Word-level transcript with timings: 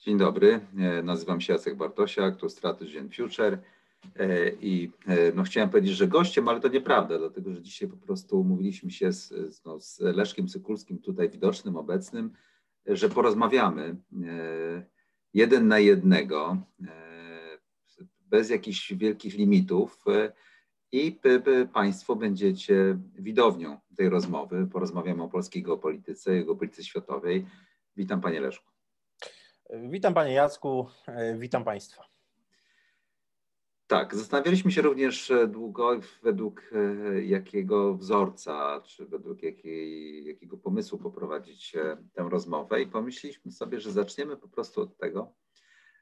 Dzień 0.00 0.18
dobry, 0.18 0.60
e, 0.78 1.02
nazywam 1.02 1.40
się 1.40 1.52
Jacek 1.52 1.76
Bartosiak, 1.76 2.36
to 2.36 2.48
Strategy 2.48 3.00
and 3.00 3.16
Future 3.16 3.58
e, 4.16 4.50
i 4.50 4.90
e, 5.06 5.32
no, 5.32 5.42
chciałem 5.42 5.70
powiedzieć, 5.70 5.92
że 5.96 6.08
gościem, 6.08 6.48
ale 6.48 6.60
to 6.60 6.68
nieprawda, 6.68 7.18
dlatego 7.18 7.52
że 7.52 7.62
dzisiaj 7.62 7.88
po 7.88 7.96
prostu 7.96 8.40
umówiliśmy 8.40 8.90
się 8.90 9.12
z, 9.12 9.32
no, 9.64 9.80
z 9.80 10.00
Leszkiem 10.00 10.48
Cykulskim, 10.48 10.98
tutaj 10.98 11.30
widocznym, 11.30 11.76
obecnym, 11.76 12.32
że 12.86 13.08
porozmawiamy 13.08 13.96
jeden 15.34 15.68
na 15.68 15.78
jednego, 15.78 16.56
bez 18.20 18.50
jakichś 18.50 18.92
wielkich 18.92 19.34
limitów 19.34 20.04
i 20.92 21.18
Państwo 21.72 22.16
będziecie 22.16 22.98
widownią 23.18 23.78
tej 23.96 24.08
rozmowy. 24.08 24.66
Porozmawiamy 24.72 25.22
o 25.22 25.28
polskiej 25.28 25.62
geopolityce, 25.62 26.34
jego 26.34 26.56
polityce 26.56 26.84
światowej. 26.84 27.46
Witam 27.96 28.20
Panie 28.20 28.40
Leszku. 28.40 28.69
Witam 29.72 30.14
Panie 30.14 30.32
Jacku, 30.32 30.86
e, 31.06 31.36
witam 31.38 31.64
Państwa. 31.64 32.04
Tak, 33.86 34.14
zastanawialiśmy 34.14 34.72
się 34.72 34.82
również 34.82 35.30
e, 35.30 35.46
długo, 35.46 36.00
według 36.22 36.62
e, 36.72 37.22
jakiego 37.22 37.94
wzorca, 37.94 38.80
czy 38.84 39.06
według 39.06 39.42
jakiej, 39.42 40.24
jakiego 40.24 40.56
pomysłu 40.56 40.98
poprowadzić 40.98 41.72
tę 42.12 42.26
rozmowę 42.30 42.82
i 42.82 42.86
pomyśleliśmy 42.86 43.52
sobie, 43.52 43.80
że 43.80 43.92
zaczniemy 43.92 44.36
po 44.36 44.48
prostu 44.48 44.82
od 44.82 44.96
tego, 44.96 45.32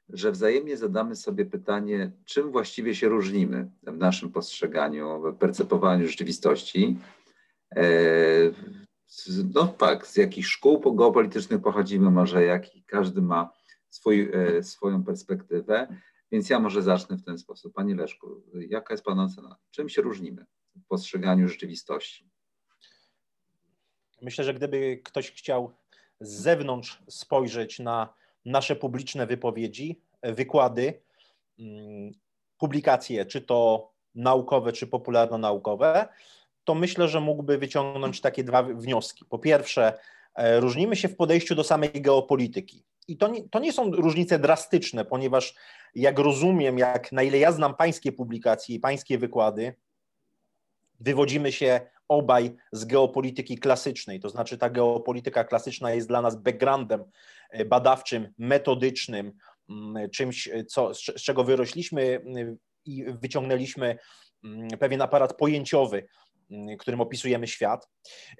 że 0.09 0.31
wzajemnie 0.31 0.77
zadamy 0.77 1.15
sobie 1.15 1.45
pytanie, 1.45 2.11
czym 2.25 2.51
właściwie 2.51 2.95
się 2.95 3.09
różnimy 3.09 3.71
w 3.83 3.97
naszym 3.97 4.31
postrzeganiu, 4.31 5.21
w 5.21 5.37
percepowaniu 5.37 6.07
rzeczywistości. 6.07 6.97
No 9.53 9.67
tak, 9.67 10.07
z 10.07 10.15
jakich 10.15 10.47
szkół 10.47 10.95
geopolitycznych 10.95 11.61
pochodzimy, 11.61 12.11
może 12.11 12.43
jaki 12.43 12.83
każdy 12.83 13.21
ma 13.21 13.58
swój, 13.89 14.31
e, 14.33 14.63
swoją 14.63 15.03
perspektywę. 15.03 15.87
Więc 16.31 16.49
ja 16.49 16.59
może 16.59 16.81
zacznę 16.81 17.17
w 17.17 17.23
ten 17.23 17.37
sposób. 17.37 17.73
Panie 17.73 17.95
Leszku, 17.95 18.43
jaka 18.53 18.93
jest 18.93 19.03
Pana 19.03 19.23
ocena? 19.23 19.55
Czym 19.71 19.89
się 19.89 20.01
różnimy 20.01 20.45
w 20.75 20.87
postrzeganiu 20.87 21.47
rzeczywistości? 21.47 22.29
Myślę, 24.21 24.43
że 24.43 24.53
gdyby 24.53 25.01
ktoś 25.03 25.31
chciał 25.31 25.71
z 26.19 26.41
zewnątrz 26.41 27.03
spojrzeć 27.09 27.79
na 27.79 28.13
nasze 28.45 28.75
publiczne 28.75 29.27
wypowiedzi, 29.27 30.01
wykłady, 30.23 31.01
mm, 31.59 32.11
publikacje, 32.57 33.25
czy 33.25 33.41
to 33.41 33.89
naukowe, 34.15 34.71
czy 34.71 34.87
popularno-naukowe, 34.87 36.07
to 36.63 36.75
myślę, 36.75 37.07
że 37.07 37.19
mógłby 37.19 37.57
wyciągnąć 37.57 38.21
takie 38.21 38.43
dwa 38.43 38.63
wnioski. 38.63 39.25
Po 39.25 39.39
pierwsze, 39.39 39.99
e, 40.35 40.59
różnimy 40.59 40.95
się 40.95 41.07
w 41.07 41.15
podejściu 41.15 41.55
do 41.55 41.63
samej 41.63 41.91
geopolityki. 41.93 42.83
I 43.09 43.17
to 43.17 43.27
nie, 43.27 43.49
to 43.49 43.59
nie 43.59 43.73
są 43.73 43.91
różnice 43.91 44.39
drastyczne, 44.39 45.05
ponieważ 45.05 45.55
jak 45.95 46.19
rozumiem, 46.19 46.77
jak 46.77 47.11
na 47.11 47.23
ile 47.23 47.37
ja 47.37 47.51
znam 47.51 47.75
pańskie 47.75 48.11
publikacje 48.11 48.75
i 48.75 48.79
pańskie 48.79 49.17
wykłady, 49.17 49.75
wywodzimy 50.99 51.51
się 51.51 51.81
obaj 52.07 52.55
z 52.71 52.85
geopolityki 52.85 53.57
klasycznej. 53.57 54.19
To 54.19 54.29
znaczy, 54.29 54.57
ta 54.57 54.69
geopolityka 54.69 55.43
klasyczna 55.43 55.91
jest 55.91 56.07
dla 56.07 56.21
nas 56.21 56.35
backgroundem 56.35 57.03
e, 57.49 57.65
badawczym, 57.65 58.33
metodycznym, 58.37 59.33
mm, 59.69 60.09
czymś, 60.09 60.49
co, 60.67 60.93
z 60.93 60.99
czego 60.99 61.43
wyrośliśmy 61.43 62.21
mm, 62.25 62.57
i 62.85 63.05
wyciągnęliśmy 63.05 63.97
mm, 64.43 64.69
pewien 64.69 65.01
aparat 65.01 65.37
pojęciowy 65.37 66.07
którym 66.79 67.01
opisujemy 67.01 67.47
świat. 67.47 67.89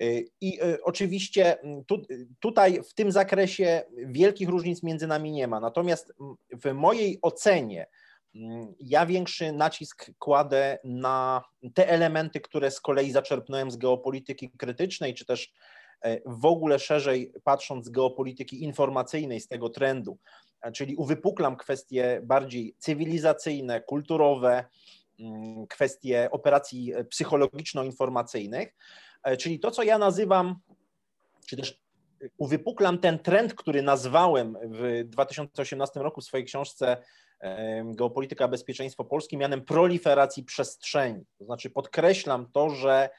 Y, 0.01 0.25
I 0.41 0.63
y, 0.63 0.83
oczywiście 0.83 1.57
tu, 1.87 2.01
tutaj 2.39 2.83
w 2.89 2.93
tym 2.93 3.11
zakresie 3.11 3.83
wielkich 3.97 4.49
różnic 4.49 4.83
między 4.83 5.07
nami 5.07 5.31
nie 5.31 5.47
ma. 5.47 5.59
Natomiast 5.59 6.13
w 6.63 6.73
mojej 6.73 7.19
ocenie 7.21 7.87
ja 8.79 9.05
większy 9.05 9.51
nacisk 9.51 10.11
kładę 10.19 10.77
na 10.83 11.43
te 11.73 11.89
elementy, 11.89 12.39
które 12.39 12.71
z 12.71 12.81
kolei 12.81 13.11
zaczerpnąłem 13.11 13.71
z 13.71 13.77
geopolityki 13.77 14.49
krytycznej, 14.57 15.13
czy 15.13 15.25
też 15.25 15.53
w 16.25 16.45
ogóle 16.45 16.79
szerzej 16.79 17.33
patrząc 17.43 17.85
z 17.85 17.89
geopolityki 17.89 18.63
informacyjnej, 18.63 19.41
z 19.41 19.47
tego 19.47 19.69
trendu, 19.69 20.17
czyli 20.73 20.95
uwypuklam 20.95 21.55
kwestie 21.55 22.21
bardziej 22.23 22.75
cywilizacyjne, 22.77 23.81
kulturowe, 23.81 24.65
kwestie 25.69 26.29
operacji 26.31 26.93
e, 26.93 27.03
psychologiczno-informacyjnych, 27.03 28.75
e, 29.23 29.37
czyli 29.37 29.59
to, 29.59 29.71
co 29.71 29.83
ja 29.83 29.97
nazywam, 29.97 30.55
czy 31.47 31.57
też 31.57 31.79
uwypuklam 32.37 32.99
ten 32.99 33.19
trend, 33.19 33.53
który 33.53 33.81
nazwałem 33.81 34.57
w 34.63 35.03
2018 35.05 35.99
roku 35.99 36.21
w 36.21 36.25
swojej 36.25 36.45
książce 36.45 36.97
Geopolityka 37.85 38.47
Bezpieczeństwo 38.47 39.05
Polski 39.05 39.37
mianem 39.37 39.65
proliferacji 39.65 40.43
przestrzeni. 40.43 41.25
To 41.37 41.45
znaczy 41.45 41.69
podkreślam 41.69 42.51
to, 42.51 42.69
że 42.69 43.09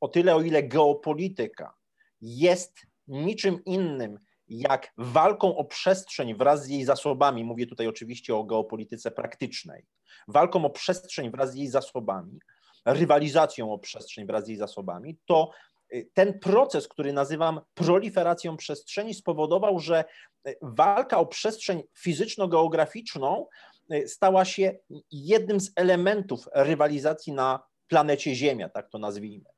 o 0.00 0.08
tyle, 0.08 0.34
o 0.36 0.40
ile 0.40 0.62
geopolityka 0.62 1.74
jest 2.20 2.80
niczym 3.08 3.64
innym 3.64 4.18
jak 4.50 4.92
walką 4.96 5.56
o 5.56 5.64
przestrzeń 5.64 6.34
wraz 6.34 6.64
z 6.64 6.68
jej 6.68 6.84
zasobami, 6.84 7.44
mówię 7.44 7.66
tutaj 7.66 7.86
oczywiście 7.86 8.36
o 8.36 8.44
geopolityce 8.44 9.10
praktycznej, 9.10 9.86
walką 10.28 10.64
o 10.64 10.70
przestrzeń 10.70 11.30
wraz 11.30 11.52
z 11.52 11.54
jej 11.54 11.68
zasobami, 11.68 12.38
rywalizacją 12.84 13.72
o 13.72 13.78
przestrzeń 13.78 14.26
wraz 14.26 14.44
z 14.44 14.48
jej 14.48 14.56
zasobami, 14.56 15.18
to 15.26 15.50
y, 15.94 16.10
ten 16.14 16.38
proces, 16.38 16.88
który 16.88 17.12
nazywam 17.12 17.60
proliferacją 17.74 18.56
przestrzeni, 18.56 19.14
spowodował, 19.14 19.78
że 19.78 20.04
y, 20.48 20.56
walka 20.62 21.18
o 21.18 21.26
przestrzeń 21.26 21.82
fizyczno-geograficzną 21.98 23.46
y, 23.92 24.08
stała 24.08 24.44
się 24.44 24.78
jednym 25.10 25.60
z 25.60 25.72
elementów 25.76 26.48
rywalizacji 26.54 27.32
na 27.32 27.62
planecie 27.88 28.34
Ziemia, 28.34 28.68
tak 28.68 28.90
to 28.90 28.98
nazwijmy. 28.98 29.50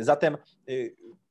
Zatem 0.00 0.36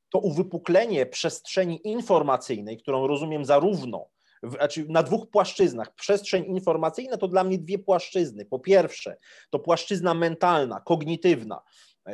to 0.10 0.20
uwypuklenie 0.20 1.06
przestrzeni 1.06 1.88
informacyjnej, 1.88 2.78
którą 2.78 3.08
rozumiem 3.08 3.46
zarówno 3.46 4.08
znaczy 4.44 4.86
na 4.90 5.04
dwóch 5.04 5.30
płaszczyznach. 5.30 5.96
Przestrzeń 5.96 6.46
informacyjna 6.46 7.18
to 7.18 7.28
dla 7.28 7.44
mnie 7.44 7.58
dwie 7.58 7.80
płaszczyzny. 7.80 8.46
Po 8.46 8.60
pierwsze, 8.60 9.18
to 9.50 9.60
płaszczyzna 9.60 10.14
mentalna, 10.14 10.80
kognitywna, 10.80 11.62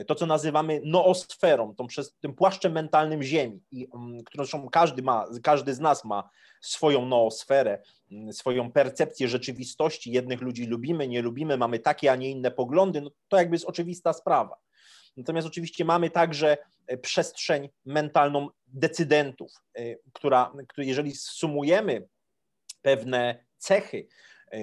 to 0.08 0.16
co 0.16 0.26
nazywamy 0.26 0.82
noosferą, 0.86 1.76
tą, 1.76 1.88
przez, 1.88 2.16
tym 2.20 2.34
płaszczem 2.34 2.72
mentalnym 2.72 3.24
Ziemi, 3.24 3.62
i, 3.72 3.88
um, 3.88 4.24
którą 4.24 4.70
każdy, 4.70 5.02
ma, 5.02 5.26
każdy 5.44 5.74
z 5.74 5.80
nas 5.80 6.06
ma 6.06 6.30
swoją 6.62 7.06
noosferę, 7.06 7.82
um, 8.12 8.34
swoją 8.34 8.72
percepcję 8.72 9.28
rzeczywistości. 9.28 10.12
Jednych 10.12 10.42
ludzi 10.42 10.66
lubimy, 10.66 11.08
nie 11.08 11.22
lubimy, 11.22 11.58
mamy 11.58 11.80
takie, 11.80 12.12
a 12.12 12.16
nie 12.16 12.30
inne 12.32 12.52
poglądy, 12.52 13.02
no, 13.02 13.12
to 13.28 13.38
jakby 13.38 13.56
jest 13.56 13.66
oczywista 13.66 14.14
sprawa. 14.14 14.56
Natomiast 15.18 15.48
oczywiście 15.48 15.86
mamy 15.86 16.10
także 16.10 16.52
e, 16.52 16.58
przestrzeń 17.02 17.70
mentalną 17.86 18.50
decydentów, 18.68 19.52
e, 19.76 19.96
która, 20.14 20.54
jeżeli 20.78 21.16
sumujemy 21.16 22.08
pewne 22.82 23.46
cechy 23.58 24.08
e, 24.52 24.58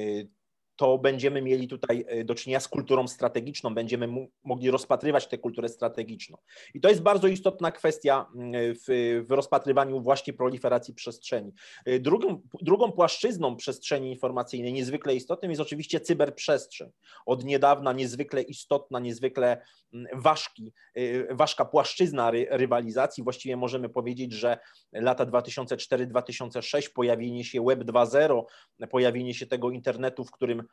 to 0.79 0.99
będziemy 0.99 1.43
mieli 1.43 1.69
tutaj 1.69 2.05
e, 2.09 2.25
do 2.25 2.35
czynienia 2.35 2.61
z 2.61 2.69
kulturą 2.69 3.09
strategiczną, 3.09 3.75
będziemy 3.75 4.09
mogli 4.45 4.71
rozpatrywać 4.71 5.27
tę 5.27 5.39
kulturę 5.39 5.69
strategiczną. 5.69 6.37
I 6.75 6.81
to 6.81 6.89
jest 6.89 7.03
bardzo 7.03 7.29
istotna 7.29 7.73
kwestia 7.73 8.27
mm, 8.35 8.53
w, 8.75 9.25
w 9.29 9.31
rozpatrywaniu 9.31 10.01
właśnie 10.01 10.33
proliferacji 10.33 10.95
przestrzeni. 10.95 11.53
E, 11.85 11.99
drugą, 11.99 12.43
drugą 12.63 12.93
płaszczyzną 12.93 13.57
przestrzeni 13.57 14.11
informacyjnej, 14.11 14.73
niezwykle 14.73 15.15
istotnym, 15.15 15.51
jest 15.51 15.63
oczywiście 15.63 16.01
cyberprzestrzeń. 16.01 16.91
Od 17.27 17.45
niedawna 17.45 17.93
niezwykle 17.93 18.43
istotna, 18.43 18.99
niezwykle 18.99 19.63
mm, 19.95 20.07
ważki, 20.15 20.73
e, 20.95 21.35
ważka 21.35 21.65
płaszczyzna 21.65 22.31
ry, 22.31 22.47
rywalizacji. 22.51 23.25
Właściwie 23.25 23.57
możemy 23.57 23.89
powiedzieć, 23.89 24.33
że 24.33 24.59
lata 24.93 25.27
2004-2006, 25.27 26.93
pojawienie 26.95 27.45
się 27.45 27.65
Web 27.65 27.81
2.0, 27.81 28.43
pojawienie 28.91 29.35
się 29.35 29.47
tego 29.47 29.71
internetu, 29.71 30.25
w 30.25 30.31
którym 30.31 30.68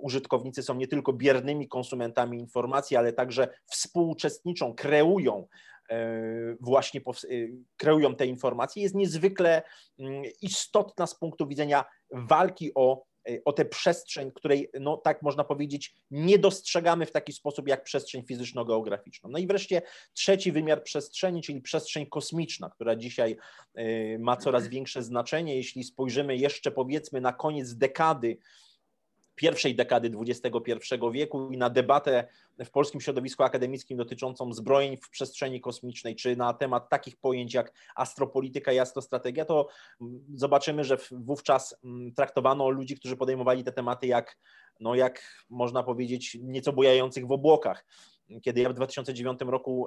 użytkownicy 0.00 0.62
są 0.62 0.74
nie 0.74 0.88
tylko 0.88 1.12
biernymi 1.12 1.68
konsumentami 1.68 2.38
informacji, 2.38 2.96
ale 2.96 3.12
także 3.12 3.48
współuczestniczą, 3.66 4.74
kreują 4.74 5.46
y, 5.92 6.56
właśnie 6.60 7.00
y, 7.24 7.52
kreują 7.76 8.16
te 8.16 8.26
informacje, 8.26 8.82
jest 8.82 8.94
niezwykle 8.94 9.62
mm, 9.98 10.22
istotna 10.42 11.06
z 11.06 11.18
punktu 11.18 11.46
widzenia 11.46 11.84
walki 12.10 12.72
o, 12.74 13.04
o 13.44 13.52
tę 13.52 13.64
przestrzeń, 13.64 14.32
której, 14.32 14.70
no 14.80 14.96
tak 14.96 15.22
można 15.22 15.44
powiedzieć, 15.44 15.94
nie 16.10 16.38
dostrzegamy 16.38 17.06
w 17.06 17.12
taki 17.12 17.32
sposób 17.32 17.68
jak 17.68 17.84
przestrzeń 17.84 18.22
fizyczno-geograficzną. 18.22 19.30
No 19.30 19.38
i 19.38 19.46
wreszcie 19.46 19.82
trzeci 20.12 20.52
wymiar 20.52 20.82
przestrzeni, 20.82 21.42
czyli 21.42 21.60
przestrzeń 21.60 22.06
kosmiczna, 22.06 22.70
która 22.70 22.96
dzisiaj 22.96 23.36
ma 24.18 24.36
coraz 24.36 24.68
większe 24.68 25.02
znaczenie. 25.02 25.56
Jeśli 25.56 25.84
spojrzymy 25.84 26.36
jeszcze 26.36 26.70
powiedzmy 26.70 27.20
na 27.20 27.32
koniec 27.32 27.74
dekady 27.74 28.38
pierwszej 29.34 29.74
dekady 29.74 30.10
XXI 30.28 30.94
wieku 31.12 31.50
i 31.50 31.56
na 31.56 31.70
debatę 31.70 32.28
w 32.64 32.70
polskim 32.70 33.00
środowisku 33.00 33.42
akademickim 33.42 33.98
dotyczącą 33.98 34.52
zbrojeń 34.52 34.96
w 34.96 35.10
przestrzeni 35.10 35.60
kosmicznej, 35.60 36.16
czy 36.16 36.36
na 36.36 36.52
temat 36.52 36.88
takich 36.88 37.16
pojęć 37.16 37.54
jak 37.54 37.72
astropolityka 37.94 38.72
i 38.72 38.78
astrostrategia, 38.78 39.44
to 39.44 39.68
zobaczymy, 40.34 40.84
że 40.84 40.96
wówczas 41.10 41.76
traktowano 42.16 42.68
ludzi, 42.68 42.96
którzy 42.96 43.16
podejmowali 43.16 43.64
te 43.64 43.72
tematy 43.72 44.06
jak, 44.06 44.38
no 44.80 44.94
jak 44.94 45.44
można 45.50 45.82
powiedzieć, 45.82 46.38
nieco 46.42 46.72
bujających 46.72 47.26
w 47.26 47.32
obłokach 47.32 47.84
kiedy 48.42 48.60
ja 48.60 48.68
w 48.68 48.74
2009 48.74 49.40
roku 49.40 49.86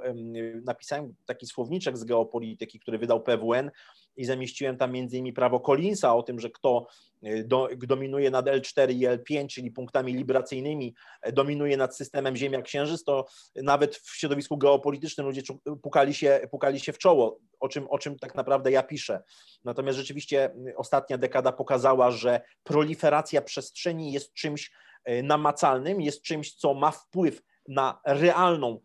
napisałem 0.66 1.14
taki 1.26 1.48
słowniczek 1.48 1.98
z 1.98 2.04
geopolityki, 2.04 2.80
który 2.80 2.98
wydał 2.98 3.24
PWN 3.24 3.72
i 4.18 4.26
zamieściłem 4.26 4.78
tam 4.78 4.92
między 4.92 5.18
innymi 5.18 5.34
prawo 5.34 5.60
Collinsa 5.60 6.16
o 6.16 6.24
tym, 6.24 6.40
że 6.40 6.50
kto 6.50 6.88
e, 7.24 7.44
do, 7.44 7.70
dominuje 7.78 8.32
nad 8.32 8.46
L4 8.46 8.92
i 8.92 9.08
L5, 9.08 9.48
czyli 9.48 9.72
punktami 9.72 10.14
libracyjnymi, 10.14 10.96
e, 11.22 11.32
dominuje 11.32 11.78
nad 11.78 11.98
systemem 11.98 12.36
Ziemia-Księżyc, 12.36 13.04
to 13.04 13.26
nawet 13.56 13.96
w 13.96 14.18
środowisku 14.18 14.58
geopolitycznym 14.58 15.28
ludzie 15.28 15.42
pukali 15.82 16.14
się, 16.14 16.42
pukali 16.52 16.80
się 16.80 16.94
w 16.94 16.98
czoło, 16.98 17.40
o 17.60 17.70
czym, 17.70 17.88
o 17.90 18.00
czym 18.00 18.20
tak 18.20 18.36
naprawdę 18.36 18.72
ja 18.72 18.84
piszę. 18.84 19.24
Natomiast 19.64 19.98
rzeczywiście 19.98 20.56
ostatnia 20.76 21.18
dekada 21.18 21.52
pokazała, 21.52 22.12
że 22.12 22.42
proliferacja 22.64 23.42
przestrzeni 23.42 24.12
jest 24.12 24.34
czymś 24.34 24.72
e, 25.04 25.24
namacalnym, 25.24 26.02
jest 26.02 26.22
czymś, 26.22 26.56
co 26.56 26.74
ma 26.74 26.92
wpływ 26.92 27.42
na 27.68 28.02
realną 28.06 28.80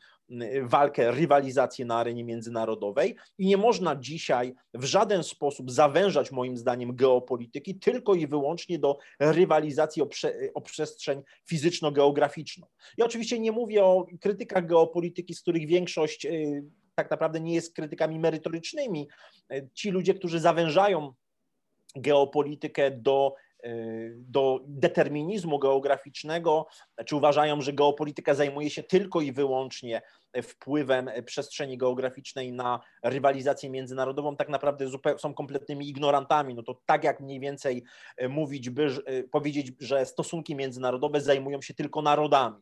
walkę, 0.62 1.10
rywalizację 1.10 1.84
na 1.84 1.96
arenie 1.96 2.24
międzynarodowej 2.24 3.16
i 3.38 3.46
nie 3.46 3.56
można 3.56 3.96
dzisiaj 3.96 4.54
w 4.74 4.84
żaden 4.84 5.22
sposób 5.22 5.70
zawężać 5.70 6.32
moim 6.32 6.56
zdaniem 6.56 6.96
geopolityki 6.96 7.78
tylko 7.78 8.14
i 8.14 8.26
wyłącznie 8.26 8.78
do 8.78 8.98
rywalizacji 9.20 10.02
o, 10.02 10.06
prze, 10.06 10.34
o 10.54 10.60
przestrzeń 10.60 11.22
fizyczno-geograficzną. 11.46 12.66
Ja 12.98 13.04
oczywiście 13.04 13.38
nie 13.38 13.52
mówię 13.52 13.84
o 13.84 14.06
krytykach 14.20 14.66
geopolityki, 14.66 15.34
z 15.34 15.42
których 15.42 15.66
większość 15.66 16.26
y, 16.26 16.64
tak 16.94 17.10
naprawdę 17.10 17.40
nie 17.40 17.54
jest 17.54 17.74
krytykami 17.74 18.18
merytorycznymi. 18.18 19.08
Ci 19.74 19.90
ludzie, 19.90 20.14
którzy 20.14 20.40
zawężają 20.40 21.12
geopolitykę 21.96 22.90
do 22.90 23.34
do 24.16 24.60
determinizmu 24.66 25.58
geograficznego, 25.58 26.66
czy 27.06 27.16
uważają, 27.16 27.60
że 27.60 27.72
geopolityka 27.72 28.34
zajmuje 28.34 28.70
się 28.70 28.82
tylko 28.82 29.20
i 29.20 29.32
wyłącznie 29.32 30.02
wpływem 30.42 31.10
przestrzeni 31.24 31.78
geograficznej 31.78 32.52
na 32.52 32.80
rywalizację 33.02 33.70
międzynarodową, 33.70 34.36
tak 34.36 34.48
naprawdę 34.48 34.86
są 35.18 35.34
kompletnymi 35.34 35.88
ignorantami. 35.88 36.54
No 36.54 36.62
to 36.62 36.80
tak 36.86 37.04
jak 37.04 37.20
mniej 37.20 37.40
więcej 37.40 37.84
mówić, 38.28 38.70
by, 38.70 38.88
powiedzieć, 39.30 39.72
że 39.80 40.06
stosunki 40.06 40.56
międzynarodowe 40.56 41.20
zajmują 41.20 41.62
się 41.62 41.74
tylko 41.74 42.02
narodami. 42.02 42.56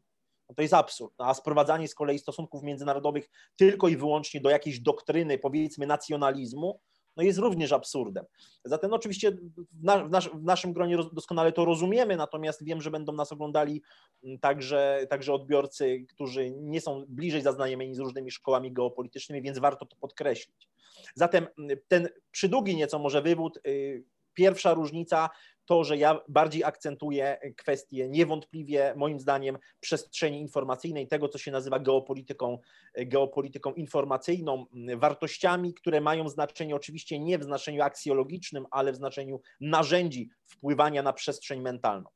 No 0.49 0.55
to 0.55 0.63
jest 0.63 0.75
absurd. 0.75 1.15
No 1.19 1.27
a 1.27 1.35
sprowadzanie 1.35 1.89
z 1.89 1.95
kolei 1.95 2.19
stosunków 2.19 2.63
międzynarodowych 2.63 3.31
tylko 3.57 3.89
i 3.89 3.97
wyłącznie 3.97 4.41
do 4.41 4.51
jakiejś 4.51 4.81
doktryny, 4.81 5.39
powiedzmy, 5.39 5.87
nacjonalizmu, 5.87 6.81
no 7.21 7.27
jest 7.27 7.39
również 7.39 7.73
absurdem. 7.73 8.25
Zatem 8.65 8.91
no 8.91 8.97
oczywiście 8.97 9.31
w, 9.31 9.85
na, 9.85 10.05
w, 10.05 10.11
nasz, 10.11 10.29
w, 10.29 10.43
naszym 10.43 10.73
gronie 10.73 10.97
doskonale 11.13 11.53
to 11.53 11.65
rozumiemy, 11.65 12.17
natomiast 12.17 12.65
wiem, 12.65 12.81
że 12.83 12.91
będą 12.91 13.13
nas 13.13 13.33
oglądali 13.33 13.83
mm, 14.25 14.39
także, 14.39 15.07
także 15.11 15.33
odbiorcy, 15.33 16.07
którzy 16.09 16.51
nie 16.51 16.81
są 16.81 17.05
bliżej 17.09 17.43
zaznajomieni 17.43 17.95
z 17.95 17.99
różnymi 17.99 18.31
szkołami 18.31 18.73
geopolitycznymi, 18.73 19.43
więc 19.43 19.59
warto 19.59 19.87
to 19.87 19.97
podkreślić. 19.97 20.69
Zatem 21.15 21.47
mm, 21.59 21.79
ten 21.89 22.09
przydługi 22.31 22.77
nieco 22.77 22.99
może 22.99 23.23
wywód, 23.23 23.61
y, 23.67 24.05
pierwsza 24.35 24.75
różnica 24.75 25.31
to, 25.71 25.85
że 25.85 25.97
ja 25.97 26.21
bardziej 26.29 26.65
akcentuję 26.65 27.39
kwestię 27.57 28.09
niewątpliwie, 28.09 28.95
moim 28.97 29.21
zdaniem, 29.21 29.59
przestrzeni 29.81 30.41
informacyjnej, 30.41 31.09
tego, 31.09 31.29
co 31.29 31.39
się 31.39 31.51
nazywa 31.51 31.79
geopolityką, 31.79 32.59
geopolityką 32.95 33.73
informacyjną, 33.73 34.67
wartościami, 34.97 35.75
które 35.75 36.01
mają 36.01 36.29
znaczenie 36.29 36.77
oczywiście 36.77 37.19
nie 37.19 37.39
w 37.39 37.45
znaczeniu 37.45 37.83
aksjologicznym, 37.83 38.67
ale 38.71 38.93
w 38.93 38.97
znaczeniu 38.97 39.41
narzędzi 39.61 40.31
wpływania 40.47 41.03
na 41.03 41.13
przestrzeń 41.13 41.61
mentalną. 41.61 42.09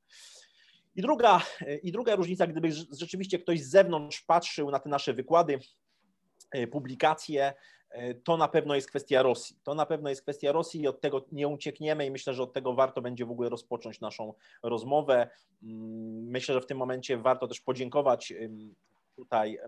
I 0.97 1.03
druga, 1.03 1.43
I 1.83 1.93
druga 1.93 2.17
różnica, 2.17 2.47
gdyby 2.47 2.73
rzeczywiście 3.01 3.39
ktoś 3.39 3.61
z 3.61 3.71
zewnątrz 3.71 4.21
patrzył 4.21 4.71
na 4.71 4.79
te 4.79 4.89
nasze 4.89 5.15
wykłady, 5.15 5.59
publikacje, 6.73 7.55
to 8.25 8.37
na 8.37 8.49
pewno 8.49 8.75
jest 8.75 8.89
kwestia 8.89 9.23
Rosji. 9.23 9.57
To 9.63 9.75
na 9.75 9.87
pewno 9.87 10.09
jest 10.11 10.23
kwestia 10.23 10.53
Rosji 10.53 10.81
i 10.81 10.89
od 10.89 11.01
tego 11.01 11.27
nie 11.33 11.49
uciekniemy 11.49 12.07
i 12.07 12.11
myślę, 12.11 12.35
że 12.35 12.43
od 12.43 12.53
tego 12.53 12.75
warto 12.75 13.03
będzie 13.03 13.27
w 13.27 13.31
ogóle 13.31 13.49
rozpocząć 13.49 14.01
naszą 14.01 14.35
rozmowę. 14.63 15.29
Mm, 15.63 16.31
myślę, 16.31 16.55
że 16.55 16.61
w 16.61 16.67
tym 16.67 16.79
momencie 16.79 17.19
warto 17.19 17.49
też 17.49 17.61
podziękować 17.61 18.33
tutaj 19.17 19.59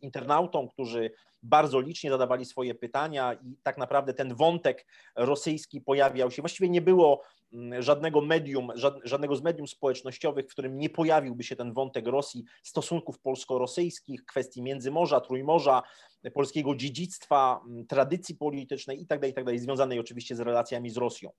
internautom, 0.00 0.68
którzy 0.68 1.10
bardzo 1.42 1.80
licznie 1.80 2.10
zadawali 2.10 2.44
swoje 2.44 2.74
pytania 2.74 3.34
i 3.34 3.56
tak 3.62 3.78
naprawdę 3.78 4.14
ten 4.14 4.34
wątek 4.34 4.86
rosyjski 5.16 5.80
pojawiał 5.80 6.30
się. 6.30 6.42
Właściwie 6.42 6.68
nie 6.68 6.80
było 6.80 7.22
mm, 7.52 7.82
żadnego 7.82 8.20
medium, 8.20 8.68
żadnego 9.04 9.36
z 9.36 9.42
medium 9.42 9.68
społecznościowych, 9.68 10.46
w 10.46 10.52
którym 10.52 10.78
nie 10.78 10.90
pojawiłby 10.90 11.42
się 11.42 11.56
ten 11.56 11.72
wątek 11.72 12.06
Rosji, 12.06 12.44
stosunków 12.62 13.18
polsko-rosyjskich, 13.18 14.24
kwestii 14.24 14.62
Międzymorza, 14.62 15.20
Trójmorza, 15.20 15.82
polskiego 16.34 16.74
dziedzictwa, 16.74 17.60
mm, 17.66 17.86
tradycji 17.86 18.34
politycznej 18.34 18.98
itd., 18.98 19.20
tak 19.20 19.28
itd., 19.28 19.44
tak 19.44 19.60
związanej 19.60 19.98
oczywiście 19.98 20.36
z 20.36 20.40
relacjami 20.40 20.90
z 20.90 20.96
Rosją. 20.96 21.30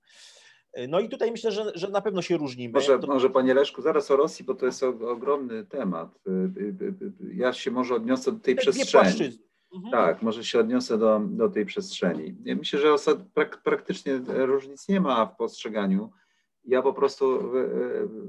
No 0.88 1.00
i 1.00 1.10
tutaj 1.10 1.32
myślę, 1.32 1.52
że, 1.52 1.72
że 1.76 1.90
na 1.90 2.02
pewno 2.02 2.22
się 2.22 2.38
różnimy. 2.38 2.74
Może, 2.74 3.00
to... 3.00 3.08
może 3.08 3.30
Panie 3.30 3.54
Leszku, 3.54 3.82
zaraz 3.82 4.12
o 4.12 4.16
Rosji, 4.16 4.46
bo 4.46 4.56
to 4.56 4.66
jest 4.66 4.84
ogromny 4.84 5.66
temat. 5.66 6.20
Y, 6.28 6.32
y, 6.32 6.94
y, 7.22 7.36
ja 7.36 7.54
się 7.54 7.72
może 7.72 7.96
odniosę 7.96 8.32
do 8.32 8.40
tej 8.40 8.56
przestrzeni. 8.56 9.40
Mhm. 9.74 9.92
Tak, 9.92 10.22
może 10.22 10.44
się 10.44 10.60
odniosę 10.60 10.98
do, 10.98 11.22
do 11.24 11.50
tej 11.50 11.66
przestrzeni. 11.66 12.36
Ja 12.44 12.56
myślę, 12.56 12.80
że 12.80 12.94
osad, 12.94 13.18
prak, 13.34 13.64
praktycznie 13.64 14.22
różnic 14.28 14.88
nie 14.88 15.02
ma 15.02 15.26
w 15.26 15.36
postrzeganiu. 15.36 16.12
Ja 16.66 16.82
po 16.82 16.94
prostu 16.94 17.52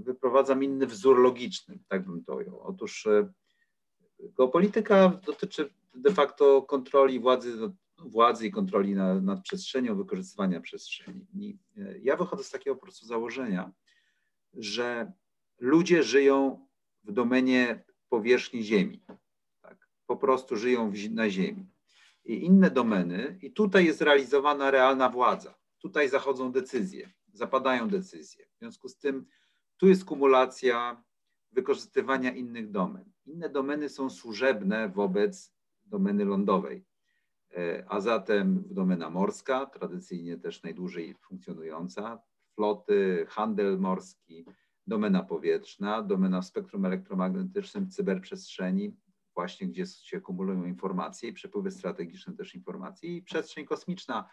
wyprowadzam 0.05 0.65
inny 0.65 0.87
wzór 0.87 1.19
logiczny, 1.19 1.79
tak 1.89 2.07
bym 2.07 2.25
to 2.25 2.37
ujął. 2.37 2.61
Otóż 2.61 3.09
geopolityka 4.39 5.21
dotyczy 5.27 5.71
de 5.95 6.13
facto 6.13 6.63
kontroli 6.63 7.21
władzy 7.21 7.71
władzy 7.99 8.47
i 8.47 8.51
kontroli 8.51 8.95
nad, 8.95 9.25
nad 9.25 9.43
przestrzenią, 9.43 9.97
wykorzystywania 9.97 10.61
przestrzeni. 10.61 11.59
E, 11.77 11.99
ja 11.99 12.17
wychodzę 12.17 12.45
z 12.45 12.51
takiego 12.51 12.77
po 12.77 12.83
prostu 12.83 13.07
założenia, 13.07 13.73
że 14.53 15.13
ludzie 15.59 16.03
żyją 16.03 16.67
w 17.05 17.13
domenie 17.13 17.85
powierzchni 18.09 18.63
Ziemi. 18.63 19.05
Tak? 19.61 19.89
Po 20.07 20.17
prostu 20.17 20.57
żyją 20.57 20.91
w, 20.91 21.11
na 21.11 21.31
Ziemi. 21.31 21.67
I 22.25 22.45
inne 22.45 22.71
domeny, 22.71 23.39
i 23.43 23.53
tutaj 23.53 23.85
jest 23.85 24.01
realizowana 24.01 24.71
realna 24.71 25.09
władza. 25.09 25.55
Tutaj 25.79 26.09
zachodzą 26.09 26.53
decyzje, 26.53 27.13
zapadają 27.33 27.89
decyzje. 27.89 28.47
W 28.55 28.59
związku 28.59 28.89
z 28.89 28.99
tym 28.99 29.27
tu 29.77 29.89
jest 29.89 30.05
kumulacja 30.05 31.05
wykorzystywania 31.53 32.33
innych 32.33 32.71
domen. 32.71 33.13
Inne 33.27 33.49
domeny 33.49 33.89
są 33.89 34.11
służebne 34.11 34.89
wobec 34.89 35.55
domeny 35.85 36.25
lądowej. 36.25 36.85
E, 37.57 37.85
a 37.89 38.01
zatem 38.01 38.65
domena 38.71 39.11
morska, 39.11 39.67
tradycyjnie 39.67 40.37
też 40.39 40.63
najdłużej 40.63 41.15
funkcjonująca, 41.15 42.23
floty, 42.55 43.27
handel 43.29 43.79
morski, 43.79 44.45
domena 44.87 45.23
powietrzna, 45.23 46.03
domena 46.03 46.41
w 46.41 46.47
spektrum 46.47 46.85
elektromagnetycznym, 46.85 47.91
cyberprzestrzeni, 47.91 48.97
właśnie 49.35 49.67
gdzie 49.67 49.87
się 49.87 50.21
kumulują 50.21 50.65
informacje 50.65 51.29
i 51.29 51.33
przepływy 51.33 51.71
strategiczne 51.71 52.37
też 52.37 52.55
informacji 52.55 53.17
i 53.17 53.23
przestrzeń 53.23 53.67
kosmiczna 53.67 54.29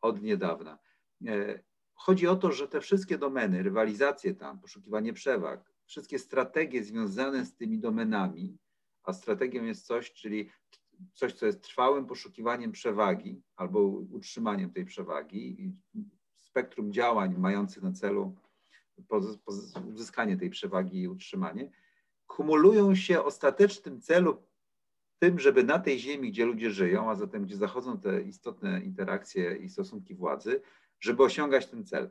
od 0.00 0.22
niedawna. 0.22 0.78
E, 1.26 1.62
chodzi 1.94 2.26
o 2.26 2.36
to, 2.36 2.52
że 2.52 2.68
te 2.68 2.80
wszystkie 2.80 3.18
domeny, 3.18 3.62
rywalizacje 3.62 4.34
tam, 4.34 4.60
poszukiwanie 4.60 5.12
przewag, 5.12 5.72
wszystkie 5.86 6.18
strategie 6.18 6.84
związane 6.84 7.46
z 7.46 7.56
tymi 7.56 7.78
domenami, 7.78 8.58
a 9.02 9.12
strategią 9.12 9.64
jest 9.64 9.86
coś, 9.86 10.12
czyli 10.12 10.50
coś, 11.14 11.32
co 11.32 11.46
jest 11.46 11.62
trwałym 11.62 12.06
poszukiwaniem 12.06 12.72
przewagi 12.72 13.42
albo 13.56 13.80
utrzymaniem 13.88 14.70
tej 14.70 14.84
przewagi 14.84 15.62
i 15.62 15.72
spektrum 16.36 16.92
działań 16.92 17.34
mających 17.38 17.82
na 17.82 17.92
celu 17.92 18.34
uzyskanie 19.88 20.36
tej 20.36 20.50
przewagi 20.50 21.00
i 21.00 21.08
utrzymanie, 21.08 21.70
kumulują 22.26 22.94
się 22.94 23.22
ostatecznym 23.22 24.00
celu 24.00 24.42
tym, 25.18 25.38
żeby 25.38 25.64
na 25.64 25.78
tej 25.78 25.98
ziemi, 25.98 26.30
gdzie 26.30 26.46
ludzie 26.46 26.70
żyją, 26.70 27.10
a 27.10 27.14
zatem 27.14 27.44
gdzie 27.44 27.56
zachodzą 27.56 28.00
te 28.00 28.22
istotne 28.22 28.80
interakcje 28.80 29.56
i 29.56 29.68
stosunki 29.68 30.14
władzy, 30.14 30.60
żeby 31.00 31.22
osiągać 31.22 31.66
ten 31.66 31.84
cel. 31.84 32.10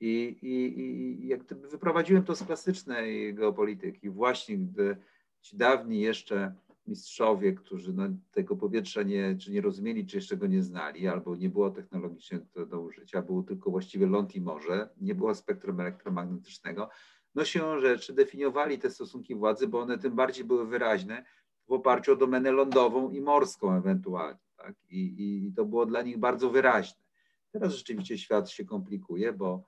I, 0.00 0.38
i, 0.42 0.78
i 0.78 1.28
jak 1.28 1.42
gdyby 1.44 1.68
wyprowadziłem 1.68 2.24
to 2.24 2.36
z 2.36 2.42
klasycznej 2.42 3.34
geopolityki, 3.34 4.10
właśnie 4.10 4.58
gdy 4.58 4.96
ci 5.40 5.56
dawni 5.56 6.00
jeszcze 6.00 6.54
mistrzowie, 6.86 7.52
którzy 7.52 7.92
no, 7.92 8.02
tego 8.32 8.56
powietrza 8.56 9.02
nie, 9.02 9.36
czy 9.36 9.52
nie 9.52 9.60
rozumieli, 9.60 10.06
czy 10.06 10.16
jeszcze 10.16 10.36
go 10.36 10.46
nie 10.46 10.62
znali, 10.62 11.08
albo 11.08 11.36
nie 11.36 11.48
było 11.48 11.70
technologicznie 11.70 12.40
do, 12.54 12.66
do 12.66 12.80
użycia, 12.80 13.22
było 13.22 13.42
tylko 13.42 13.70
właściwie 13.70 14.06
ląd 14.06 14.34
i 14.34 14.40
morze, 14.40 14.88
nie 15.00 15.14
było 15.14 15.34
spektrum 15.34 15.80
elektromagnetycznego, 15.80 16.88
no 17.34 17.44
siłą 17.44 17.80
rzeczy 17.80 18.12
definiowali 18.12 18.78
te 18.78 18.90
stosunki 18.90 19.34
władzy, 19.34 19.68
bo 19.68 19.80
one 19.80 19.98
tym 19.98 20.14
bardziej 20.14 20.44
były 20.44 20.66
wyraźne 20.66 21.24
w 21.68 21.72
oparciu 21.72 22.12
o 22.12 22.16
domenę 22.16 22.52
lądową 22.52 23.10
i 23.10 23.20
morską 23.20 23.72
ewentualnie. 23.72 24.38
Tak? 24.56 24.74
I, 24.90 25.46
I 25.46 25.52
to 25.52 25.64
było 25.64 25.86
dla 25.86 26.02
nich 26.02 26.18
bardzo 26.18 26.50
wyraźne. 26.50 27.04
Teraz 27.50 27.72
rzeczywiście 27.72 28.18
świat 28.18 28.50
się 28.50 28.64
komplikuje, 28.64 29.32
bo, 29.32 29.64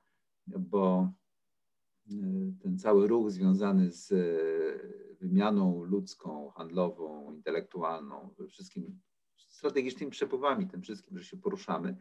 bo 0.46 1.12
y, 2.10 2.14
ten 2.62 2.78
cały 2.78 3.06
ruch 3.06 3.30
związany 3.30 3.90
z 3.90 4.12
wymianą 5.20 5.84
ludzką, 5.84 6.50
handlową, 6.50 7.32
intelektualną, 7.32 8.34
wszystkim 8.48 9.00
strategicznymi 9.36 10.12
przepływami, 10.12 10.66
tym 10.66 10.82
wszystkim, 10.82 11.18
że 11.18 11.24
się 11.24 11.36
poruszamy, 11.36 11.96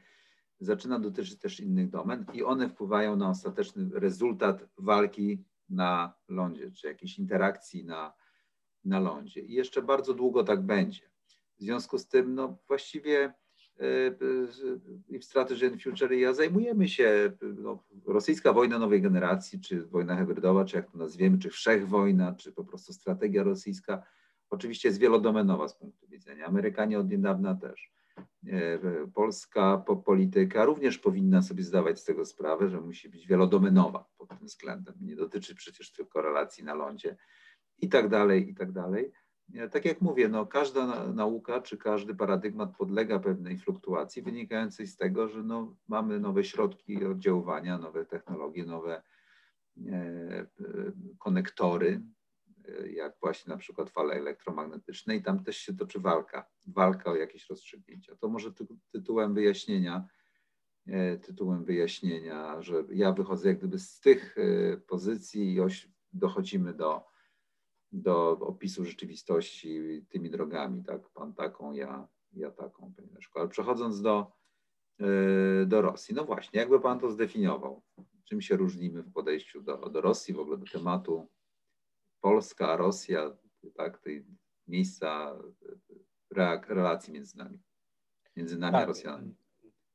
zaczyna 0.60 1.00
dotyczyć 1.00 1.40
też 1.40 1.60
innych 1.60 1.90
domen 1.90 2.26
i 2.34 2.44
one 2.44 2.70
wpływają 2.70 3.16
na 3.16 3.30
ostateczny 3.30 3.90
rezultat 3.94 4.66
walki 4.78 5.44
na 5.70 6.14
lądzie, 6.28 6.72
czy 6.72 6.88
jakiejś 6.88 7.20
interakcji 7.20 7.86
na, 7.86 8.14
na 8.86 9.00
lądzie. 9.00 9.42
I 9.42 9.54
jeszcze 9.54 9.82
bardzo 9.82 10.14
długo 10.14 10.44
tak 10.44 10.66
będzie. 10.66 11.10
W 11.58 11.62
związku 11.62 11.98
z 11.98 12.08
tym, 12.08 12.36
no 12.36 12.58
właściwie 12.68 13.34
i 15.10 15.20
w 15.20 15.26
Strategy 15.26 15.78
Future 15.80 16.12
ja 16.12 16.34
zajmujemy 16.34 16.88
się 16.88 17.32
no, 17.42 17.84
rosyjska 18.06 18.54
wojna 18.54 18.80
nowej 18.80 19.02
generacji, 19.02 19.62
czy 19.62 19.86
wojna 19.86 20.16
hybrydowa, 20.16 20.66
czy 20.66 20.78
jak 20.78 20.92
to 20.92 20.98
nazwiemy, 20.98 21.38
czy 21.38 21.50
wszechwojna, 21.50 22.34
czy 22.34 22.52
po 22.52 22.64
prostu 22.64 22.94
strategia 22.94 23.44
rosyjska, 23.44 24.04
oczywiście 24.50 24.88
jest 24.88 25.00
wielodomenowa 25.00 25.68
z 25.68 25.76
punktu 25.76 26.08
widzenia. 26.08 26.46
Amerykanie 26.46 27.00
od 27.00 27.10
niedawna 27.10 27.56
też. 27.56 27.94
E, 28.48 28.80
polska 29.14 29.78
polityka 30.06 30.66
również 30.66 30.98
powinna 30.98 31.42
sobie 31.42 31.64
zdawać 31.64 32.00
z 32.00 32.04
tego 32.04 32.26
sprawę, 32.26 32.70
że 32.70 32.82
musi 32.82 33.10
być 33.10 33.28
wielodomenowa 33.28 34.10
pod 34.18 34.30
tym 34.30 34.48
względem. 34.48 34.96
Nie 35.02 35.16
dotyczy 35.16 35.56
przecież 35.56 35.92
tylko 35.92 36.22
relacji 36.22 36.64
na 36.64 36.74
lądzie 36.74 37.18
i 37.78 37.90
tak 37.90 38.10
dalej, 38.10 38.50
i 38.50 38.56
tak 38.56 38.72
dalej. 38.72 39.12
E, 39.54 39.70
tak 39.70 39.86
jak 39.86 40.02
mówię, 40.02 40.30
no, 40.30 40.46
każda 40.46 41.08
nauka 41.08 41.62
czy 41.62 41.78
każdy 41.78 42.16
paradygmat 42.16 42.78
podlega 42.78 43.20
pewnej 43.20 43.58
fluktuacji 43.58 44.22
wynikającej 44.22 44.88
z 44.88 44.98
tego, 44.98 45.28
że 45.28 45.44
no, 45.44 45.76
mamy 45.88 46.20
nowe 46.20 46.44
środki 46.44 47.06
oddziaływania, 47.06 47.78
nowe 47.78 48.06
technologie, 48.06 48.66
nowe 48.66 49.02
e, 49.88 50.46
konektory, 51.20 52.02
jak 52.94 53.16
właśnie 53.22 53.52
na 53.52 53.58
przykład 53.58 53.90
fale 53.90 54.14
elektromagnetyczne 54.14 55.16
i 55.16 55.22
tam 55.22 55.44
też 55.44 55.58
się 55.58 55.74
toczy 55.74 56.00
walka, 56.00 56.46
walka 56.68 57.12
o 57.12 57.16
jakieś 57.16 57.50
rozstrzygnięcia. 57.50 58.16
To 58.16 58.30
może 58.30 58.54
ty, 58.54 58.66
tytułem 58.92 59.34
wyjaśnienia, 59.34 60.08
e, 60.88 61.18
tytułem 61.18 61.66
wyjaśnienia, 61.66 62.62
że 62.62 62.84
ja 62.90 63.12
wychodzę 63.12 63.50
jak 63.50 63.58
gdyby 63.58 63.80
z 63.80 64.00
tych 64.00 64.38
e, 64.38 64.78
pozycji 64.78 65.54
i 65.54 65.60
dochodzimy 66.14 66.74
do, 66.74 67.15
do 67.96 68.32
opisu 68.32 68.86
rzeczywistości 68.86 70.06
tymi 70.10 70.30
drogami, 70.30 70.84
tak, 70.84 71.10
pan 71.10 71.34
taką, 71.34 71.74
ja, 71.74 72.08
ja 72.34 72.52
taką, 72.52 72.94
panie 72.94 73.10
Leszko. 73.14 73.40
Ale 73.40 73.50
przechodząc 73.50 74.02
do, 74.02 74.32
e, 75.00 75.66
do 75.66 75.82
Rosji, 75.82 76.16
no 76.16 76.26
właśnie, 76.26 76.60
jakby 76.60 76.80
pan 76.80 77.00
to 77.00 77.12
zdefiniował? 77.12 77.82
Czym 78.24 78.42
się 78.42 78.58
różnimy 78.58 79.04
w 79.04 79.14
podejściu 79.14 79.62
do, 79.62 79.78
do 79.78 80.02
Rosji, 80.02 80.34
w 80.34 80.40
ogóle 80.40 80.58
do 80.58 80.66
tematu 80.66 81.30
Polska, 82.22 82.78
Rosja, 82.78 83.38
tak, 83.76 83.98
tej 83.98 84.26
miejsca 84.68 85.40
relacji 86.68 87.14
między 87.14 87.38
nami, 87.38 87.60
między 88.36 88.58
nami 88.58 88.74
tak, 88.74 88.84
a 88.84 88.86
Rosjanami. 88.86 89.36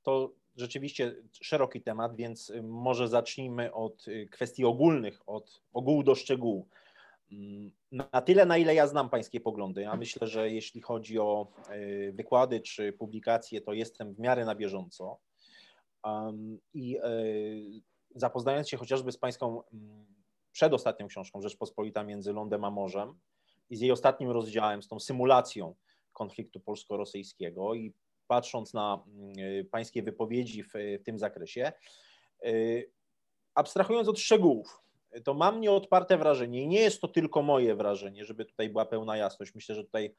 To 0.02 0.34
rzeczywiście 0.56 1.16
szeroki 1.32 1.82
temat, 1.82 2.16
więc 2.16 2.52
może 2.62 3.08
zacznijmy 3.08 3.72
od 3.72 4.06
kwestii 4.30 4.64
ogólnych, 4.64 5.28
od 5.28 5.62
ogółu 5.72 6.02
do 6.02 6.14
szczegółu. 6.14 6.68
Na 7.92 8.22
tyle, 8.22 8.46
na 8.46 8.58
ile 8.58 8.74
ja 8.74 8.86
znam 8.86 9.10
Pańskie 9.10 9.40
poglądy, 9.40 9.88
a 9.88 9.96
myślę, 9.96 10.28
że 10.28 10.50
jeśli 10.50 10.80
chodzi 10.80 11.18
o 11.18 11.46
e, 11.68 12.12
wykłady 12.12 12.60
czy 12.60 12.92
publikacje, 12.92 13.60
to 13.60 13.72
jestem 13.72 14.14
w 14.14 14.18
miarę 14.18 14.44
na 14.44 14.54
bieżąco. 14.54 15.18
I 16.74 16.98
e, 16.98 17.02
zapoznając 18.14 18.68
się 18.68 18.76
chociażby 18.76 19.12
z 19.12 19.18
Pańską 19.18 19.62
przedostatnią 20.52 21.06
książką 21.06 21.42
Rzeczpospolita 21.42 22.04
między 22.04 22.32
lądem 22.32 22.64
a 22.64 22.70
morzem 22.70 23.18
i 23.70 23.76
z 23.76 23.80
jej 23.80 23.90
ostatnim 23.90 24.30
rozdziałem, 24.30 24.82
z 24.82 24.88
tą 24.88 25.00
symulacją 25.00 25.74
konfliktu 26.12 26.60
polsko-rosyjskiego 26.60 27.74
i 27.74 27.94
patrząc 28.26 28.74
na 28.74 29.04
mm, 29.06 29.66
pańskie 29.70 30.02
wypowiedzi 30.02 30.62
w, 30.62 30.72
tym 31.04 31.18
zakresie, 31.18 31.72
abstrahując 33.54 34.08
od 34.08 34.18
szczegółów, 34.18 34.80
to 35.24 35.34
mam 35.34 35.60
nieodparte 35.60 36.18
wrażenie 36.18 36.62
i 36.62 36.68
nie 36.68 36.80
jest 36.80 37.00
to 37.00 37.08
tylko 37.08 37.42
moje 37.42 37.74
wrażenie, 37.74 38.24
żeby 38.24 38.44
tutaj 38.44 38.68
była 38.68 38.86
pełna 38.86 39.16
jasność. 39.16 39.54
Myślę, 39.54 39.74
że 39.74 39.84
tutaj 39.84 40.14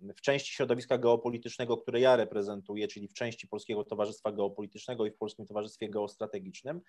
w 0.00 0.20
części 0.20 0.52
środowiska 0.52 0.98
geopolitycznego, 0.98 1.76
które 1.76 2.00
ja 2.00 2.16
reprezentuję, 2.16 2.88
czyli 2.88 3.08
w 3.08 3.12
części 3.14 3.48
Polskiego 3.48 3.84
Towarzystwa 3.84 4.32
Geopolitycznego 4.32 5.06
i 5.06 5.10
w 5.10 5.16
Polskim 5.16 5.46
Towarzystwie 5.46 5.88
Geostrategicznym, 5.88 6.80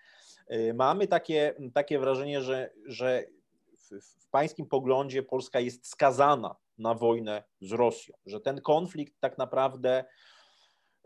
y, 0.51 0.73
mamy 0.73 1.07
takie, 1.07 1.55
takie 1.73 1.99
wrażenie, 1.99 2.41
że, 2.41 2.71
że 2.85 3.25
w, 3.73 4.01
w 4.23 4.29
pańskim 4.29 4.65
poglądzie 4.65 5.23
Polska 5.23 5.59
jest 5.59 5.87
skazana 5.87 6.55
na 6.77 6.93
wojnę 6.93 7.43
z 7.61 7.71
Rosją, 7.71 8.15
że 8.25 8.41
ten 8.41 8.61
konflikt 8.61 9.13
tak 9.19 9.37
naprawdę 9.37 10.05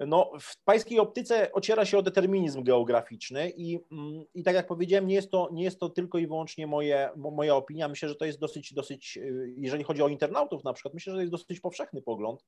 no, 0.07 0.31
w 0.39 0.63
pańskiej 0.63 0.99
optyce 0.99 1.51
ociera 1.51 1.85
się 1.85 1.97
o 1.97 2.01
determinizm 2.01 2.63
geograficzny 2.63 3.49
i, 3.49 3.79
mm, 3.91 4.23
i 4.33 4.43
tak 4.43 4.55
jak 4.55 4.67
powiedziałem, 4.67 5.07
nie 5.07 5.15
jest, 5.15 5.31
to, 5.31 5.49
nie 5.51 5.63
jest 5.63 5.79
to 5.79 5.89
tylko 5.89 6.17
i 6.17 6.27
wyłącznie 6.27 6.67
moje, 6.67 7.09
moja 7.15 7.55
opinia. 7.55 7.87
Myślę, 7.87 8.09
że 8.09 8.15
to 8.15 8.25
jest 8.25 8.39
dosyć, 8.39 8.73
dosyć, 8.73 9.17
y, 9.17 9.53
jeżeli 9.57 9.83
chodzi 9.83 10.01
o 10.01 10.07
internautów 10.07 10.63
na 10.63 10.73
przykład, 10.73 10.93
myślę, 10.93 11.11
że 11.11 11.17
to 11.17 11.21
jest 11.21 11.31
dosyć 11.31 11.59
powszechny 11.59 12.01
pogląd. 12.01 12.45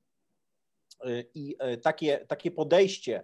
Y, 1.06 1.30
I 1.34 1.56
y, 1.74 1.78
takie, 1.78 2.26
takie 2.28 2.52
podejście, 2.52 3.24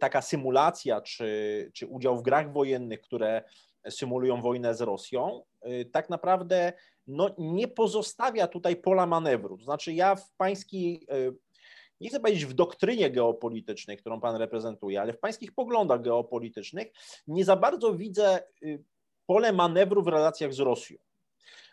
taka 0.00 0.22
symulacja, 0.22 1.00
czy, 1.00 1.70
czy 1.74 1.86
udział 1.86 2.16
w 2.16 2.22
grach 2.22 2.52
wojennych, 2.52 3.00
które 3.00 3.42
symulują 3.88 4.42
wojnę 4.42 4.74
z 4.74 4.80
Rosją, 4.80 5.42
tak 5.92 6.10
naprawdę 6.10 6.72
no, 7.06 7.34
nie 7.38 7.68
pozostawia 7.68 8.46
tutaj 8.46 8.76
pola 8.76 9.06
manewru. 9.06 9.58
To 9.58 9.64
znaczy, 9.64 9.92
ja 9.92 10.14
w 10.14 10.32
pańskiej 10.36 11.06
nie 12.02 12.08
chcę 12.08 12.20
powiedzieć 12.20 12.46
w 12.46 12.52
doktrynie 12.52 13.10
geopolitycznej, 13.10 13.96
którą 13.96 14.20
Pan 14.20 14.36
reprezentuje, 14.36 15.00
ale 15.00 15.12
w 15.12 15.18
Pańskich 15.18 15.54
poglądach 15.54 16.02
geopolitycznych 16.02 16.88
nie 17.26 17.44
za 17.44 17.56
bardzo 17.56 17.94
widzę 17.94 18.42
y, 18.62 18.84
pole 19.26 19.52
manewru 19.52 20.02
w 20.02 20.08
relacjach 20.08 20.54
z 20.54 20.58
Rosją. 20.58 20.98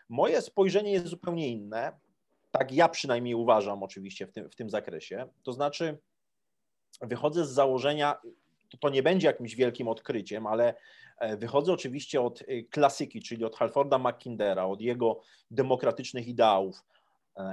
Moje 0.08 0.42
spojrzenie 0.42 0.92
jest 0.92 1.06
zupełnie 1.06 1.48
inne. 1.48 1.98
Tak 2.50 2.72
ja 2.72 2.88
przynajmniej 2.88 3.34
uważam 3.34 3.82
oczywiście 3.82 4.26
w 4.26 4.32
tym, 4.32 4.50
w 4.50 4.56
tym 4.56 4.70
zakresie. 4.70 5.28
To 5.42 5.52
znaczy, 5.52 5.98
wychodzę 7.00 7.46
z 7.46 7.50
założenia, 7.50 8.20
to 8.80 8.88
nie 8.88 9.02
będzie 9.02 9.26
jakimś 9.26 9.54
wielkim 9.54 9.88
odkryciem, 9.88 10.46
ale 10.46 10.74
e, 11.18 11.36
wychodzę 11.36 11.72
oczywiście 11.72 12.20
od 12.20 12.42
y, 12.42 12.66
klasyki, 12.70 13.22
czyli 13.22 13.44
od 13.44 13.56
Halforda 13.56 13.98
Mackindera, 13.98 14.64
od 14.66 14.80
jego 14.80 15.20
demokratycznych 15.50 16.28
ideałów, 16.28 16.82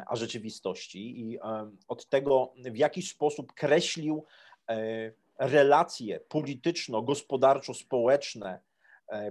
a 0.07 0.15
rzeczywistości 0.15 1.21
i 1.21 1.37
e, 1.37 1.71
od 1.87 2.09
tego, 2.09 2.53
w 2.57 2.77
jaki 2.77 3.01
sposób 3.01 3.53
kreślił 3.53 4.25
e, 4.69 5.11
relacje 5.39 6.19
polityczno-gospodarczo-społeczne, 6.19 8.59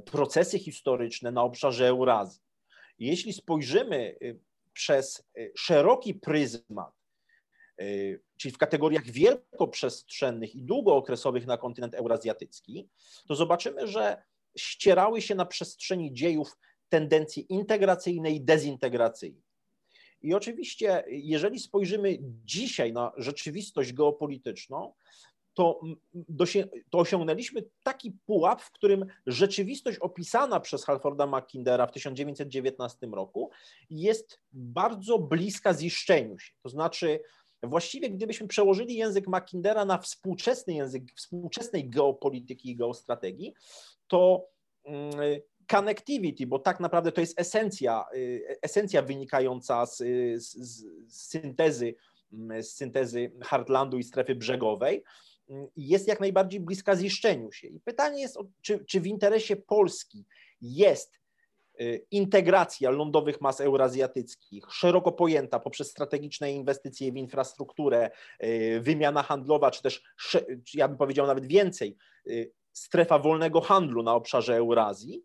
procesy 0.04 0.58
historyczne 0.58 1.30
na 1.30 1.42
obszarze 1.42 1.88
Eurazji. 1.88 2.42
Jeśli 2.98 3.32
spojrzymy 3.32 4.16
przez 4.72 5.28
szeroki 5.56 6.14
pryzmat, 6.14 6.94
czyli 8.36 8.54
w 8.54 8.58
kategoriach 8.58 9.04
wielkoprzestrzennych 9.04 10.54
i 10.54 10.62
długookresowych 10.62 11.46
na 11.46 11.56
kontynent 11.56 11.94
eurazjatycki, 11.94 12.88
to 13.28 13.34
zobaczymy, 13.34 13.86
że 13.86 14.22
ścierały 14.58 15.22
się 15.22 15.34
na 15.34 15.46
przestrzeni 15.46 16.14
dziejów 16.14 16.58
tendencje 16.88 17.42
integracyjne 17.42 18.30
i 18.30 18.40
dezintegracyjne. 18.40 19.45
I 20.22 20.34
oczywiście, 20.34 21.04
jeżeli 21.08 21.60
spojrzymy 21.60 22.18
dzisiaj 22.44 22.92
na 22.92 23.12
rzeczywistość 23.16 23.92
geopolityczną, 23.92 24.92
to, 25.56 25.80
to 26.90 26.98
osiągnęliśmy 26.98 27.64
taki 27.82 28.12
pułap, 28.26 28.62
w 28.62 28.70
którym 28.70 29.06
rzeczywistość 29.26 29.98
opisana 29.98 30.60
przez 30.60 30.84
Halforda 30.84 31.26
Mackindera 31.26 31.86
w 31.86 31.92
1919 31.92 33.06
roku 33.06 33.50
jest 33.90 34.40
bardzo 34.52 35.18
bliska 35.18 35.74
ziszczeniu 35.74 36.38
się. 36.38 36.52
To 36.62 36.68
znaczy, 36.68 37.20
właściwie 37.62 38.10
gdybyśmy 38.10 38.48
przełożyli 38.48 38.96
język 38.96 39.28
Mackindera 39.28 39.84
na 39.84 39.98
współczesny 39.98 40.74
język 40.74 41.04
współczesnej 41.16 41.90
geopolityki 41.90 42.70
i 42.70 42.76
geostrategii, 42.76 43.54
to 44.06 44.48
mm, 44.84 45.40
connectivity, 45.66 46.46
bo 46.46 46.58
tak 46.58 46.80
naprawdę 46.80 47.12
to 47.12 47.20
jest 47.20 47.40
esencja, 47.40 48.04
y, 48.14 48.58
esencja 48.62 49.02
wynikająca 49.02 49.86
z, 49.86 49.98
z, 50.36 50.56
z 51.06 51.30
syntezy, 51.30 51.94
mm, 52.32 52.62
z 52.62 52.74
syntezy 52.74 53.32
Heartlandu 53.44 53.98
i 53.98 54.04
strefy 54.04 54.34
brzegowej, 54.34 55.04
mm, 55.50 55.66
jest 55.76 56.08
jak 56.08 56.20
najbardziej 56.20 56.60
bliska 56.60 56.96
ziszczeniu 56.96 57.52
się. 57.52 57.68
I 57.68 57.80
pytanie 57.80 58.20
jest, 58.20 58.38
czy, 58.62 58.84
czy 58.84 59.00
w 59.00 59.06
interesie 59.06 59.56
Polski 59.56 60.24
jest 60.60 61.18
integracja 62.10 62.90
lądowych 62.90 63.40
mas 63.40 63.60
eurazjatyckich, 63.60 64.64
szeroko 64.72 65.12
pojęta 65.12 65.60
poprzez 65.60 65.90
strategiczne 65.90 66.52
inwestycje 66.52 67.12
w 67.12 67.16
infrastrukturę, 67.16 68.10
wymiana 68.80 69.22
handlowa, 69.22 69.70
czy 69.70 69.82
też, 69.82 70.02
ja 70.74 70.88
bym 70.88 70.96
powiedział 70.96 71.26
nawet 71.26 71.46
więcej, 71.46 71.96
strefa 72.72 73.18
wolnego 73.18 73.60
handlu 73.60 74.02
na 74.02 74.14
obszarze 74.14 74.56
Eurazji, 74.56 75.24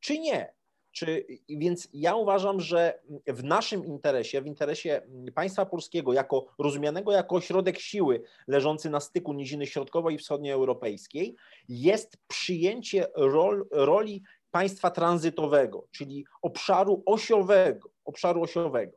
czy 0.00 0.18
nie? 0.18 0.58
Czy, 0.92 1.26
więc 1.48 1.88
ja 1.92 2.14
uważam, 2.14 2.60
że 2.60 3.00
w 3.26 3.44
naszym 3.44 3.84
interesie, 3.84 4.42
w 4.42 4.46
interesie 4.46 5.02
państwa 5.34 5.66
polskiego, 5.66 6.12
jako 6.12 6.46
rozumianego 6.58 7.12
jako 7.12 7.36
ośrodek 7.36 7.78
siły 7.78 8.22
leżący 8.46 8.90
na 8.90 9.00
styku 9.00 9.32
niziny 9.32 9.66
środkowej 9.66 10.14
i 10.14 10.18
wschodnioeuropejskiej, 10.18 11.36
jest 11.68 12.16
przyjęcie 12.28 13.06
rol, 13.16 13.68
roli 13.70 14.22
państwa 14.50 14.90
tranzytowego, 14.90 15.86
czyli 15.90 16.24
obszaru 16.42 17.02
osiowego, 17.06 17.90
obszaru 18.04 18.42
osiowego. 18.42 18.92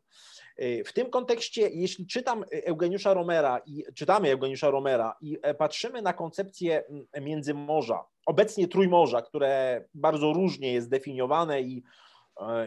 W 0.85 0.93
tym 0.93 1.09
kontekście, 1.09 1.69
jeśli 1.69 2.07
czytam 2.07 2.45
Eugeniusza 2.65 3.13
Romera 3.13 3.61
i 3.65 3.83
czytamy 3.95 4.31
Eugeniusza 4.31 4.69
Romera 4.69 5.15
i 5.21 5.37
patrzymy 5.57 6.01
na 6.01 6.13
koncepcję 6.13 6.83
Międzymorza, 7.21 8.05
obecnie 8.25 8.67
Trójmorza, 8.67 9.21
które 9.21 9.83
bardzo 9.93 10.33
różnie 10.33 10.73
jest 10.73 10.89
definiowane 10.89 11.61
i, 11.61 11.83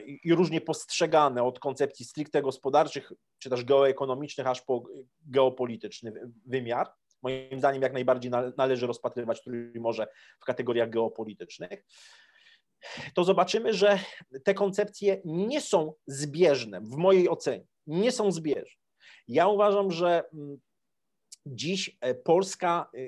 i, 0.06 0.20
i 0.24 0.34
różnie 0.34 0.60
postrzegane 0.60 1.42
od 1.42 1.58
koncepcji 1.58 2.04
stricte 2.04 2.42
gospodarczych, 2.42 3.12
czy 3.38 3.50
też 3.50 3.64
geoekonomicznych, 3.64 4.46
aż 4.46 4.62
po 4.62 4.84
geopolityczny 5.26 6.12
wymiar. 6.46 6.92
Moim 7.22 7.58
zdaniem 7.58 7.82
jak 7.82 7.92
najbardziej 7.92 8.32
należy 8.56 8.86
rozpatrywać 8.86 9.42
Trójmorze 9.42 10.06
w 10.40 10.44
kategoriach 10.44 10.90
geopolitycznych 10.90 11.84
to 13.14 13.24
zobaczymy, 13.24 13.74
że 13.74 13.98
te 14.44 14.54
koncepcje 14.54 15.20
nie 15.24 15.60
są 15.60 15.92
zbieżne, 16.06 16.80
w 16.80 16.96
mojej 16.96 17.28
ocenie, 17.28 17.66
nie 17.86 18.12
są 18.12 18.32
zbieżne. 18.32 18.82
Ja 19.28 19.48
uważam, 19.48 19.90
że 19.90 20.24
mm, 20.34 20.58
dziś 21.46 21.96
e, 22.00 22.14
Polska 22.14 22.90
e, 22.94 22.98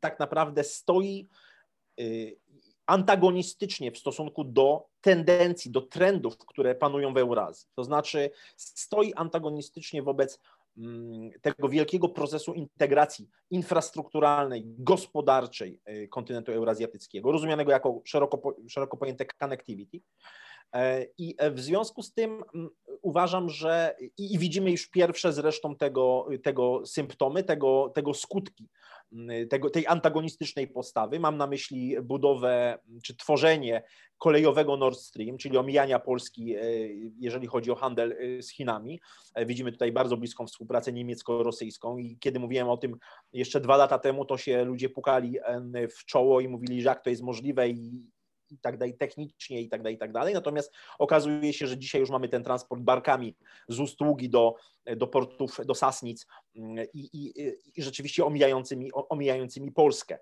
tak 0.00 0.18
naprawdę 0.18 0.64
stoi 0.64 1.28
e, 2.00 2.04
antagonistycznie 2.86 3.92
w 3.92 3.98
stosunku 3.98 4.44
do 4.44 4.86
tendencji, 5.00 5.70
do 5.70 5.80
trendów, 5.80 6.38
które 6.38 6.74
panują 6.74 7.14
w 7.14 7.16
Eurazji. 7.16 7.68
To 7.74 7.84
znaczy 7.84 8.30
stoi 8.56 9.14
antagonistycznie 9.14 10.02
wobec 10.02 10.40
Mm, 10.78 11.30
tego 11.42 11.68
wielkiego 11.68 12.08
procesu 12.08 12.54
integracji 12.54 13.28
infrastrukturalnej, 13.50 14.64
gospodarczej 14.66 15.80
kontynentu 16.10 16.52
eurazjatyckiego, 16.52 17.32
rozumianego 17.32 17.70
jako 17.70 18.00
szeroko, 18.04 18.56
szeroko 18.68 18.96
pojęte 18.96 19.24
connectivity. 19.24 20.00
E, 20.72 21.06
I 21.18 21.36
w 21.52 21.60
związku 21.60 22.02
z 22.02 22.14
tym 22.14 22.42
uważam, 23.02 23.48
że 23.48 23.96
i 24.18 24.38
widzimy 24.38 24.70
już 24.70 24.86
pierwsze 24.86 25.32
zresztą 25.32 25.76
tego, 25.76 26.28
tego 26.42 26.86
symptomy, 26.86 27.44
tego, 27.44 27.92
tego 27.94 28.14
skutki 28.14 28.68
tego, 29.50 29.70
tej 29.70 29.86
antagonistycznej 29.86 30.68
postawy. 30.68 31.20
Mam 31.20 31.36
na 31.36 31.46
myśli 31.46 31.96
budowę 32.02 32.78
czy 33.02 33.16
tworzenie 33.16 33.82
kolejowego 34.18 34.76
Nord 34.76 34.98
Stream, 34.98 35.38
czyli 35.38 35.58
omijania 35.58 35.98
Polski, 35.98 36.56
y, 36.56 37.12
jeżeli 37.18 37.46
chodzi 37.46 37.70
o 37.70 37.74
handel 37.74 38.16
z 38.42 38.50
Chinami. 38.50 39.00
E, 39.34 39.46
widzimy 39.46 39.72
tutaj 39.72 39.92
bardzo 39.92 40.16
bliską 40.16 40.46
współpracę 40.46 40.92
niemiecko-rosyjską 40.92 41.98
i 41.98 42.18
kiedy 42.20 42.40
mówiłem 42.40 42.68
o 42.68 42.76
tym 42.76 42.96
jeszcze 43.32 43.60
dwa 43.60 43.76
lata 43.76 43.98
temu, 43.98 44.24
to 44.24 44.38
się 44.38 44.64
ludzie 44.64 44.88
pukali 44.88 45.38
w 45.96 46.04
czoło 46.04 46.40
i 46.40 46.48
mówili, 46.48 46.82
że 46.82 46.88
jak 46.88 47.04
to 47.04 47.10
jest 47.10 47.22
możliwe 47.22 47.68
i, 47.68 48.06
i 48.52 48.58
tak 48.58 48.78
dalej, 48.78 48.96
technicznie 48.96 49.60
i 49.60 49.68
tak 49.68 49.82
dalej, 49.82 49.94
i 49.94 49.98
tak 49.98 50.12
dalej. 50.12 50.34
Natomiast 50.34 50.72
okazuje 50.98 51.52
się, 51.52 51.66
że 51.66 51.78
dzisiaj 51.78 52.00
już 52.00 52.10
mamy 52.10 52.28
ten 52.28 52.44
transport 52.44 52.82
barkami 52.82 53.36
z 53.68 53.80
Ustługi 53.80 54.30
do, 54.30 54.54
do 54.96 55.06
portów, 55.06 55.60
do 55.66 55.74
Sasnic 55.74 56.26
mm, 56.56 56.86
i, 56.94 57.08
i, 57.12 57.32
i 57.76 57.82
rzeczywiście 57.82 58.24
omijającymi, 58.24 58.90
omijającymi 58.92 59.72
Polskę. 59.72 60.18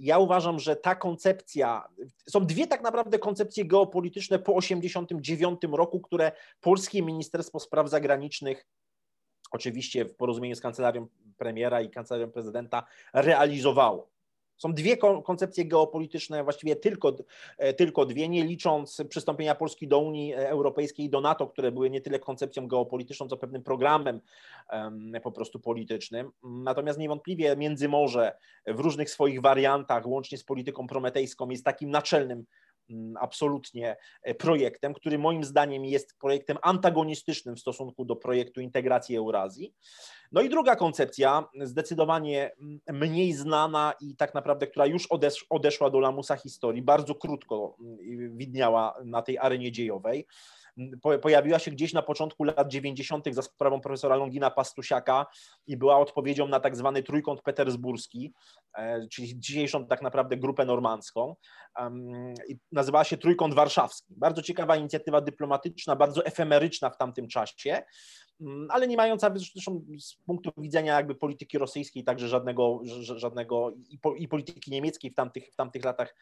Ja 0.00 0.18
uważam, 0.18 0.58
że 0.58 0.76
ta 0.76 0.94
koncepcja, 0.94 1.88
są 2.28 2.46
dwie 2.46 2.66
tak 2.66 2.82
naprawdę 2.82 3.18
koncepcje 3.18 3.64
geopolityczne 3.64 4.38
po 4.38 4.60
1989 4.60 5.60
roku, 5.72 6.00
które 6.00 6.32
polskie 6.60 7.02
Ministerstwo 7.02 7.60
Spraw 7.60 7.90
Zagranicznych 7.90 8.66
oczywiście 9.50 10.04
w 10.04 10.16
porozumieniu 10.16 10.54
z 10.56 10.60
kancelarią 10.60 11.08
premiera 11.36 11.80
i 11.80 11.90
kancelarią 11.90 12.30
prezydenta 12.30 12.86
realizowało. 13.14 14.10
Są 14.62 14.72
dwie 14.72 14.96
koncepcje 15.24 15.64
geopolityczne, 15.64 16.44
właściwie 16.44 16.76
tylko, 16.76 17.16
e, 17.58 17.74
tylko 17.74 18.06
dwie, 18.06 18.28
nie 18.28 18.44
licząc 18.44 19.02
przystąpienia 19.08 19.54
Polski 19.54 19.88
do 19.88 19.98
Unii 19.98 20.34
Europejskiej 20.34 21.06
i 21.06 21.10
do 21.10 21.20
NATO, 21.20 21.46
które 21.46 21.72
były 21.72 21.90
nie 21.90 22.00
tyle 22.00 22.18
koncepcją 22.18 22.68
geopolityczną, 22.68 23.28
co 23.28 23.36
pewnym 23.36 23.62
programem 23.62 24.20
po 25.22 25.32
prostu 25.32 25.60
politycznym. 25.60 26.30
Natomiast 26.42 26.98
niewątpliwie 26.98 27.56
Międzymorze 27.56 28.36
w 28.66 28.80
różnych 28.80 29.10
swoich 29.10 29.40
wariantach, 29.40 30.06
łącznie 30.06 30.38
z 30.38 30.44
polityką 30.44 30.86
prometejską, 30.86 31.50
jest 31.50 31.64
takim 31.64 31.90
naczelnym 31.90 32.44
absolutnie 33.20 33.96
e, 34.22 34.34
projektem, 34.34 34.94
który 34.94 35.18
moim 35.18 35.44
zdaniem 35.44 35.84
jest 35.84 36.18
projektem 36.18 36.58
antagonistycznym 36.62 37.56
w 37.56 37.60
stosunku 37.60 38.04
do 38.04 38.16
projektu 38.16 38.60
integracji 38.60 39.16
Eurazji. 39.16 39.74
No 40.32 40.40
i 40.40 40.48
druga 40.48 40.76
koncepcja, 40.76 41.44
zdecydowanie 41.60 42.50
mm, 42.60 42.80
mniej 42.88 43.32
znana 43.32 43.94
i 44.00 44.16
tak 44.16 44.34
naprawdę, 44.34 44.66
która 44.66 44.86
już 44.86 45.08
odeszła 45.50 45.90
do 45.90 46.00
lamusa 46.00 46.36
historii, 46.36 46.82
bardzo 46.82 47.14
krótko 47.14 47.76
mm, 47.80 48.36
widniała 48.36 48.94
na 49.04 49.22
tej 49.22 49.38
arenie 49.38 49.72
dziejowej 49.72 50.26
pojawiła 51.22 51.58
się 51.58 51.70
gdzieś 51.70 51.92
na 51.92 52.02
początku 52.02 52.44
lat 52.44 52.68
90. 52.68 53.34
za 53.34 53.42
sprawą 53.42 53.80
profesora 53.80 54.16
Longina 54.16 54.50
Pastusiaka 54.50 55.26
i 55.66 55.76
była 55.76 55.98
odpowiedzią 55.98 56.48
na 56.48 56.60
tak 56.60 56.76
zwany 56.76 57.02
trójkąt 57.02 57.42
petersburski, 57.42 58.32
e, 58.74 59.08
czyli 59.08 59.40
dzisiejszą 59.40 59.86
tak 59.86 60.02
naprawdę 60.02 60.36
grupę 60.36 60.64
normandzką. 60.64 61.36
Nazywała 62.72 63.04
się 63.04 63.16
Trójkąt 63.16 63.54
Warszawski. 63.54 64.14
Bardzo 64.16 64.42
ciekawa 64.42 64.76
inicjatywa 64.76 65.20
dyplomatyczna, 65.20 65.96
bardzo 65.96 66.24
efemeryczna 66.26 66.90
w 66.90 66.96
tamtym 66.96 67.28
czasie, 67.28 67.82
mm, 68.40 68.68
ale 68.70 68.88
nie 68.88 68.96
mająca 68.96 69.30
zresztą 69.34 69.84
z 69.98 70.14
punktu 70.14 70.50
widzenia 70.58 70.94
jakby 70.94 71.14
polityki 71.14 71.58
rosyjskiej 71.58 72.04
także 72.04 72.28
żadnego, 72.28 72.80
żadnego 73.02 73.72
i 74.16 74.28
polityki 74.28 74.70
niemieckiej 74.70 75.10
w 75.10 75.14
tamtych, 75.14 75.52
w 75.52 75.56
tamtych 75.56 75.84
latach 75.84 76.14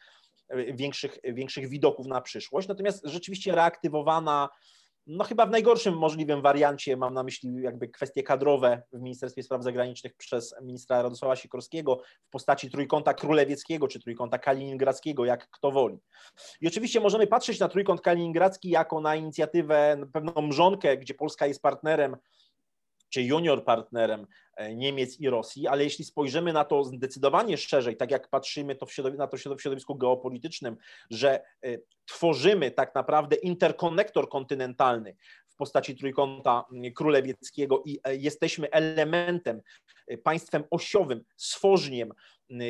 większych, 0.73 1.17
większych 1.23 1.69
widoków 1.69 2.07
na 2.07 2.21
przyszłość. 2.21 2.67
Natomiast 2.67 3.01
rzeczywiście 3.05 3.55
reaktywowana, 3.55 4.49
no 5.07 5.23
chyba 5.23 5.45
w 5.45 5.51
najgorszym 5.51 5.97
możliwym 5.97 6.41
wariancie, 6.41 6.97
mam 6.97 7.13
na 7.13 7.23
myśli 7.23 7.49
jakby 7.61 7.87
kwestie 7.87 8.23
kadrowe 8.23 8.83
w 8.93 9.01
Ministerstwie 9.01 9.43
Spraw 9.43 9.63
Zagranicznych 9.63 10.15
przez 10.15 10.55
ministra 10.61 11.01
Radosława 11.01 11.35
Sikorskiego 11.35 12.01
w 12.27 12.29
postaci 12.29 12.71
trójkąta 12.71 13.13
królewieckiego 13.13 13.87
czy 13.87 13.99
trójkąta 13.99 14.37
kaliningradzkiego, 14.37 15.25
jak 15.25 15.49
kto 15.49 15.71
woli. 15.71 15.99
I 16.61 16.67
oczywiście 16.67 16.99
możemy 16.99 17.27
patrzeć 17.27 17.59
na 17.59 17.67
trójkąt 17.67 18.01
kaliningradzki 18.01 18.69
jako 18.69 19.01
na 19.01 19.15
inicjatywę, 19.15 19.95
na 19.99 20.05
pewną 20.05 20.41
mrzonkę, 20.41 20.97
gdzie 20.97 21.13
Polska 21.13 21.47
jest 21.47 21.61
partnerem 21.61 22.17
czy 23.09 23.23
junior 23.23 23.65
partnerem 23.65 24.27
e, 24.55 24.75
Niemiec 24.75 25.19
i 25.19 25.29
Rosji, 25.29 25.67
ale 25.67 25.83
jeśli 25.83 26.05
spojrzymy 26.05 26.53
na 26.53 26.65
to 26.65 26.83
zdecydowanie 26.83 27.57
szerzej, 27.57 27.97
tak 27.97 28.11
jak 28.11 28.29
patrzymy 28.29 28.75
to 28.75 28.85
na 29.17 29.27
to 29.27 29.37
w 29.37 29.61
środowisku 29.61 29.95
geopolitycznym, 29.95 30.77
że 31.09 31.39
e, 31.39 31.77
tworzymy 32.05 32.71
tak 32.71 32.95
naprawdę 32.95 33.35
interkonektor 33.35 34.29
kontynentalny 34.29 35.15
w 35.47 35.55
postaci 35.55 35.95
trójkąta 35.95 36.65
królewieckiego 36.95 37.83
i 37.85 37.99
e, 38.03 38.15
jesteśmy 38.15 38.71
elementem, 38.71 39.61
państwem 40.23 40.63
osiowym, 40.71 41.23
stworzeniem 41.37 42.13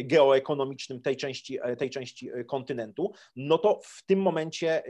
geoekonomicznym 0.03 1.01
tej 1.01 1.17
części, 1.17 1.59
tej 1.77 1.89
części 1.89 2.29
kontynentu, 2.47 3.11
no 3.35 3.57
to 3.57 3.79
w 3.83 4.03
tym 4.05 4.21
momencie 4.21 4.83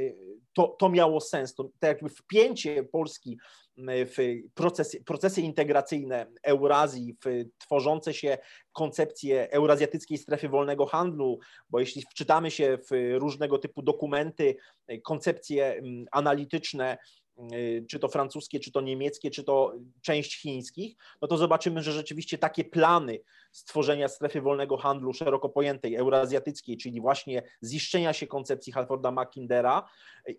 to, 0.53 0.67
to 0.67 0.89
miało 0.89 1.21
sens. 1.21 1.55
To, 1.55 1.63
to 1.79 1.87
jakby 1.87 2.09
wpięcie 2.09 2.83
Polski 2.83 3.37
w 3.87 4.41
procesy, 4.53 5.03
procesy 5.03 5.41
integracyjne 5.41 6.25
Eurazji, 6.43 7.15
w 7.25 7.45
tworzące 7.57 8.13
się 8.13 8.37
koncepcje 8.71 9.51
eurazjatyckiej 9.51 10.17
strefy 10.17 10.49
wolnego 10.49 10.85
handlu, 10.85 11.39
bo 11.69 11.79
jeśli 11.79 12.01
wczytamy 12.01 12.51
się 12.51 12.77
w 12.91 13.15
różnego 13.19 13.57
typu 13.57 13.81
dokumenty, 13.81 14.55
koncepcje 15.03 15.81
analityczne 16.11 16.97
czy 17.89 17.99
to 17.99 18.07
francuskie, 18.07 18.59
czy 18.59 18.71
to 18.71 18.81
niemieckie, 18.81 19.31
czy 19.31 19.43
to 19.43 19.73
część 20.01 20.41
chińskich, 20.41 20.95
no 21.21 21.27
to 21.27 21.37
zobaczymy, 21.37 21.83
że 21.83 21.91
rzeczywiście 21.91 22.37
takie 22.37 22.63
plany 22.63 23.19
stworzenia 23.51 24.07
strefy 24.07 24.41
wolnego 24.41 24.77
handlu 24.77 25.13
szeroko 25.13 25.49
pojętej, 25.49 25.95
eurazjatyckiej, 25.95 26.77
czyli 26.77 27.01
właśnie 27.01 27.43
ziszczenia 27.63 28.13
się 28.13 28.27
koncepcji 28.27 28.73
Halforda 28.73 29.11
Mackindera 29.11 29.89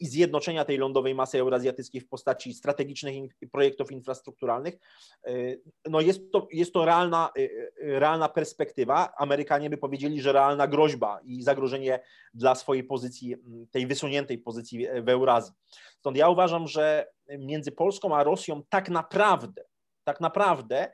i 0.00 0.06
zjednoczenia 0.06 0.64
tej 0.64 0.78
lądowej 0.78 1.14
masy 1.14 1.40
eurazjatyckiej 1.40 2.00
w 2.00 2.08
postaci 2.08 2.54
strategicznych 2.54 3.14
projektów 3.52 3.92
infrastrukturalnych, 3.92 4.78
no 5.88 6.00
jest 6.00 6.32
to, 6.32 6.48
jest 6.52 6.72
to 6.72 6.84
realna, 6.84 7.30
realna 7.78 8.28
perspektywa. 8.28 9.12
Amerykanie 9.16 9.70
by 9.70 9.76
powiedzieli, 9.76 10.20
że 10.20 10.32
realna 10.32 10.66
groźba 10.66 11.20
i 11.24 11.42
zagrożenie 11.42 12.00
dla 12.34 12.54
swojej 12.54 12.84
pozycji, 12.84 13.36
tej 13.70 13.86
wysuniętej 13.86 14.38
pozycji 14.38 14.86
w 15.02 15.08
Eurazji. 15.08 15.54
Stąd 15.98 16.16
ja 16.16 16.28
uważam, 16.28 16.68
że 16.68 17.06
między 17.38 17.72
Polską 17.72 18.16
a 18.16 18.24
Rosją 18.24 18.62
tak 18.68 18.88
naprawdę, 18.88 19.64
tak 20.04 20.20
naprawdę 20.20 20.92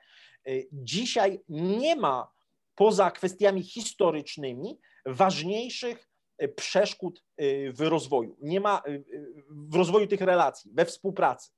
dzisiaj 0.72 1.40
nie 1.48 1.96
ma 1.96 2.30
poza 2.74 3.10
kwestiami 3.10 3.62
historycznymi 3.62 4.80
ważniejszych 5.06 6.10
y, 6.42 6.48
przeszkód 6.48 7.24
y, 7.40 7.72
w 7.72 7.80
rozwoju. 7.80 8.36
Nie 8.40 8.60
ma 8.60 8.82
w 9.50 9.74
rozwoju 9.74 10.06
tych 10.06 10.20
relacji, 10.20 10.70
we 10.74 10.84
współpracy. 10.84 11.50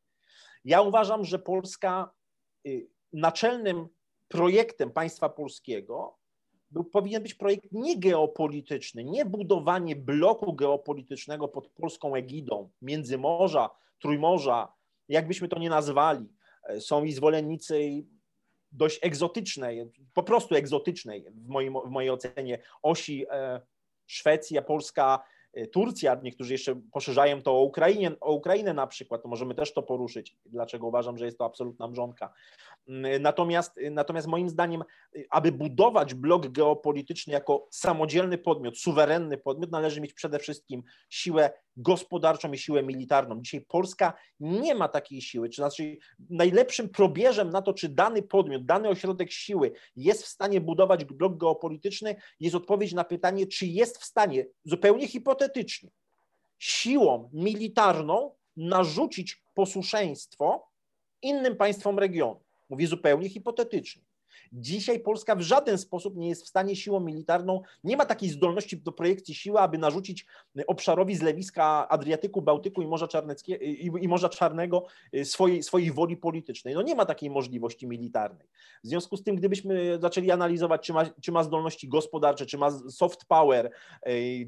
Ja 0.65 0.83
uważam, 0.83 1.25
że 1.25 1.39
Polska 1.39 2.11
naczelnym 3.13 3.89
projektem 4.29 4.91
państwa 4.91 5.29
polskiego 5.29 6.19
był, 6.71 6.85
powinien 6.85 7.23
być 7.23 7.35
projekt 7.35 7.73
nie 7.73 7.99
geopolityczny, 7.99 9.05
nie 9.05 9.25
budowanie 9.25 9.97
bloku 9.97 10.53
geopolitycznego 10.53 11.49
pod 11.49 11.69
polską 11.69 12.15
egidą, 12.15 12.71
Międzymorza, 12.83 13.71
Trójmorza, 13.99 14.73
jakbyśmy 15.09 15.49
to 15.49 15.59
nie 15.59 15.71
nazwali. 15.71 16.29
E, 16.63 16.81
są 16.81 17.05
i 17.05 17.13
zwolennicy 17.13 18.05
dość 18.73 18.99
egzotycznej, 19.03 19.91
po 20.15 20.23
prostu 20.23 20.55
egzotycznej 20.55 21.25
w, 21.31 21.49
moim, 21.49 21.75
w 21.87 21.91
mojej 21.91 22.11
ocenie 22.11 22.59
osi 22.83 23.27
e, 23.31 23.61
Szwecja, 24.07 24.63
Polska, 24.63 25.25
e, 25.53 25.67
Turcja, 25.67 26.21
niektórzy 26.23 26.53
jeszcze 26.53 26.81
poszerzają 26.93 27.43
to 27.43 27.53
o, 27.53 27.63
Ukrainie, 27.63 28.13
o 28.21 28.33
Ukrainę 28.33 28.75
na 28.75 28.87
przykład, 28.87 29.23
to 29.23 29.29
możemy 29.29 29.55
też 29.55 29.75
to 29.75 29.83
poruszyć, 29.83 30.37
dlaczego 30.47 30.87
uważam, 30.87 31.19
że 31.19 31.25
jest 31.25 31.39
to 31.39 31.45
absolutna 31.45 31.89
mrzonka. 31.89 32.33
Mm, 32.89 33.23
natomiast, 33.23 33.81
natomiast 33.91 34.27
moim 34.27 34.49
zdaniem, 34.49 34.85
aby 35.31 35.53
budować 35.53 36.15
blok 36.15 36.49
geopolityczny 36.49 37.33
jako 37.33 37.69
samodzielny 37.71 38.39
podmiot, 38.39 38.79
suwerenny 38.79 39.39
podmiot, 39.39 39.71
należy 39.71 40.01
mieć 40.01 40.13
przede 40.13 40.39
wszystkim 40.39 40.83
siłę 41.09 41.51
gospodarczą 41.79 42.53
i 42.53 42.59
siłę 42.59 42.83
militarną. 42.83 43.41
Dzisiaj 43.43 43.61
Polska 43.61 44.13
nie 44.41 44.75
ma 44.75 44.89
takiej 44.89 45.23
siły, 45.23 45.49
czy 45.49 45.57
znaczy 45.57 45.97
najlepszym 46.31 46.89
probierzem 46.89 47.51
na 47.51 47.63
to, 47.63 47.73
czy 47.73 47.89
dany 47.89 48.23
podmiot, 48.23 48.65
dany 48.65 48.89
ośrodek 48.89 49.33
siły 49.33 49.73
jest 49.97 50.23
w 50.23 50.29
stanie 50.29 50.61
budować 50.61 51.05
blok 51.05 51.37
geopolityczny, 51.37 52.17
jest 52.41 52.57
odpowiedź 52.57 52.93
na 52.93 53.05
pytanie, 53.05 53.47
czy 53.47 53.67
jest 53.67 53.99
w 53.99 54.05
stanie 54.05 54.47
zupełnie 54.65 55.09
hipotetycznie 55.09 55.91
siłą 56.59 57.31
militarną 57.33 58.35
narzucić 58.57 59.43
posłuszeństwo 59.55 60.69
innym 61.23 61.57
państwom 61.57 61.99
regionu. 61.99 62.41
Mówię 62.71 62.87
zupełnie 62.87 63.29
hipotetycznie. 63.29 64.08
Dzisiaj 64.53 65.01
Polska 65.01 65.37
w 65.37 65.41
żaden 65.41 65.79
sposób 65.79 66.17
nie 66.17 66.29
jest 66.29 66.45
w 66.45 66.49
stanie 66.49 66.77
siłą 66.77 67.01
militarną, 67.01 67.63
nie 67.85 67.97
ma 67.97 68.05
takiej 68.05 68.29
zdolności 68.29 68.77
do 68.77 68.93
projekcji 68.93 69.35
siły, 69.35 69.59
aby 69.61 69.79
narzucić 69.79 70.27
obszarowi 70.67 71.17
zlewiska 71.17 71.89
Adriatyku, 71.89 72.43
Bałtyku 72.43 72.83
i 72.83 72.87
Morza, 72.87 73.09
Czarneckiego, 73.09 73.65
i 74.01 74.09
Morza 74.09 74.29
Czarnego 74.29 74.87
y, 75.15 75.25
swojej, 75.25 75.63
swojej 75.63 75.93
woli 75.93 76.17
politycznej. 76.17 76.75
No 76.75 76.83
nie 76.83 76.95
ma 76.95 77.07
takiej 77.07 77.31
możliwości 77.31 77.87
militarnej. 77.87 78.49
W 78.85 78.89
związku 78.89 79.17
z 79.17 79.23
tym, 79.23 79.37
gdybyśmy 79.37 79.99
zaczęli 80.01 80.31
analizować, 80.31 80.87
czy 80.87 80.93
ma, 80.93 81.05
czy 81.23 81.33
ma 81.33 81.43
zdolności 81.43 81.89
gospodarcze, 81.89 82.47
czy 82.47 82.59
ma 82.59 82.71
soft 82.71 83.25
power, 83.25 83.71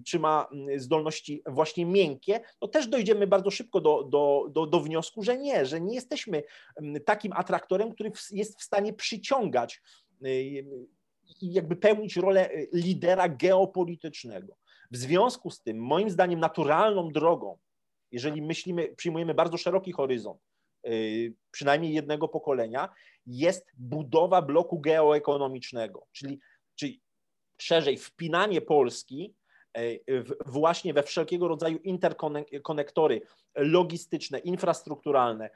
czy 0.06 0.18
ma 0.18 0.48
zdolności 0.76 1.42
właśnie 1.46 1.86
miękkie, 1.86 2.40
to 2.58 2.68
też 2.68 2.86
dojdziemy 2.88 3.26
bardzo 3.26 3.50
szybko 3.50 3.80
do, 3.80 4.04
do, 4.04 4.46
do, 4.50 4.66
do 4.66 4.80
wniosku, 4.80 5.22
że 5.22 5.38
nie, 5.38 5.66
że 5.66 5.80
nie 5.80 5.94
jesteśmy 5.94 6.42
takim 7.04 7.32
atraktorem, 7.32 7.92
który 7.92 8.12
jest 8.30 8.60
w 8.60 8.62
stanie 8.62 8.92
przyciągać 8.92 9.79
i 11.40 11.52
jakby 11.52 11.76
pełnić 11.76 12.16
rolę 12.16 12.50
y, 12.50 12.68
lidera 12.72 13.28
geopolitycznego. 13.28 14.56
W 14.90 14.96
związku 14.96 15.50
z 15.50 15.62
tym, 15.62 15.78
moim 15.78 16.10
zdaniem, 16.10 16.40
naturalną 16.40 17.12
drogą, 17.12 17.58
jeżeli 18.12 18.42
myślimy, 18.42 18.94
przyjmujemy 18.96 19.34
bardzo 19.34 19.56
szeroki 19.56 19.92
horyzont, 19.92 20.40
y, 20.86 21.34
przynajmniej 21.50 21.94
jednego 21.94 22.28
pokolenia, 22.28 22.88
jest 23.26 23.70
budowa 23.74 24.42
bloku 24.42 24.80
geoekonomicznego, 24.80 26.06
czyli, 26.12 26.40
czyli 26.74 27.00
szerzej 27.58 27.98
wpinanie 27.98 28.60
Polski 28.60 29.34
y, 29.78 30.24
właśnie 30.46 30.94
we 30.94 31.02
wszelkiego 31.02 31.48
rodzaju 31.48 31.78
interkonektory 31.78 33.20
logistyczne, 33.54 34.38
infrastrukturalne, 34.38 35.50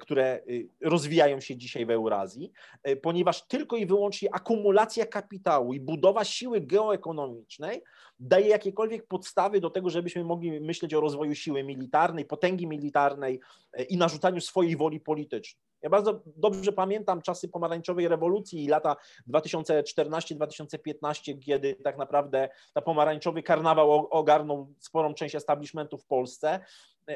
które 0.00 0.24
e, 0.24 0.40
rozwijają 0.80 1.40
się 1.40 1.56
dzisiaj 1.56 1.86
w 1.86 1.90
Eurazji, 1.90 2.52
e, 2.82 2.96
ponieważ 2.96 3.46
tylko 3.46 3.76
i 3.76 3.86
wyłącznie 3.86 4.34
akumulacja 4.34 5.06
kapitału 5.06 5.74
i 5.74 5.80
budowa 5.80 6.24
siły 6.24 6.60
geoekonomicznej 6.60 7.82
daje 8.18 8.48
jakiekolwiek 8.48 9.06
podstawy 9.06 9.60
do 9.60 9.70
tego, 9.70 9.90
żebyśmy 9.90 10.24
mogli 10.24 10.60
myśleć 10.60 10.94
o 10.94 11.00
rozwoju 11.00 11.34
siły 11.34 11.64
militarnej, 11.64 12.24
potęgi 12.24 12.66
militarnej 12.66 13.40
i 13.88 13.96
narzucaniu 13.96 14.40
swojej 14.40 14.76
woli 14.76 15.00
politycznej. 15.00 15.66
Ja 15.82 15.90
bardzo 15.90 16.22
dobrze 16.36 16.72
pamiętam 16.72 17.22
czasy 17.22 17.48
pomarańczowej 17.48 18.08
rewolucji 18.08 18.64
i 18.64 18.68
lata 18.68 18.96
2014-2015, 19.28 21.38
kiedy 21.38 21.74
tak 21.74 21.98
naprawdę 21.98 22.48
ta 22.72 22.82
pomarańczowy 22.82 23.42
karnawał 23.42 24.08
ogarnął 24.10 24.74
sporą 24.78 25.14
część 25.14 25.34
establishmentu 25.34 25.98
w 25.98 26.06
Polsce, 26.06 26.60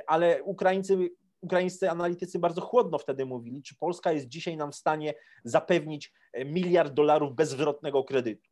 ale 0.06 0.42
Ukraińcy 0.42 1.10
ukraińscy 1.40 1.90
analitycy 1.90 2.38
bardzo 2.38 2.60
chłodno 2.60 2.98
wtedy 2.98 3.26
mówili, 3.26 3.62
czy 3.62 3.76
Polska 3.76 4.12
jest 4.12 4.28
dzisiaj 4.28 4.56
nam 4.56 4.72
w 4.72 4.76
stanie 4.76 5.14
zapewnić 5.44 6.12
e, 6.32 6.44
miliard 6.44 6.92
dolarów 6.92 7.34
bezzwrotnego 7.34 8.04
kredytu. 8.04 8.50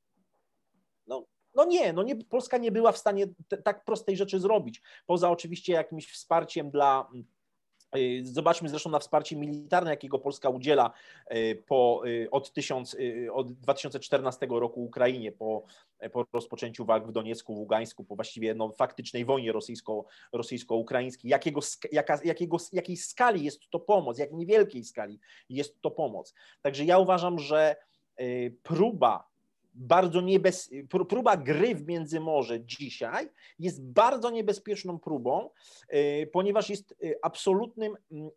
No, 1.07 1.27
no 1.55 1.64
nie, 1.64 1.92
no 1.92 2.03
nie, 2.03 2.16
Polska 2.16 2.59
nie 2.59 2.72
była 2.72 2.92
w 2.92 2.98
stanie 2.98 3.27
tak 3.64 3.85
prostej 3.85 4.16
rzeczy 4.16 4.40
zrobić. 4.40 4.83
Poza 5.07 5.31
oczywiście 5.31 5.72
jakimś 5.72 6.12
wsparciem 6.12 6.70
dla 6.70 7.09
Y, 7.14 7.38
zobaczmy 8.22 8.68
zresztą 8.68 8.90
na 8.90 8.98
wsparcie 8.98 9.37
militarne, 9.37 9.90
jakiego 9.90 10.18
Polska 10.18 10.48
udziela 10.48 10.92
y, 11.33 11.62
po, 11.66 12.03
y, 12.07 12.29
od, 12.31 12.53
1000, 12.53 12.96
od 13.33 13.53
2014 13.53 14.46
roku 14.51 14.85
Ukrainie, 14.85 15.33
po, 15.33 15.64
po 16.12 16.27
rozpoczęciu 16.33 16.85
walk 16.85 17.07
w 17.09 17.12
Doniecku, 17.12 17.55
w 17.55 17.59
Ługańsku, 17.59 18.05
po 18.05 18.16
właściwie 18.16 18.55
no, 18.55 18.72
faktycznej 18.72 19.24
wojnie 19.24 19.53
rosyjsko, 19.53 20.05
rosyjsko-ukraińskiej. 20.33 21.31
Jakiego, 21.31 21.61
jaka, 21.92 22.18
jakiego, 22.24 22.57
jakiej 22.72 22.96
skali 22.96 23.44
jest 23.44 23.70
to 23.70 23.81
pomoc, 23.81 24.18
jak 24.18 24.33
niewielkiej 24.33 24.85
skali 24.85 25.20
jest 25.48 25.81
to 25.81 25.90
pomoc. 25.90 26.35
Także 26.62 26.85
ja 26.85 26.98
uważam, 26.98 27.38
że 27.38 27.77
próba 28.62 29.28
bardzo 29.79 30.21
niebez... 30.21 30.71
próba 31.09 31.37
gry 31.37 31.75
w 31.75 31.87
Międzymorze 31.87 32.61
dzisiaj 32.61 33.29
jest 33.59 33.85
bardzo 33.85 34.31
niebezpieczną 34.31 34.99
próbą, 34.99 35.51
y, 35.95 36.31
ponieważ 36.33 36.71
jest 36.71 36.95
y, 37.03 37.19
absolutnym 37.23 37.95
mm, 38.12 38.31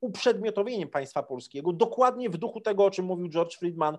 uprzedmiotowieniem 0.00 0.88
państwa 0.88 1.22
polskiego, 1.22 1.72
dokładnie 1.72 2.30
w 2.30 2.36
duchu 2.36 2.60
tego, 2.60 2.84
o 2.84 2.90
czym 2.90 3.04
mówił 3.04 3.28
George 3.28 3.56
Friedman 3.56 3.98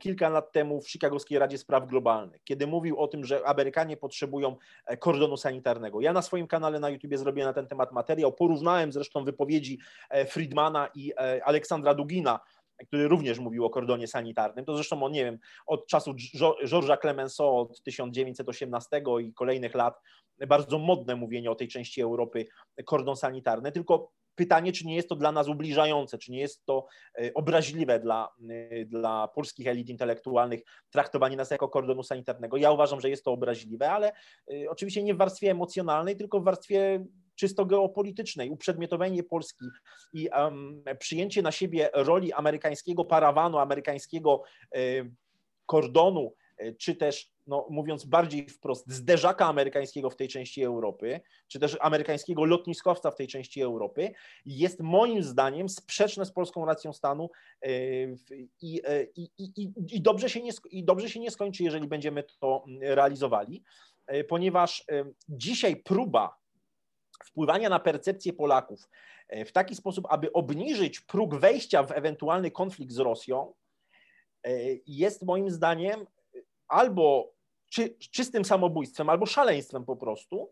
kilka 0.00 0.28
lat 0.28 0.52
temu 0.52 0.80
w 0.80 0.90
Chicagowskiej 0.90 1.38
Radzie 1.38 1.58
Spraw 1.58 1.86
Globalnych, 1.86 2.44
kiedy 2.44 2.66
mówił 2.66 2.98
o 2.98 3.08
tym, 3.08 3.24
że 3.24 3.46
Amerykanie 3.46 3.96
potrzebują 3.96 4.56
e, 4.86 4.96
kordonu 4.96 5.36
sanitarnego. 5.36 6.00
Ja 6.00 6.12
na 6.12 6.22
swoim 6.22 6.46
kanale 6.46 6.80
na 6.80 6.90
YouTube 6.90 7.16
zrobiłem 7.16 7.48
na 7.48 7.52
ten 7.52 7.66
temat 7.66 7.92
materiał, 7.92 8.32
porównałem 8.32 8.92
zresztą 8.92 9.24
wypowiedzi 9.24 9.78
e, 10.10 10.26
Friedmana 10.26 10.88
i 10.94 11.12
e, 11.16 11.44
Aleksandra 11.44 11.94
Dugina, 11.94 12.40
który 12.86 13.08
również 13.08 13.38
mówił 13.38 13.64
o 13.64 13.70
kordonie 13.70 14.08
sanitarnym. 14.08 14.64
To 14.64 14.74
zresztą 14.74 15.02
on, 15.02 15.12
nie 15.12 15.24
wiem, 15.24 15.38
od 15.66 15.86
czasu 15.86 16.14
Georgesa 16.66 16.96
Clemenceau 16.96 17.56
od 17.56 17.82
1918 17.82 19.02
i 19.22 19.32
kolejnych 19.32 19.74
lat 19.74 20.00
bardzo 20.48 20.78
modne 20.78 21.16
mówienie 21.16 21.50
o 21.50 21.54
tej 21.54 21.68
części 21.68 22.02
Europy 22.02 22.46
kordon 22.84 23.16
sanitarny, 23.16 23.72
tylko 23.72 24.12
pytanie, 24.36 24.72
czy 24.72 24.86
nie 24.86 24.96
jest 24.96 25.08
to 25.08 25.16
dla 25.16 25.32
nas 25.32 25.48
ubliżające, 25.48 26.18
czy 26.18 26.32
nie 26.32 26.40
jest 26.40 26.64
to 26.64 26.86
e, 27.18 27.34
obraźliwe 27.34 28.00
dla, 28.00 28.28
e, 28.50 28.84
dla 28.84 29.28
polskich 29.28 29.66
elit 29.66 29.88
intelektualnych 29.88 30.60
traktowanie 30.90 31.36
nas 31.36 31.50
jako 31.50 31.68
kordonu 31.68 32.02
sanitarnego. 32.02 32.56
Ja 32.56 32.70
uważam, 32.70 33.00
że 33.00 33.10
jest 33.10 33.24
to 33.24 33.32
obraźliwe, 33.32 33.90
ale 33.90 34.12
e, 34.52 34.70
oczywiście 34.70 35.02
nie 35.02 35.14
w 35.14 35.18
warstwie 35.18 35.50
emocjonalnej, 35.50 36.16
tylko 36.16 36.40
w 36.40 36.44
warstwie 36.44 37.04
czysto 37.36 37.66
geopolitycznej, 37.66 38.50
uprzedmiotowienie 38.50 39.22
Polski 39.22 39.66
i 40.12 40.28
um, 40.28 40.82
przyjęcie 40.98 41.42
na 41.42 41.52
siebie 41.52 41.90
roli 41.94 42.32
amerykańskiego 42.32 43.04
parawanu, 43.04 43.58
amerykańskiego 43.58 44.42
y, 44.76 45.10
kordonu, 45.66 46.34
y, 46.60 46.76
czy 46.78 46.94
też 46.94 47.30
no 47.46 47.66
mówiąc 47.70 48.04
bardziej 48.04 48.48
wprost, 48.48 48.88
zderzaka 48.88 49.46
amerykańskiego 49.46 50.10
w 50.10 50.16
tej 50.16 50.28
części 50.28 50.62
Europy, 50.62 51.20
czy 51.48 51.58
też 51.58 51.76
amerykańskiego 51.80 52.44
lotniskowca 52.44 53.10
w 53.10 53.16
tej 53.16 53.26
części 53.26 53.62
Europy, 53.62 54.12
jest 54.46 54.80
moim 54.80 55.22
zdaniem 55.22 55.68
sprzeczne 55.68 56.26
z 56.26 56.32
polską 56.32 56.64
racją 56.64 56.92
stanu 56.92 57.30
i, 58.62 58.82
i, 59.92 60.02
dobrze, 60.02 60.30
się 60.30 60.40
i 60.70 60.84
dobrze 60.84 61.10
się 61.10 61.20
nie 61.20 61.30
skończy, 61.30 61.64
jeżeli 61.64 61.88
będziemy 61.88 62.24
to 62.40 62.64
realizowali, 62.80 63.62
ponieważ 64.28 64.84
dzisiaj 65.28 65.76
próba 65.76 66.36
wpływania 67.24 67.68
na 67.68 67.78
percepcję 67.78 68.32
Polaków 68.32 68.88
w 69.46 69.52
taki 69.52 69.74
sposób, 69.74 70.06
aby 70.08 70.32
obniżyć 70.32 71.00
próg 71.00 71.34
wejścia 71.34 71.82
w 71.82 71.92
ewentualny 71.92 72.50
konflikt 72.50 72.92
z 72.92 72.98
Rosją, 72.98 73.52
jest 74.86 75.22
moim 75.22 75.50
zdaniem 75.50 76.06
albo 76.68 77.32
czy, 77.70 77.94
czystym 78.10 78.44
samobójstwem, 78.44 79.08
albo 79.10 79.26
szaleństwem 79.26 79.84
po 79.84 79.96
prostu, 79.96 80.50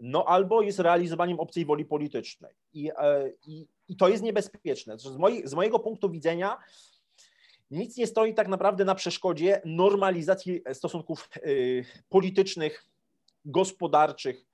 no 0.00 0.24
albo 0.24 0.62
jest 0.62 0.78
realizowaniem 0.78 1.40
obcej 1.40 1.64
woli 1.64 1.84
politycznej. 1.84 2.54
I, 2.72 2.90
e, 2.98 3.32
i, 3.46 3.66
i 3.88 3.96
to 3.96 4.08
jest 4.08 4.22
niebezpieczne. 4.22 4.98
Z, 4.98 5.02
z 5.44 5.54
mojego 5.54 5.78
punktu 5.78 6.10
widzenia 6.10 6.58
nic 7.70 7.96
nie 7.96 8.06
stoi 8.06 8.34
tak 8.34 8.48
naprawdę 8.48 8.84
na 8.84 8.94
przeszkodzie 8.94 9.62
normalizacji 9.64 10.62
stosunków 10.72 11.28
y, 11.36 11.84
politycznych, 12.08 12.84
gospodarczych 13.44 14.47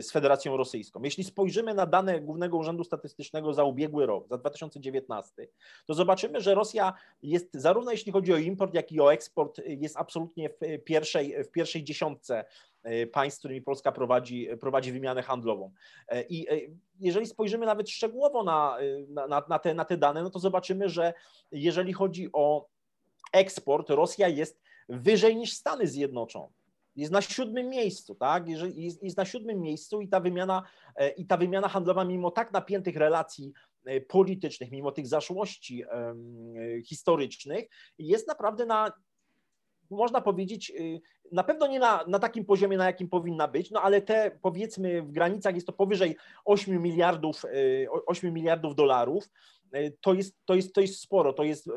z 0.00 0.10
Federacją 0.10 0.56
Rosyjską. 0.56 1.02
Jeśli 1.02 1.24
spojrzymy 1.24 1.74
na 1.74 1.86
dane 1.86 2.20
Głównego 2.20 2.56
Urzędu 2.56 2.84
Statystycznego 2.84 3.54
za 3.54 3.64
ubiegły 3.64 4.06
rok, 4.06 4.28
za 4.28 4.38
2019, 4.38 5.48
to 5.86 5.94
zobaczymy, 5.94 6.40
że 6.40 6.54
Rosja 6.54 6.94
jest 7.22 7.48
zarówno 7.54 7.90
jeśli 7.90 8.12
chodzi 8.12 8.32
o 8.32 8.36
import, 8.36 8.74
jak 8.74 8.92
i 8.92 9.00
o 9.00 9.12
eksport, 9.12 9.60
jest 9.66 9.96
absolutnie 9.96 10.48
w 10.48 10.84
pierwszej, 10.84 11.44
w 11.44 11.50
pierwszej 11.50 11.84
dziesiątce 11.84 12.44
y, 12.86 13.06
państw, 13.06 13.36
z 13.36 13.38
którymi 13.38 13.62
Polska 13.62 13.92
prowadzi, 13.92 14.48
prowadzi 14.60 14.92
wymianę 14.92 15.22
handlową. 15.22 15.72
Y, 16.12 16.26
I 16.28 16.46
jeżeli 17.00 17.26
spojrzymy 17.26 17.66
nawet 17.66 17.90
szczegółowo 17.90 18.44
na, 18.44 18.76
na, 19.08 19.42
na, 19.48 19.58
te, 19.58 19.74
na 19.74 19.84
te 19.84 19.96
dane, 19.96 20.22
no 20.22 20.30
to 20.30 20.38
zobaczymy, 20.38 20.88
że 20.88 21.14
jeżeli 21.52 21.92
chodzi 21.92 22.28
o 22.32 22.68
eksport, 23.32 23.90
Rosja 23.90 24.28
jest 24.28 24.60
wyżej 24.88 25.36
niż 25.36 25.52
Stany 25.52 25.86
Zjednoczone 25.86 26.63
jest 26.96 27.12
na 27.12 27.22
siódmym 27.22 27.68
miejscu, 27.68 28.14
tak? 28.14 28.48
Jest, 28.48 29.02
jest 29.02 29.16
na 29.16 29.24
siódmym 29.24 29.60
miejscu 29.60 30.00
i 30.00 30.08
ta 30.08 30.20
wymiana 30.20 30.62
e, 30.96 31.10
i 31.10 31.26
ta 31.26 31.36
wymiana 31.36 31.68
handlowa, 31.68 32.04
mimo 32.04 32.30
tak 32.30 32.52
napiętych 32.52 32.96
relacji 32.96 33.52
e, 33.84 34.00
politycznych, 34.00 34.70
mimo 34.70 34.92
tych 34.92 35.06
zaszłości 35.06 35.84
historycznych, 36.84 37.64
jest 37.98 38.28
naprawdę 38.28 38.66
na, 38.66 38.92
można 39.90 40.20
powiedzieć, 40.20 40.72
y, 40.80 41.00
na 41.32 41.44
pewno 41.44 41.66
nie 41.66 41.78
na, 41.78 42.04
na 42.08 42.18
takim 42.18 42.44
poziomie, 42.44 42.76
na 42.76 42.86
jakim 42.86 43.08
powinna 43.08 43.48
być, 43.48 43.70
no 43.70 43.80
ale 43.82 44.02
te 44.02 44.38
powiedzmy 44.42 45.02
w 45.02 45.10
granicach 45.10 45.54
jest 45.54 45.66
to 45.66 45.72
powyżej 45.72 46.16
8 46.44 46.82
miliardów, 46.82 47.42
8 48.06 48.30
e, 48.30 48.32
miliardów 48.32 48.74
dolarów, 48.74 49.28
to 50.00 50.14
jest, 50.14 50.36
to, 50.44 50.54
jest, 50.54 50.74
to 50.74 50.80
jest 50.80 51.00
sporo, 51.00 51.32
to 51.32 51.44
jest 51.44 51.70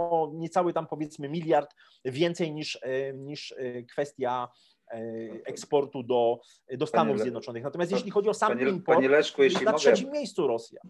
o 0.00 0.30
niecały 0.34 0.72
tam 0.72 0.86
powiedzmy 0.86 1.28
miliard 1.28 1.74
więcej 2.04 2.52
niż, 2.52 2.78
e, 2.82 3.12
niż 3.12 3.52
e, 3.52 3.82
kwestia 3.82 4.48
e, 4.90 4.98
eksportu 5.44 6.02
do, 6.02 6.40
do 6.78 6.86
Stanów 6.86 7.12
panie, 7.12 7.22
Zjednoczonych. 7.22 7.62
Natomiast 7.62 7.92
jeśli 7.92 8.10
chodzi 8.10 8.28
o 8.28 8.34
sam 8.34 8.58
panie, 8.58 8.70
import, 8.70 8.96
panie 8.96 9.08
Leszku, 9.08 9.42
jeśli 9.42 9.64
na 9.64 9.72
mogę, 9.72 9.80
trzecim 9.80 10.10
miejscu 10.10 10.46
Rosja. 10.46 10.80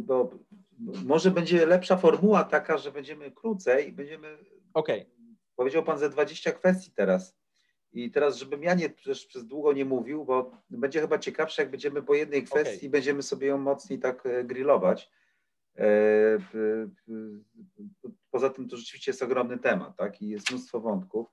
Bo, 0.00 0.30
może 1.04 1.30
będzie 1.30 1.66
lepsza 1.66 1.96
formuła 1.96 2.44
taka, 2.44 2.78
że 2.78 2.92
będziemy 2.92 3.30
krócej 3.30 3.88
i 3.88 3.92
będziemy... 3.92 4.38
Okej. 4.74 5.00
Okay. 5.00 5.16
Powiedział 5.56 5.82
Pan 5.82 5.98
ze 5.98 6.10
20 6.10 6.52
kwestii 6.52 6.90
teraz. 6.90 7.36
I 7.92 8.10
teraz, 8.10 8.36
żebym 8.36 8.62
ja 8.62 8.74
nie 8.74 8.90
przez, 8.90 9.26
przez 9.26 9.46
długo 9.46 9.72
nie 9.72 9.84
mówił, 9.84 10.24
bo 10.24 10.50
będzie 10.70 11.00
chyba 11.00 11.18
ciekawsze, 11.18 11.62
jak 11.62 11.70
będziemy 11.70 12.02
po 12.02 12.14
jednej 12.14 12.44
kwestii, 12.44 12.76
okay. 12.76 12.90
będziemy 12.90 13.22
sobie 13.22 13.46
ją 13.46 13.58
mocniej 13.58 13.98
tak 13.98 14.28
grillować. 14.44 15.10
Poza 18.36 18.50
tym 18.50 18.68
to 18.68 18.76
rzeczywiście 18.76 19.10
jest 19.10 19.22
ogromny 19.22 19.58
temat, 19.58 19.96
tak? 19.96 20.22
I 20.22 20.28
jest 20.28 20.50
mnóstwo 20.50 20.80
wątków. 20.80 21.26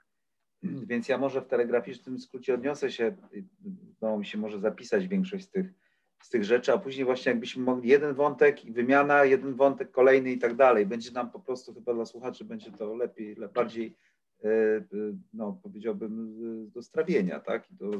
Więc 0.63 1.09
ja 1.09 1.17
może 1.17 1.41
w 1.41 1.47
telegraficznym 1.47 2.19
skrócie 2.19 2.53
odniosę 2.53 2.91
się, 2.91 3.15
udało 3.97 4.19
mi 4.19 4.25
się 4.25 4.37
może 4.37 4.59
zapisać 4.59 5.07
większość 5.07 5.45
z 5.45 5.49
tych, 5.49 5.73
z 6.21 6.29
tych 6.29 6.43
rzeczy, 6.43 6.73
a 6.73 6.77
później 6.77 7.05
właśnie 7.05 7.29
jakbyśmy 7.29 7.63
mogli 7.63 7.89
jeden 7.89 8.13
wątek 8.13 8.65
i 8.65 8.71
wymiana, 8.71 9.25
jeden 9.25 9.55
wątek 9.55 9.91
kolejny 9.91 10.31
i 10.31 10.37
tak 10.37 10.55
dalej. 10.55 10.85
Będzie 10.85 11.11
nam 11.11 11.31
po 11.31 11.39
prostu 11.39 11.73
chyba 11.73 11.93
dla 11.93 12.05
słuchaczy 12.05 12.45
będzie 12.45 12.71
to 12.71 12.95
lepiej, 12.95 13.35
bardziej, 13.53 13.97
e, 14.43 14.49
e, 14.49 14.83
no 15.33 15.59
powiedziałbym, 15.63 16.35
do 16.71 16.81
strawienia, 16.81 17.39
tak? 17.39 17.71
I 17.71 17.75
do 17.75 17.91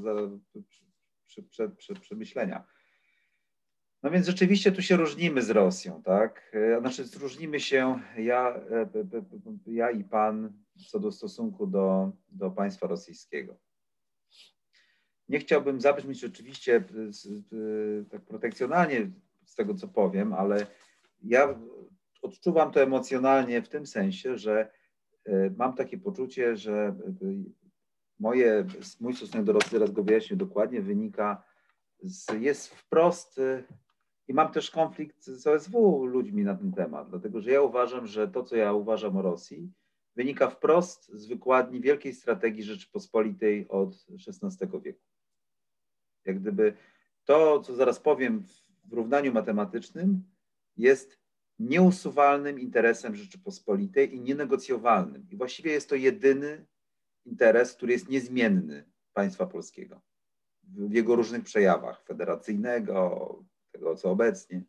przemyślenia. 2.02 2.64
No 4.04 4.12
więc 4.12 4.28
rzeczywiście 4.28 4.72
tu 4.72 4.82
się 4.82 4.96
różnimy 4.96 5.42
z 5.42 5.50
Rosją, 5.50 6.02
tak? 6.04 6.52
E, 6.54 6.80
znaczy 6.80 7.04
różnimy 7.20 7.60
się 7.60 8.00
ja, 8.18 8.56
e, 8.72 8.88
ja 9.68 9.92
i 9.92 10.04
pan 10.04 10.54
co 10.92 11.00
do 11.00 11.12
stosunku 11.12 11.68
do, 11.68 12.12
do 12.30 12.52
państwa 12.52 12.88
rosyjskiego. 12.88 13.58
Nie 15.30 15.40
chciałbym 15.40 15.82
zabrzmieć 15.82 16.24
oczywiście 16.24 16.76
e, 16.76 16.84
tak 18.10 18.22
protekcjonalnie 18.22 19.12
z 19.46 19.56
tego, 19.56 19.74
co 19.74 19.88
powiem, 19.88 20.34
ale 20.34 20.68
ja 21.24 21.60
odczuwam 22.22 22.72
to 22.72 22.82
emocjonalnie 22.82 23.62
w 23.62 23.70
tym 23.70 23.86
sensie, 23.86 24.38
że 24.38 24.72
mam 25.58 25.76
takie 25.76 25.98
poczucie, 25.98 26.58
że 26.58 26.96
moje, 28.20 28.66
mój 29.00 29.14
stosunek 29.14 29.46
do 29.46 29.54
Rosji, 29.54 29.72
teraz 29.72 29.92
go 29.92 30.04
wyjaśnię 30.04 30.38
dokładnie, 30.38 30.82
wynika, 30.82 31.44
z, 32.04 32.28
jest 32.40 32.76
wprost 32.76 33.40
i 34.28 34.34
mam 34.34 34.52
też 34.52 34.72
konflikt 34.72 35.24
z 35.24 35.48
OSW 35.48 36.06
ludźmi 36.06 36.44
na 36.44 36.56
ten 36.56 36.72
temat, 36.72 37.10
dlatego 37.10 37.42
że 37.42 37.52
ja 37.52 37.62
uważam, 37.62 38.08
że 38.08 38.28
to, 38.28 38.44
co 38.44 38.56
ja 38.56 38.74
uważam 38.74 39.18
o 39.18 39.22
Rosji, 39.22 39.72
wynika 40.16 40.50
wprost 40.50 41.12
z 41.12 41.26
wykładni 41.26 41.82
wielkiej 41.82 42.14
strategii 42.14 42.64
Rzeczypospolitej 42.64 43.68
od 43.70 44.06
XVI 44.28 44.68
wieku. 44.82 45.02
Jak 46.26 46.40
gdyby 46.40 46.74
to, 47.26 47.60
co 47.60 47.76
zaraz 47.76 48.00
powiem 48.00 48.44
w 48.86 48.94
równaniu 48.94 49.34
matematycznym, 49.34 50.24
jest 50.78 51.20
nieusuwalnym 51.60 52.60
interesem 52.60 53.16
Rzeczypospolitej 53.16 54.16
i 54.16 54.22
nienegocjowalnym. 54.22 55.28
I 55.32 55.38
właściwie 55.38 55.72
jest 55.72 55.90
to 55.90 55.96
jedyny 55.96 56.66
interes, 57.26 57.74
który 57.74 57.94
jest 57.94 58.10
niezmienny 58.10 58.86
państwa 59.14 59.46
polskiego 59.46 60.02
w 60.64 60.94
jego 60.94 61.16
różnych 61.16 61.44
przejawach 61.44 62.04
federacyjnego, 62.04 63.44
tego, 63.74 63.96
co 63.96 64.12
obecnie. 64.12 64.64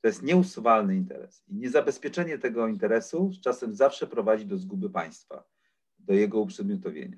To 0.00 0.08
jest 0.08 0.22
nieusuwalny 0.22 0.96
interes. 0.96 1.44
I 1.48 1.54
niezabezpieczenie 1.54 2.38
tego 2.38 2.68
interesu 2.68 3.32
z 3.32 3.40
czasem 3.40 3.74
zawsze 3.74 4.06
prowadzi 4.06 4.46
do 4.46 4.58
zguby 4.58 4.90
państwa, 4.90 5.44
do 5.98 6.14
jego 6.14 6.40
uprzedmiotowienia. 6.40 7.16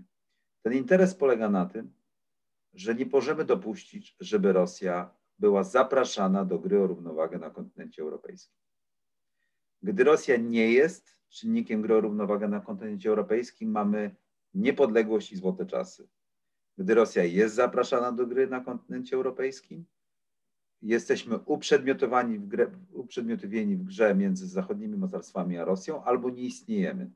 Ten 0.63 0.73
interes 0.73 1.15
polega 1.15 1.51
na 1.51 1.67
tym, 1.67 1.93
że 2.75 2.95
nie 2.95 3.07
możemy 3.07 3.45
dopuścić, 3.45 4.17
żeby 4.21 4.53
Rosja 4.53 5.15
była 5.39 5.65
zapraszana 5.65 6.45
do 6.45 6.59
gry 6.59 6.81
o 6.81 6.87
równowagę 6.87 7.39
na 7.39 7.51
kontynencie 7.51 8.03
europejskim. 8.03 8.57
Gdy 9.83 10.05
Rosja 10.05 10.37
nie 10.37 10.73
jest 10.73 11.17
czynnikiem 11.29 11.83
gry 11.83 11.95
o 11.95 12.01
równowagę 12.01 12.49
na 12.49 12.61
kontynencie 12.61 13.09
europejskim, 13.09 13.71
mamy 13.71 14.17
niepodległość 14.55 15.33
i 15.33 15.37
złote 15.37 15.67
czasy. 15.67 16.09
Gdy 16.79 16.95
Rosja 16.95 17.25
jest 17.25 17.55
zapraszana 17.55 18.13
do 18.13 18.27
gry 18.27 18.47
na 18.47 18.61
kontynencie 18.61 19.17
europejskim, 19.17 19.85
jesteśmy 20.83 21.39
uprzedmiotowani 21.39 22.39
w 22.39 22.47
grze, 22.49 22.71
uprzedmiotowieni 22.93 23.77
w 23.77 23.85
grze 23.85 24.15
między 24.15 24.49
zachodnimi 24.49 24.97
mocarstwami 24.97 25.59
a 25.59 25.65
Rosją, 25.65 26.05
albo 26.05 26.31
nie 26.31 26.43
istniejemy. 26.43 27.11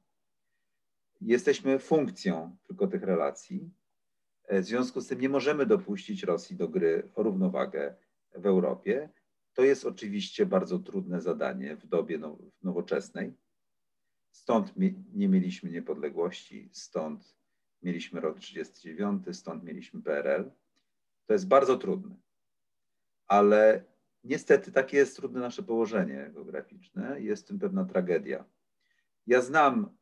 Jesteśmy 1.20 1.78
funkcją 1.78 2.56
tylko 2.66 2.86
tych 2.86 3.02
relacji. 3.02 3.70
W 4.50 4.64
związku 4.64 5.00
z 5.00 5.06
tym 5.06 5.20
nie 5.20 5.28
możemy 5.28 5.66
dopuścić 5.66 6.22
Rosji 6.22 6.56
do 6.56 6.68
gry 6.68 7.10
o 7.14 7.22
równowagę 7.22 7.94
w 8.34 8.46
Europie. 8.46 9.08
To 9.52 9.62
jest 9.62 9.84
oczywiście 9.84 10.46
bardzo 10.46 10.78
trudne 10.78 11.20
zadanie 11.20 11.76
w 11.76 11.86
dobie 11.86 12.18
now, 12.18 12.38
nowoczesnej. 12.62 13.32
Stąd 14.30 14.72
nie 15.14 15.28
mieliśmy 15.28 15.70
niepodległości, 15.70 16.70
stąd 16.72 17.36
mieliśmy 17.82 18.20
rok 18.20 18.38
1939, 18.40 19.38
stąd 19.38 19.64
mieliśmy 19.64 20.02
PRL. 20.02 20.50
To 21.26 21.32
jest 21.32 21.48
bardzo 21.48 21.78
trudne 21.78 22.16
ale 23.30 23.84
niestety 24.24 24.72
takie 24.72 24.96
jest 24.96 25.16
trudne 25.16 25.40
nasze 25.40 25.62
położenie 25.62 26.30
geograficzne, 26.34 27.20
jest 27.20 27.44
w 27.44 27.48
tym 27.48 27.58
pewna 27.58 27.84
tragedia. 27.84 28.44
Ja 29.26 29.42
znam 29.42 29.96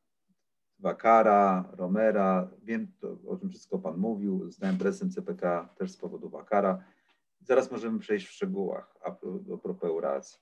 Wakara, 0.78 1.70
Romera, 1.72 2.50
wiem, 2.62 2.92
to, 3.00 3.18
o 3.26 3.36
czym 3.36 3.50
wszystko 3.50 3.78
Pan 3.78 3.96
mówił, 3.96 4.50
znałem 4.50 4.78
prezesem 4.78 5.10
CPK 5.10 5.68
też 5.78 5.90
z 5.90 5.96
powodu 5.96 6.28
Wakara. 6.30 6.84
Zaraz 7.40 7.70
możemy 7.70 7.98
przejść 7.98 8.26
w 8.26 8.30
szczegółach 8.30 8.96
a, 9.04 9.10
propos 9.62 9.90
Euracji. 9.90 10.38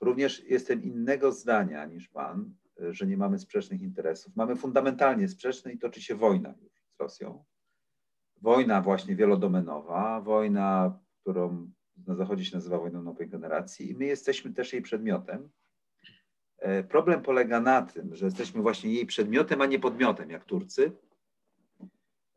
Również 0.00 0.44
jestem 0.44 0.82
innego 0.82 1.32
zdania 1.32 1.86
niż 1.86 2.08
Pan, 2.08 2.54
że 2.90 3.06
nie 3.06 3.16
mamy 3.16 3.38
sprzecznych 3.38 3.82
interesów. 3.82 4.36
Mamy 4.36 4.56
fundamentalnie 4.56 5.28
sprzeczne 5.28 5.72
i 5.72 5.78
toczy 5.78 6.02
się 6.02 6.14
wojna 6.14 6.54
z 6.96 7.00
Rosją. 7.00 7.44
Wojna 8.36 8.82
właśnie 8.82 9.16
wielodomenowa, 9.16 10.20
wojna, 10.20 10.98
którą 11.20 11.70
na 12.06 12.14
Zachodzie 12.14 12.44
się 12.44 12.56
nazywa 12.56 12.78
wojną 12.78 13.02
nowej 13.02 13.28
generacji 13.28 13.90
i 13.90 13.94
my 13.94 14.04
jesteśmy 14.04 14.52
też 14.52 14.72
jej 14.72 14.82
przedmiotem. 14.82 15.48
E, 16.58 16.82
problem 16.82 17.22
polega 17.22 17.60
na 17.60 17.82
tym, 17.82 18.16
że 18.16 18.24
jesteśmy 18.24 18.62
właśnie 18.62 18.92
jej 18.92 19.06
przedmiotem, 19.06 19.62
a 19.62 19.66
nie 19.66 19.78
podmiotem, 19.78 20.30
jak 20.30 20.44
Turcy. 20.44 20.92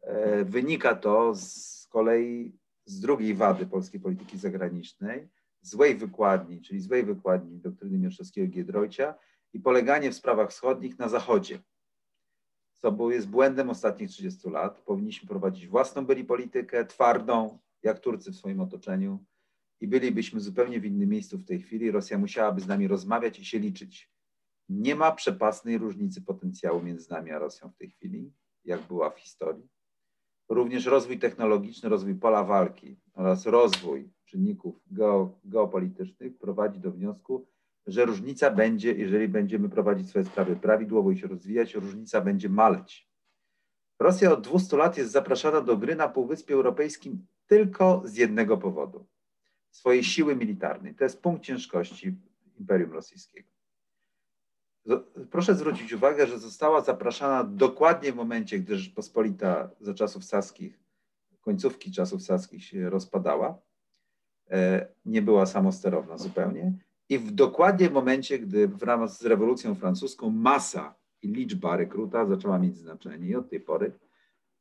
E, 0.02 0.46
wynika 0.46 0.96
to 0.96 1.36
z 1.36 1.88
kolei 1.90 2.62
z 2.86 3.00
drugiej 3.00 3.36
wady 3.36 3.66
polskiej 3.66 4.00
polityki 4.00 4.38
zagranicznej, 4.38 5.30
złej 5.62 5.96
wykładni, 5.96 6.62
czyli 6.62 6.80
złej 6.80 7.04
wykładni 7.04 7.58
doktryny 7.60 7.98
Mieszczowskiego 7.98 8.48
Giedroycia 8.48 9.16
i 9.54 9.60
poleganie 9.60 10.12
w 10.12 10.16
sprawach 10.16 10.50
wschodnich 10.50 11.00
na 11.00 11.10
Zachodzie, 11.10 11.60
co 12.78 13.12
jest 13.12 13.30
błędem 13.30 13.70
ostatnich 13.70 14.10
30 14.10 14.50
lat. 14.50 14.82
Powinniśmy 14.82 15.30
prowadzić 15.30 15.68
własną 15.68 16.06
byli 16.06 16.26
politykę, 16.26 16.86
twardą, 16.86 17.60
jak 17.84 18.00
Turcy 18.00 18.32
w 18.32 18.36
swoim 18.36 18.62
otoczeniu 18.62 19.26
i 19.82 19.88
bylibyśmy 19.88 20.40
zupełnie 20.40 20.80
w 20.80 20.86
innym 20.86 21.10
miejscu 21.10 21.38
w 21.38 21.46
tej 21.46 21.62
chwili. 21.62 21.92
Rosja 21.92 22.18
musiałaby 22.18 22.62
z 22.62 22.68
nami 22.68 22.88
rozmawiać 22.88 23.40
i 23.40 23.46
się 23.46 23.60
liczyć. 23.60 24.12
Nie 24.70 24.96
ma 24.96 25.12
przepasnej 25.12 25.78
różnicy 25.78 26.22
potencjału 26.22 26.84
między 26.84 27.12
nami 27.12 27.32
a 27.32 27.40
Rosją 27.40 27.70
w 27.70 27.78
tej 27.78 27.90
chwili, 27.90 28.34
jak 28.66 28.82
była 28.82 29.10
w 29.10 29.20
historii. 29.20 29.68
Również 30.50 30.86
rozwój 30.86 31.20
technologiczny, 31.20 31.90
rozwój 31.90 32.16
pola 32.16 32.44
walki 32.44 33.00
oraz 33.14 33.46
rozwój 33.46 34.10
czynników 34.26 34.80
geopolitycznych 35.44 36.38
prowadzi 36.38 36.80
do 36.80 36.92
wniosku, 36.92 37.48
że 37.88 38.06
różnica 38.06 38.52
będzie, 38.52 38.94
jeżeli 38.94 39.28
będziemy 39.28 39.70
prowadzić 39.70 40.10
swoje 40.10 40.26
sprawy 40.26 40.56
prawidłowo 40.56 41.12
i 41.12 41.18
się 41.18 41.28
rozwijać, 41.28 41.76
różnica 41.76 42.22
będzie 42.22 42.50
maleć. 42.50 43.10
Rosja 44.00 44.32
od 44.32 44.42
200 44.48 44.78
lat 44.78 44.98
jest 44.98 45.12
zapraszana 45.12 45.62
do 45.62 45.78
gry 45.78 45.96
na 45.96 46.10
Półwyspie 46.10 46.54
Europejskim 46.54 47.26
tylko 47.48 48.02
z 48.06 48.16
jednego 48.16 48.58
powodu 48.58 49.08
swojej 49.72 50.04
siły 50.04 50.36
militarnej. 50.36 50.96
To 50.96 51.04
jest 51.04 51.22
punkt 51.22 51.44
ciężkości 51.44 52.16
Imperium 52.60 52.92
Rosyjskiego. 52.92 53.50
Proszę 55.32 55.56
zwrócić 55.56 55.94
uwagę, 55.94 56.28
że 56.28 56.40
została 56.40 56.82
zapraszana 56.82 57.44
dokładnie 57.44 58.14
w 58.14 58.16
momencie, 58.16 58.60
gdy 58.60 58.78
Rzeczpospolita 58.78 59.70
za 59.80 59.94
czasów 59.94 60.26
saskich, 60.26 60.80
końcówki 61.42 61.92
czasów 61.92 62.24
saskich 62.24 62.64
się 62.64 62.90
rozpadała, 62.90 63.62
e, 64.50 64.88
nie 65.06 65.22
była 65.22 65.46
samosterowna 65.46 66.18
zupełnie 66.18 66.74
i 67.10 67.20
w 67.20 67.32
dokładnie 67.32 67.90
w 67.90 67.94
momencie, 67.94 68.40
gdy 68.40 68.68
wraz 68.68 69.20
z 69.20 69.26
rewolucją 69.26 69.76
francuską 69.76 70.30
masa 70.30 70.96
i 71.22 71.28
liczba 71.28 71.78
rekruta 71.78 72.26
zaczęła 72.26 72.60
mieć 72.60 72.78
znaczenie 72.78 73.28
i 73.28 73.36
od 73.36 73.50
tej 73.50 73.60
pory 73.60 73.92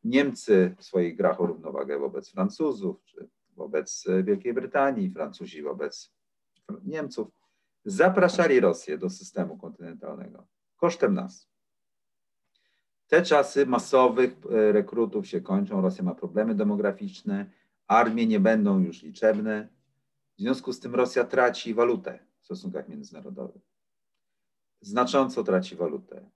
Niemcy 0.05 0.75
w 0.79 0.85
swoich 0.85 1.17
grach 1.17 1.41
o 1.41 1.47
równowagę 1.47 1.99
wobec 1.99 2.31
Francuzów, 2.31 3.05
czy 3.05 3.29
wobec 3.57 4.05
Wielkiej 4.25 4.55
Brytanii, 4.55 5.11
Francuzi 5.11 5.63
wobec 5.63 6.13
Niemców, 6.85 7.29
zapraszali 7.85 8.61
Rosję 8.61 8.99
do 8.99 9.11
systemu 9.11 9.59
kontynentalnego 9.59 10.47
kosztem 10.81 11.15
nas. 11.15 11.49
Te 13.07 13.23
czasy 13.23 13.67
masowych 13.67 14.37
e, 14.51 14.73
rekrutów 14.73 15.27
się 15.27 15.41
kończą, 15.41 15.81
Rosja 15.81 16.05
ma 16.05 16.15
problemy 16.15 16.55
demograficzne, 16.55 17.51
armie 17.87 18.27
nie 18.27 18.41
będą 18.41 18.79
już 18.79 19.03
liczebne. 19.03 19.69
W 20.37 20.41
związku 20.41 20.73
z 20.73 20.81
tym 20.81 20.95
Rosja 20.95 21.25
traci 21.25 21.75
walutę 21.75 22.19
w 22.41 22.45
stosunkach 22.45 22.89
międzynarodowych. 22.89 23.63
Znacząco 24.81 25.45
traci 25.45 25.77
walutę. 25.77 26.31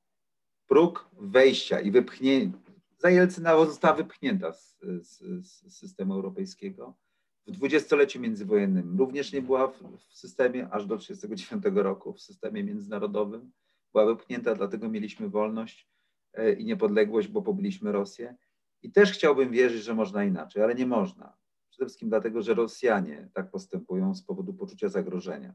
Próg 0.66 1.10
wejścia 1.12 1.80
i 1.80 1.90
wypchnięcia, 1.90 2.58
za 2.98 3.10
Jelcyna 3.10 3.66
została 3.66 3.94
wypchnięta 3.94 4.52
z, 4.52 4.76
z, 5.02 5.18
z 5.46 5.76
systemu 5.78 6.14
europejskiego 6.14 6.96
w 7.46 7.50
dwudziestoleciu 7.50 8.20
międzywojennym 8.20 8.98
również 8.98 9.32
nie 9.32 9.42
była 9.42 9.68
w, 9.68 9.82
w 10.08 10.14
systemie 10.14 10.68
aż 10.70 10.86
do 10.86 10.98
1939 10.98 11.84
roku, 11.84 12.12
w 12.12 12.20
systemie 12.20 12.64
międzynarodowym. 12.64 13.52
Była 13.92 14.06
wypchnięta, 14.06 14.54
dlatego 14.54 14.88
mieliśmy 14.88 15.28
wolność 15.28 15.88
e, 16.32 16.52
i 16.52 16.64
niepodległość, 16.64 17.28
bo 17.28 17.42
pobiliśmy 17.42 17.92
Rosję. 17.92 18.36
I 18.82 18.92
też 18.92 19.12
chciałbym 19.12 19.50
wierzyć, 19.50 19.82
że 19.82 19.94
można 19.94 20.24
inaczej, 20.24 20.62
ale 20.62 20.74
nie 20.74 20.86
można. 20.86 21.36
Przede 21.70 21.86
wszystkim 21.86 22.08
dlatego, 22.08 22.42
że 22.42 22.54
Rosjanie 22.54 23.28
tak 23.34 23.50
postępują 23.50 24.14
z 24.14 24.22
powodu 24.22 24.54
poczucia 24.54 24.88
zagrożenia. 24.88 25.54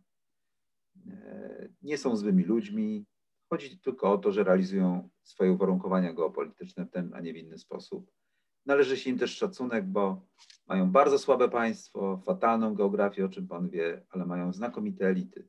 E, 1.07 1.69
nie 1.81 1.97
są 1.97 2.15
złymi 2.15 2.43
ludźmi. 2.43 3.05
Chodzi 3.49 3.79
tylko 3.79 4.11
o 4.11 4.17
to, 4.17 4.31
że 4.31 4.43
realizują 4.43 5.09
swoje 5.23 5.51
uwarunkowania 5.51 6.13
geopolityczne 6.13 6.85
w 6.85 6.89
ten, 6.89 7.13
a 7.13 7.19
nie 7.19 7.33
w 7.33 7.37
inny 7.37 7.57
sposób. 7.57 8.11
Należy 8.65 8.97
się 8.97 9.09
im 9.09 9.17
też 9.17 9.37
szacunek, 9.37 9.85
bo 9.85 10.25
mają 10.67 10.91
bardzo 10.91 11.19
słabe 11.19 11.49
państwo, 11.49 12.21
fatalną 12.25 12.73
geografię, 12.73 13.25
o 13.25 13.29
czym 13.29 13.47
Pan 13.47 13.69
wie, 13.69 14.05
ale 14.09 14.25
mają 14.25 14.53
znakomite 14.53 15.07
elity. 15.07 15.47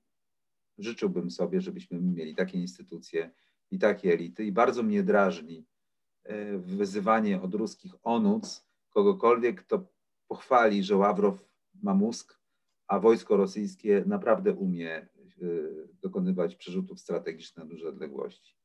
Życzyłbym 0.79 1.31
sobie, 1.31 1.61
żebyśmy 1.61 2.01
mieli 2.01 2.35
takie 2.35 2.59
instytucje 2.59 3.31
i 3.70 3.79
takie 3.79 4.12
elity 4.12 4.44
i 4.44 4.53
bardzo 4.53 4.83
mnie 4.83 5.03
drażni 5.03 5.66
e, 6.25 6.59
wyzywanie 6.59 7.42
od 7.42 7.55
ruskich 7.55 7.94
onuc 8.03 8.66
kogokolwiek, 8.90 9.64
kto 9.64 9.87
pochwali, 10.29 10.85
że 10.85 10.96
Ławrow 10.96 11.44
ma 11.83 11.94
mózg, 11.94 12.40
a 12.87 13.01
wojsko 13.01 13.37
rosyjskie 13.37 14.05
naprawdę 14.07 14.53
umie 14.53 14.96
e, 14.96 15.09
dokonywać 16.03 16.57
przerzutów 16.57 17.01
strategicznych 17.01 17.64
na 17.64 17.70
duże 17.70 17.88
odległości. 17.88 18.60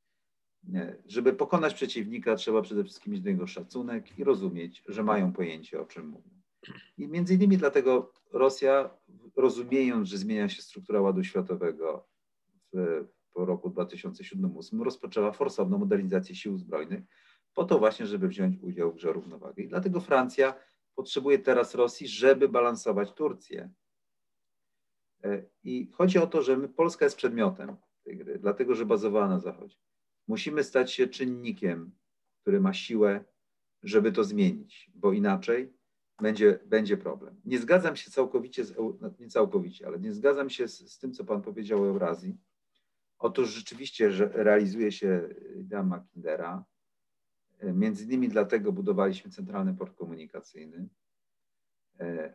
Żeby 1.05 1.33
pokonać 1.33 1.73
przeciwnika, 1.73 2.35
trzeba 2.35 2.61
przede 2.61 2.83
wszystkim 2.83 3.13
mieć 3.13 3.21
do 3.21 3.29
niego 3.29 3.47
szacunek 3.47 4.19
i 4.19 4.23
rozumieć, 4.23 4.83
że 4.87 5.03
mają 5.03 5.33
pojęcie, 5.33 5.81
o 5.81 5.85
czym 5.85 6.07
mówią. 6.07 6.29
I 6.97 7.07
między 7.07 7.33
innymi 7.33 7.57
dlatego 7.57 8.13
Rosja, 8.33 8.89
rozumiejąc, 9.35 10.07
że 10.07 10.17
zmienia 10.17 10.49
się 10.49 10.61
struktura 10.61 11.01
ładu 11.01 11.23
światowego 11.23 12.07
w, 12.73 13.05
po 13.33 13.45
roku 13.45 13.69
2007-2008, 13.69 14.81
rozpoczęła 14.81 15.31
forsowną 15.31 15.77
modernizację 15.77 16.35
sił 16.35 16.57
zbrojnych, 16.57 17.03
po 17.53 17.63
to 17.63 17.79
właśnie, 17.79 18.05
żeby 18.05 18.27
wziąć 18.27 18.57
udział 18.61 18.91
w 18.91 18.95
grze 18.95 19.13
równowagi. 19.13 19.63
I 19.63 19.67
dlatego 19.67 20.01
Francja 20.01 20.55
potrzebuje 20.95 21.39
teraz 21.39 21.75
Rosji, 21.75 22.07
żeby 22.07 22.49
balansować 22.49 23.13
Turcję. 23.13 23.69
E, 25.23 25.43
I 25.63 25.91
chodzi 25.93 26.19
o 26.19 26.27
to, 26.27 26.41
że 26.41 26.67
Polska 26.67 27.05
jest 27.05 27.17
przedmiotem 27.17 27.75
tej 28.03 28.17
gry, 28.17 28.39
dlatego 28.39 28.75
że 28.75 28.85
bazowała 28.85 29.27
na 29.27 29.39
Zachodzie. 29.39 29.77
Musimy 30.27 30.63
stać 30.63 30.91
się 30.91 31.07
czynnikiem, 31.07 31.91
który 32.41 32.61
ma 32.61 32.73
siłę, 32.73 33.23
żeby 33.83 34.11
to 34.11 34.23
zmienić, 34.23 34.91
bo 34.95 35.13
inaczej 35.13 35.73
będzie, 36.21 36.59
będzie 36.65 36.97
problem. 36.97 37.41
Nie 37.45 37.59
zgadzam 37.59 37.95
się 37.95 38.11
całkowicie, 38.11 38.65
z, 38.65 38.75
no, 39.01 39.13
nie 39.19 39.29
całkowicie, 39.29 39.87
ale 39.87 39.99
nie 39.99 40.13
zgadzam 40.13 40.49
się 40.49 40.67
z, 40.67 40.91
z 40.91 40.99
tym, 40.99 41.13
co 41.13 41.25
Pan 41.25 41.41
powiedział 41.41 41.83
o 41.83 41.87
Eurazji. 41.87 42.37
Otóż 43.17 43.49
rzeczywiście 43.49 44.11
że 44.11 44.29
realizuje 44.33 44.91
się 44.91 45.29
idea 45.55 45.83
Mackindera. 45.83 46.65
Między 47.63 48.03
innymi 48.03 48.29
dlatego 48.29 48.71
budowaliśmy 48.71 49.31
centralny 49.31 49.73
port 49.73 49.97
komunikacyjny, 49.97 50.89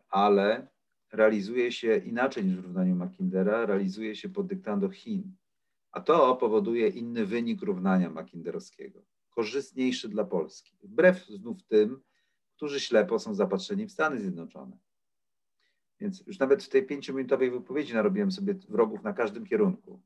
ale 0.09 0.67
realizuje 1.11 1.71
się 1.71 1.97
inaczej 1.97 2.45
niż 2.45 2.57
w 2.57 2.63
równaniu 2.63 2.95
Mackindera, 2.95 3.65
realizuje 3.65 4.15
się 4.15 4.29
pod 4.29 4.47
dyktando 4.47 4.89
Chin. 4.89 5.35
A 5.91 6.01
to 6.01 6.35
powoduje 6.35 6.87
inny 6.87 7.25
wynik 7.25 7.61
równania 7.61 8.09
Mackinderowskiego, 8.09 9.01
korzystniejszy 9.29 10.09
dla 10.09 10.25
Polski. 10.25 10.77
Wbrew 10.83 11.25
znów 11.25 11.63
tym, 11.63 12.01
którzy 12.55 12.79
ślepo 12.79 13.19
są 13.19 13.33
zapatrzeni 13.33 13.87
w 13.87 13.91
Stany 13.91 14.19
Zjednoczone. 14.19 14.77
Więc 15.99 16.23
już 16.27 16.39
nawet 16.39 16.63
w 16.63 16.69
tej 16.69 16.85
pięciominutowej 16.85 17.51
wypowiedzi 17.51 17.93
narobiłem 17.93 18.31
sobie 18.31 18.53
wrogów 18.53 19.03
na 19.03 19.13
każdym 19.13 19.45
kierunku, 19.45 20.01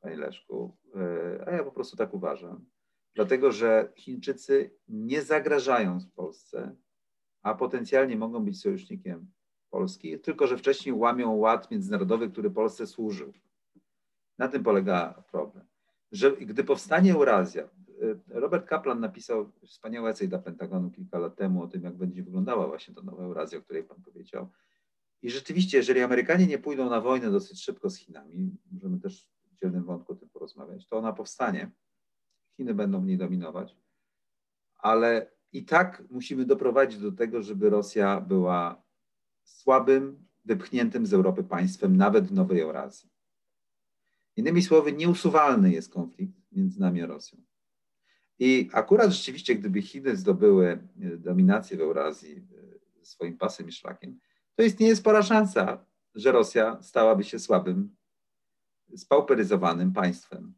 panie 0.00 0.16
Leszku, 0.16 0.76
e, 0.94 1.44
a 1.48 1.50
ja 1.50 1.64
po 1.64 1.72
prostu 1.72 1.96
tak 1.96 2.14
uważam. 2.14 2.66
Dlatego, 3.14 3.52
że 3.52 3.92
Chińczycy 3.96 4.70
nie 4.88 5.22
zagrażają 5.22 5.98
Polsce, 6.14 6.76
a 7.42 7.54
potencjalnie 7.54 8.16
mogą 8.16 8.44
być 8.44 8.60
sojusznikiem 8.60 9.30
Polski, 9.70 10.20
tylko 10.20 10.46
że 10.46 10.58
wcześniej 10.58 10.94
łamią 10.94 11.34
ład 11.34 11.70
międzynarodowy, 11.70 12.30
który 12.30 12.50
Polsce 12.50 12.86
służył. 12.86 13.32
Na 14.38 14.48
tym 14.48 14.62
polega 14.62 15.22
problem. 15.30 15.66
Że 16.12 16.36
gdy 16.36 16.64
powstanie 16.64 17.14
Eurazja, 17.14 17.62
y, 18.02 18.18
Robert 18.28 18.68
Kaplan 18.68 19.00
napisał 19.00 19.52
wspaniały 19.66 20.10
esej 20.10 20.28
dla 20.28 20.38
Pentagonu 20.38 20.90
kilka 20.90 21.18
lat 21.18 21.36
temu 21.36 21.62
o 21.62 21.68
tym, 21.68 21.82
jak 21.82 21.96
będzie 21.96 22.22
wyglądała 22.22 22.66
właśnie 22.66 22.94
ta 22.94 23.02
nowa 23.02 23.22
Eurazja, 23.22 23.58
o 23.58 23.62
której 23.62 23.84
Pan 23.84 24.02
powiedział. 24.02 24.48
I 25.22 25.30
rzeczywiście, 25.30 25.78
jeżeli 25.78 26.00
Amerykanie 26.00 26.46
nie 26.46 26.58
pójdą 26.58 26.90
na 26.90 27.00
wojnę 27.00 27.30
dosyć 27.30 27.64
szybko 27.64 27.90
z 27.90 27.96
Chinami, 27.96 28.56
możemy 28.72 29.00
też 29.00 29.28
w 29.52 29.56
dzielnym 29.56 29.84
wątku 29.84 30.12
o 30.12 30.16
tym 30.16 30.28
porozmawiać, 30.28 30.86
to 30.86 30.96
ona 30.96 31.12
powstanie. 31.12 31.70
Chiny 32.56 32.74
będą 32.74 33.00
w 33.00 33.06
niej 33.06 33.18
dominować, 33.18 33.76
ale 34.76 35.30
i 35.52 35.64
tak 35.64 36.02
musimy 36.10 36.44
doprowadzić 36.44 37.00
do 37.00 37.12
tego, 37.12 37.42
żeby 37.42 37.70
Rosja 37.70 38.20
była 38.20 38.82
słabym, 39.44 40.26
wypchniętym 40.44 41.06
z 41.06 41.14
Europy 41.14 41.44
państwem, 41.44 41.96
nawet 41.96 42.26
w 42.26 42.32
Nowej 42.32 42.60
Eurazji. 42.60 43.15
Innymi 44.36 44.62
słowy, 44.62 44.92
nieusuwalny 44.92 45.72
jest 45.72 45.92
konflikt 45.92 46.34
między 46.52 46.80
nami 46.80 47.02
a 47.02 47.06
Rosją. 47.06 47.38
I 48.38 48.70
akurat 48.72 49.10
rzeczywiście, 49.10 49.54
gdyby 49.54 49.82
Chiny 49.82 50.16
zdobyły 50.16 50.68
e, 50.68 51.16
dominację 51.16 51.76
w 51.76 51.80
Eurazji 51.80 52.46
e, 53.02 53.04
swoim 53.04 53.38
pasem 53.38 53.68
i 53.68 53.72
szlakiem, 53.72 54.18
to 54.54 54.62
istnieje 54.62 54.96
spora 54.96 55.22
szansa, 55.22 55.86
że 56.14 56.32
Rosja 56.32 56.82
stałaby 56.82 57.24
się 57.24 57.38
słabym, 57.38 57.96
spauperyzowanym 58.96 59.92
państwem, 59.92 60.54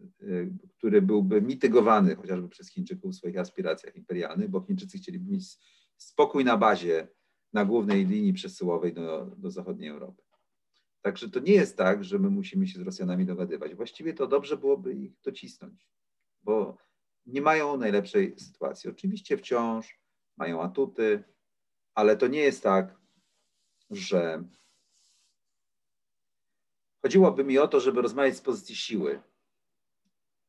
e, 0.00 0.24
który 0.78 1.02
byłby 1.02 1.42
mitygowany 1.42 2.16
chociażby 2.16 2.48
przez 2.48 2.68
Chińczyków 2.68 3.12
w 3.12 3.16
swoich 3.16 3.38
aspiracjach 3.38 3.96
imperialnych, 3.96 4.48
bo 4.48 4.60
Chińczycy 4.60 4.98
chcieliby 4.98 5.30
mieć 5.30 5.58
spokój 5.96 6.44
na 6.44 6.56
bazie, 6.56 7.08
na 7.52 7.64
głównej 7.64 8.06
linii 8.06 8.32
przesyłowej 8.32 8.92
do, 8.92 9.36
do 9.38 9.50
zachodniej 9.50 9.88
Europy. 9.88 10.22
Także 11.02 11.30
to 11.30 11.40
nie 11.40 11.52
jest 11.52 11.76
tak, 11.76 12.04
że 12.04 12.18
my 12.18 12.30
musimy 12.30 12.66
się 12.66 12.78
z 12.78 12.82
Rosjanami 12.82 13.26
dogadywać. 13.26 13.74
Właściwie 13.74 14.14
to 14.14 14.26
dobrze 14.26 14.56
byłoby 14.56 14.94
ich 14.94 15.20
docisnąć, 15.20 15.88
bo 16.42 16.76
nie 17.26 17.42
mają 17.42 17.76
najlepszej 17.76 18.34
sytuacji. 18.38 18.90
Oczywiście 18.90 19.36
wciąż 19.36 20.00
mają 20.36 20.62
atuty, 20.62 21.24
ale 21.94 22.16
to 22.16 22.26
nie 22.26 22.40
jest 22.40 22.62
tak, 22.62 22.96
że 23.90 24.44
chodziłoby 27.02 27.44
mi 27.44 27.58
o 27.58 27.68
to, 27.68 27.80
żeby 27.80 28.02
rozmawiać 28.02 28.36
z 28.36 28.40
pozycji 28.40 28.76
siły 28.76 29.22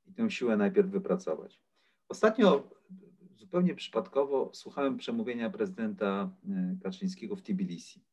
i 0.06 0.14
tę 0.14 0.32
siłę 0.32 0.58
najpierw 0.58 0.90
wypracować. 0.90 1.62
Ostatnio 2.10 2.70
zupełnie 3.36 3.76
przypadkowo 3.76 4.50
słuchałem 4.54 4.98
przemówienia 4.98 5.50
prezydenta 5.50 6.30
e, 6.50 6.78
Kaczyńskiego 6.84 7.36
w 7.36 7.42
Tbilisi. 7.42 8.13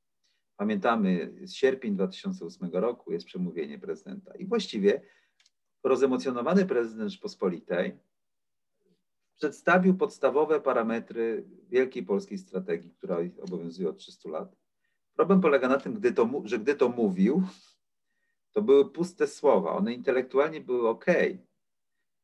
Pamiętamy, 0.61 1.33
z 1.43 1.53
sierpień 1.53 1.95
2008 1.95 2.71
roku 2.73 3.13
jest 3.13 3.27
przemówienie 3.27 3.79
prezydenta 3.79 4.35
i 4.35 4.47
właściwie 4.47 5.03
rozemocjonowany 5.85 6.67
prezydent 6.67 7.11
Rzeczpospolitej 7.11 7.99
przedstawił 9.37 9.97
podstawowe 9.97 10.61
parametry 10.61 11.45
wielkiej 11.69 12.03
polskiej 12.03 12.39
strategii, 12.39 12.91
która 12.91 13.17
obowiązuje 13.43 13.89
od 13.89 13.99
300 13.99 14.29
lat. 14.29 14.57
Problem 15.15 15.41
polega 15.41 15.69
na 15.69 15.79
tym, 15.79 15.95
gdy 15.95 16.13
to, 16.13 16.43
że 16.45 16.59
gdy 16.59 16.75
to 16.75 16.89
mówił, 16.89 17.43
to 18.53 18.63
były 18.63 18.91
puste 18.91 19.27
słowa. 19.27 19.73
One 19.73 19.95
intelektualnie 19.95 20.61
były 20.61 20.89
ok, 20.89 21.07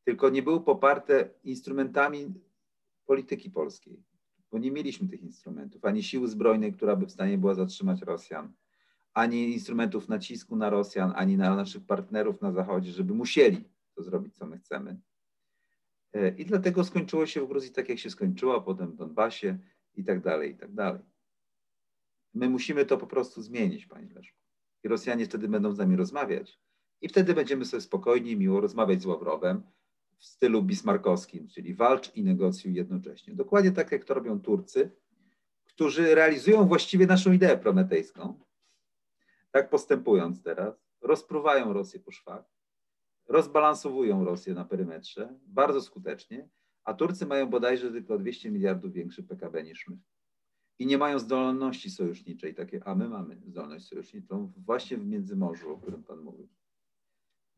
tylko 0.05 0.29
nie 0.29 0.43
były 0.43 0.61
poparte 0.61 1.31
instrumentami 1.45 2.35
polityki 3.07 3.51
polskiej, 3.51 4.03
bo 4.57 4.61
nie 4.61 4.71
mieliśmy 4.71 5.09
tych 5.09 5.23
instrumentów, 5.23 5.85
ani 5.85 6.03
siły 6.03 6.29
zbrojnej, 6.29 6.73
która 6.73 6.97
by 6.97 7.07
w 7.07 7.11
stanie 7.11 7.39
była 7.39 7.55
zatrzymać 7.55 8.03
Rosjan, 8.03 8.53
ani 9.15 9.53
instrumentów 9.53 10.09
nacisku 10.09 10.57
na 10.57 10.71
Rosjan, 10.71 11.13
ani 11.17 11.37
na 11.37 11.57
naszych 11.57 11.87
partnerów 11.87 12.43
na 12.43 12.53
Zachodzie, 12.53 12.93
żeby 12.93 13.15
musieli 13.15 13.65
to 13.95 14.03
zrobić, 14.03 14.37
co 14.37 14.47
my 14.47 14.59
chcemy. 14.59 15.01
E, 16.13 16.29
I 16.29 16.45
dlatego 16.45 16.85
skończyło 16.85 17.27
się 17.27 17.41
w 17.41 17.49
Gruzji 17.49 17.71
tak, 17.71 17.89
jak 17.89 17.99
się 17.99 18.11
skończyło, 18.11 18.57
a 18.57 18.61
potem 18.61 18.93
w 18.93 18.97
Donbasie 18.97 19.59
i 19.95 20.05
tak 20.05 20.21
dalej, 20.21 20.53
i 20.53 20.57
tak 20.57 20.73
dalej. 20.73 21.03
My 22.35 22.49
musimy 22.49 22.87
to 22.87 22.99
po 22.99 23.07
prostu 23.07 23.43
zmienić, 23.43 23.87
Panie 23.87 24.15
Leszku. 24.15 24.39
I 24.85 24.89
Rosjanie 24.89 25.25
wtedy 25.25 25.49
będą 25.49 25.73
z 25.73 25.79
nami 25.79 25.97
rozmawiać. 25.97 26.61
I 27.01 27.09
wtedy 27.09 27.35
będziemy 27.35 27.65
sobie 27.65 27.81
spokojnie 27.81 28.37
miło 28.37 28.61
rozmawiać 28.61 29.03
z 29.03 29.07
Ławrowem 29.07 29.63
w 30.19 30.25
stylu 30.25 30.63
bismarkowskim, 30.63 31.49
czyli 31.49 31.75
walcz 31.75 32.15
i 32.15 32.25
negocjuj 32.25 32.75
jednocześnie. 32.75 33.35
Dokładnie 33.35 33.73
tak, 33.73 33.93
jak 33.93 34.05
to 34.05 34.15
robią 34.15 34.41
Turcy, 34.41 34.91
którzy 35.65 36.15
realizują 36.15 36.67
właściwie 36.67 37.07
naszą 37.07 37.33
ideę 37.33 37.59
prometejską. 37.59 38.41
Tak 39.51 39.71
postępując 39.71 40.43
teraz, 40.43 40.87
rozpruwają 41.01 41.73
Rosję 41.73 42.01
po 42.01 42.11
szwach, 42.11 42.45
rozbalansowują 43.29 44.25
Rosję 44.25 44.55
na 44.55 44.65
perymetrze 44.65 45.39
bardzo 45.47 45.81
skutecznie, 45.81 46.49
a 46.85 46.95
Turcy 46.95 47.27
mają 47.27 47.47
bodajże 47.47 47.91
tylko 47.91 48.19
200 48.19 48.51
miliardów 48.51 48.93
większy 48.93 49.23
PKB 49.23 49.63
niż 49.63 49.89
my. 49.89 49.99
I 50.79 50.87
nie 50.87 50.99
mają 50.99 51.19
zdolności 51.19 51.91
sojuszniczej, 51.91 52.55
takie, 52.55 52.85
a 52.85 52.95
my 52.95 53.09
mamy 53.09 53.41
zdolność 53.47 53.89
sojuszniczą 53.89 54.53
właśnie 54.57 54.97
w 54.97 55.07
Międzymorzu, 55.07 55.73
o 55.73 55.77
którym 55.77 56.03
Pan 56.03 56.21
mówił. 56.21 56.49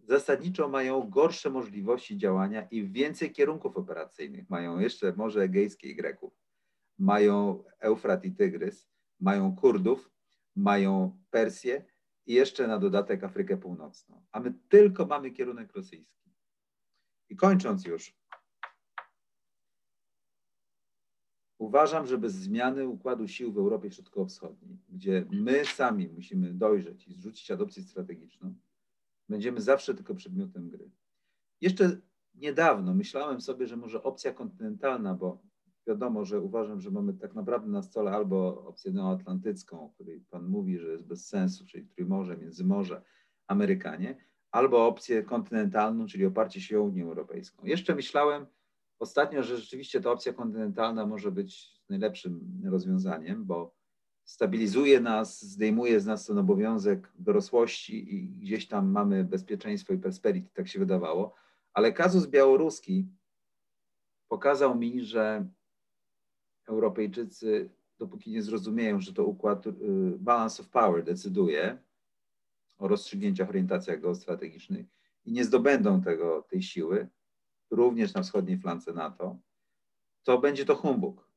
Zasadniczo 0.09 0.69
mają 0.69 1.11
gorsze 1.11 1.51
możliwości 1.51 2.19
działania 2.19 2.63
i 2.71 2.89
więcej 2.89 3.33
kierunków 3.33 3.77
operacyjnych. 3.77 4.51
Mają 4.51 4.79
jeszcze 4.79 5.13
Morze 5.13 5.43
Egejskie 5.43 5.89
i 5.89 5.97
Greków, 5.97 6.33
mają 6.99 7.65
Eufrat 7.79 8.25
i 8.25 8.33
Tygrys, 8.33 8.89
mają 9.21 9.57
Kurdów, 9.57 10.11
mają 10.57 11.19
Persję 11.31 11.85
i 12.27 12.35
jeszcze 12.35 12.67
na 12.67 12.79
dodatek 12.79 13.25
Afrykę 13.25 13.57
Północną. 13.57 14.25
A 14.33 14.41
my 14.41 14.55
tylko 14.69 15.07
mamy 15.07 15.31
kierunek 15.31 15.73
rosyjski. 15.73 16.31
I 17.29 17.37
kończąc 17.37 17.87
już, 17.87 18.17
uważam, 21.59 22.07
że 22.07 22.19
bez 22.19 22.35
zmiany 22.35 22.89
układu 22.89 23.29
sił 23.29 23.53
w 23.53 23.59
Europie 23.59 23.91
Środkowo-Wschodniej, 23.91 24.79
gdzie 24.89 25.27
my 25.31 25.65
sami 25.65 26.09
musimy 26.09 26.55
dojrzeć 26.55 27.09
i 27.09 27.15
zrzucić 27.15 27.51
adopcję 27.51 27.83
strategiczną, 27.83 28.55
będziemy 29.29 29.61
zawsze 29.61 29.95
tylko 29.95 30.15
przedmiotem 30.15 30.69
gry. 30.69 30.91
Jeszcze 31.61 32.01
niedawno 32.35 32.95
myślałem 32.95 33.41
sobie, 33.41 33.67
że 33.67 33.77
może 33.77 34.03
opcja 34.03 34.33
kontynentalna, 34.33 35.15
bo 35.15 35.43
wiadomo, 35.87 36.25
że 36.25 36.41
uważam, 36.41 36.81
że 36.81 36.91
mamy 36.91 37.15
tak 37.15 37.35
naprawdę 37.35 37.69
na 37.69 37.83
stole 37.83 38.11
albo 38.11 38.65
opcję 38.67 38.93
neoatlantycką, 38.93 39.85
o 39.85 39.89
której 39.89 40.21
Pan 40.31 40.49
mówi, 40.49 40.79
że 40.79 40.89
jest 40.89 41.07
bez 41.07 41.27
sensu, 41.27 41.67
czyli 41.67 41.87
Trójmorze, 41.87 42.37
Międzymorze, 42.37 43.03
Amerykanie, 43.47 44.17
albo 44.51 44.87
opcję 44.87 45.23
kontynentalną, 45.23 46.07
czyli 46.07 46.27
oparcie 46.27 46.61
się 46.61 46.81
o 46.81 46.83
Unię 46.83 47.05
Europejską. 47.05 47.67
Jeszcze 47.67 47.95
myślałem 47.95 48.47
ostatnio, 48.99 49.43
że 49.43 49.57
rzeczywiście 49.57 50.01
ta 50.01 50.11
opcja 50.11 50.33
kontynentalna 50.33 51.07
może 51.07 51.33
być 51.33 51.81
najlepszym 51.89 52.63
rozwiązaniem, 52.65 53.45
bo 53.45 53.78
stabilizuje 54.29 55.01
nas, 55.01 55.43
zdejmuje 55.43 56.01
z 56.01 56.07
nas 56.07 56.27
ten 56.27 56.39
obowiązek 56.39 57.13
dorosłości 57.19 58.15
i 58.15 58.29
gdzieś 58.29 58.69
tam 58.69 58.91
mamy 58.91 59.25
bezpieczeństwo 59.25 59.93
i 59.93 59.99
prosperity, 59.99 60.51
tak 60.55 60.69
się 60.69 60.79
wydawało. 60.79 61.35
Ale 61.73 61.93
kazus 61.93 62.27
białoruski 62.27 63.09
pokazał 64.29 64.79
mi, 64.79 65.05
że 65.05 65.49
Europejczycy, 66.67 67.71
dopóki 67.99 68.31
nie 68.31 68.43
zrozumieją, 68.43 69.01
że 69.01 69.13
to 69.13 69.25
układ 69.25 69.67
y, 69.67 69.73
balance 70.19 70.63
of 70.63 70.69
power 70.69 71.05
decyduje 71.05 71.79
o 72.79 72.89
rozstrzygnięciach, 72.89 73.49
orientacjach 73.49 74.01
geostrategicznych 74.01 74.87
i 75.25 75.33
nie 75.33 75.45
zdobędą 75.45 76.03
tego, 76.03 76.43
tej 76.43 76.63
siły, 76.63 77.09
również 77.71 78.15
na 78.15 78.23
wschodniej 78.23 78.59
flance 78.59 78.93
NATO, 78.93 79.37
to 80.23 80.39
będzie 80.39 80.65
to 80.65 80.77
humbug. 80.77 81.29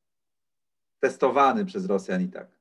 Testowany 0.99 1.65
przez 1.65 1.85
Rosjan 1.85 2.21
i 2.21 2.27
tak. 2.27 2.60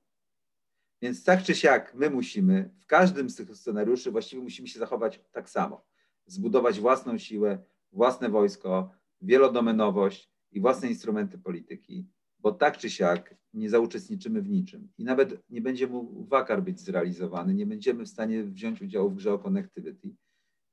Więc 1.03 1.25
tak 1.25 1.43
czy 1.43 1.55
siak 1.55 1.95
my 1.95 2.11
musimy, 2.11 2.71
w 2.79 2.87
każdym 2.87 3.31
z 3.31 3.37
tych 3.37 3.57
scenariuszy 3.57 4.11
właściwie 4.11 4.43
musimy 4.43 4.69
się 4.69 4.79
zachować 4.79 5.21
tak 5.33 5.51
samo. 5.51 5.85
Zbudować 6.27 6.81
własną 6.81 7.19
siłę, 7.19 7.59
własne 7.93 8.29
wojsko, 8.29 8.91
wielodomenowość 9.23 10.31
i 10.53 10.61
własne 10.61 10.89
instrumenty 10.89 11.39
polityki 11.39 12.07
bo 12.43 12.53
tak 12.53 12.79
czy 12.79 12.91
siak 12.91 13.35
nie 13.55 13.71
zauczestniczymy 13.71 14.43
w 14.43 14.49
niczym 14.49 14.93
i 14.99 15.05
nawet 15.05 15.51
nie 15.51 15.61
będzie 15.61 15.87
mógł 15.87 16.25
wakar 16.25 16.63
być 16.63 16.81
zrealizowany, 16.81 17.55
nie 17.55 17.67
będziemy 17.67 18.05
w 18.05 18.09
stanie 18.09 18.45
wziąć 18.45 18.83
udziału 18.83 19.11
w 19.11 19.15
grze 19.15 19.33
o 19.33 19.39
connectivity. 19.39 20.15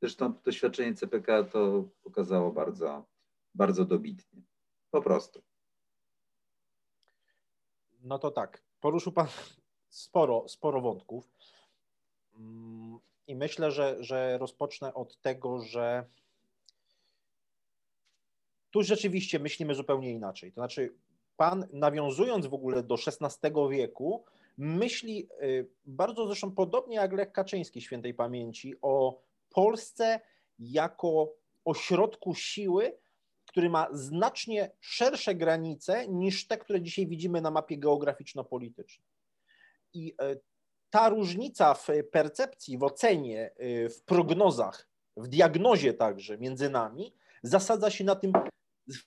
Zresztą 0.02 0.34
doświadczenie 0.44 0.94
CPK 0.94 1.44
to 1.44 1.90
pokazało 2.04 2.52
bardzo, 2.52 3.06
bardzo 3.56 3.86
dobitnie. 3.86 4.42
Po 4.92 5.02
prostu. 5.02 5.42
No 8.04 8.20
to 8.20 8.32
tak, 8.32 8.64
poruszył 8.80 9.12
Pan 9.12 9.28
sporo, 9.90 10.48
sporo 10.48 10.82
wątków. 10.82 11.30
Mm, 12.36 13.00
I 13.28 13.36
myślę, 13.36 13.72
że, 13.72 13.98
że 14.00 14.38
rozpocznę 14.38 14.94
od 14.94 15.22
tego, 15.22 15.62
że 15.62 16.06
tu 18.72 18.84
rzeczywiście 18.84 19.40
myślimy 19.40 19.76
zupełnie 19.76 20.12
inaczej. 20.12 20.52
To 20.52 20.62
znaczy, 20.62 20.94
pan 21.38 21.68
nawiązując 21.74 22.46
w 22.46 22.54
ogóle 22.54 22.84
do 22.84 22.96
XVI 22.96 23.52
wieku, 23.70 24.24
myśli 24.58 25.30
y, 25.42 25.70
bardzo 25.86 26.28
zresztą 26.28 26.52
podobnie 26.52 26.96
jak 26.96 27.14
Lech 27.14 27.32
Kaczyński 27.32 27.82
świętej 27.82 28.14
pamięci 28.14 28.74
o 28.82 29.22
Polsce 29.50 30.20
jako 30.60 31.34
ośrodku 31.66 32.36
siły, 32.36 32.98
który 33.46 33.70
ma 33.70 33.88
znacznie 33.92 34.72
szersze 34.80 35.36
granice 35.36 36.08
niż 36.08 36.48
te, 36.48 36.58
które 36.58 36.82
dzisiaj 36.82 37.08
widzimy 37.08 37.42
na 37.42 37.52
mapie 37.52 37.78
geograficzno-politycznej. 37.78 39.07
I 39.94 40.14
y, 40.22 40.42
ta 40.90 41.10
różnica 41.10 41.74
w 41.74 41.88
percepcji, 42.12 42.78
w 42.78 42.84
ocenie, 42.84 43.52
y, 43.62 43.90
w 43.90 44.04
prognozach, 44.04 44.90
w 45.18 45.28
diagnozie 45.28 45.94
także 45.94 46.38
między 46.38 46.70
nami 46.70 47.16
zasadza 47.44 47.90
się 47.90 48.04
na 48.04 48.16
tym 48.16 48.34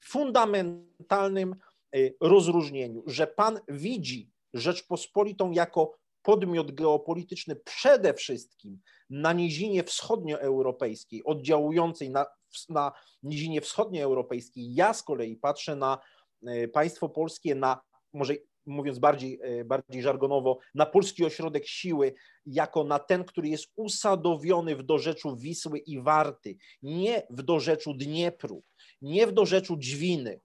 fundamentalnym 0.04 1.56
Y, 1.96 2.16
rozróżnieniu, 2.20 3.02
że 3.06 3.26
Pan 3.26 3.60
widzi 3.68 4.30
Rzeczpospolitą 4.54 5.50
jako 5.50 5.98
podmiot 6.22 6.72
geopolityczny 6.72 7.56
przede 7.56 8.14
wszystkim 8.14 8.80
na 9.10 9.32
nizinie 9.32 9.84
wschodnioeuropejskiej, 9.84 11.24
oddziałującej 11.24 12.10
na, 12.10 12.26
na 12.68 12.92
nizinie 13.22 13.60
wschodnioeuropejskiej. 13.60 14.74
Ja 14.74 14.94
z 14.94 15.02
kolei 15.02 15.36
patrzę 15.36 15.76
na 15.76 15.98
e, 16.46 16.68
państwo 16.68 17.08
polskie, 17.08 17.54
na 17.54 17.80
może 18.12 18.34
mówiąc 18.70 18.98
bardziej, 18.98 19.40
e, 19.42 19.64
bardziej 19.64 20.02
żargonowo, 20.02 20.58
na 20.74 20.86
polski 20.86 21.24
ośrodek 21.24 21.66
siły 21.66 22.14
jako 22.46 22.84
na 22.84 22.98
ten, 22.98 23.24
który 23.24 23.48
jest 23.48 23.72
usadowiony 23.76 24.76
w 24.76 24.82
dorzeczu 24.82 25.36
Wisły 25.36 25.78
i 25.78 26.00
Warty, 26.00 26.56
nie 26.82 27.22
w 27.30 27.42
dorzeczu 27.42 27.94
Dniepru, 27.94 28.62
nie 29.02 29.26
w 29.26 29.32
dorzeczu 29.32 29.76
Dźwiny. 29.76 30.40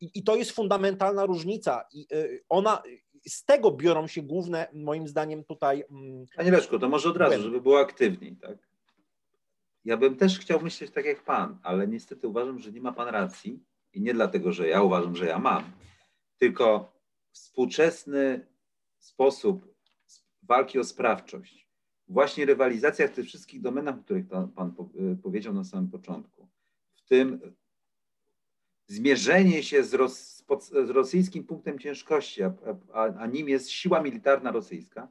I 0.00 0.22
to 0.22 0.36
jest 0.36 0.50
fundamentalna 0.50 1.26
różnica. 1.26 1.84
I 1.92 2.06
e, 2.12 2.28
ona, 2.48 2.82
z 3.28 3.44
tego 3.44 3.70
biorą 3.70 4.06
się 4.06 4.22
główne, 4.22 4.68
moim 4.72 5.08
zdaniem, 5.08 5.44
tutaj. 5.44 5.84
Mm, 5.90 6.26
Panie 6.36 6.50
Leszko, 6.50 6.78
to 6.78 6.88
może 6.88 7.08
od 7.08 7.16
razu, 7.16 7.42
żeby 7.42 7.60
było 7.60 7.80
aktywniej, 7.80 8.36
tak? 8.36 8.58
Ja 9.84 9.96
bym 9.96 10.16
też 10.16 10.38
chciał 10.38 10.60
myśleć 10.60 10.90
tak 10.90 11.04
jak 11.04 11.24
pan, 11.24 11.58
ale 11.62 11.88
niestety 11.88 12.28
uważam, 12.28 12.58
że 12.58 12.72
nie 12.72 12.80
ma 12.80 12.92
pan 12.92 13.08
racji. 13.08 13.60
I 13.92 14.00
nie 14.00 14.14
dlatego, 14.14 14.52
że 14.52 14.68
ja 14.68 14.82
uważam, 14.82 15.16
że 15.16 15.26
ja 15.26 15.38
mam, 15.38 15.64
tylko 16.38 16.91
współczesny 17.32 18.46
sposób 18.98 19.74
walki 20.42 20.78
o 20.78 20.84
sprawczość, 20.84 21.68
właśnie 22.08 22.46
rywalizacja 22.46 23.08
w 23.08 23.12
tych 23.12 23.26
wszystkich 23.26 23.60
domenach, 23.60 23.94
o 23.98 24.02
których 24.02 24.26
Pan 24.54 24.74
y, 25.12 25.16
powiedział 25.22 25.54
na 25.54 25.64
samym 25.64 25.90
początku, 25.90 26.48
w 26.94 27.02
tym 27.02 27.54
zmierzenie 28.86 29.62
się 29.62 29.84
z, 29.84 29.90
z 30.86 30.90
rosyjskim 30.90 31.44
punktem 31.44 31.78
ciężkości, 31.78 32.42
a, 32.42 32.54
a, 32.92 33.02
a 33.02 33.26
nim 33.26 33.48
jest 33.48 33.70
siła 33.70 34.02
militarna 34.02 34.50
rosyjska, 34.50 35.08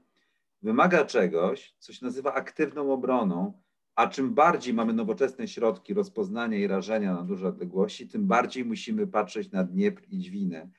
wymaga 0.62 1.06
czegoś, 1.06 1.76
co 1.80 1.94
się 1.94 2.06
nazywa 2.06 2.34
aktywną 2.34 2.94
obroną, 2.94 3.62
a 3.96 4.08
czym 4.08 4.34
bardziej 4.34 4.74
mamy 4.74 4.94
nowoczesne 4.94 5.48
środki 5.48 5.94
rozpoznania 5.94 6.58
i 6.58 6.68
rażenia 6.68 7.14
na 7.14 7.24
duże 7.24 7.48
odległości, 7.48 8.08
tym 8.08 8.28
bardziej 8.28 8.66
musimy 8.66 9.08
patrzeć 9.08 9.52
na 9.52 9.64
Dniepr 9.64 10.04
i 10.10 10.18
Dźwinę 10.18 10.70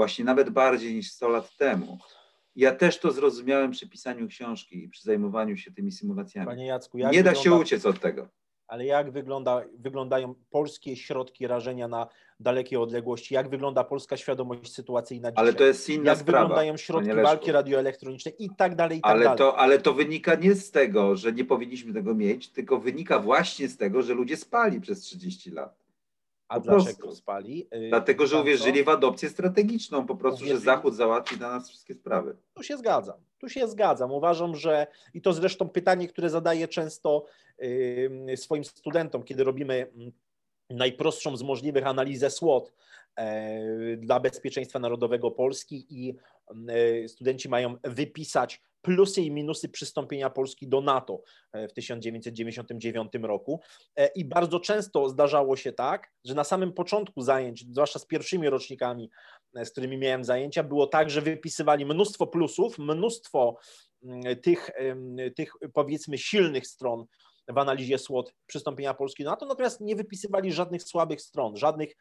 właśnie 0.00 0.24
nawet 0.24 0.50
bardziej 0.50 0.94
niż 0.94 1.12
100 1.12 1.28
lat 1.28 1.56
temu. 1.56 1.98
Ja 2.56 2.74
też 2.74 2.98
to 2.98 3.12
zrozumiałem 3.12 3.70
przy 3.70 3.88
pisaniu 3.88 4.28
książki 4.28 4.84
i 4.84 4.88
przy 4.88 5.02
zajmowaniu 5.02 5.56
się 5.56 5.72
tymi 5.72 5.92
symulacjami. 5.92 6.46
Panie 6.46 6.66
Jacku, 6.66 6.98
Nie 6.98 7.04
wygląda, 7.04 7.30
da 7.30 7.36
się 7.36 7.54
uciec 7.54 7.86
od 7.86 8.00
tego. 8.00 8.28
Ale 8.68 8.84
jak 8.86 9.10
wygląda, 9.10 9.62
wyglądają 9.78 10.34
polskie 10.50 10.96
środki 10.96 11.46
rażenia 11.46 11.88
na 11.88 12.08
dalekie 12.40 12.80
odległości? 12.80 13.34
Jak 13.34 13.48
wygląda 13.48 13.84
polska 13.84 14.16
świadomość 14.16 14.72
sytuacyjna 14.72 15.30
dzisiaj? 15.30 15.44
Ale 15.44 15.54
to 15.54 15.64
jest 15.64 15.88
inna 15.88 16.10
jak 16.10 16.18
sprawa. 16.18 16.38
Jak 16.38 16.48
wyglądają 16.48 16.76
środki 16.76 17.14
walki 17.14 17.52
radioelektronicznej 17.52 18.34
i 18.38 18.50
tak 18.56 18.74
dalej, 18.76 18.98
i 18.98 19.00
tak 19.00 19.10
ale 19.10 19.24
dalej. 19.24 19.38
To, 19.38 19.56
ale 19.56 19.78
to 19.78 19.94
wynika 19.94 20.34
nie 20.34 20.54
z 20.54 20.70
tego, 20.70 21.16
że 21.16 21.32
nie 21.32 21.44
powinniśmy 21.44 21.92
tego 21.92 22.14
mieć, 22.14 22.48
tylko 22.48 22.78
wynika 22.78 23.18
właśnie 23.18 23.68
z 23.68 23.76
tego, 23.76 24.02
że 24.02 24.14
ludzie 24.14 24.36
spali 24.36 24.80
przez 24.80 25.00
30 25.00 25.50
lat. 25.50 25.79
A 26.50 26.60
dlaczego 26.60 27.14
spali? 27.14 27.68
Y, 27.74 27.88
Dlatego, 27.88 28.26
że 28.26 28.40
uwierzyli 28.40 28.84
w 28.84 28.88
adopcję 28.88 29.28
strategiczną, 29.28 30.06
po 30.06 30.16
prostu, 30.16 30.36
uwierzyli. 30.36 30.58
że 30.60 30.64
Zachód 30.64 30.94
załatwi 30.94 31.36
dla 31.36 31.50
nas 31.50 31.68
wszystkie 31.68 31.94
sprawy. 31.94 32.36
Tu 32.54 32.62
się 32.62 32.76
zgadzam. 32.76 33.16
Tu 33.38 33.48
się 33.48 33.68
zgadzam. 33.68 34.12
Uważam, 34.12 34.56
że 34.56 34.86
i 35.14 35.22
to 35.22 35.32
zresztą 35.32 35.68
pytanie, 35.68 36.08
które 36.08 36.30
zadaję 36.30 36.68
często 36.68 37.24
swoim 38.36 38.64
studentom, 38.64 39.22
kiedy 39.22 39.44
robimy 39.44 39.74
mm, 39.74 40.12
najprostszą 40.70 41.36
z 41.36 41.42
możliwych 41.42 41.86
analizę 41.86 42.30
SWOT 42.30 42.72
e, 43.16 43.96
dla 43.96 44.20
bezpieczeństwa 44.20 44.78
narodowego 44.78 45.30
Polski 45.30 45.86
i 45.90 46.16
e, 47.04 47.08
studenci 47.08 47.48
mają 47.48 47.76
wypisać 47.84 48.62
plusy 48.82 49.22
i 49.22 49.30
minusy 49.30 49.68
przystąpienia 49.68 50.30
Polski 50.30 50.68
do 50.68 50.80
NATO 50.80 51.22
e, 51.52 51.68
w 51.68 51.72
1999 51.72 53.12
roku. 53.22 53.60
E, 53.96 54.06
I 54.06 54.24
bardzo 54.24 54.60
często 54.60 55.08
zdarzało 55.08 55.56
się 55.56 55.72
tak, 55.72 56.12
że 56.24 56.34
na 56.34 56.44
samym 56.44 56.72
początku 56.72 57.22
zajęć, 57.22 57.64
zwłaszcza 57.72 57.98
z 57.98 58.06
pierwszymi 58.06 58.50
rocznikami, 58.50 59.10
e, 59.56 59.64
z 59.64 59.70
którymi 59.70 59.98
miałem 59.98 60.24
zajęcia, 60.24 60.62
było 60.62 60.86
tak, 60.86 61.10
że 61.10 61.22
wypisywali 61.22 61.86
mnóstwo 61.86 62.26
plusów, 62.26 62.78
mnóstwo 62.78 63.56
mm, 64.02 64.40
tych, 64.40 64.70
tych 65.36 65.52
powiedzmy 65.74 66.18
silnych 66.18 66.66
stron 66.66 67.04
w 67.48 67.58
analizie 67.58 67.98
SWOT 67.98 68.34
przystąpienia 68.46 68.94
Polski 68.94 69.24
do 69.24 69.30
NATO, 69.30 69.46
natomiast 69.46 69.80
nie 69.80 69.96
wypisywali 69.96 70.52
żadnych 70.52 70.82
słabych 70.82 71.20
stron, 71.20 71.56
żadnych, 71.56 71.96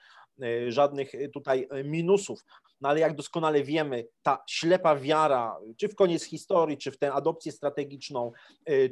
żadnych 0.68 1.12
tutaj 1.34 1.68
minusów. 1.84 2.44
No 2.82 2.90
ale 2.90 3.00
jak 3.00 3.16
doskonale 3.16 3.64
wiemy, 3.64 4.08
ta 4.22 4.44
ślepa 4.48 4.96
wiara, 4.96 5.58
czy 5.78 5.88
w 5.88 5.96
koniec 5.96 6.24
historii, 6.24 6.78
czy 6.78 6.92
w 6.92 6.98
tę 6.98 7.14
adopcję 7.14 7.52
strategiczną, 7.52 8.32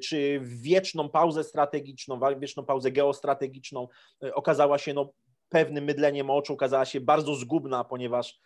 czy 0.03 0.39
w 0.39 0.61
wieczną 0.61 1.09
pauzę 1.09 1.43
strategiczną, 1.43 2.19
wieczną 2.39 2.65
pauzę 2.65 2.91
geostrategiczną, 2.91 3.87
okazała 4.33 4.77
się 4.77 4.93
no, 4.93 5.11
pewnym 5.49 5.83
mydleniem 5.83 6.29
oczu, 6.29 6.53
okazała 6.53 6.85
się 6.85 7.01
bardzo 7.01 7.35
zgubna, 7.35 7.83
ponieważ 7.83 8.39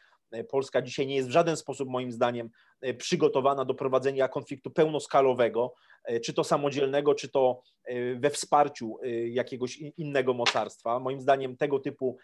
Polska 0.49 0.81
dzisiaj 0.81 1.07
nie 1.07 1.15
jest 1.15 1.27
w 1.27 1.31
żaden 1.31 1.57
sposób, 1.57 1.89
moim 1.89 2.11
zdaniem, 2.11 2.49
przygotowana 2.97 3.65
do 3.65 3.73
prowadzenia 3.73 4.27
konfliktu 4.27 4.71
pełnoskalowego, 4.71 5.73
czy 6.25 6.33
to 6.33 6.43
samodzielnego, 6.43 7.15
czy 7.15 7.29
to 7.29 7.61
we 8.15 8.29
wsparciu 8.29 8.97
jakiegoś 9.25 9.77
innego 9.77 10.33
mocarstwa. 10.33 10.99
Moim 10.99 11.21
zdaniem 11.21 11.57
tego 11.57 11.79
typu 11.79 12.17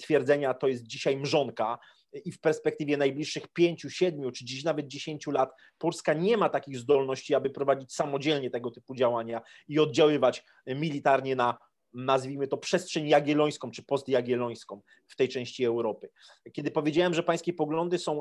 twierdzenia 0.00 0.54
to 0.54 0.68
jest 0.68 0.86
dzisiaj 0.86 1.16
mrzonka 1.16 1.78
i 2.24 2.32
w 2.32 2.40
perspektywie 2.40 2.96
najbliższych 2.96 3.48
pięciu, 3.48 3.90
siedmiu, 3.90 4.30
czy 4.30 4.44
dziś 4.44 4.64
nawet 4.64 4.86
dziesięciu 4.86 5.30
lat 5.30 5.50
Polska 5.78 6.14
nie 6.14 6.36
ma 6.36 6.48
takich 6.48 6.78
zdolności, 6.78 7.34
aby 7.34 7.50
prowadzić 7.50 7.94
samodzielnie 7.94 8.50
tego 8.50 8.70
typu 8.70 8.94
działania 8.94 9.40
i 9.68 9.78
oddziaływać 9.78 10.44
militarnie 10.66 11.36
na 11.36 11.58
nazwijmy 11.94 12.48
to 12.48 12.56
przestrzeń 12.56 13.08
jagiellońską 13.08 13.70
czy 13.70 13.82
postjagiellońską 13.82 14.80
w 15.06 15.16
tej 15.16 15.28
części 15.28 15.64
Europy. 15.64 16.08
Kiedy 16.52 16.70
powiedziałem, 16.70 17.14
że 17.14 17.22
pańskie 17.22 17.52
poglądy 17.52 17.98
są 17.98 18.20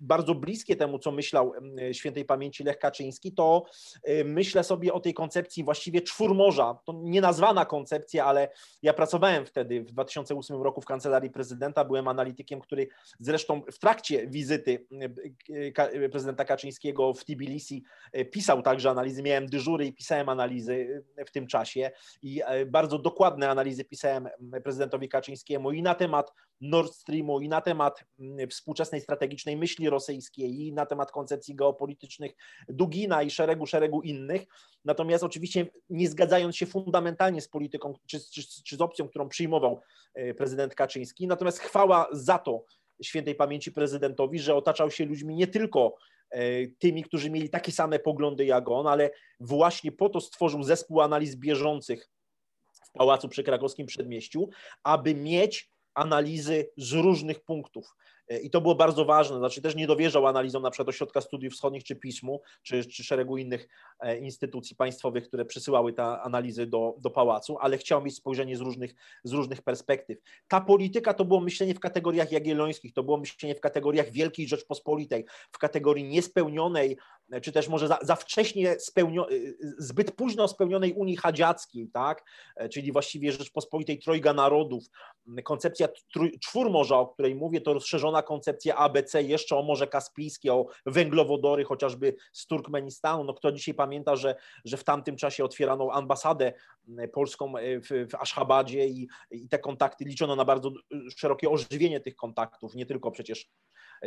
bardzo 0.00 0.34
bliskie 0.34 0.76
temu, 0.76 0.98
co 0.98 1.12
myślał 1.12 1.52
świętej 1.92 2.24
pamięci 2.24 2.64
Lech 2.64 2.78
Kaczyński, 2.78 3.32
to 3.32 3.64
y, 4.08 4.24
myślę 4.24 4.64
sobie 4.64 4.92
o 4.92 5.00
tej 5.00 5.14
koncepcji 5.14 5.64
właściwie 5.64 6.02
czwórmorza. 6.02 6.78
To 6.84 6.92
nie 6.92 7.20
nazwana 7.20 7.64
koncepcja, 7.64 8.24
ale 8.24 8.48
ja 8.82 8.92
pracowałem 8.92 9.46
wtedy 9.46 9.80
w 9.80 9.92
2008 9.92 10.62
roku 10.62 10.80
w 10.80 10.84
kancelarii 10.84 11.30
prezydenta, 11.30 11.84
byłem 11.84 12.08
analitykiem, 12.08 12.60
który 12.60 12.88
zresztą 13.18 13.62
w 13.72 13.78
trakcie 13.78 14.26
wizyty 14.26 14.86
y, 15.50 15.72
y, 15.94 16.08
prezydenta 16.08 16.44
Kaczyńskiego 16.44 17.14
w 17.14 17.24
Tbilisi 17.24 17.84
pisał 18.30 18.62
także 18.62 18.90
analizy, 18.90 19.22
miałem 19.22 19.46
dyżury 19.46 19.86
i 19.86 19.92
pisałem 19.92 20.28
analizy 20.28 21.04
w 21.26 21.30
tym 21.30 21.46
czasie. 21.46 21.90
I 22.22 22.42
bardzo 22.66 22.98
dokładne 22.98 23.50
analizy 23.50 23.84
pisałem 23.84 24.28
prezydentowi 24.64 25.08
Kaczyńskiemu 25.08 25.72
i 25.72 25.82
na 25.82 25.94
temat 25.94 26.32
Nord 26.60 26.92
Streamu, 26.92 27.40
i 27.40 27.48
na 27.48 27.60
temat 27.60 28.04
współczesnej 28.50 29.00
strategicznej 29.00 29.56
myśli 29.56 29.90
rosyjskiej 29.90 30.60
i 30.60 30.72
na 30.72 30.86
temat 30.86 31.12
koncepcji 31.12 31.54
geopolitycznych 31.54 32.32
Dugina 32.68 33.22
i 33.22 33.30
szeregu, 33.30 33.66
szeregu 33.66 34.02
innych. 34.02 34.42
Natomiast 34.84 35.24
oczywiście 35.24 35.66
nie 35.90 36.08
zgadzając 36.08 36.56
się 36.56 36.66
fundamentalnie 36.66 37.40
z 37.40 37.48
polityką 37.48 37.94
czy, 38.06 38.20
czy, 38.30 38.42
czy 38.64 38.76
z 38.76 38.80
opcją, 38.80 39.08
którą 39.08 39.28
przyjmował 39.28 39.80
e, 40.14 40.34
prezydent 40.34 40.74
Kaczyński. 40.74 41.26
Natomiast 41.26 41.58
chwała 41.58 42.08
za 42.12 42.38
to 42.38 42.64
świętej 43.02 43.34
pamięci 43.34 43.72
prezydentowi, 43.72 44.38
że 44.38 44.54
otaczał 44.54 44.90
się 44.90 45.04
ludźmi 45.04 45.34
nie 45.34 45.46
tylko 45.46 45.94
e, 46.30 46.66
tymi, 46.66 47.04
którzy 47.04 47.30
mieli 47.30 47.50
takie 47.50 47.72
same 47.72 47.98
poglądy 47.98 48.44
jak 48.44 48.70
on, 48.70 48.86
ale 48.86 49.10
właśnie 49.40 49.92
po 49.92 50.08
to 50.08 50.20
stworzył 50.20 50.62
zespół 50.62 51.00
analiz 51.00 51.36
bieżących 51.36 52.10
w 52.84 52.92
Pałacu 52.92 53.28
przy 53.28 53.44
Krakowskim 53.44 53.86
Przedmieściu, 53.86 54.48
aby 54.82 55.14
mieć 55.14 55.70
analizy 55.94 56.70
z 56.76 56.92
różnych 56.92 57.40
punktów. 57.40 57.96
E, 58.30 58.38
I 58.38 58.50
to 58.50 58.60
było 58.60 58.74
bardzo 58.74 59.04
ważne, 59.04 59.38
znaczy 59.38 59.62
też 59.62 59.74
nie 59.74 59.86
dowierzał 59.86 60.26
analizom 60.26 60.62
na 60.62 60.70
przykład 60.70 60.88
Ośrodka 60.88 61.20
Studiów 61.20 61.54
Wschodnich, 61.54 61.84
czy 61.84 61.96
PISM-u, 61.96 62.40
czy, 62.62 62.84
czy 62.84 63.04
szeregu 63.04 63.36
innych 63.36 63.68
e, 64.00 64.18
instytucji 64.18 64.76
państwowych, 64.76 65.28
które 65.28 65.44
przesyłały 65.44 65.92
te 65.92 66.02
analizy 66.04 66.66
do, 66.66 66.94
do 66.98 67.10
pałacu, 67.10 67.58
ale 67.60 67.78
chciał 67.78 68.02
mieć 68.02 68.16
spojrzenie 68.16 68.56
z 68.56 68.60
różnych, 68.60 68.94
z 69.24 69.32
różnych 69.32 69.62
perspektyw. 69.62 70.18
Ta 70.48 70.60
polityka 70.60 71.14
to 71.14 71.24
było 71.24 71.40
myślenie 71.40 71.74
w 71.74 71.80
kategoriach 71.80 72.32
jagiellońskich, 72.32 72.92
to 72.92 73.02
było 73.02 73.16
myślenie 73.16 73.54
w 73.54 73.60
kategoriach 73.60 74.10
Wielkiej 74.10 74.48
Rzeczpospolitej, 74.48 75.24
w 75.52 75.58
kategorii 75.58 76.04
niespełnionej, 76.04 76.96
czy 77.42 77.52
też 77.52 77.68
może 77.68 77.88
za, 77.88 77.98
za 78.02 78.16
wcześnie 78.16 78.80
spełnio, 78.80 79.26
zbyt 79.78 80.12
późno 80.12 80.48
spełnionej 80.48 80.92
Unii 80.92 81.16
Hadziackiej, 81.16 81.88
tak? 81.92 82.24
E, 82.56 82.68
czyli 82.68 82.92
właściwie 82.92 83.32
Rzeczpospolitej 83.32 83.98
Trojga 83.98 84.32
Narodów. 84.32 84.84
Koncepcja 85.44 85.88
czwórmorza, 86.40 86.98
o 86.98 87.06
której 87.06 87.34
mówię, 87.34 87.60
to 87.60 87.74
rozszerzona 87.74 88.19
koncepcja 88.22 88.76
ABC 88.76 89.22
jeszcze 89.22 89.56
o 89.56 89.62
Morze 89.62 89.86
Kaspijskie, 89.86 90.54
o 90.54 90.66
węglowodory 90.86 91.64
chociażby 91.64 92.14
z 92.32 92.46
Turkmenistanu. 92.46 93.24
No 93.24 93.34
kto 93.34 93.52
dzisiaj 93.52 93.74
pamięta, 93.74 94.16
że, 94.16 94.34
że 94.64 94.76
w 94.76 94.84
tamtym 94.84 95.16
czasie 95.16 95.44
otwierano 95.44 95.92
ambasadę 95.92 96.52
polską 97.12 97.56
e, 97.56 97.80
w, 97.80 97.88
w 97.88 98.14
i, 98.70 99.08
i 99.30 99.48
te 99.48 99.58
kontakty 99.58 100.04
liczono 100.04 100.36
na 100.36 100.44
bardzo 100.44 100.72
szerokie 101.16 101.50
ożywienie 101.50 102.00
tych 102.00 102.16
kontaktów, 102.16 102.74
nie 102.74 102.86
tylko 102.86 103.10
przecież 103.10 103.48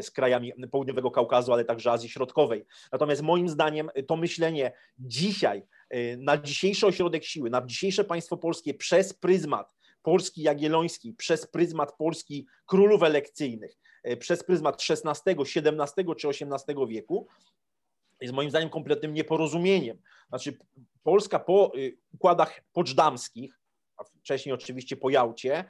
z 0.02 0.12
krajami 0.12 0.54
południowego 0.72 1.12
Kaukazu, 1.12 1.54
ale 1.54 1.66
także 1.66 1.92
Azji 1.92 2.10
Środkowej. 2.10 2.66
Natomiast 2.92 3.22
moim 3.22 3.50
zdaniem 3.50 3.90
to 4.08 4.16
myślenie 4.16 4.72
dzisiaj, 5.00 5.64
na 6.18 6.38
dzisiejszy 6.38 6.88
ośrodek 6.88 7.24
siły, 7.24 7.50
na 7.50 7.66
dzisiejsze 7.66 8.04
państwo 8.04 8.38
polskie 8.38 8.74
przez 8.74 9.14
pryzmat 9.14 9.76
Polski 10.02 10.42
Jagiellońskiej, 10.42 11.14
przez 11.14 11.48
pryzmat 11.48 11.98
Polski 11.98 12.48
królów 12.66 13.04
elekcyjnych, 13.04 13.78
przez 14.20 14.44
pryzmat 14.44 14.84
XVI, 14.90 15.36
XVII 15.42 16.16
czy 16.18 16.28
XVIII 16.28 16.88
wieku, 16.88 17.28
jest 18.22 18.34
moim 18.34 18.50
zdaniem 18.50 18.70
kompletnym 18.70 19.14
nieporozumieniem. 19.14 19.98
Znaczy, 20.30 20.58
Polska 21.04 21.40
po 21.40 21.72
y, 21.78 21.98
układach 22.14 22.62
poczdamskich, 22.74 23.60
a 23.98 24.04
wcześniej 24.04 24.54
oczywiście 24.54 24.98
po 24.98 25.10
Jałcie, 25.10 25.66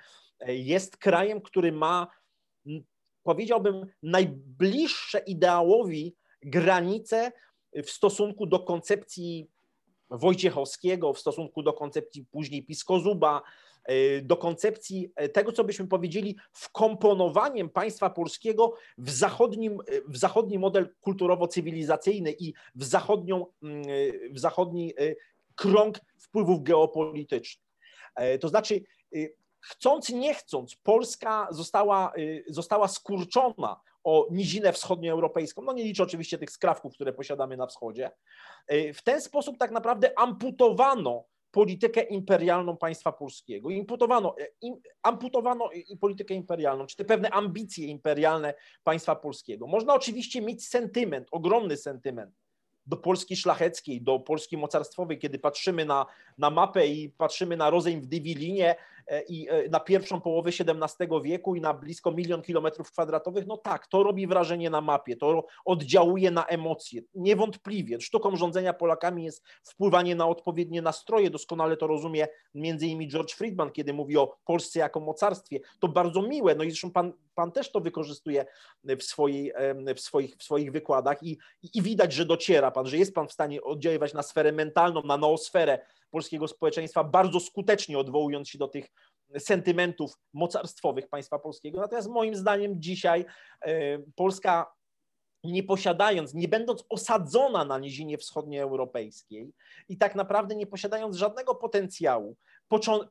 y, 0.49 0.55
jest 0.55 0.97
krajem, 0.97 1.41
który 1.41 1.71
ma, 1.71 2.07
powiedziałbym, 3.23 3.85
najbliższe 4.03 5.19
ideałowi 5.19 6.15
granice 6.41 7.31
w 7.83 7.89
stosunku 7.89 8.45
do 8.45 8.59
koncepcji 8.59 9.47
Wojciechowskiego, 10.09 11.13
w 11.13 11.19
stosunku 11.19 11.63
do 11.63 11.73
koncepcji 11.73 12.25
później 12.25 12.65
Piskozuba, 12.65 13.41
E, 13.41 13.72
do 14.21 14.37
koncepcji 14.37 15.11
e, 15.15 15.29
tego, 15.29 15.51
co 15.51 15.63
byśmy 15.63 15.87
powiedzieli, 15.87 16.35
wkomponowaniem 16.51 17.69
państwa 17.69 18.09
polskiego 18.09 18.75
w, 18.97 19.09
zachodnim, 19.09 19.73
e, 19.73 20.01
w 20.07 20.17
zachodni 20.17 20.59
model 20.59 20.95
kulturowo-cywilizacyjny 21.01 22.35
i 22.39 22.53
w, 22.75 22.83
zachodnią, 22.83 23.45
mm, 23.63 23.83
w 24.31 24.39
zachodni 24.39 24.93
krąg 25.55 25.99
wpływów 26.19 26.63
geopolitycznych. 26.63 27.65
To 28.41 28.49
znaczy, 28.49 28.81
chcąc, 29.59 30.09
nie 30.09 30.33
chcąc, 30.33 30.75
Polska 30.75 31.47
została, 31.51 32.13
została 32.47 32.87
skurczona 32.87 33.79
o 34.03 34.27
nizinę 34.31 34.73
wschodnioeuropejską. 34.73 35.61
No 35.61 35.73
nie 35.73 35.83
liczę 35.83 36.03
oczywiście 36.03 36.37
tych 36.37 36.51
skrawków, 36.51 36.93
które 36.93 37.13
posiadamy 37.13 37.57
na 37.57 37.67
wschodzie. 37.67 38.11
W 38.93 39.01
ten 39.03 39.21
sposób 39.21 39.57
tak 39.57 39.71
naprawdę 39.71 40.19
amputowano 40.19 41.25
politykę 41.53 42.01
imperialną 42.01 42.77
państwa 42.77 43.11
polskiego. 43.11 43.69
Imputowano, 43.69 44.35
e, 44.39 44.47
im, 44.61 44.75
amputowano 45.03 45.69
i 45.71 45.97
politykę 45.97 46.33
imperialną, 46.33 46.85
czy 46.85 46.95
te 46.95 47.05
pewne 47.05 47.29
ambicje 47.29 47.87
imperialne 47.87 48.53
państwa 48.83 49.15
polskiego. 49.15 49.67
Można 49.67 49.93
oczywiście 49.93 50.41
mieć 50.41 50.67
sentyment, 50.67 51.27
ogromny 51.31 51.77
sentyment 51.77 52.35
do 52.85 52.97
Polski 52.97 53.35
szlacheckiej, 53.35 54.01
do 54.01 54.19
Polski 54.19 54.57
mocarstwowej, 54.57 55.19
kiedy 55.19 55.39
patrzymy 55.39 55.85
na, 55.85 56.05
na 56.37 56.49
mapę 56.49 56.87
i 56.87 57.09
patrzymy 57.09 57.57
na 57.57 57.69
rozejm 57.69 58.01
w 58.01 58.05
Dywilinie 58.05 58.75
i 59.27 59.49
e, 59.49 59.69
na 59.69 59.79
pierwszą 59.79 60.21
połowę 60.21 60.49
XVII 60.49 61.07
wieku 61.23 61.55
i 61.55 61.61
na 61.61 61.73
blisko 61.73 62.11
milion 62.11 62.41
kilometrów 62.41 62.91
kwadratowych, 62.91 63.47
no 63.47 63.57
tak, 63.57 63.87
to 63.87 64.03
robi 64.03 64.27
wrażenie 64.27 64.69
na 64.69 64.81
mapie, 64.81 65.15
to 65.15 65.45
oddziałuje 65.65 66.31
na 66.31 66.45
emocje. 66.45 67.01
Niewątpliwie 67.15 68.01
sztuką 68.01 68.35
rządzenia 68.35 68.73
Polakami 68.73 69.23
jest 69.23 69.43
wpływanie 69.63 70.15
na 70.15 70.27
odpowiednie 70.27 70.81
nastroje, 70.81 71.29
doskonale 71.29 71.77
to 71.77 71.87
rozumie 71.87 72.27
między 72.53 72.85
innymi 72.85 73.07
George 73.07 73.33
Friedman, 73.33 73.71
kiedy 73.71 73.93
mówi 73.93 74.17
o 74.17 74.37
Polsce 74.45 74.79
jako 74.79 74.99
mocarstwie. 74.99 75.59
To 75.79 75.87
bardzo 75.87 76.21
miłe, 76.21 76.55
no 76.55 76.63
i 76.63 76.69
zresztą 76.69 76.91
pan, 76.91 77.13
pan 77.35 77.51
też 77.51 77.71
to 77.71 77.79
wykorzystuje 77.79 78.45
w, 78.83 79.03
swojej, 79.03 79.53
w, 79.95 79.99
swoich, 79.99 80.35
w 80.35 80.43
swoich 80.43 80.71
wykładach 80.71 81.23
i, 81.23 81.37
i 81.73 81.81
widać, 81.81 82.13
że 82.13 82.25
dociera 82.25 82.71
pan, 82.71 82.85
że 82.85 82.97
jest 82.97 83.15
pan 83.15 83.27
w 83.27 83.33
stanie 83.33 83.61
oddziaływać 83.61 84.13
na 84.13 84.23
sferę 84.23 84.51
mentalną, 84.51 85.03
na 85.03 85.17
noosferę 85.17 85.79
polskiego 86.13 86.47
społeczeństwa, 86.47 87.03
bardzo 87.03 87.39
skutecznie 87.39 87.99
odwołując 87.99 88.49
się 88.49 88.57
do 88.57 88.67
tych 88.67 88.87
sentymentów 89.37 90.13
mocarstwowych 90.33 91.09
państwa 91.09 91.39
polskiego. 91.39 91.81
Natomiast 91.81 92.09
moim 92.09 92.35
zdaniem 92.35 92.81
dzisiaj 92.81 93.25
e, 93.65 93.99
Polska 94.15 94.73
nie 95.43 95.63
posiadając, 95.63 96.33
nie 96.33 96.47
będąc 96.47 96.85
osadzona 96.89 97.65
na 97.65 97.79
nizinie 97.79 98.17
wschodnioeuropejskiej 98.17 99.53
i 99.89 99.97
tak 99.97 100.15
naprawdę 100.15 100.55
nie 100.55 100.67
posiadając 100.67 101.15
żadnego 101.15 101.55
potencjału, 101.55 102.37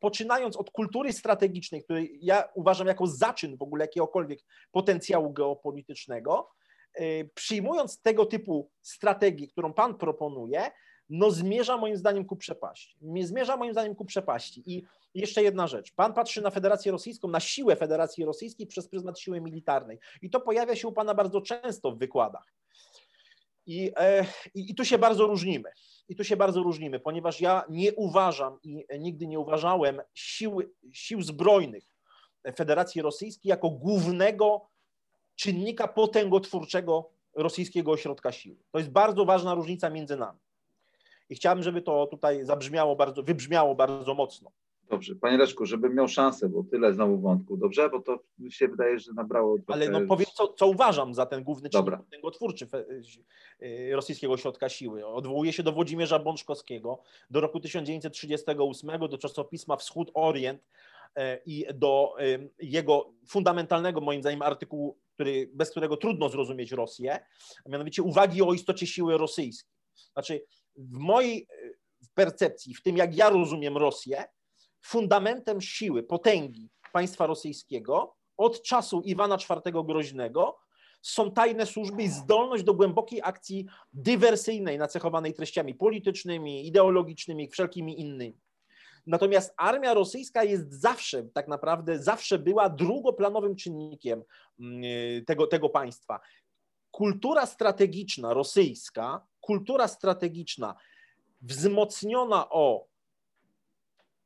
poczynając 0.00 0.56
od 0.56 0.70
kultury 0.70 1.12
strategicznej, 1.12 1.84
której 1.84 2.18
ja 2.22 2.44
uważam 2.54 2.86
jako 2.86 3.06
zaczyn 3.06 3.56
w 3.56 3.62
ogóle 3.62 3.84
jakiegokolwiek 3.84 4.38
potencjału 4.70 5.32
geopolitycznego, 5.32 6.50
y, 7.00 7.30
przyjmując 7.34 8.00
tego 8.00 8.26
typu 8.26 8.70
strategię, 8.82 9.48
którą 9.48 9.72
Pan 9.72 9.94
proponuje, 9.94 10.70
no 11.10 11.30
zmierza 11.30 11.76
moim 11.76 11.96
zdaniem 11.96 12.24
ku 12.24 12.36
przepaści. 12.36 12.96
Zmierza 13.22 13.56
moim 13.56 13.72
zdaniem 13.72 13.94
ku 13.94 14.04
przepaści. 14.04 14.62
I 14.66 14.82
jeszcze 15.14 15.42
jedna 15.42 15.66
rzecz. 15.66 15.92
Pan 15.92 16.14
patrzy 16.14 16.42
na 16.42 16.50
Federację 16.50 16.92
Rosyjską, 16.92 17.28
na 17.28 17.40
siłę 17.40 17.76
Federacji 17.76 18.24
Rosyjskiej 18.24 18.66
przez 18.66 18.88
pryzmat 18.88 19.18
siły 19.18 19.40
militarnej. 19.40 19.98
I 20.22 20.30
to 20.30 20.40
pojawia 20.40 20.76
się 20.76 20.88
u 20.88 20.92
Pana 20.92 21.14
bardzo 21.14 21.40
często 21.40 21.92
w 21.92 21.98
wykładach. 21.98 22.54
I, 23.66 23.92
e, 23.96 24.26
i, 24.54 24.70
I 24.70 24.74
tu 24.74 24.84
się 24.84 24.98
bardzo 24.98 25.26
różnimy. 25.26 25.70
I 26.08 26.16
tu 26.16 26.24
się 26.24 26.36
bardzo 26.36 26.62
różnimy, 26.62 27.00
ponieważ 27.00 27.40
ja 27.40 27.64
nie 27.68 27.94
uważam 27.94 28.58
i 28.62 28.84
nigdy 28.98 29.26
nie 29.26 29.38
uważałem 29.38 30.00
sił, 30.14 30.60
sił 30.92 31.22
zbrojnych 31.22 31.84
Federacji 32.56 33.02
Rosyjskiej 33.02 33.50
jako 33.50 33.70
głównego 33.70 34.68
czynnika 35.36 35.88
potęgotwórczego 35.88 37.10
rosyjskiego 37.34 37.92
ośrodka 37.92 38.32
siły. 38.32 38.56
To 38.70 38.78
jest 38.78 38.90
bardzo 38.90 39.24
ważna 39.24 39.54
różnica 39.54 39.90
między 39.90 40.16
nami. 40.16 40.38
I 41.32 41.34
chciałbym, 41.34 41.62
żeby 41.62 41.82
to 41.82 42.06
tutaj 42.06 42.44
zabrzmiało 42.44 42.96
bardzo, 42.96 43.22
wybrzmiało 43.22 43.74
bardzo 43.74 44.14
mocno. 44.14 44.50
Dobrze, 44.90 45.14
panie 45.14 45.38
Leszku, 45.38 45.66
żebym 45.66 45.94
miał 45.94 46.08
szansę, 46.08 46.48
bo 46.48 46.64
tyle 46.64 46.94
znowu 46.94 47.18
wątków, 47.18 47.58
dobrze? 47.60 47.90
Bo 47.90 48.00
to 48.00 48.18
mi 48.38 48.52
się 48.52 48.68
wydaje, 48.68 48.98
że 48.98 49.12
nabrało. 49.12 49.56
Ale 49.66 49.88
no 49.88 50.00
powiem, 50.00 50.26
co, 50.34 50.48
co 50.48 50.66
uważam 50.66 51.14
za 51.14 51.26
ten 51.26 51.44
główny 51.44 51.70
czynnik 51.70 51.96
potęgotwórczy 51.96 52.68
y, 53.62 53.90
rosyjskiego 53.92 54.32
ośrodka 54.32 54.68
siły. 54.68 55.06
Odwołuję 55.06 55.52
się 55.52 55.62
do 55.62 55.72
Włodzimierza 55.72 56.18
Bączkowskiego, 56.18 57.02
do 57.30 57.40
roku 57.40 57.60
1938, 57.60 59.08
do 59.08 59.18
czasopisma 59.18 59.76
Wschód 59.76 60.10
Orient 60.14 60.62
e, 61.16 61.38
i 61.46 61.66
do 61.74 62.14
y, 62.20 62.50
jego 62.58 63.12
fundamentalnego, 63.28 64.00
moim 64.00 64.20
zdaniem, 64.20 64.42
artykułu, 64.42 64.98
który, 65.14 65.50
bez 65.54 65.70
którego 65.70 65.96
trudno 65.96 66.28
zrozumieć 66.28 66.72
Rosję, 66.72 67.18
a 67.66 67.68
mianowicie 67.68 68.02
uwagi 68.02 68.42
o 68.42 68.52
istocie 68.52 68.86
siły 68.86 69.18
rosyjskiej. 69.18 69.72
Znaczy, 70.12 70.44
w 70.76 70.98
mojej 70.98 71.46
percepcji, 72.14 72.74
w 72.74 72.82
tym 72.82 72.96
jak 72.96 73.16
ja 73.16 73.30
rozumiem 73.30 73.76
Rosję, 73.76 74.24
fundamentem 74.84 75.60
siły, 75.60 76.02
potęgi 76.02 76.70
państwa 76.92 77.26
rosyjskiego 77.26 78.16
od 78.36 78.62
czasu 78.62 79.02
Iwana 79.04 79.36
IV 79.36 79.72
Groźnego 79.84 80.58
są 81.02 81.30
tajne 81.30 81.66
służby 81.66 82.02
i 82.02 82.08
zdolność 82.08 82.64
do 82.64 82.74
głębokiej 82.74 83.20
akcji 83.22 83.66
dywersyjnej, 83.92 84.78
nacechowanej 84.78 85.34
treściami 85.34 85.74
politycznymi, 85.74 86.66
ideologicznymi, 86.66 87.48
wszelkimi 87.48 88.00
innymi. 88.00 88.40
Natomiast 89.06 89.54
armia 89.56 89.94
rosyjska 89.94 90.44
jest 90.44 90.72
zawsze, 90.72 91.22
tak 91.22 91.48
naprawdę, 91.48 91.98
zawsze 91.98 92.38
była 92.38 92.68
drugoplanowym 92.68 93.56
czynnikiem 93.56 94.22
mm, 94.60 94.82
tego, 95.24 95.46
tego 95.46 95.68
państwa. 95.68 96.20
Kultura 96.92 97.46
strategiczna 97.46 98.34
rosyjska, 98.34 99.26
kultura 99.40 99.88
strategiczna 99.88 100.74
wzmocniona 101.42 102.50
o 102.50 102.86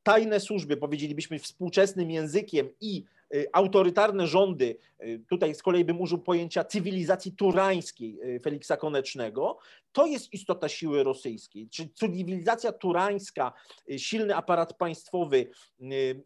tajne 0.02 0.40
służby, 0.40 0.76
powiedzielibyśmy 0.76 1.38
współczesnym 1.38 2.10
językiem 2.10 2.68
i 2.80 3.04
y, 3.34 3.46
autorytarne 3.52 4.26
rządy, 4.26 4.76
y, 5.02 5.22
tutaj 5.28 5.54
z 5.54 5.62
kolei 5.62 5.84
bym 5.84 6.00
użył 6.00 6.18
pojęcia 6.18 6.64
cywilizacji 6.64 7.32
turańskiej 7.32 8.20
y, 8.36 8.40
Feliksa 8.40 8.76
Konecznego, 8.76 9.58
to 9.92 10.06
jest 10.06 10.32
istota 10.32 10.68
siły 10.68 11.02
rosyjskiej. 11.02 11.68
Czyli 11.68 11.90
cywilizacja 11.90 12.72
turańska, 12.72 13.52
silny 13.96 14.36
aparat 14.36 14.76
państwowy, 14.76 15.50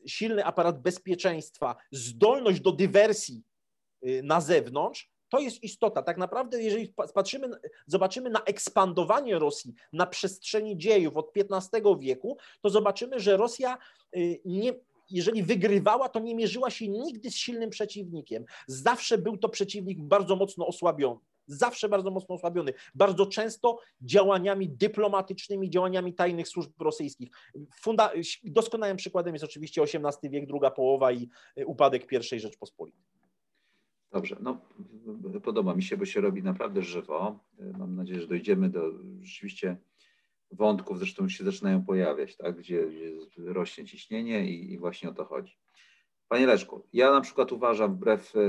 silny 0.07 0.45
aparat 0.45 0.83
bezpieczeństwa, 0.83 1.77
zdolność 1.93 2.61
do 2.61 2.73
dywersji 2.73 3.43
na 4.23 4.41
zewnątrz, 4.41 5.11
to 5.31 5.39
jest 5.39 5.63
istota. 5.63 6.03
Tak 6.03 6.19
naprawdę, 6.19 6.63
jeżeli 6.63 6.95
patrzymy, 7.15 7.49
zobaczymy 7.87 8.31
na 8.31 8.41
ekspandowanie 8.41 9.39
Rosji 9.39 9.75
na 9.93 10.07
przestrzeni 10.07 10.79
dziejów 10.79 11.17
od 11.17 11.33
XV 11.37 11.81
wieku, 11.99 12.37
to 12.61 12.71
zobaczymy, 12.71 13.21
że 13.21 13.37
Rosja 13.37 13.79
y, 14.17 14.41
nie, 14.45 14.73
jeżeli 15.11 15.43
wygrywała, 15.43 16.09
to 16.09 16.21
nie 16.21 16.35
mierzyła 16.35 16.71
się 16.71 16.89
nigdy 16.89 17.31
z 17.31 17.37
silnym 17.37 17.71
przeciwnikiem. 17.71 18.45
Zawsze 18.67 19.19
był 19.19 19.37
to 19.37 19.49
przeciwnik 19.49 20.03
bardzo 20.03 20.37
mocno 20.37 20.67
osłabiony. 20.67 21.21
Zawsze 21.47 21.89
bardzo 21.89 22.11
mocno 22.11 22.35
osłabiony. 22.35 22.73
Bardzo 22.95 23.27
często 23.27 23.79
działaniami 24.03 24.69
dyplomatycznymi, 24.69 25.71
działaniami 25.71 26.15
tajnych 26.15 26.49
służb 26.49 26.73
rosyjskich. 26.81 27.29
Funda 27.81 28.13
doskonałym 28.45 28.97
przykładem 28.97 29.35
jest 29.35 29.45
oczywiście 29.45 29.83
XVIII 29.83 30.31
wiek, 30.31 30.47
druga 30.47 30.71
połowa 30.71 31.13
i 31.13 31.29
y, 31.59 31.67
upadek 31.67 32.13
I 32.33 32.41
Rzeczpospolitej. 32.41 33.20
Dobrze, 34.13 34.37
no 34.41 34.61
podoba 35.43 35.75
mi 35.75 35.83
się, 35.83 35.97
bo 35.97 36.05
się 36.05 36.21
robi 36.21 36.43
naprawdę 36.43 36.83
żywo. 36.83 37.39
Mam 37.79 37.97
nadzieję, 37.97 38.21
że 38.21 38.27
dojdziemy 38.27 38.69
do 38.69 38.93
rzeczywiście 39.23 39.77
wątków, 40.51 40.99
zresztą 40.99 41.29
się 41.29 41.45
zaczynają 41.45 41.85
pojawiać, 41.85 42.37
tak? 42.37 42.59
gdzie, 42.59 42.87
gdzie 42.87 43.13
rośnie 43.37 43.85
ciśnienie 43.85 44.51
i, 44.51 44.73
i 44.73 44.79
właśnie 44.79 45.09
o 45.11 45.13
to 45.13 45.25
chodzi. 45.25 45.59
Panie 46.29 46.47
Leszku, 46.47 46.83
ja 46.93 47.11
na 47.11 47.21
przykład 47.21 47.53
uważam, 47.53 47.95
wbrew 47.95 48.37
e, 48.37 48.41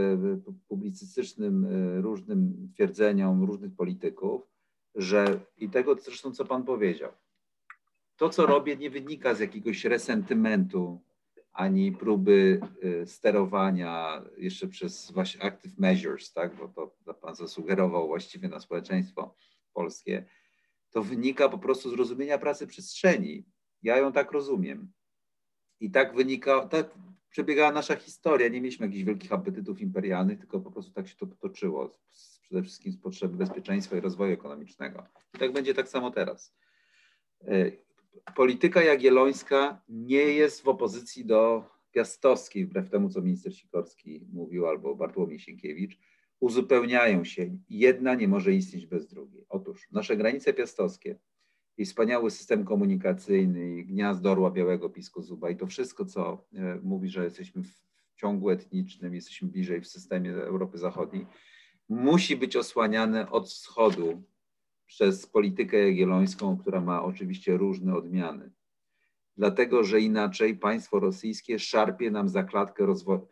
publicystycznym 0.67 1.65
e, 1.65 2.01
różnym 2.01 2.69
twierdzeniom 2.73 3.43
różnych 3.43 3.75
polityków, 3.75 4.41
że 4.95 5.39
i 5.57 5.69
tego 5.69 5.95
zresztą, 5.95 6.31
co 6.31 6.45
Pan 6.45 6.63
powiedział, 6.63 7.11
to, 8.15 8.29
co 8.29 8.45
robię, 8.45 8.77
nie 8.77 8.89
wynika 8.89 9.33
z 9.33 9.39
jakiegoś 9.39 9.85
resentymentu 9.85 11.01
ani 11.53 11.91
próby 11.91 12.59
e, 12.83 13.05
sterowania 13.05 14.21
jeszcze 14.37 14.67
przez 14.67 15.11
właśnie 15.11 15.43
active 15.43 15.77
measures, 15.77 16.33
tak, 16.33 16.55
bo 16.55 16.67
to, 16.67 16.95
to 17.05 17.13
Pan 17.13 17.35
zasugerował 17.35 18.07
właściwie 18.07 18.49
na 18.49 18.59
społeczeństwo 18.59 19.35
polskie, 19.73 20.25
to 20.91 21.03
wynika 21.03 21.49
po 21.49 21.57
prostu 21.57 21.89
z 21.89 21.93
rozumienia 21.93 22.37
pracy 22.37 22.67
przestrzeni. 22.67 23.45
Ja 23.83 23.97
ją 23.97 24.11
tak 24.11 24.31
rozumiem. 24.31 24.91
I 25.79 25.91
tak 25.91 26.15
wynika, 26.15 26.67
tak 26.67 26.89
przebiegała 27.29 27.71
nasza 27.71 27.95
historia. 27.95 28.47
Nie 28.47 28.61
mieliśmy 28.61 28.85
jakichś 28.85 29.03
wielkich 29.03 29.33
apetytów 29.33 29.81
imperialnych, 29.81 30.39
tylko 30.39 30.59
po 30.59 30.71
prostu 30.71 30.93
tak 30.93 31.07
się 31.07 31.15
to 31.15 31.27
potoczyło. 31.27 31.91
Przede 32.41 32.63
wszystkim 32.63 32.91
z 32.91 32.97
potrzeby 32.97 33.37
bezpieczeństwa 33.37 33.97
i 33.97 34.01
rozwoju 34.01 34.33
ekonomicznego. 34.33 35.05
I 35.35 35.37
tak 35.37 35.53
będzie 35.53 35.73
tak 35.73 35.89
samo 35.89 36.11
teraz. 36.11 36.55
Polityka 38.35 38.83
jagiellońska 38.83 39.81
nie 39.89 40.23
jest 40.23 40.61
w 40.61 40.67
opozycji 40.67 41.25
do 41.25 41.63
piastowskiej, 41.91 42.65
wbrew 42.65 42.89
temu, 42.89 43.09
co 43.09 43.21
minister 43.21 43.55
Sikorski 43.55 44.25
mówił, 44.33 44.67
albo 44.67 44.95
Bartłomiej 44.95 45.39
Sienkiewicz. 45.39 45.99
Uzupełniają 46.39 47.23
się. 47.23 47.57
Jedna 47.69 48.15
nie 48.15 48.27
może 48.27 48.53
istnieć 48.53 48.85
bez 48.85 49.07
drugiej. 49.07 49.45
Otóż 49.49 49.87
nasze 49.91 50.17
granice 50.17 50.53
piastowskie 50.53 51.19
i 51.77 51.85
wspaniały 51.85 52.31
system 52.31 52.65
komunikacyjny, 52.65 53.77
i 53.77 53.85
gniazdo 53.85 54.31
orła 54.31 54.51
białego 54.51 54.89
pisku 54.89 55.21
zuba 55.21 55.49
i 55.49 55.55
to 55.55 55.67
wszystko, 55.67 56.05
co 56.05 56.45
e, 56.53 56.79
mówi, 56.83 57.09
że 57.09 57.23
jesteśmy 57.23 57.63
w 57.63 57.81
ciągu 58.15 58.49
etnicznym, 58.49 59.15
jesteśmy 59.15 59.47
bliżej 59.47 59.81
w 59.81 59.87
systemie 59.87 60.33
Europy 60.33 60.77
Zachodniej, 60.77 61.27
musi 61.89 62.37
być 62.37 62.55
osłaniane 62.55 63.31
od 63.31 63.49
wschodu 63.49 64.23
przez 64.91 65.27
politykę 65.27 65.77
jagiellońską, 65.77 66.57
która 66.57 66.81
ma 66.81 67.03
oczywiście 67.03 67.57
różne 67.57 67.95
odmiany. 67.95 68.51
Dlatego, 69.37 69.83
że 69.83 70.01
inaczej 70.01 70.57
państwo 70.57 70.99
rosyjskie 70.99 71.59
szarpie 71.59 72.11
nam 72.11 72.29
za 72.29 72.43
klatkę 72.43 72.85
rozwoju, 72.85 73.27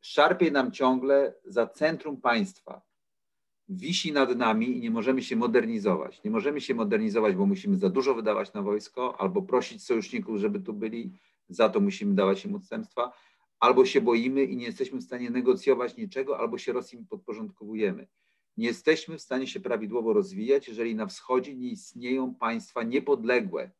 szarpie 0.00 0.50
nam 0.50 0.72
ciągle 0.72 1.34
za 1.44 1.66
centrum 1.66 2.20
państwa, 2.20 2.82
wisi 3.68 4.12
nad 4.12 4.36
nami 4.36 4.76
i 4.76 4.80
nie 4.80 4.90
możemy 4.90 5.22
się 5.22 5.36
modernizować. 5.36 6.22
Nie 6.24 6.30
możemy 6.30 6.60
się 6.60 6.74
modernizować, 6.74 7.36
bo 7.36 7.46
musimy 7.46 7.76
za 7.76 7.88
dużo 7.88 8.14
wydawać 8.14 8.52
na 8.52 8.62
wojsko, 8.62 9.20
albo 9.20 9.42
prosić 9.42 9.84
sojuszników, 9.84 10.38
żeby 10.38 10.60
tu 10.60 10.72
byli, 10.72 11.12
za 11.48 11.68
to 11.68 11.80
musimy 11.80 12.14
dawać 12.14 12.44
im 12.44 12.54
odstępstwa, 12.54 13.12
albo 13.60 13.84
się 13.84 14.00
boimy 14.00 14.44
i 14.44 14.56
nie 14.56 14.66
jesteśmy 14.66 14.98
w 14.98 15.04
stanie 15.04 15.30
negocjować 15.30 15.96
niczego, 15.96 16.38
albo 16.38 16.58
się 16.58 16.72
Rosji 16.72 17.06
podporządkowujemy. 17.10 18.06
Nie 18.58 18.66
jesteśmy 18.66 19.18
w 19.18 19.22
stanie 19.22 19.46
się 19.46 19.60
prawidłowo 19.60 20.12
rozwijać, 20.12 20.68
jeżeli 20.68 20.94
na 20.94 21.06
wschodzie 21.06 21.54
nie 21.54 21.68
istnieją 21.68 22.34
państwa 22.34 22.82
niepodległe. 22.82 23.70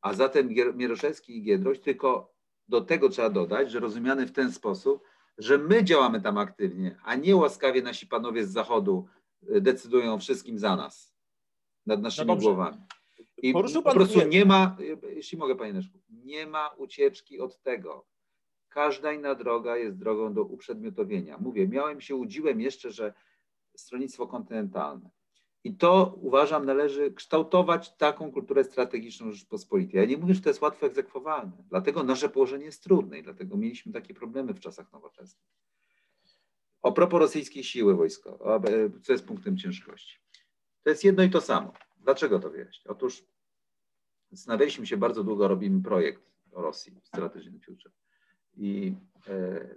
A 0.00 0.14
zatem 0.14 0.48
Mieroszewski 0.74 1.38
i 1.38 1.42
Giedroś 1.42 1.80
tylko 1.80 2.34
do 2.68 2.80
tego 2.80 3.08
trzeba 3.08 3.30
dodać, 3.30 3.70
że 3.70 3.80
rozumiany 3.80 4.26
w 4.26 4.32
ten 4.32 4.52
sposób, 4.52 5.04
że 5.38 5.58
my 5.58 5.84
działamy 5.84 6.20
tam 6.20 6.38
aktywnie, 6.38 6.96
a 7.04 7.14
nie 7.14 7.36
łaskawie 7.36 7.82
nasi 7.82 8.06
panowie 8.06 8.46
z 8.46 8.50
Zachodu 8.50 9.08
y, 9.56 9.60
decydują 9.60 10.18
wszystkim 10.18 10.58
za 10.58 10.76
nas, 10.76 11.14
nad 11.86 12.02
naszymi 12.02 12.26
no 12.26 12.36
głowami. 12.36 12.78
I 13.36 13.52
po 13.52 13.92
prostu 13.92 14.28
nie 14.28 14.44
ma, 14.44 14.76
jeśli 15.14 15.38
mogę 15.38 15.56
panie 15.56 15.72
Leszku, 15.72 15.98
nie 16.10 16.46
ma 16.46 16.68
ucieczki 16.68 17.40
od 17.40 17.62
tego. 17.62 18.06
Każda 18.74 19.12
inna 19.12 19.34
droga 19.34 19.76
jest 19.76 19.98
drogą 19.98 20.34
do 20.34 20.44
uprzedmiotowienia. 20.44 21.38
Mówię, 21.38 21.68
miałem 21.68 22.00
się, 22.00 22.16
udziłem 22.16 22.60
jeszcze, 22.60 22.90
że 22.90 23.14
stronnictwo 23.76 24.26
kontynentalne, 24.26 25.10
i 25.64 25.74
to 25.74 26.18
uważam 26.20 26.66
należy 26.66 27.12
kształtować 27.12 27.96
taką 27.96 28.32
kulturę 28.32 28.64
strategiczną 28.64 29.32
Rzeczpospolitej. 29.32 30.00
Ja 30.00 30.06
nie 30.06 30.16
mówię, 30.16 30.34
że 30.34 30.40
to 30.40 30.50
jest 30.50 30.62
łatwo 30.62 30.86
egzekwowalne, 30.86 31.64
dlatego 31.68 32.02
nasze 32.02 32.28
położenie 32.28 32.64
jest 32.64 32.82
trudne 32.82 33.18
i 33.18 33.22
dlatego 33.22 33.56
mieliśmy 33.56 33.92
takie 33.92 34.14
problemy 34.14 34.54
w 34.54 34.60
czasach 34.60 34.92
nowoczesnych. 34.92 35.48
O 36.82 36.92
propos 36.92 37.20
rosyjskiej 37.20 37.64
siły 37.64 37.94
wojskowej, 37.94 38.72
co 39.02 39.12
jest 39.12 39.26
punktem 39.26 39.58
ciężkości. 39.58 40.18
To 40.82 40.90
jest 40.90 41.04
jedno 41.04 41.22
i 41.22 41.30
to 41.30 41.40
samo. 41.40 41.72
Dlaczego 41.96 42.38
to 42.38 42.50
wyjaśnię? 42.50 42.90
Otóż 42.90 43.24
zastanawialiśmy 44.30 44.86
się 44.86 44.96
bardzo 44.96 45.24
długo, 45.24 45.48
robimy 45.48 45.82
projekt 45.82 46.22
o 46.52 46.62
Rosji, 46.62 47.00
Strategy 47.02 47.60
Future. 47.66 47.92
I 48.56 48.94
e, 49.28 49.68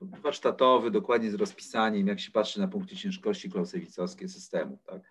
warsztatowy, 0.00 0.90
dokładnie 0.90 1.30
z 1.30 1.34
rozpisaniem, 1.34 2.06
jak 2.06 2.20
się 2.20 2.30
patrzy 2.30 2.60
na 2.60 2.68
punkty 2.68 2.96
ciężkości 2.96 3.50
klausewicowskie 3.50 4.28
systemu. 4.28 4.78
Tak? 4.86 5.02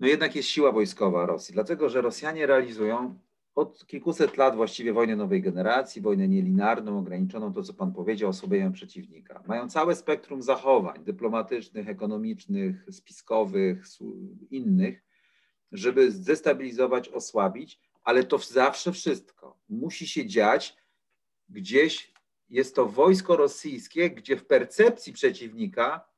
no 0.00 0.06
jednak 0.06 0.36
jest 0.36 0.48
siła 0.48 0.72
wojskowa 0.72 1.26
Rosji, 1.26 1.54
dlatego 1.54 1.88
że 1.88 2.00
Rosjanie 2.00 2.46
realizują 2.46 3.18
od 3.54 3.86
kilkuset 3.86 4.36
lat 4.36 4.56
właściwie 4.56 4.92
wojnę 4.92 5.16
nowej 5.16 5.42
generacji, 5.42 6.02
wojnę 6.02 6.28
nielinarną, 6.28 6.98
ograniczoną, 6.98 7.52
to 7.52 7.62
co 7.62 7.74
Pan 7.74 7.92
powiedział, 7.92 8.30
osłabiają 8.30 8.72
przeciwnika. 8.72 9.42
Mają 9.46 9.68
całe 9.68 9.96
spektrum 9.96 10.42
zachowań 10.42 11.04
dyplomatycznych, 11.04 11.88
ekonomicznych, 11.88 12.86
spiskowych, 12.90 13.84
innych, 14.50 15.02
żeby 15.72 16.10
zdestabilizować, 16.10 17.08
osłabić, 17.08 17.80
ale 18.04 18.24
to 18.24 18.38
zawsze 18.38 18.92
wszystko 18.92 19.58
musi 19.68 20.08
się 20.08 20.26
dziać 20.26 20.76
gdzieś, 21.50 22.12
jest 22.48 22.74
to 22.74 22.86
wojsko 22.86 23.36
rosyjskie, 23.36 24.10
gdzie 24.10 24.36
w 24.36 24.46
percepcji 24.46 25.12
przeciwnika 25.12 26.10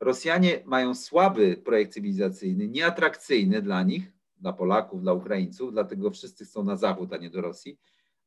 Rosjanie 0.00 0.62
mają 0.64 0.94
słaby 0.94 1.56
projekt 1.64 1.92
cywilizacyjny, 1.92 2.68
nieatrakcyjny 2.68 3.62
dla 3.62 3.82
nich, 3.82 4.12
dla 4.36 4.52
Polaków, 4.52 5.02
dla 5.02 5.12
Ukraińców, 5.12 5.72
dlatego 5.72 6.10
wszyscy 6.10 6.44
chcą 6.44 6.64
na 6.64 6.76
zachód, 6.76 7.12
a 7.12 7.16
nie 7.16 7.30
do 7.30 7.40
Rosji, 7.40 7.78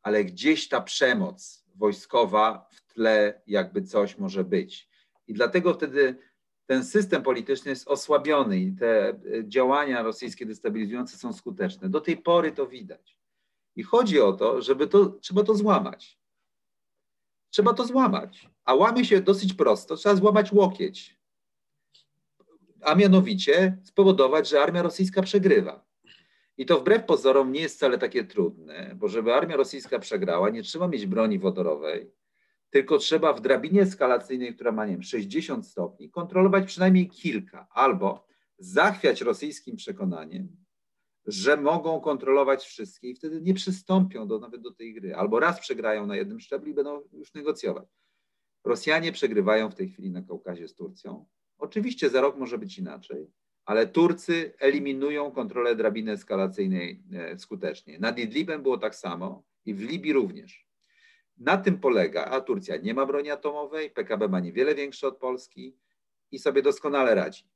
ale 0.03 0.25
gdzieś 0.25 0.69
ta 0.69 0.81
przemoc 0.81 1.65
wojskowa 1.75 2.69
w 2.71 2.93
tle 2.93 3.41
jakby 3.47 3.81
coś 3.81 4.17
może 4.17 4.43
być. 4.43 4.89
I 5.27 5.33
dlatego 5.33 5.73
wtedy 5.73 6.15
ten 6.65 6.83
system 6.83 7.23
polityczny 7.23 7.69
jest 7.69 7.87
osłabiony 7.87 8.59
i 8.59 8.71
te 8.71 9.09
e, 9.09 9.15
działania 9.43 10.03
rosyjskie 10.03 10.45
destabilizujące 10.45 11.17
są 11.17 11.33
skuteczne. 11.33 11.89
Do 11.89 12.01
tej 12.01 12.17
pory 12.17 12.51
to 12.51 12.67
widać. 12.67 13.17
I 13.75 13.83
chodzi 13.83 14.21
o 14.21 14.33
to, 14.33 14.61
żeby 14.61 14.87
to, 14.87 15.05
trzeba 15.05 15.43
to 15.43 15.55
złamać. 15.55 16.19
Trzeba 17.53 17.73
to 17.73 17.85
złamać. 17.85 18.49
A 18.65 18.73
łamie 18.73 19.05
się 19.05 19.21
dosyć 19.21 19.53
prosto, 19.53 19.95
trzeba 19.95 20.15
złamać 20.15 20.51
łokieć 20.51 21.23
a 22.83 22.95
mianowicie 22.95 23.77
spowodować, 23.83 24.49
że 24.49 24.61
armia 24.61 24.81
rosyjska 24.81 25.21
przegrywa. 25.21 25.85
I 26.57 26.65
to 26.65 26.79
wbrew 26.79 27.05
pozorom 27.05 27.51
nie 27.51 27.61
jest 27.61 27.75
wcale 27.75 27.97
takie 27.97 28.23
trudne, 28.23 28.95
bo 28.95 29.07
żeby 29.07 29.33
armia 29.33 29.55
rosyjska 29.55 29.99
przegrała, 29.99 30.49
nie 30.49 30.63
trzeba 30.63 30.87
mieć 30.87 31.05
broni 31.05 31.39
wodorowej, 31.39 32.11
tylko 32.69 32.97
trzeba 32.97 33.33
w 33.33 33.41
drabinie 33.41 33.81
eskalacyjnej, 33.81 34.55
która 34.55 34.71
ma 34.71 34.85
nie 34.85 34.91
wiem, 34.91 35.03
60 35.03 35.67
stopni, 35.67 36.09
kontrolować 36.09 36.65
przynajmniej 36.65 37.09
kilka, 37.09 37.67
albo 37.71 38.27
zachwiać 38.57 39.21
rosyjskim 39.21 39.75
przekonaniem, 39.75 40.62
że 41.25 41.57
mogą 41.57 42.01
kontrolować 42.01 42.63
wszystkie 42.63 43.09
i 43.09 43.15
wtedy 43.15 43.41
nie 43.41 43.53
przystąpią 43.53 44.27
do, 44.27 44.39
nawet 44.39 44.61
do 44.61 44.71
tej 44.71 44.93
gry, 44.93 45.15
albo 45.15 45.39
raz 45.39 45.59
przegrają 45.59 46.07
na 46.07 46.15
jednym 46.15 46.39
szczeblu 46.39 46.69
i 46.69 46.73
będą 46.73 47.01
już 47.13 47.33
negocjować. 47.33 47.87
Rosjanie 48.63 49.11
przegrywają 49.11 49.69
w 49.69 49.75
tej 49.75 49.89
chwili 49.89 50.11
na 50.11 50.21
Kaukazie 50.21 50.67
z 50.67 50.75
Turcją, 50.75 51.25
Oczywiście 51.63 52.09
za 52.09 52.21
rok 52.21 52.37
może 52.37 52.57
być 52.57 52.77
inaczej, 52.79 53.31
ale 53.65 53.87
Turcy 53.87 54.53
eliminują 54.59 55.31
kontrolę 55.31 55.75
drabiny 55.75 56.11
eskalacyjnej 56.11 57.03
e, 57.13 57.39
skutecznie. 57.39 57.99
Nad 57.99 58.19
Idlibem 58.19 58.63
było 58.63 58.77
tak 58.77 58.95
samo 58.95 59.43
i 59.65 59.73
w 59.73 59.81
Libii 59.81 60.13
również. 60.13 60.67
Na 61.37 61.57
tym 61.57 61.79
polega, 61.79 62.25
a 62.25 62.41
Turcja 62.41 62.77
nie 62.77 62.93
ma 62.93 63.05
broni 63.05 63.29
atomowej, 63.29 63.89
PKB 63.89 64.27
ma 64.27 64.39
niewiele 64.39 64.75
większe 64.75 65.07
od 65.07 65.17
Polski 65.17 65.77
i 66.31 66.39
sobie 66.39 66.61
doskonale 66.61 67.15
radzi 67.15 67.52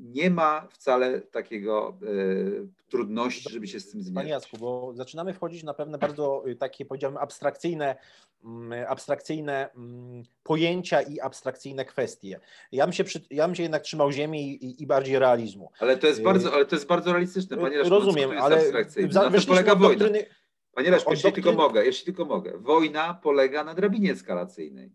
nie 0.00 0.30
ma 0.30 0.68
wcale 0.70 1.20
takiego 1.20 1.98
e, 2.02 2.88
trudności, 2.88 3.52
żeby 3.52 3.66
się 3.66 3.80
z 3.80 3.90
tym 3.90 4.02
zmierzyć. 4.02 4.14
Panie 4.14 4.30
Jacku, 4.30 4.56
bo 4.58 4.92
zaczynamy 4.94 5.34
wchodzić 5.34 5.62
na 5.62 5.74
pewne 5.74 5.98
bardzo 5.98 6.42
y, 6.48 6.56
takie, 6.56 6.84
powiedziałbym, 6.84 7.18
abstrakcyjne, 7.18 7.96
mm, 8.44 8.86
abstrakcyjne 8.88 9.70
mm, 9.76 10.22
pojęcia 10.42 11.02
i 11.02 11.20
abstrakcyjne 11.20 11.84
kwestie. 11.84 12.40
Ja 12.72 12.86
bym 12.86 12.92
się, 12.92 13.04
przy, 13.04 13.20
ja 13.30 13.46
bym 13.46 13.54
się 13.54 13.62
jednak 13.62 13.82
trzymał 13.82 14.12
ziemi 14.12 14.64
i, 14.64 14.82
i 14.82 14.86
bardziej 14.86 15.18
realizmu. 15.18 15.70
Ale 15.78 15.96
to 15.96 16.06
jest 16.06 16.22
bardzo, 16.22 16.52
ale 16.52 16.66
to 16.66 16.76
jest 16.76 16.86
bardzo 16.86 17.12
realistyczne, 17.12 17.56
panie 17.56 17.78
Leszku, 17.78 17.90
Rozumiem, 17.90 18.30
ale 18.30 18.72
na 19.12 19.30
tym 19.30 19.42
polega 19.46 19.74
wojna. 19.74 19.98
Doktryny, 19.98 20.26
panie 20.72 20.90
Leszku, 20.90 21.10
jeśli 21.10 21.22
doktryny... 21.22 21.44
tylko 21.44 21.62
mogę, 21.62 21.84
jeśli 21.84 22.04
tylko 22.04 22.24
mogę. 22.24 22.58
Wojna 22.58 23.14
polega 23.14 23.64
na 23.64 23.74
drabinie 23.74 24.12
eskalacyjnej, 24.12 24.92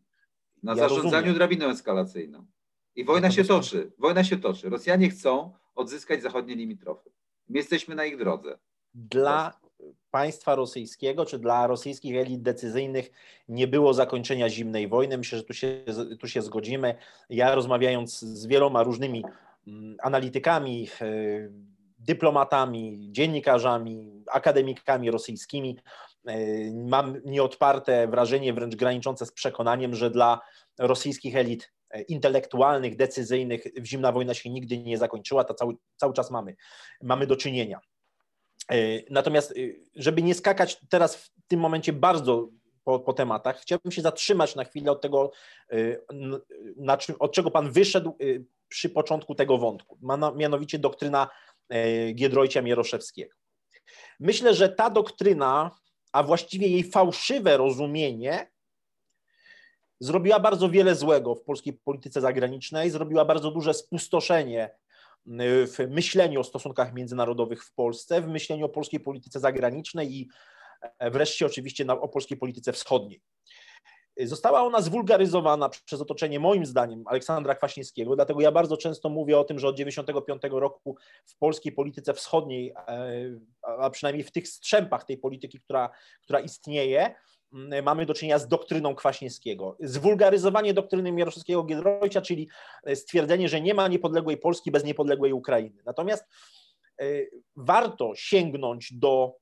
na 0.64 0.72
ja 0.72 0.78
zarządzaniu 0.78 1.12
rozumiem. 1.12 1.36
drabiną 1.36 1.70
eskalacyjną. 1.70 2.46
I 2.96 3.04
wojna 3.04 3.32
się 3.32 3.44
toczy. 3.44 3.92
Wojna 3.98 4.24
się 4.24 4.38
toczy. 4.38 4.70
Rosjanie 4.70 5.10
chcą 5.10 5.54
odzyskać 5.76 6.22
zachodnie 6.22 6.56
limitrofy. 6.56 7.10
My 7.50 7.58
jesteśmy 7.58 7.96
na 7.96 8.06
ich 8.06 8.18
drodze. 8.18 8.58
Dla 8.94 9.60
państwa 10.12 10.56
rosyjskiego, 10.56 11.26
czy 11.26 11.40
dla 11.40 11.68
rosyjskich 11.68 12.16
elit 12.18 12.42
decyzyjnych 12.42 13.12
nie 13.48 13.68
było 13.68 13.94
zakończenia 13.94 14.50
zimnej 14.50 14.88
wojny. 14.88 15.18
Myślę, 15.18 15.38
że 15.38 15.44
tu 15.44 15.54
się, 15.54 15.84
tu 16.20 16.28
się 16.28 16.42
zgodzimy. 16.42 16.96
Ja 17.30 17.56
rozmawiając 17.56 18.20
z 18.20 18.46
wieloma 18.46 18.84
różnymi 18.84 19.24
mm, 19.68 19.98
analitykami, 20.02 20.88
e, 21.02 21.06
dyplomatami, 22.00 23.08
dziennikarzami, 23.12 24.24
akademikami 24.32 25.12
rosyjskimi, 25.12 25.78
e, 26.28 26.38
mam 26.74 27.22
nieodparte 27.26 28.08
wrażenie, 28.08 28.54
wręcz 28.54 28.76
graniczące 28.76 29.26
z 29.26 29.32
przekonaniem, 29.32 29.96
że 29.96 30.10
dla 30.10 30.42
rosyjskich 30.78 31.36
elit 31.36 31.72
intelektualnych, 32.02 32.96
decyzyjnych 32.96 33.64
zimna 33.84 34.12
wojna 34.12 34.34
się 34.34 34.50
nigdy 34.50 34.78
nie 34.78 34.98
zakończyła, 34.98 35.44
to 35.44 35.54
cały, 35.54 35.76
cały 35.96 36.14
czas 36.14 36.32
mamy, 36.32 36.56
mamy 37.02 37.28
do 37.28 37.36
czynienia. 37.36 37.80
E, 38.72 38.78
natomiast, 39.10 39.52
e, 39.52 39.56
żeby 39.96 40.22
nie 40.22 40.36
skakać 40.36 40.80
teraz 40.90 41.16
w 41.16 41.32
tym 41.48 41.60
momencie 41.60 41.94
bardzo 41.94 42.50
po, 42.84 43.00
po 43.00 43.14
tematach, 43.14 43.62
chciałbym 43.62 43.92
się 43.92 44.02
zatrzymać 44.02 44.56
na 44.56 44.64
chwilę 44.64 44.92
od 44.92 45.02
tego, 45.02 45.32
e, 45.72 45.78
na 46.78 46.98
czym, 46.98 47.16
od 47.20 47.34
czego 47.34 47.52
Pan 47.52 47.72
wyszedł 47.72 48.18
przy 48.68 48.90
początku 48.90 49.36
tego 49.36 49.58
wątku, 49.58 50.00
mianowicie 50.36 50.80
doktryna 50.80 51.30
Giedroycia 52.16 52.62
Mieroszewskiego. 52.62 53.36
Myślę, 54.20 54.54
że 54.54 54.70
ta 54.70 54.90
doktryna, 54.90 55.72
a 56.12 56.24
właściwie 56.24 56.68
jej 56.68 56.84
fałszywe 56.84 57.58
rozumienie, 57.58 58.52
zrobiła 60.00 60.40
bardzo 60.40 60.70
wiele 60.70 60.96
złego 60.96 61.36
w 61.36 61.44
polskiej 61.44 61.74
polityce 61.74 62.22
zagranicznej, 62.22 62.90
zrobiła 62.90 63.26
bardzo 63.26 63.52
duże 63.52 63.74
spustoszenie 63.74 64.70
w 65.68 65.88
myśleniu 65.90 66.40
o 66.40 66.44
stosunkach 66.44 66.94
międzynarodowych 66.94 67.64
w 67.64 67.74
Polsce, 67.74 68.22
w 68.22 68.28
myśleniu 68.28 68.66
o 68.66 68.70
polskiej 68.70 69.00
polityce 69.00 69.40
zagranicznej 69.40 70.16
i 70.16 70.30
e, 71.00 71.12
wreszcie 71.12 71.46
oczywiście 71.46 71.88
o 71.88 72.08
polskiej 72.08 72.38
polityce 72.38 72.74
wschodniej. 72.74 73.22
Została 74.18 74.64
ona 74.64 74.82
zwulgaryzowana 74.82 75.70
przez 75.70 76.02
otoczenie, 76.02 76.40
moim 76.40 76.66
zdaniem, 76.66 77.04
Aleksandra 77.08 77.56
Kwaśniewskiego, 77.56 78.16
dlatego 78.16 78.42
ja 78.42 78.52
bardzo 78.52 78.78
często 78.78 79.10
mówię 79.10 79.40
o 79.40 79.44
tym, 79.44 79.60
że 79.60 79.68
od 79.68 79.76
1995 79.76 80.54
roku 80.62 80.98
w 81.26 81.38
polskiej 81.38 81.72
polityce 81.72 82.14
wschodniej, 82.14 82.74
e, 82.88 83.40
a 83.62 83.90
przynajmniej 83.90 84.24
w 84.24 84.32
tych 84.32 84.48
strzępach 84.48 85.06
tej 85.06 85.18
polityki, 85.18 85.60
która, 85.60 85.90
która 86.22 86.40
istnieje, 86.40 87.16
mamy 87.84 88.06
do 88.06 88.14
czynienia 88.14 88.40
z 88.40 88.48
doktryną 88.48 88.96
Kwaśniewskiego. 88.96 89.78
Zwulgaryzowanie 89.80 90.74
doktryny 90.74 91.12
Mieroszewskiego-Giedroycia, 91.12 92.22
czyli 92.22 92.50
stwierdzenie, 92.96 93.50
że 93.50 93.62
nie 93.62 93.74
ma 93.74 93.88
niepodległej 93.88 94.38
Polski 94.38 94.72
bez 94.72 94.84
niepodległej 94.84 95.34
Ukrainy. 95.34 95.84
Natomiast 95.86 96.26
e, 97.02 97.06
warto 97.56 98.12
sięgnąć 98.16 98.94
do 98.94 99.36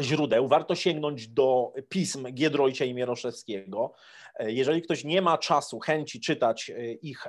źródeł, 0.00 0.48
warto 0.48 0.74
sięgnąć 0.74 1.28
do 1.28 1.72
pism 1.88 2.26
Giedroycia 2.32 2.84
i 2.84 2.94
Mieroszewskiego. 2.94 3.94
Jeżeli 4.40 4.82
ktoś 4.82 5.04
nie 5.04 5.22
ma 5.22 5.38
czasu, 5.38 5.78
chęci 5.78 6.20
czytać 6.20 6.72
ich 7.02 7.26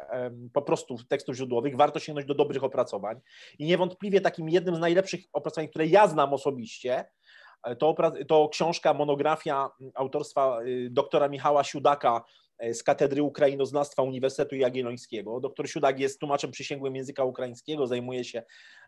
po 0.54 0.62
prostu 0.62 0.98
tekstów 1.10 1.36
źródłowych, 1.36 1.78
warto 1.78 2.00
sięgnąć 2.00 2.28
do 2.28 2.36
dobrych 2.36 2.64
opracowań. 2.64 3.20
I 3.60 3.66
niewątpliwie 3.66 4.22
takim 4.22 4.50
jednym 4.50 4.76
z 4.76 4.80
najlepszych 4.80 5.22
opracowań, 5.34 5.68
które 5.68 5.88
ja 5.88 6.08
znam 6.08 6.34
osobiście, 6.34 7.06
to, 7.80 7.96
to 8.28 8.50
książka, 8.50 8.94
monografia 8.94 9.70
autorstwa 9.96 10.60
y, 10.62 10.90
doktora 10.92 11.30
Michała 11.30 11.64
Siudaka 11.64 12.24
e, 12.58 12.74
z 12.74 12.84
Katedry 12.84 13.24
Ukrainoznawstwa 13.24 14.04
Uniwersytetu 14.04 14.56
Jagiellońskiego. 14.56 15.40
Doktor 15.40 15.70
Siudak 15.70 16.00
jest 16.00 16.20
tłumaczem 16.20 16.52
przysięgłym 16.52 16.96
języka 16.96 17.24
ukraińskiego, 17.24 17.88
zajmuje 17.88 18.24
się 18.24 18.44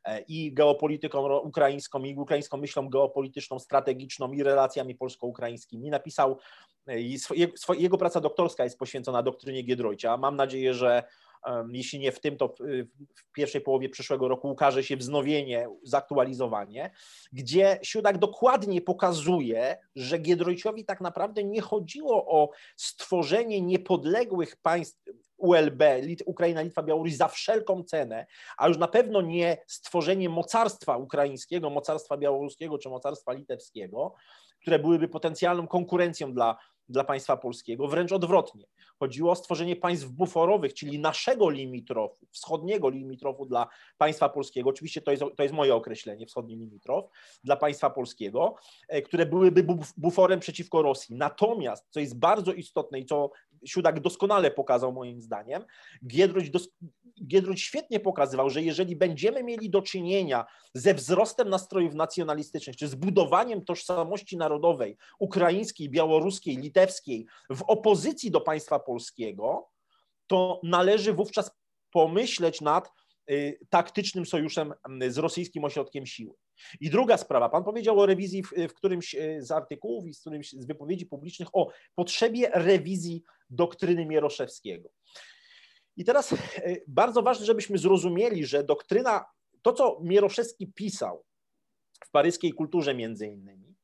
e, 0.05 0.21
i 0.21 0.53
geopolityką 0.53 1.39
ukraińską, 1.39 2.03
i 2.03 2.15
ukraińską 2.15 2.57
myślą 2.57 2.89
geopolityczną, 2.89 3.59
strategiczną, 3.59 4.31
i 4.31 4.43
relacjami 4.43 4.95
polsko-ukraińskimi. 4.95 5.89
Napisał, 5.89 6.37
e, 6.87 6.95
jego 7.77 7.97
praca 7.97 8.21
doktorska 8.21 8.63
jest 8.63 8.79
poświęcona 8.79 9.23
doktrynie 9.23 9.63
Giedroycia. 9.63 10.17
Mam 10.17 10.35
nadzieję, 10.35 10.73
że 10.73 11.03
jeśli 11.71 11.99
nie 11.99 12.11
w 12.11 12.19
tym, 12.19 12.37
to 12.37 12.53
w 13.15 13.31
pierwszej 13.33 13.61
połowie 13.61 13.89
przyszłego 13.89 14.27
roku 14.27 14.49
ukaże 14.49 14.83
się 14.83 14.97
wznowienie, 14.97 15.67
zaktualizowanie, 15.83 16.91
gdzie 17.31 17.79
Siudak 17.83 18.17
dokładnie 18.17 18.81
pokazuje, 18.81 19.77
że 19.95 20.17
Giedroyciowi 20.17 20.85
tak 20.85 21.01
naprawdę 21.01 21.43
nie 21.43 21.61
chodziło 21.61 22.27
o 22.27 22.49
stworzenie 22.75 23.61
niepodległych 23.61 24.55
państw 24.55 25.09
ULB, 25.37 25.83
Ukraina, 26.25 26.61
Litwa, 26.61 26.83
Białoruś 26.83 27.13
za 27.13 27.27
wszelką 27.27 27.83
cenę, 27.83 28.25
a 28.57 28.67
już 28.67 28.77
na 28.77 28.87
pewno 28.87 29.21
nie 29.21 29.57
stworzenie 29.67 30.29
mocarstwa 30.29 30.97
ukraińskiego, 30.97 31.69
mocarstwa 31.69 32.17
białoruskiego 32.17 32.77
czy 32.77 32.89
mocarstwa 32.89 33.33
litewskiego, 33.33 34.13
które 34.61 34.79
byłyby 34.79 35.07
potencjalną 35.07 35.67
konkurencją 35.67 36.33
dla 36.33 36.57
dla 36.89 37.03
państwa 37.03 37.37
polskiego, 37.37 37.87
wręcz 37.87 38.11
odwrotnie. 38.11 38.65
Chodziło 38.99 39.31
o 39.31 39.35
stworzenie 39.35 39.75
państw 39.75 40.07
buforowych, 40.07 40.73
czyli 40.73 40.99
naszego 40.99 41.49
limitrofu, 41.49 42.27
wschodniego 42.31 42.89
limitrofu 42.89 43.45
dla 43.45 43.67
państwa 43.97 44.29
polskiego. 44.29 44.69
Oczywiście 44.69 45.01
to 45.01 45.11
jest, 45.11 45.23
to 45.37 45.43
jest 45.43 45.55
moje 45.55 45.75
określenie, 45.75 46.25
wschodni 46.25 46.55
limitrof 46.55 47.05
dla 47.43 47.55
państwa 47.55 47.89
polskiego, 47.89 48.55
e, 48.87 49.01
które 49.01 49.25
byłyby 49.25 49.65
buforem 49.97 50.39
przeciwko 50.39 50.81
Rosji. 50.81 51.15
Natomiast, 51.15 51.87
co 51.89 51.99
jest 51.99 52.19
bardzo 52.19 52.53
istotne 52.53 52.99
i 52.99 53.05
co 53.05 53.31
Siudak 53.65 53.99
doskonale 53.99 54.51
pokazał 54.51 54.93
moim 54.93 55.21
zdaniem, 55.21 55.65
Giedroć, 56.07 56.49
dos 56.49 56.69
Giedroć 57.27 57.61
świetnie 57.61 57.99
pokazywał, 57.99 58.49
że 58.49 58.61
jeżeli 58.61 58.95
będziemy 58.95 59.43
mieli 59.43 59.69
do 59.69 59.81
czynienia 59.81 60.45
ze 60.73 60.93
wzrostem 60.93 61.49
nastrojów 61.49 61.93
nacjonalistycznych, 61.93 62.77
czy 62.77 62.87
z 62.87 62.95
budowaniem 62.95 63.65
tożsamości 63.65 64.37
narodowej 64.37 64.97
ukraińskiej, 65.19 65.89
białoruskiej, 65.89 66.57
litewskiej 66.57 67.25
w 67.49 67.61
opozycji 67.61 68.31
do 68.31 68.41
państwa 68.41 68.79
polskiego, 68.79 69.69
to 70.27 70.61
należy 70.63 71.13
wówczas 71.13 71.51
pomyśleć 71.91 72.61
nad 72.61 72.91
y, 73.31 73.59
taktycznym 73.69 74.25
sojuszem 74.25 74.73
z 75.07 75.17
rosyjskim 75.17 75.63
ośrodkiem 75.63 76.05
siły. 76.05 76.33
I 76.81 76.89
druga 76.89 77.17
sprawa, 77.17 77.49
pan 77.49 77.63
powiedział 77.63 77.99
o 77.99 78.05
rewizji 78.05 78.43
w, 78.43 78.51
w 78.69 78.73
którymś 78.73 79.15
y, 79.15 79.37
z 79.41 79.51
artykułów 79.51 80.07
i 80.07 80.13
z 80.13 80.19
którymś 80.19 80.51
z 80.51 80.65
wypowiedzi 80.65 81.05
publicznych 81.05 81.47
o 81.53 81.71
potrzebie 81.95 82.51
rewizji 82.53 83.23
doktryny 83.49 84.05
Mieroszewskiego. 84.05 84.89
I 85.97 86.05
teraz 86.05 86.33
e, 86.33 86.37
bardzo 86.87 87.21
ważne, 87.21 87.45
żebyśmy 87.45 87.77
zrozumieli, 87.77 88.45
że 88.45 88.63
doktryna, 88.63 89.25
to 89.61 89.73
co 89.73 89.99
Mieroszewski 90.03 90.67
pisał 90.67 91.25
w 92.05 92.11
paryskiej 92.11 92.53
kulturze 92.53 92.95
między 92.95 93.27
innymi, 93.27 93.75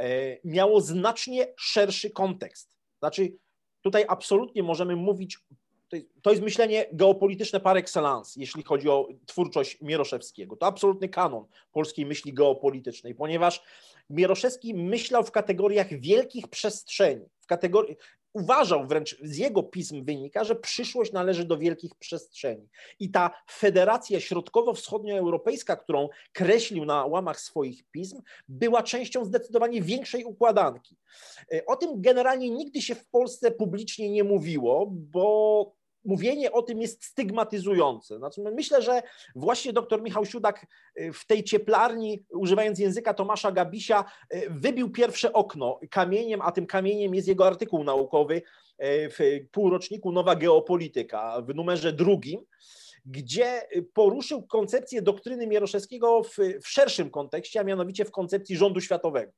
e, 0.00 0.38
miało 0.44 0.80
znacznie 0.80 1.54
szerszy 1.58 2.10
kontekst. 2.10 2.70
Znaczy, 2.98 3.32
tutaj 3.82 4.04
absolutnie 4.08 4.62
możemy 4.62 4.96
mówić, 4.96 5.38
to 6.22 6.30
jest 6.30 6.42
myślenie 6.42 6.86
geopolityczne 6.92 7.60
par 7.60 7.76
excellence, 7.76 8.40
jeśli 8.40 8.62
chodzi 8.62 8.88
o 8.88 9.08
twórczość 9.26 9.80
Mieroszewskiego. 9.80 10.56
To 10.56 10.66
absolutny 10.66 11.08
kanon 11.08 11.44
polskiej 11.72 12.06
myśli 12.06 12.32
geopolitycznej, 12.32 13.14
ponieważ 13.14 13.62
Mieroszewski 14.10 14.74
myślał 14.74 15.24
w 15.24 15.30
kategoriach 15.30 16.00
wielkich 16.00 16.48
przestrzeni, 16.48 17.24
w 17.40 17.46
kategorii, 17.46 17.96
uważał 18.32 18.86
wręcz 18.86 19.18
z 19.22 19.36
jego 19.36 19.62
pism 19.62 20.04
wynika, 20.04 20.44
że 20.44 20.56
przyszłość 20.56 21.12
należy 21.12 21.44
do 21.44 21.58
wielkich 21.58 21.94
przestrzeni. 21.94 22.68
I 22.98 23.10
ta 23.10 23.30
federacja 23.50 24.20
środkowo-wschodnioeuropejska, 24.20 25.76
którą 25.76 26.08
kreślił 26.32 26.84
na 26.84 27.06
łamach 27.06 27.40
swoich 27.40 27.82
pism, 27.90 28.22
była 28.48 28.82
częścią 28.82 29.24
zdecydowanie 29.24 29.82
większej 29.82 30.24
układanki. 30.24 30.96
O 31.66 31.76
tym 31.76 31.90
generalnie 32.02 32.50
nigdy 32.50 32.82
się 32.82 32.94
w 32.94 33.06
Polsce 33.06 33.50
publicznie 33.50 34.10
nie 34.10 34.24
mówiło, 34.24 34.86
bo 34.90 35.79
mówienie 36.04 36.52
o 36.52 36.62
tym 36.62 36.80
jest 36.80 37.04
stygmatyzujące. 37.04 38.18
Znaczy, 38.18 38.40
myślę, 38.54 38.82
że 38.82 39.02
właśnie 39.34 39.72
dr 39.72 40.02
Michał 40.02 40.26
Siudak 40.26 40.66
y, 41.00 41.12
w 41.12 41.26
tej 41.26 41.44
cieplarni, 41.44 42.24
używając 42.32 42.78
języka 42.78 43.14
Tomasza 43.14 43.52
Gabisia, 43.52 44.04
y, 44.34 44.46
wybił 44.50 44.90
pierwsze 44.90 45.32
okno 45.32 45.80
kamieniem, 45.90 46.40
a 46.42 46.52
tym 46.52 46.66
kamieniem 46.66 47.14
jest 47.14 47.28
jego 47.28 47.46
artykuł 47.46 47.84
naukowy 47.84 48.34
y, 48.34 48.42
w 49.10 49.18
półroczniku 49.50 50.12
Nowa 50.12 50.36
Geopolityka 50.36 51.42
w 51.42 51.54
numerze 51.54 51.92
drugim, 51.92 52.40
gdzie 53.04 53.62
poruszył 53.92 54.46
koncepcję 54.46 55.02
doktryny 55.02 55.46
Mieroszewskiego 55.46 56.22
w, 56.22 56.36
w 56.62 56.68
szerszym 56.68 57.10
kontekście, 57.10 57.60
a 57.60 57.64
mianowicie 57.64 58.04
w 58.04 58.10
koncepcji 58.10 58.56
rządu 58.56 58.80
światowego. 58.80 59.32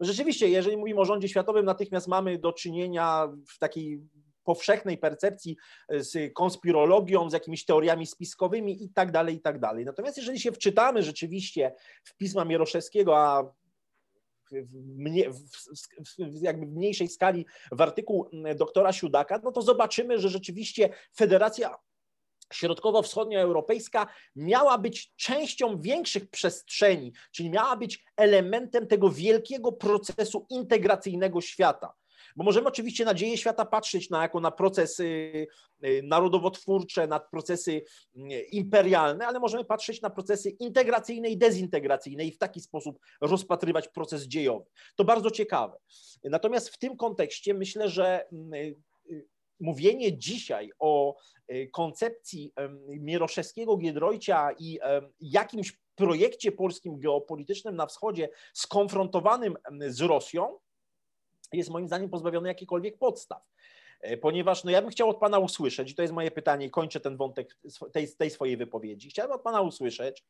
Rzeczywiście, 0.00 0.48
jeżeli 0.48 0.76
mówimy 0.76 1.00
o 1.00 1.04
rządzie 1.04 1.28
światowym, 1.28 1.64
natychmiast 1.64 2.08
mamy 2.08 2.38
do 2.38 2.52
czynienia 2.52 3.28
w 3.54 3.58
takiej 3.58 4.00
powszechnej 4.48 4.98
percepcji 4.98 5.56
e, 5.88 6.02
z 6.02 6.32
konspirologią, 6.34 7.30
z 7.30 7.32
jakimiś 7.32 7.64
teoriami 7.64 8.06
spiskowymi 8.06 8.84
i 8.84 8.90
tak 8.90 9.12
dalej, 9.12 9.34
i 9.36 9.40
tak 9.40 9.58
dalej. 9.60 9.84
Natomiast 9.84 10.16
jeżeli 10.16 10.40
się 10.40 10.52
wczytamy 10.52 11.02
rzeczywiście 11.02 11.74
w 12.04 12.16
pisma 12.16 12.44
Mieroszewskiego, 12.44 13.18
a 13.18 13.42
w, 14.52 14.96
mnie, 14.98 15.30
w, 15.30 15.40
w, 16.18 16.42
jakby 16.42 16.66
w 16.66 16.70
mniejszej 16.70 17.08
skali 17.08 17.46
w 17.72 17.80
artykuł 17.80 18.30
doktora 18.56 18.92
Siudaka, 18.92 19.40
no 19.44 19.52
to 19.52 19.62
zobaczymy, 19.62 20.18
że 20.18 20.28
rzeczywiście 20.28 20.90
Federacja 21.16 21.74
środkowo-wschodnioeuropejska 22.52 24.06
miała 24.36 24.78
być 24.78 25.12
częścią 25.16 25.80
większych 25.80 26.30
przestrzeni, 26.30 27.12
czyli 27.32 27.50
miała 27.50 27.76
być 27.76 28.04
elementem 28.16 28.86
tego 28.86 29.10
wielkiego 29.10 29.72
procesu 29.72 30.46
integracyjnego 30.50 31.40
świata. 31.40 31.94
Bo 32.36 32.44
możemy 32.44 32.68
oczywiście 32.68 33.04
na 33.04 33.14
dzieje 33.14 33.38
świata 33.38 33.64
patrzeć 33.64 34.10
na, 34.10 34.22
jako 34.22 34.40
na 34.40 34.50
procesy 34.50 35.04
y, 35.84 36.02
narodowotwórcze, 36.04 37.06
na 37.06 37.20
procesy 37.20 37.82
y, 38.16 38.40
imperialne, 38.40 39.26
ale 39.26 39.40
możemy 39.40 39.64
patrzeć 39.64 40.02
na 40.02 40.10
procesy 40.10 40.50
integracyjne 40.50 41.28
i 41.28 41.38
dezintegracyjne 41.38 42.24
i 42.24 42.32
w 42.32 42.38
taki 42.38 42.60
sposób 42.60 42.98
rozpatrywać 43.20 43.88
proces 43.88 44.22
dziejowy. 44.22 44.64
To 44.96 45.04
bardzo 45.04 45.30
ciekawe. 45.30 45.76
Natomiast 46.24 46.68
w 46.68 46.78
tym 46.78 46.96
kontekście 46.96 47.54
myślę, 47.54 47.88
że 47.88 48.26
y, 48.52 48.76
mówienie 49.60 50.18
dzisiaj 50.18 50.70
o 50.78 51.16
koncepcji 51.72 52.52
Mieroszewskiego, 52.88 53.76
Giedroycia 53.76 54.52
i 54.58 54.78
jakimś 55.20 55.72
projekcie 55.98 56.52
polskim 56.52 57.00
geopolitycznym 57.00 57.76
na 57.76 57.86
wschodzie 57.86 58.28
skonfrontowanym 58.54 59.56
z 59.88 60.00
Rosją 60.00 60.58
jest 61.52 61.70
moim 61.70 61.86
zdaniem 61.86 62.10
pozbawiony 62.10 62.48
jakichkolwiek 62.48 62.98
podstaw. 62.98 63.42
E, 64.00 64.16
ponieważ 64.16 64.64
no 64.64 64.70
ja 64.70 64.82
bym 64.82 64.90
chciał 64.90 65.10
od 65.10 65.18
Pana 65.18 65.38
usłyszeć, 65.38 65.90
i 65.90 65.94
to 65.94 66.02
jest 66.02 66.14
moje 66.14 66.30
pytanie, 66.30 66.66
i 66.66 66.70
kończę 66.70 67.00
ten 67.00 67.16
wątek 67.16 67.56
tej, 67.92 68.08
tej 68.16 68.30
swojej 68.30 68.56
wypowiedzi. 68.56 69.10
Chciałbym 69.10 69.36
od 69.36 69.42
Pana 69.42 69.60
usłyszeć 69.60 70.24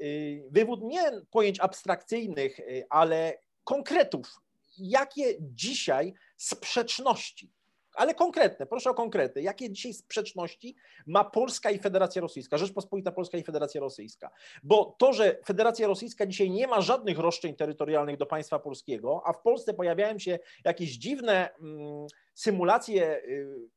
y, 0.00 0.44
wywód 0.50 0.80
nie 0.82 1.02
pojęć 1.30 1.60
abstrakcyjnych, 1.60 2.60
y, 2.60 2.86
ale 2.90 3.38
konkretów. 3.64 4.40
Jakie 4.78 5.36
dzisiaj 5.40 6.14
sprzeczności 6.36 7.50
ale 7.94 8.14
konkretne, 8.14 8.66
proszę 8.66 8.90
o 8.90 8.94
konkrety. 8.94 9.42
Jakie 9.42 9.70
dzisiaj 9.70 9.94
sprzeczności 9.94 10.76
ma 11.06 11.24
Polska 11.24 11.70
i 11.70 11.78
Federacja 11.78 12.22
Rosyjska, 12.22 12.58
Rzeczpospolita 12.58 13.12
Polska 13.12 13.38
i 13.38 13.42
Federacja 13.42 13.80
Rosyjska? 13.80 14.30
Bo 14.62 14.96
to, 14.98 15.12
że 15.12 15.38
Federacja 15.46 15.86
Rosyjska 15.86 16.26
dzisiaj 16.26 16.50
nie 16.50 16.66
ma 16.66 16.80
żadnych 16.80 17.18
roszczeń 17.18 17.54
terytorialnych 17.56 18.16
do 18.16 18.26
państwa 18.26 18.58
polskiego, 18.58 19.22
a 19.24 19.32
w 19.32 19.42
Polsce 19.42 19.74
pojawiają 19.74 20.18
się 20.18 20.38
jakieś 20.64 20.90
dziwne 20.90 21.54
mm, 21.54 22.06
symulacje 22.34 23.16
y, 23.16 23.68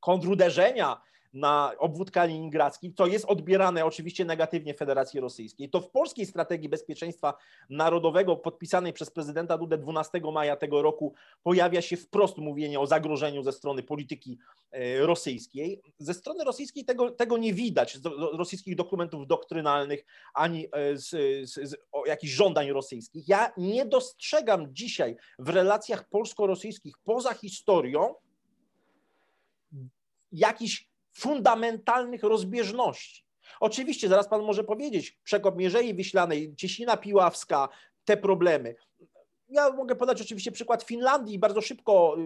kontruderzenia 0.00 1.00
na 1.36 1.72
obwód 1.78 2.10
kaliningradzki, 2.10 2.92
to 2.92 3.06
jest 3.06 3.24
odbierane 3.24 3.84
oczywiście 3.84 4.24
negatywnie 4.24 4.74
Federacji 4.74 5.20
Rosyjskiej. 5.20 5.70
To 5.70 5.80
w 5.80 5.90
polskiej 5.90 6.26
strategii 6.26 6.68
bezpieczeństwa 6.68 7.34
narodowego 7.70 8.36
podpisanej 8.36 8.92
przez 8.92 9.10
prezydenta 9.10 9.58
Dudę 9.58 9.78
12 9.78 10.20
maja 10.32 10.56
tego 10.56 10.82
roku 10.82 11.14
pojawia 11.42 11.82
się 11.82 11.96
wprost 11.96 12.38
mówienie 12.38 12.80
o 12.80 12.86
zagrożeniu 12.86 13.42
ze 13.42 13.52
strony 13.52 13.82
polityki 13.82 14.38
e, 14.70 14.98
rosyjskiej. 15.06 15.82
Ze 15.98 16.14
strony 16.14 16.44
rosyjskiej 16.44 16.84
tego, 16.84 17.10
tego 17.10 17.36
nie 17.38 17.54
widać, 17.54 17.98
z 17.98 18.04
rosyjskich 18.38 18.76
dokumentów 18.76 19.26
doktrynalnych, 19.26 20.04
ani 20.34 20.66
e, 20.72 20.96
z, 20.96 21.10
z, 21.50 21.70
z 21.70 21.76
jakichś 22.06 22.32
żądań 22.32 22.70
rosyjskich. 22.70 23.28
Ja 23.28 23.52
nie 23.56 23.86
dostrzegam 23.86 24.74
dzisiaj 24.74 25.16
w 25.38 25.48
relacjach 25.48 26.08
polsko-rosyjskich 26.08 26.94
poza 27.04 27.34
historią 27.34 28.14
jakichś 30.32 30.88
fundamentalnych 31.16 32.22
rozbieżności. 32.22 33.24
Oczywiście, 33.60 34.08
zaraz 34.08 34.28
Pan 34.28 34.42
może 34.42 34.64
powiedzieć, 34.64 35.18
przekop 35.24 35.56
Mierzei 35.56 35.94
Wiślanej, 35.94 36.54
Cieśnina 36.56 36.96
Piławska, 36.96 37.68
te 38.04 38.16
problemy. 38.16 38.74
Ja 39.48 39.70
mogę 39.70 39.96
podać 39.96 40.22
oczywiście 40.22 40.52
przykład 40.52 40.82
Finlandii, 40.82 41.38
bardzo 41.38 41.60
szybko 41.60 42.16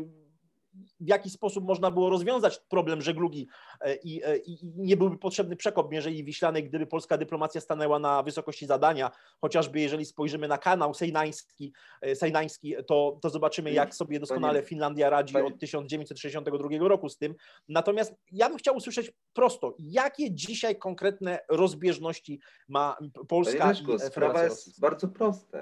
w 1.00 1.08
jaki 1.08 1.30
sposób 1.30 1.64
można 1.64 1.90
było 1.90 2.10
rozwiązać 2.10 2.58
problem 2.68 3.02
żeglugi 3.02 3.48
e, 3.80 3.94
i, 3.94 4.24
e, 4.24 4.36
i, 4.36 4.52
i, 4.52 4.72
nie 4.76 4.96
byłby 4.96 5.18
potrzebny 5.18 5.56
przekop 5.56 5.92
Mierzei 5.92 6.24
Wiślanej, 6.24 6.64
gdyby 6.64 6.86
polska 6.86 7.18
dyplomacja 7.18 7.60
stanęła 7.60 7.98
na 7.98 8.22
wysokości 8.22 8.66
zadania. 8.66 9.10
Chociażby 9.40 9.80
jeżeli 9.80 10.04
spojrzymy 10.04 10.48
na 10.48 10.58
kanał 10.58 10.94
sejnański, 10.94 11.72
e, 12.00 12.16
sejnański 12.16 12.74
to, 12.86 13.18
to 13.22 13.30
zobaczymy, 13.30 13.72
jak 13.72 13.94
sobie 13.94 14.20
doskonale 14.20 14.62
Finlandia 14.62 15.10
radzi 15.10 15.36
od 15.36 15.58
1962 15.58 16.88
roku 16.88 17.08
z 17.08 17.18
tym. 17.18 17.34
Natomiast 17.68 18.14
ja 18.32 18.48
bym 18.48 18.58
chciał 18.58 18.76
usłyszeć 18.76 19.12
prosto, 19.32 19.74
jakie 19.78 20.34
dzisiaj 20.34 20.76
konkretne 20.76 21.38
rozbieżności 21.48 22.40
ma 22.68 22.96
Polska 23.28 23.68
Leszko, 23.68 23.94
i 23.94 23.98
Sprawa 23.98 24.44
jest 24.44 24.80
bardzo 24.80 25.08
prosta. 25.08 25.58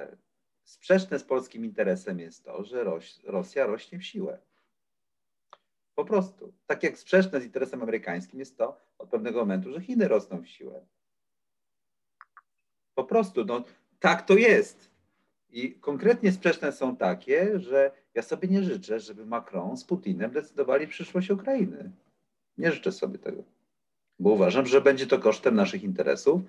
Sprzeczne 0.64 1.18
z 1.18 1.24
polskim 1.24 1.64
interesem 1.64 2.20
jest 2.20 2.44
to, 2.44 2.64
że 2.64 2.84
Rosja 3.24 3.66
rośnie 3.66 3.98
w 3.98 4.04
siłę. 4.04 4.38
Po 5.98 6.04
prostu. 6.04 6.52
Tak 6.66 6.82
jak 6.82 6.98
sprzeczne 6.98 7.40
z 7.40 7.44
interesem 7.44 7.82
amerykańskim 7.82 8.40
jest 8.40 8.58
to 8.58 8.80
od 8.98 9.08
pewnego 9.08 9.40
momentu, 9.40 9.72
że 9.72 9.80
Chiny 9.80 10.08
rosną 10.08 10.42
w 10.42 10.48
siłę. 10.48 10.86
Po 12.94 13.04
prostu, 13.04 13.44
no 13.44 13.64
tak 14.00 14.26
to 14.26 14.34
jest. 14.34 14.90
I 15.50 15.74
konkretnie 15.74 16.32
sprzeczne 16.32 16.72
są 16.72 16.96
takie, 16.96 17.58
że 17.58 17.90
ja 18.14 18.22
sobie 18.22 18.48
nie 18.48 18.62
życzę, 18.62 19.00
żeby 19.00 19.26
Macron 19.26 19.76
z 19.76 19.84
Putinem 19.84 20.30
decydowali 20.30 20.88
przyszłość 20.88 21.30
Ukrainy. 21.30 21.90
Nie 22.58 22.72
życzę 22.72 22.92
sobie 22.92 23.18
tego. 23.18 23.42
Bo 24.18 24.30
uważam, 24.30 24.66
że 24.66 24.80
będzie 24.80 25.06
to 25.06 25.18
kosztem 25.18 25.54
naszych 25.54 25.82
interesów, 25.82 26.40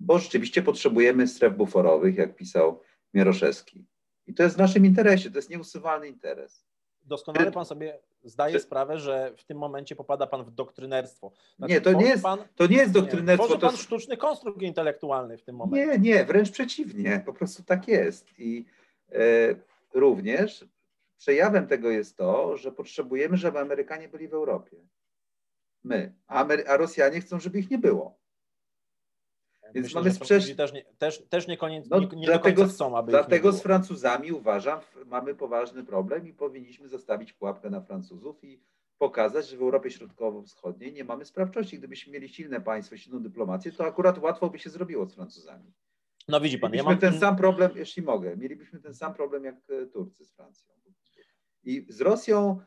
bo 0.00 0.18
rzeczywiście 0.18 0.62
potrzebujemy 0.62 1.28
stref 1.28 1.56
buforowych, 1.56 2.16
jak 2.16 2.36
pisał 2.36 2.80
Mieroszewski. 3.14 3.84
I 4.26 4.34
to 4.34 4.42
jest 4.42 4.56
w 4.56 4.58
naszym 4.58 4.86
interesie, 4.86 5.30
to 5.30 5.38
jest 5.38 5.50
nieusuwalny 5.50 6.08
interes 6.08 6.68
doskonale 7.08 7.52
pan 7.52 7.64
sobie 7.64 7.98
zdaje 8.22 8.60
sprawę, 8.60 8.98
że 8.98 9.32
w 9.36 9.44
tym 9.44 9.58
momencie 9.58 9.96
popada 9.96 10.26
pan 10.26 10.44
w 10.44 10.50
doktrynerstwo. 10.50 11.32
Znaczy, 11.56 11.74
nie, 11.74 11.80
to 11.80 11.92
nie, 11.92 12.06
jest, 12.06 12.22
pan, 12.22 12.38
to 12.56 12.66
nie 12.66 12.76
jest 12.76 12.92
doktrynerstwo. 12.92 13.44
Nie, 13.44 13.48
tworzy 13.48 13.60
pan 13.60 13.70
to... 13.70 13.82
sztuczny 13.82 14.16
konstrukt 14.16 14.62
intelektualny 14.62 15.38
w 15.38 15.42
tym 15.42 15.56
momencie. 15.56 15.86
Nie, 15.86 15.98
nie, 15.98 16.24
wręcz 16.24 16.50
przeciwnie. 16.50 17.22
Po 17.26 17.32
prostu 17.32 17.62
tak 17.62 17.88
jest. 17.88 18.38
I 18.38 18.64
e, 19.12 19.18
również 19.94 20.64
przejawem 21.16 21.66
tego 21.66 21.90
jest 21.90 22.16
to, 22.16 22.56
że 22.56 22.72
potrzebujemy, 22.72 23.36
żeby 23.36 23.58
Amerykanie 23.58 24.08
byli 24.08 24.28
w 24.28 24.34
Europie. 24.34 24.76
My. 25.84 26.14
A, 26.26 26.44
Amery- 26.44 26.64
a 26.68 26.76
Rosjanie 26.76 27.20
chcą, 27.20 27.40
żeby 27.40 27.58
ich 27.58 27.70
nie 27.70 27.78
było. 27.78 28.17
Więc 29.74 29.86
Myślę, 29.86 30.00
mamy 30.00 30.12
sprzeczność. 30.12 30.56
Też, 30.56 30.72
nie, 30.72 30.84
też, 30.98 31.22
też 31.28 31.46
niekoniecznie 31.46 31.88
no, 31.90 32.16
nie 32.16 32.26
dlatego, 32.26 32.66
chcą, 32.66 32.96
aby 32.96 33.10
Dlatego 33.10 33.52
z 33.52 33.62
Francuzami 33.62 34.32
uważam, 34.32 34.80
mamy 35.06 35.34
poważny 35.34 35.84
problem 35.84 36.26
i 36.26 36.32
powinniśmy 36.32 36.88
zostawić 36.88 37.32
pułapkę 37.32 37.70
na 37.70 37.80
Francuzów 37.80 38.44
i 38.44 38.60
pokazać, 38.98 39.48
że 39.48 39.56
w 39.56 39.62
Europie 39.62 39.90
Środkowo-Wschodniej 39.90 40.92
nie 40.92 41.04
mamy 41.04 41.24
sprawczości. 41.24 41.78
Gdybyśmy 41.78 42.12
mieli 42.12 42.28
silne 42.28 42.60
państwo, 42.60 42.96
silną 42.96 43.22
dyplomację, 43.22 43.72
to 43.72 43.86
akurat 43.86 44.18
łatwo 44.18 44.50
by 44.50 44.58
się 44.58 44.70
zrobiło 44.70 45.06
z 45.06 45.14
Francuzami. 45.14 45.72
No 46.28 46.40
widzi 46.40 46.58
pan, 46.58 46.70
mielibyśmy 46.70 46.92
ja 46.92 47.00
mam... 47.00 47.12
ten 47.12 47.20
sam 47.20 47.36
problem, 47.36 47.70
jeśli 47.74 48.02
mogę, 48.02 48.36
mielibyśmy 48.36 48.80
ten 48.80 48.94
sam 48.94 49.14
problem 49.14 49.44
jak 49.44 49.54
e, 49.68 49.86
Turcy 49.86 50.24
z 50.24 50.32
Francją. 50.32 50.74
I 51.64 51.86
z 51.88 52.00
Rosją 52.00 52.60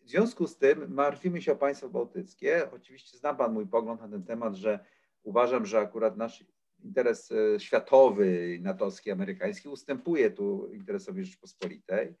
w 0.00 0.08
związku 0.08 0.46
z 0.46 0.58
tym 0.58 0.94
martwimy 0.94 1.42
się 1.42 1.52
o 1.52 1.56
państwa 1.56 1.88
bałtyckie. 1.88 2.70
Oczywiście 2.72 3.18
zna 3.18 3.34
pan 3.34 3.52
mój 3.52 3.66
pogląd 3.66 4.00
na 4.00 4.08
ten 4.08 4.24
temat, 4.24 4.54
że 4.54 4.84
uważam, 5.26 5.66
że 5.66 5.78
akurat 5.78 6.16
nasz 6.16 6.44
interes 6.84 7.32
e, 7.32 7.60
światowy, 7.60 8.58
natowski, 8.62 9.10
amerykański 9.10 9.68
ustępuje 9.68 10.30
tu 10.30 10.72
interesowi 10.72 11.24
Rzeczpospolitej 11.24 12.14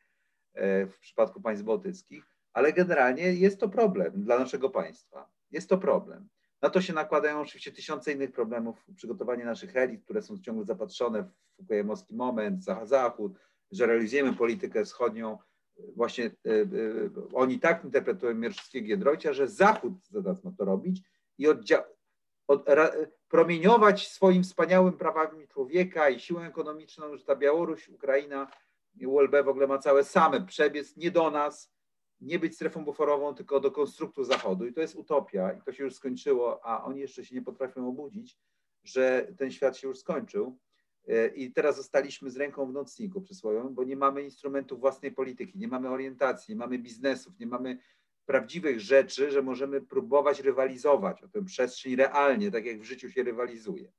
e, 0.54 0.86
w 0.86 0.98
przypadku 0.98 1.40
państw 1.40 1.64
bałtyckich, 1.64 2.24
ale 2.52 2.72
generalnie 2.72 3.32
jest 3.32 3.60
to 3.60 3.68
problem 3.68 4.24
dla 4.24 4.38
naszego 4.38 4.70
państwa. 4.70 5.30
Jest 5.50 5.68
to 5.68 5.78
problem. 5.78 6.28
Na 6.62 6.70
to 6.70 6.80
się 6.80 6.92
nakładają 6.92 7.40
oczywiście 7.40 7.72
tysiące 7.72 8.12
innych 8.12 8.32
problemów, 8.32 8.84
przygotowanie 8.96 9.44
naszych 9.44 9.76
elit, 9.76 10.04
które 10.04 10.22
są 10.22 10.38
ciągle 10.38 10.64
zapatrzone 10.64 11.22
w 11.22 11.56
Fukuyamowski 11.56 12.14
moment, 12.14 12.64
Zachód, 12.84 13.38
że 13.70 13.86
realizujemy 13.86 14.32
politykę 14.32 14.84
wschodnią. 14.84 15.38
Właśnie 15.96 16.24
y, 16.24 16.30
y, 16.46 17.10
oni 17.34 17.60
tak 17.60 17.84
interpretują 17.84 18.34
Mierzowskiego 18.34 18.86
Giedroycia, 18.86 19.32
że 19.32 19.48
Zachód 19.48 19.92
zada 20.08 20.34
to 20.58 20.64
robić 20.64 21.02
i 21.38 21.48
oddzia- 21.48 21.95
od, 22.48 22.68
ra, 22.68 22.90
promieniować 23.28 24.08
swoim 24.08 24.42
wspaniałym 24.42 24.92
prawami 24.92 25.48
człowieka 25.48 26.08
i 26.08 26.20
siłą 26.20 26.40
ekonomiczną, 26.40 27.16
że 27.16 27.24
ta 27.24 27.36
Białoruś, 27.36 27.88
Ukraina, 27.88 28.50
ULB 29.06 29.36
w 29.44 29.48
ogóle 29.48 29.66
ma 29.66 29.78
całe 29.78 30.04
same 30.04 30.46
przebiec 30.46 30.96
nie 30.96 31.10
do 31.10 31.30
nas, 31.30 31.76
nie 32.20 32.38
być 32.38 32.54
strefą 32.54 32.84
buforową, 32.84 33.34
tylko 33.34 33.60
do 33.60 33.70
konstruktu 33.70 34.24
Zachodu. 34.24 34.66
I 34.66 34.72
to 34.72 34.80
jest 34.80 34.96
utopia 34.96 35.52
i 35.52 35.62
to 35.62 35.72
się 35.72 35.84
już 35.84 35.94
skończyło, 35.94 36.64
a 36.64 36.84
oni 36.84 37.00
jeszcze 37.00 37.24
się 37.24 37.34
nie 37.34 37.42
potrafią 37.42 37.88
obudzić, 37.88 38.38
że 38.84 39.28
ten 39.38 39.50
świat 39.50 39.76
się 39.76 39.88
już 39.88 39.98
skończył. 39.98 40.58
I 41.34 41.52
teraz 41.52 41.76
zostaliśmy 41.76 42.30
z 42.30 42.36
ręką 42.36 42.66
w 42.66 42.72
nocniku 42.72 43.20
przysłowiowym, 43.20 43.74
bo 43.74 43.84
nie 43.84 43.96
mamy 43.96 44.22
instrumentów 44.22 44.80
własnej 44.80 45.12
polityki, 45.12 45.58
nie 45.58 45.68
mamy 45.68 45.88
orientacji, 45.88 46.54
nie 46.54 46.58
mamy 46.58 46.78
biznesów, 46.78 47.38
nie 47.38 47.46
mamy 47.46 47.78
prawdziwych 48.26 48.80
rzeczy, 48.80 49.30
że 49.30 49.42
możemy 49.42 49.80
próbować 49.80 50.40
rywalizować 50.40 51.22
o 51.22 51.28
tę 51.28 51.44
przestrzeń 51.44 51.96
realnie, 51.96 52.50
tak 52.50 52.66
jak 52.66 52.80
w 52.80 52.84
życiu 52.84 53.10
się 53.10 53.22
rywalizuje. 53.22 53.92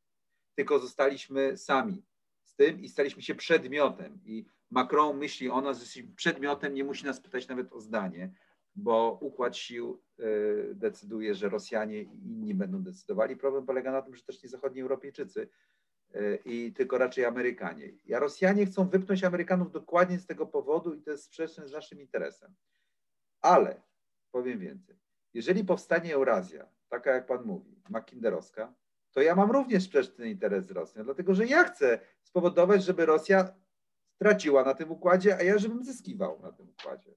Tylko 0.55 0.79
zostaliśmy 0.79 1.57
sami 1.57 2.05
z 2.43 2.55
tym 2.55 2.79
i 2.79 2.89
staliśmy 2.89 3.21
się 3.21 3.35
przedmiotem. 3.35 4.19
I 4.25 4.45
Macron 4.71 5.17
myśli 5.17 5.49
o 5.49 5.61
nas, 5.61 5.77
że 5.77 5.83
jesteśmy 5.83 6.15
przedmiotem, 6.15 6.73
nie 6.73 6.83
musi 6.83 7.05
nas 7.05 7.21
pytać 7.21 7.47
nawet 7.47 7.73
o 7.73 7.81
zdanie. 7.81 8.33
bo 8.77 9.17
układ 9.21 9.57
sił 9.57 10.01
decyduje, 10.73 11.35
że 11.35 11.49
Rosjanie 11.49 12.01
i 12.01 12.31
inni 12.31 12.55
będą 12.55 12.83
decydowali. 12.83 13.37
Problem 13.37 13.65
polega 13.65 13.91
na 13.91 14.01
tym, 14.01 14.15
że 14.15 14.23
też 14.23 14.43
nie 14.43 14.49
zachodni 14.49 14.81
Europejczycy 14.81 15.49
i 16.45 16.73
tylko 16.73 16.97
raczej 16.97 17.25
Amerykanie. 17.25 17.91
A 18.15 18.19
Rosjanie 18.19 18.65
chcą 18.65 18.89
wypchnąć 18.89 19.23
Amerykanów 19.23 19.71
dokładnie 19.71 20.19
z 20.19 20.25
tego 20.25 20.45
powodu 20.45 20.93
i 20.93 21.01
to 21.01 21.11
jest 21.11 21.23
sprzeczne 21.23 21.67
z 21.67 21.71
naszym 21.71 22.01
interesem. 22.01 22.55
Ale 23.41 23.81
powiem 24.31 24.59
więcej. 24.59 24.99
Jeżeli 25.33 25.63
powstanie 25.63 26.15
Eurazja, 26.15 26.69
taka 26.89 27.11
jak 27.11 27.25
pan 27.25 27.45
mówi, 27.45 27.81
Mackinderowska, 27.89 28.73
to 29.11 29.21
ja 29.21 29.35
mam 29.35 29.51
również 29.51 29.83
sprzeczny 29.83 30.29
interes 30.29 30.65
z 30.65 30.71
Rosją, 30.71 31.03
dlatego 31.03 31.33
że 31.33 31.45
ja 31.45 31.63
chcę 31.63 31.99
spowodować, 32.23 32.83
żeby 32.83 33.05
Rosja 33.05 33.53
straciła 34.15 34.63
na 34.63 34.73
tym 34.73 34.91
układzie, 34.91 35.37
a 35.37 35.43
ja 35.43 35.57
żebym 35.57 35.83
zyskiwał 35.83 36.39
na 36.41 36.51
tym 36.51 36.69
układzie. 36.69 37.15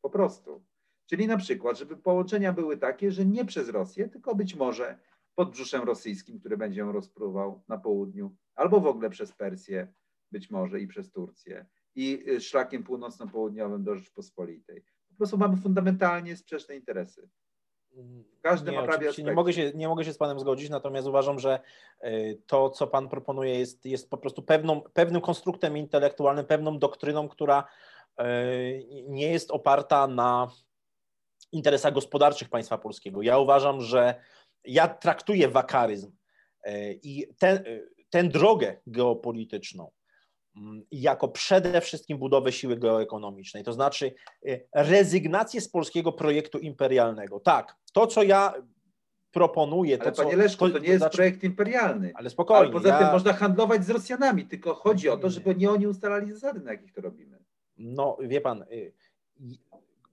Po 0.00 0.10
prostu. 0.10 0.64
Czyli 1.06 1.26
na 1.26 1.36
przykład, 1.36 1.78
żeby 1.78 1.96
połączenia 1.96 2.52
były 2.52 2.76
takie, 2.76 3.12
że 3.12 3.26
nie 3.26 3.44
przez 3.44 3.68
Rosję, 3.68 4.08
tylko 4.08 4.34
być 4.34 4.54
może 4.54 4.98
pod 5.34 5.50
brzuszem 5.50 5.82
rosyjskim, 5.82 6.40
który 6.40 6.56
będzie 6.56 6.80
ją 6.80 6.92
rozpruwał 6.92 7.62
na 7.68 7.78
południu, 7.78 8.36
albo 8.54 8.80
w 8.80 8.86
ogóle 8.86 9.10
przez 9.10 9.32
Persję, 9.32 9.92
być 10.32 10.50
może 10.50 10.80
i 10.80 10.86
przez 10.86 11.10
Turcję, 11.10 11.66
i 11.94 12.24
y, 12.28 12.40
szlakiem 12.40 12.84
północno-południowym 12.84 13.84
do 13.84 13.96
Rzeczpospolitej. 13.96 14.84
Po 15.18 15.20
prostu 15.20 15.38
mamy 15.38 15.56
fundamentalnie 15.56 16.36
sprzeczne 16.36 16.76
interesy. 16.76 17.28
Każdy 18.42 18.70
nie, 18.70 18.80
ma 18.80 18.86
prawie 18.86 19.10
nie 19.18 19.32
mogę, 19.32 19.52
się, 19.52 19.72
nie 19.74 19.88
mogę 19.88 20.04
się 20.04 20.12
z 20.12 20.18
Panem 20.18 20.40
zgodzić, 20.40 20.70
natomiast 20.70 21.06
uważam, 21.06 21.38
że 21.38 21.60
y, 22.04 22.42
to, 22.46 22.70
co 22.70 22.86
Pan 22.86 23.08
proponuje, 23.08 23.58
jest, 23.58 23.84
jest 23.84 24.10
po 24.10 24.18
prostu 24.18 24.42
pewną, 24.42 24.80
pewnym 24.80 25.20
konstruktem 25.20 25.76
intelektualnym, 25.76 26.46
pewną 26.46 26.78
doktryną, 26.78 27.28
która 27.28 27.64
y, 28.20 28.24
nie 29.08 29.32
jest 29.32 29.50
oparta 29.50 30.06
na 30.06 30.50
interesach 31.52 31.94
gospodarczych 31.94 32.48
państwa 32.48 32.78
polskiego. 32.78 33.22
Ja 33.22 33.38
uważam, 33.38 33.80
że 33.80 34.20
ja 34.64 34.88
traktuję 34.88 35.48
wakaryzm 35.48 36.12
y, 36.66 37.00
i 37.02 37.26
tę 38.10 38.24
drogę 38.24 38.80
geopolityczną 38.86 39.90
jako 40.90 41.28
przede 41.28 41.80
wszystkim 41.80 42.18
budowę 42.18 42.52
siły 42.52 42.76
geoekonomicznej, 42.76 43.64
to 43.64 43.72
znaczy 43.72 44.14
rezygnację 44.74 45.60
z 45.60 45.68
polskiego 45.68 46.12
projektu 46.12 46.58
imperialnego. 46.58 47.40
Tak, 47.40 47.76
to, 47.92 48.06
co 48.06 48.22
ja 48.22 48.54
proponuję. 49.30 49.98
Ale 50.00 50.12
to, 50.12 50.22
panie 50.22 50.36
Leszku, 50.36 50.68
to, 50.68 50.74
to 50.74 50.78
nie 50.78 50.88
jest 50.88 51.00
znaczy, 51.00 51.16
projekt 51.16 51.44
imperialny. 51.44 52.12
Ale 52.14 52.30
spokojnie. 52.30 52.62
Ale 52.62 52.72
poza 52.72 52.88
ja... 52.88 52.98
tym 52.98 53.12
można 53.12 53.32
handlować 53.32 53.84
z 53.84 53.90
Rosjanami, 53.90 54.46
tylko 54.46 54.74
chodzi 54.74 55.08
o 55.08 55.16
to, 55.16 55.30
żeby 55.30 55.54
nie 55.54 55.70
oni 55.70 55.86
ustalali 55.86 56.32
zasady, 56.32 56.60
na 56.60 56.72
jakich 56.72 56.92
to 56.92 57.00
robimy. 57.00 57.38
No, 57.78 58.16
wie 58.20 58.40
pan, 58.40 58.64
y, 58.72 58.92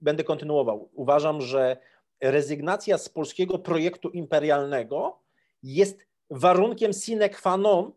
będę 0.00 0.24
kontynuował. 0.24 0.88
Uważam, 0.92 1.40
że 1.40 1.76
rezygnacja 2.20 2.98
z 2.98 3.08
polskiego 3.08 3.58
projektu 3.58 4.08
imperialnego 4.08 5.18
jest 5.62 6.06
warunkiem 6.30 6.92
sine 6.92 7.28
qua 7.28 7.56
non 7.56 7.92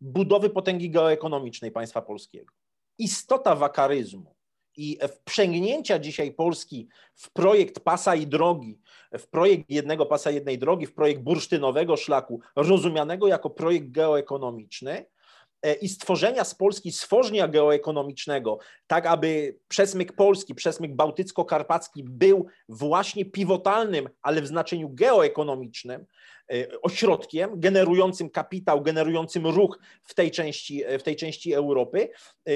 budowy 0.00 0.50
potęgi 0.50 0.90
geoekonomicznej 0.90 1.70
państwa 1.70 2.02
polskiego. 2.02 2.52
Istota 2.98 3.54
wakaryzmu 3.56 4.34
i 4.76 4.98
wprzęgnięcia 5.08 5.98
dzisiaj 5.98 6.32
Polski 6.32 6.88
w 7.14 7.32
projekt 7.32 7.80
pasa 7.80 8.14
i 8.14 8.26
drogi, 8.26 8.78
w 9.18 9.28
projekt 9.28 9.70
jednego 9.70 10.06
pasa, 10.06 10.30
jednej 10.30 10.58
drogi, 10.58 10.86
w 10.86 10.94
projekt 10.94 11.22
bursztynowego 11.22 11.96
szlaku, 11.96 12.40
rozumianego 12.56 13.28
jako 13.28 13.50
projekt 13.50 13.90
geoekonomiczny, 13.90 15.06
i 15.80 15.88
stworzenia 15.88 16.44
z 16.44 16.54
Polski 16.54 16.92
stworzenia 16.92 17.48
geoekonomicznego, 17.48 18.58
tak 18.86 19.06
aby 19.06 19.58
przesmyk 19.68 20.12
polski, 20.12 20.54
przesmyk 20.54 20.92
bałtycko-karpacki 20.94 22.02
był 22.04 22.46
właśnie 22.68 23.24
pivotalnym, 23.24 24.08
ale 24.22 24.42
w 24.42 24.46
znaczeniu 24.46 24.90
geoekonomicznym 24.92 26.06
e, 26.52 26.80
ośrodkiem 26.82 27.60
generującym 27.60 28.30
kapitał, 28.30 28.82
generującym 28.82 29.46
ruch 29.46 29.78
w 30.02 30.14
tej 30.14 30.30
części, 30.30 30.82
w 30.98 31.02
tej 31.02 31.16
części 31.16 31.54
Europy 31.54 32.08
e, 32.48 32.52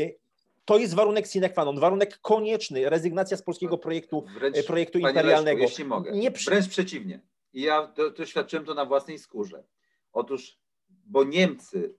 to 0.64 0.78
jest 0.78 0.94
warunek 0.94 1.26
sine 1.26 1.50
qua 1.50 1.64
non, 1.64 1.80
warunek 1.80 2.18
konieczny, 2.18 2.90
rezygnacja 2.90 3.36
z 3.36 3.42
polskiego 3.42 3.78
projektu, 3.78 4.24
Wręcz, 4.38 4.56
e, 4.56 4.62
projektu 4.62 4.98
imperialnego. 4.98 5.60
Leszku, 5.60 5.70
jeśli 5.70 5.84
mogę. 5.84 6.12
Nie 6.12 6.30
przy... 6.30 6.50
Wręcz 6.50 6.68
przeciwnie. 6.68 7.20
I 7.52 7.62
ja 7.62 7.92
doświadczyłem 8.16 8.64
to 8.64 8.74
na 8.74 8.84
własnej 8.84 9.18
skórze. 9.18 9.64
Otóż, 10.12 10.58
bo 10.88 11.24
Niemcy 11.24 11.94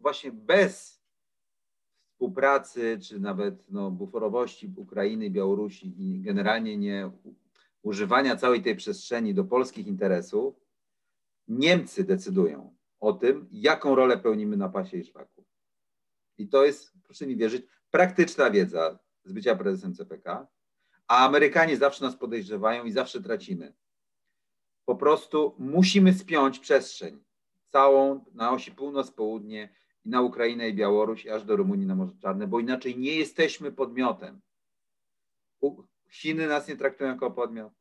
właśnie 0.00 0.32
bez 0.32 1.02
współpracy, 2.12 2.98
czy 3.02 3.20
nawet 3.20 3.70
no, 3.70 3.90
buforowości 3.90 4.72
Ukrainy, 4.76 5.30
Białorusi 5.30 5.94
i 5.98 6.20
generalnie 6.20 6.76
nie 6.76 7.10
używania 7.82 8.36
całej 8.36 8.62
tej 8.62 8.76
przestrzeni 8.76 9.34
do 9.34 9.44
polskich 9.44 9.86
interesów, 9.86 10.54
Niemcy 11.48 12.04
decydują 12.04 12.76
o 13.00 13.12
tym, 13.12 13.48
jaką 13.50 13.94
rolę 13.94 14.18
pełnimy 14.18 14.56
na 14.56 14.68
pasie 14.68 14.96
i 14.96 15.04
szlaku. 15.04 15.44
I 16.38 16.48
to 16.48 16.64
jest, 16.64 16.92
proszę 17.04 17.26
mi 17.26 17.36
wierzyć, 17.36 17.66
praktyczna 17.90 18.50
wiedza 18.50 18.98
z 19.24 19.32
bycia 19.32 19.56
prezesem 19.56 19.94
CPK, 19.94 20.46
a 21.06 21.26
Amerykanie 21.26 21.76
zawsze 21.76 22.04
nas 22.04 22.16
podejrzewają 22.16 22.84
i 22.84 22.92
zawsze 22.92 23.22
tracimy. 23.22 23.74
Po 24.84 24.96
prostu 24.96 25.54
musimy 25.58 26.14
spiąć 26.14 26.58
przestrzeń 26.58 27.24
całą 27.72 28.24
na 28.34 28.52
osi 28.52 28.72
północ-południe 28.72 29.68
i 30.04 30.08
na 30.08 30.22
Ukrainę 30.22 30.68
i 30.68 30.74
Białoruś, 30.74 31.26
aż 31.26 31.44
do 31.44 31.56
Rumunii 31.56 31.86
na 31.86 31.94
Morze 31.94 32.14
Czarne, 32.22 32.46
bo 32.46 32.60
inaczej 32.60 32.98
nie 32.98 33.16
jesteśmy 33.16 33.72
podmiotem. 33.72 34.40
Chiny 36.10 36.46
nas 36.46 36.68
nie 36.68 36.76
traktują 36.76 37.10
jako 37.10 37.30
podmiot. 37.30 37.72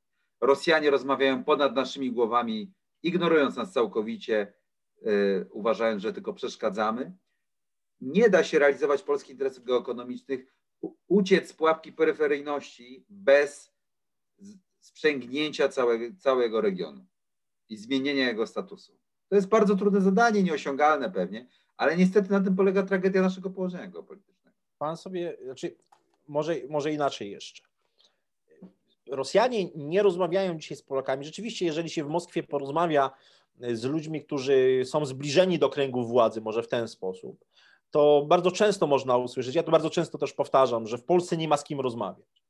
Rosjanie 0.41 0.89
rozmawiają 0.89 1.43
ponad 1.43 1.75
naszymi 1.75 2.11
głowami, 2.11 2.73
ignorując 3.03 3.55
nas 3.55 3.73
całkowicie, 3.73 4.53
yy, 5.01 5.47
uważając, 5.51 6.01
że 6.01 6.13
tylko 6.13 6.33
przeszkadzamy 6.33 7.17
nie 8.01 8.29
da 8.29 8.43
się 8.43 8.59
realizować 8.59 9.03
polskich 9.03 9.31
interesów 9.31 9.63
geoekonomicznych, 9.63 10.55
uciec 11.07 11.49
z 11.49 11.53
pułapki 11.53 11.93
peryferyjności 11.93 13.05
bez 13.09 13.73
sprzęgnięcia 14.79 15.69
całego, 15.69 16.15
całego 16.19 16.61
regionu 16.61 17.05
i 17.69 17.77
zmienienia 17.77 18.27
jego 18.27 18.47
statusu. 18.47 19.00
To 19.31 19.35
jest 19.35 19.47
bardzo 19.47 19.75
trudne 19.75 20.01
zadanie, 20.01 20.43
nieosiągalne 20.43 21.11
pewnie, 21.11 21.47
ale 21.77 21.97
niestety 21.97 22.31
na 22.31 22.41
tym 22.41 22.55
polega 22.55 22.83
tragedia 22.83 23.21
naszego 23.21 23.49
położenia 23.49 23.87
geopolitycznego. 23.87 24.57
Pan 24.77 24.97
sobie, 24.97 25.37
znaczy, 25.43 25.75
może, 26.27 26.55
może 26.69 26.93
inaczej 26.93 27.31
jeszcze. 27.31 27.63
Rosjanie 29.11 29.69
nie 29.75 30.03
rozmawiają 30.03 30.57
dzisiaj 30.57 30.77
z 30.77 30.81
Polakami. 30.81 31.25
Rzeczywiście, 31.25 31.65
jeżeli 31.65 31.89
się 31.89 32.03
w 32.03 32.07
Moskwie 32.07 32.43
porozmawia 32.43 33.11
z 33.73 33.83
ludźmi, 33.83 34.25
którzy 34.25 34.81
są 34.85 35.05
zbliżeni 35.05 35.59
do 35.59 35.69
kręgu 35.69 36.05
władzy, 36.05 36.41
może 36.41 36.63
w 36.63 36.67
ten 36.67 36.87
sposób, 36.87 37.45
to 37.91 38.25
bardzo 38.27 38.51
często 38.51 38.87
można 38.87 39.17
usłyszeć, 39.17 39.55
ja 39.55 39.63
to 39.63 39.71
bardzo 39.71 39.89
często 39.89 40.17
też 40.17 40.33
powtarzam, 40.33 40.87
że 40.87 40.97
w 40.97 41.03
Polsce 41.03 41.37
nie 41.37 41.47
ma 41.47 41.57
z 41.57 41.63
kim 41.63 41.79
rozmawiać. 41.79 42.43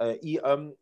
E, 0.00 0.16
I, 0.16 0.38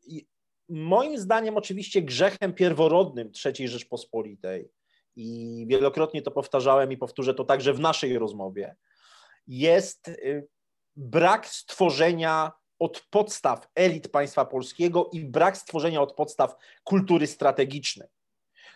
i 0.07 0.27
moim 0.69 1.19
zdaniem 1.19 1.57
oczywiście 1.57 2.03
grzechem 2.03 2.53
pierworodnym 2.53 3.31
III 3.45 3.69
Rzeczpospolitej 3.69 4.69
i 5.17 5.65
wielokrotnie 5.69 6.23
to 6.23 6.31
powtarzałem 6.31 6.93
i 6.93 6.97
powtórzę 6.97 7.35
to 7.35 7.45
także 7.45 7.73
w 7.73 7.81
naszej 7.81 8.19
rozmowie, 8.19 8.77
jest 9.47 10.09
y, 10.09 10.49
brak 10.97 11.47
stworzenia 11.47 12.53
od 12.79 13.07
podstaw 13.11 13.69
elit 13.75 14.09
państwa 14.09 14.45
polskiego 14.45 15.11
i 15.13 15.25
brak 15.25 15.57
stworzenia 15.57 16.03
od 16.03 16.13
podstaw 16.13 16.55
kultury 16.85 17.27
strategicznej. 17.27 18.09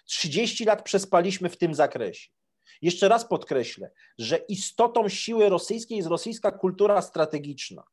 30 0.04 0.64
lat 0.64 0.82
przespaliśmy 0.82 1.48
w 1.48 1.56
tym 1.56 1.74
zakresie. 1.74 2.30
Jeszcze 2.82 3.08
raz 3.08 3.28
podkreślę, 3.28 3.90
że 4.18 4.36
istotą 4.36 5.08
siły 5.08 5.48
rosyjskiej 5.48 5.96
jest 5.96 6.08
rosyjska 6.08 6.52
kultura 6.52 7.02
strategiczna. 7.02 7.84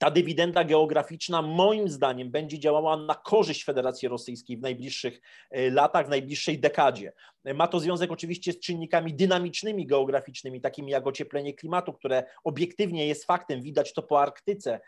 ta 0.00 0.10
dywidenda 0.10 0.64
geograficzna 0.64 1.42
moim 1.42 1.88
zdaniem 1.88 2.30
będzie 2.30 2.58
działała 2.58 2.96
na 2.96 3.14
korzyść 3.14 3.64
Federacji 3.64 4.08
Rosyjskiej 4.08 4.56
w 4.56 4.60
najbliższych 4.60 5.20
e, 5.50 5.70
latach, 5.70 6.06
w 6.06 6.08
najbliższej 6.08 6.58
dekadzie. 6.58 7.12
Ma 7.54 7.68
to 7.68 7.80
związek 7.80 8.10
oczywiście 8.10 8.52
z 8.52 8.60
czynnikami 8.60 9.14
dynamicznymi 9.14 9.86
geograficznymi, 9.86 10.60
takimi 10.60 10.92
jak 10.92 11.06
ocieplenie 11.06 11.54
klimatu, 11.54 11.92
które 11.92 12.24
obiektywnie 12.44 13.06
jest 13.06 13.24
faktem, 13.24 13.62
widać 13.62 13.92
to 13.92 14.02
po 14.02 14.22
Arktyce, 14.22 14.80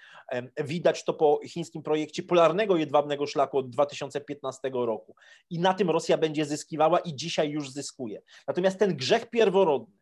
widać 0.65 1.05
to 1.05 1.15
po 1.15 1.41
chińskim 1.47 1.83
projekcie 1.83 2.23
polarnego 2.23 2.77
jedwabnego 2.77 3.27
szlaku 3.27 3.59
od 3.59 3.71
2015 3.71 4.71
roku. 4.73 5.15
I 5.51 5.59
na 5.59 5.75
tym 5.75 5.91
Rosja 5.91 6.19
będzie 6.19 6.45
zyskiwała 6.45 6.99
i 6.99 7.15
dzisiaj 7.15 7.51
już 7.51 7.71
zyskuje. 7.71 8.23
Natomiast 8.47 8.79
ten 8.79 8.97
grzech 8.97 9.31
pierworodny, 9.31 10.02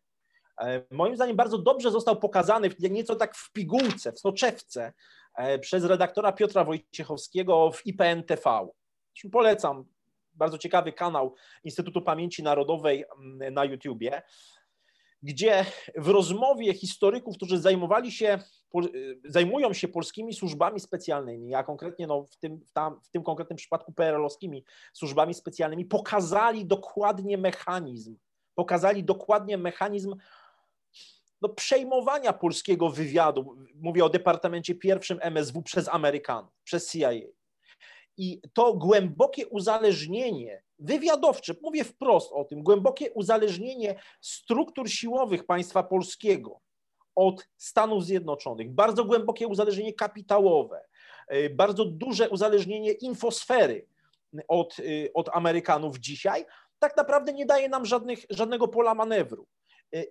moim 0.91 1.15
zdaniem 1.15 1.35
bardzo 1.35 1.57
dobrze 1.57 1.91
został 1.91 2.15
pokazany, 2.15 2.69
nieco 2.79 3.15
tak 3.15 3.35
w 3.35 3.51
pigułce, 3.51 4.11
w 4.11 4.19
soczewce, 4.19 4.93
e, 5.35 5.59
przez 5.59 5.83
redaktora 5.83 6.31
Piotra 6.31 6.63
Wojciechowskiego 6.63 7.71
w 7.71 7.85
IPN 7.85 8.23
TV. 8.23 8.67
Polecam, 9.31 9.85
bardzo 10.33 10.57
ciekawy 10.57 10.93
kanał 10.93 11.35
Instytutu 11.63 12.01
Pamięci 12.01 12.43
Narodowej 12.43 13.05
mm, 13.19 13.53
na 13.53 13.65
YouTubie, 13.65 14.21
gdzie 15.23 15.65
w 15.97 16.07
rozmowie 16.07 16.73
historyków, 16.73 17.35
którzy 17.35 17.59
zajmowali 17.59 18.11
się, 18.11 18.27
e, 18.27 18.79
zajmują 19.25 19.73
się 19.73 19.87
polskimi 19.87 20.33
służbami 20.33 20.79
specjalnymi, 20.79 21.55
a 21.55 21.63
konkretnie 21.63 22.07
no 22.07 22.25
w, 22.25 22.37
tym, 22.37 22.59
w, 22.65 22.71
tam, 22.71 22.99
w 23.03 23.09
tym 23.09 23.23
konkretnym 23.23 23.57
przypadku 23.57 23.93
PRL-owskimi 23.93 24.63
służbami 24.93 25.33
specjalnymi, 25.33 25.85
pokazali 25.85 26.65
dokładnie 26.65 27.37
mechanizm, 27.37 28.17
pokazali 28.55 29.03
dokładnie 29.03 29.57
mechanizm 29.57 30.15
no, 31.41 31.49
przejmowania 31.49 32.33
polskiego 32.33 32.89
wywiadu, 32.89 33.55
mówię 33.75 34.05
o 34.05 34.09
Departamencie 34.09 34.75
Pierwszym 34.75 35.19
MSW 35.21 35.61
przez 35.61 35.89
Amerykanów, 35.89 36.51
przez 36.63 36.91
CIA. 36.91 37.11
I 38.17 38.41
to 38.53 38.73
głębokie 38.73 39.47
uzależnienie 39.47 40.63
wywiadowcze, 40.79 41.55
mówię 41.61 41.83
wprost 41.83 42.31
o 42.31 42.45
tym, 42.45 42.63
głębokie 42.63 43.11
uzależnienie 43.11 43.99
struktur 44.21 44.89
siłowych 44.89 45.45
państwa 45.45 45.83
polskiego 45.83 46.59
od 47.15 47.47
Stanów 47.57 48.05
Zjednoczonych, 48.05 48.71
bardzo 48.71 49.05
głębokie 49.05 49.47
uzależnienie 49.47 49.93
kapitałowe, 49.93 50.81
y, 51.33 51.49
bardzo 51.49 51.85
duże 51.85 52.29
uzależnienie 52.29 52.91
infosfery 52.91 53.87
od, 54.47 54.79
y, 54.79 55.11
od 55.13 55.29
Amerykanów 55.33 55.99
dzisiaj, 55.99 56.45
tak 56.79 56.97
naprawdę 56.97 57.33
nie 57.33 57.45
daje 57.45 57.69
nam 57.69 57.85
żadnych, 57.85 58.19
żadnego 58.29 58.67
pola 58.67 58.93
manewru. 58.93 59.47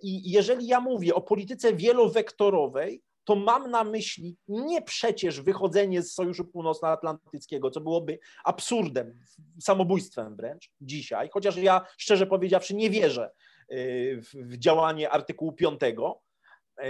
I 0.01 0.31
jeżeli 0.31 0.67
ja 0.67 0.79
mówię 0.79 1.15
o 1.15 1.21
polityce 1.21 1.73
wielowektorowej, 1.73 3.01
to 3.23 3.35
mam 3.35 3.71
na 3.71 3.83
myśli 3.83 4.37
nie 4.47 4.81
przecież 4.81 5.41
wychodzenie 5.41 6.01
z 6.01 6.13
Sojuszu 6.13 6.45
Północnoatlantyckiego, 6.45 7.71
co 7.71 7.81
byłoby 7.81 8.19
absurdem, 8.43 9.19
samobójstwem 9.59 10.35
wręcz 10.35 10.71
dzisiaj, 10.81 11.29
chociaż 11.33 11.57
ja 11.57 11.85
szczerze 11.97 12.27
powiedziawszy 12.27 12.75
nie 12.75 12.89
wierzę 12.89 13.31
y, 13.71 14.21
w 14.33 14.57
działanie 14.57 15.09
artykułu 15.09 15.51
5. 15.53 15.79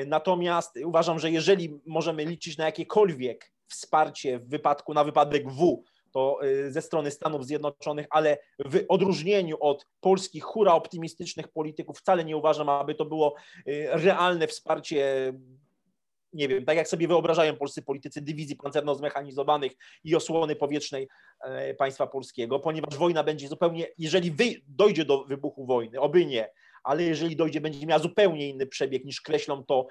Natomiast 0.05 0.79
uważam, 0.85 1.19
że 1.19 1.31
jeżeli 1.31 1.79
możemy 1.85 2.25
liczyć 2.25 2.57
na 2.57 2.65
jakiekolwiek 2.65 3.51
wsparcie 3.67 4.39
w 4.39 4.49
wypadku, 4.49 4.93
na 4.93 5.03
wypadek 5.03 5.49
W 5.49 5.83
to 6.11 6.39
y, 6.43 6.71
ze 6.71 6.81
strony 6.81 7.11
Stanów 7.11 7.45
Zjednoczonych, 7.45 8.07
ale 8.09 8.37
w 8.65 8.85
odróżnieniu 8.89 9.57
od 9.59 9.87
polskich 10.01 10.43
hura 10.43 10.73
optymistycznych 10.73 11.47
polityków 11.47 11.97
wcale 11.99 12.25
nie 12.25 12.37
uważam, 12.37 12.69
aby 12.69 12.95
to 12.95 13.05
było 13.05 13.35
y, 13.67 13.87
realne 13.91 14.47
wsparcie 14.47 15.33
nie 16.33 16.47
wiem, 16.47 16.65
tak 16.65 16.77
jak 16.77 16.87
sobie 16.87 17.07
wyobrażają 17.07 17.55
polscy 17.55 17.81
politycy 17.81 18.21
dywizji 18.21 18.55
pancerno-zmechanizowanych 18.55 19.71
i 20.03 20.15
osłony 20.15 20.55
powietrznej 20.55 21.07
e, 21.41 21.73
państwa 21.73 22.07
polskiego, 22.07 22.59
ponieważ 22.59 22.97
wojna 22.97 23.23
będzie 23.23 23.47
zupełnie, 23.47 23.87
jeżeli 23.97 24.31
wy, 24.31 24.45
dojdzie 24.67 25.05
do 25.05 25.23
wybuchu 25.23 25.65
wojny, 25.65 25.99
oby 25.99 26.25
nie, 26.25 26.49
ale 26.83 27.03
jeżeli 27.03 27.35
dojdzie, 27.35 27.61
będzie 27.61 27.87
miała 27.87 27.99
zupełnie 27.99 28.49
inny 28.49 28.67
przebieg 28.67 29.05
niż 29.05 29.21
kreślą 29.21 29.63
to 29.63 29.87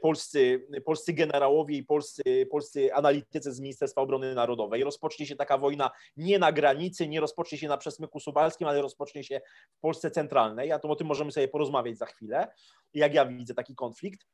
polscy, 0.00 0.66
polscy 0.84 1.12
generałowie 1.12 1.76
i 1.76 1.82
polscy, 1.82 2.22
polscy 2.50 2.94
analitycy 2.94 3.52
z 3.52 3.60
Ministerstwa 3.60 4.00
Obrony 4.00 4.34
Narodowej. 4.34 4.84
Rozpocznie 4.84 5.26
się 5.26 5.36
taka 5.36 5.58
wojna 5.58 5.90
nie 6.16 6.38
na 6.38 6.52
granicy, 6.52 7.08
nie 7.08 7.20
rozpocznie 7.20 7.58
się 7.58 7.68
na 7.68 7.76
przesmyku 7.76 8.20
suwalskim, 8.20 8.68
ale 8.68 8.82
rozpocznie 8.82 9.24
się 9.24 9.40
w 9.72 9.80
Polsce 9.80 10.10
centralnej, 10.10 10.72
a 10.72 10.78
to 10.78 10.88
o 10.88 10.96
tym 10.96 11.06
możemy 11.06 11.32
sobie 11.32 11.48
porozmawiać 11.48 11.98
za 11.98 12.06
chwilę, 12.06 12.48
jak 12.94 13.14
ja 13.14 13.26
widzę 13.26 13.54
taki 13.54 13.74
konflikt 13.74 14.26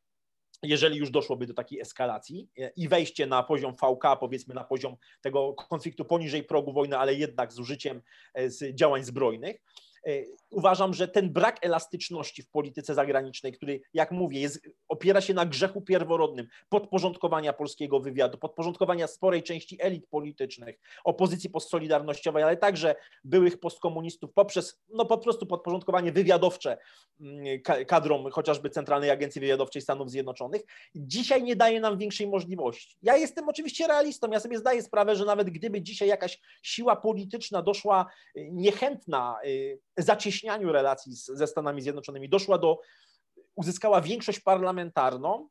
jeżeli 0.63 0.97
już 0.97 1.11
doszłoby 1.11 1.47
do 1.47 1.55
takiej 1.55 1.81
eskalacji 1.81 2.49
i 2.77 2.89
wejście 2.89 3.27
na 3.27 3.43
poziom 3.43 3.75
VK, 3.75 4.05
powiedzmy 4.21 4.55
na 4.55 4.65
poziom 4.65 4.97
tego 5.21 5.55
konfliktu 5.55 6.05
poniżej 6.05 6.45
progu 6.45 6.73
wojny, 6.73 6.99
ale 6.99 7.15
jednak 7.15 7.53
z 7.53 7.59
użyciem 7.59 8.03
z 8.47 8.75
działań 8.75 9.05
zbrojnych, 9.05 9.61
uważam, 10.51 10.95
że 10.95 11.09
ten 11.09 11.33
brak 11.33 11.59
elastyczności 11.63 12.43
w 12.43 12.51
polityce 12.51 12.95
zagranicznej, 12.95 13.53
który, 13.53 13.81
jak 13.95 14.11
mówię, 14.11 14.41
jest, 14.41 14.69
opiera 14.89 15.21
się 15.21 15.35
na 15.35 15.47
grzechu 15.47 15.83
pierworodnym 15.83 16.47
podporządkowania 16.69 17.53
polskiego 17.53 18.01
wywiadu, 18.01 18.39
podporządkowania 18.39 19.07
sporej 19.07 19.43
części 19.43 19.77
elit 19.81 20.07
politycznych, 20.07 20.79
opozycji 21.05 21.51
postsolidarnościowej, 21.51 22.43
ale 22.43 22.57
także 22.57 22.95
byłych 23.25 23.61
postkomunistów 23.61 24.33
poprzez 24.35 24.81
no, 24.89 25.05
po 25.05 25.19
prostu 25.19 25.47
podporządkowanie 25.47 26.13
wywiadowcze 26.13 26.79
mm, 27.21 27.63
kadrom 27.87 28.31
chociażby 28.31 28.71
Centralnej 28.71 29.11
Agencji 29.11 29.41
Wywiadowczej 29.41 29.83
Stanów 29.83 30.11
Zjednoczonych, 30.11 30.63
dzisiaj 30.95 31.43
nie 31.43 31.57
daje 31.57 31.81
nam 31.81 31.99
większej 31.99 32.27
możliwości. 32.27 32.97
Ja 33.03 33.17
jestem 33.17 33.49
oczywiście 33.49 33.87
realistą, 33.87 34.31
ja 34.31 34.41
sobie 34.41 34.59
zdaję 34.59 34.83
sprawę, 34.83 35.17
że 35.17 35.25
nawet 35.25 35.51
gdyby 35.51 35.83
dzisiaj 35.83 36.09
jakaś 36.09 36.41
siła 36.63 36.97
polityczna 36.97 37.63
doszła 37.63 38.07
y, 38.37 38.49
niechętna 38.53 39.37
y, 39.45 39.81
zacieśnianiu 39.99 40.73
relacji 40.73 41.17
z, 41.17 41.27
ze 41.27 41.47
Stanami 41.47 41.83
Zjednoczonymi 41.83 42.29
doszła 42.29 42.59
do, 42.59 42.81
uzyskała 43.55 44.01
większość 44.01 44.41
parlamentarną, 44.41 45.49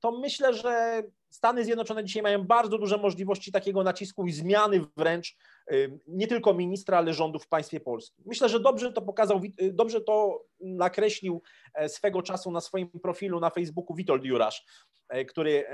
to 0.00 0.18
myślę, 0.18 0.54
że 0.54 1.02
Stany 1.34 1.64
Zjednoczone 1.64 2.04
dzisiaj 2.04 2.22
mają 2.22 2.46
bardzo 2.46 2.78
duże 2.78 2.98
możliwości 2.98 3.52
takiego 3.52 3.82
nacisku 3.82 4.26
i 4.26 4.32
zmiany 4.32 4.80
wręcz 4.96 5.36
y, 5.72 5.98
nie 6.06 6.26
tylko 6.26 6.54
ministra, 6.54 6.98
ale 6.98 7.14
rządu 7.14 7.38
w 7.38 7.48
państwie 7.48 7.80
polskim. 7.80 8.24
Myślę, 8.26 8.48
że 8.48 8.60
dobrze 8.60 8.92
to 8.92 9.02
pokazał, 9.02 9.40
y, 9.62 9.72
dobrze 9.72 10.00
to 10.00 10.44
nakreślił 10.64 11.42
e, 11.74 11.88
swego 11.88 12.22
czasu 12.22 12.50
na 12.50 12.60
swoim 12.60 12.90
profilu 13.02 13.40
na 13.40 13.50
Facebooku 13.50 13.96
Witold 13.96 14.24
Jurasz, 14.24 14.64
e, 15.08 15.24
który 15.24 15.64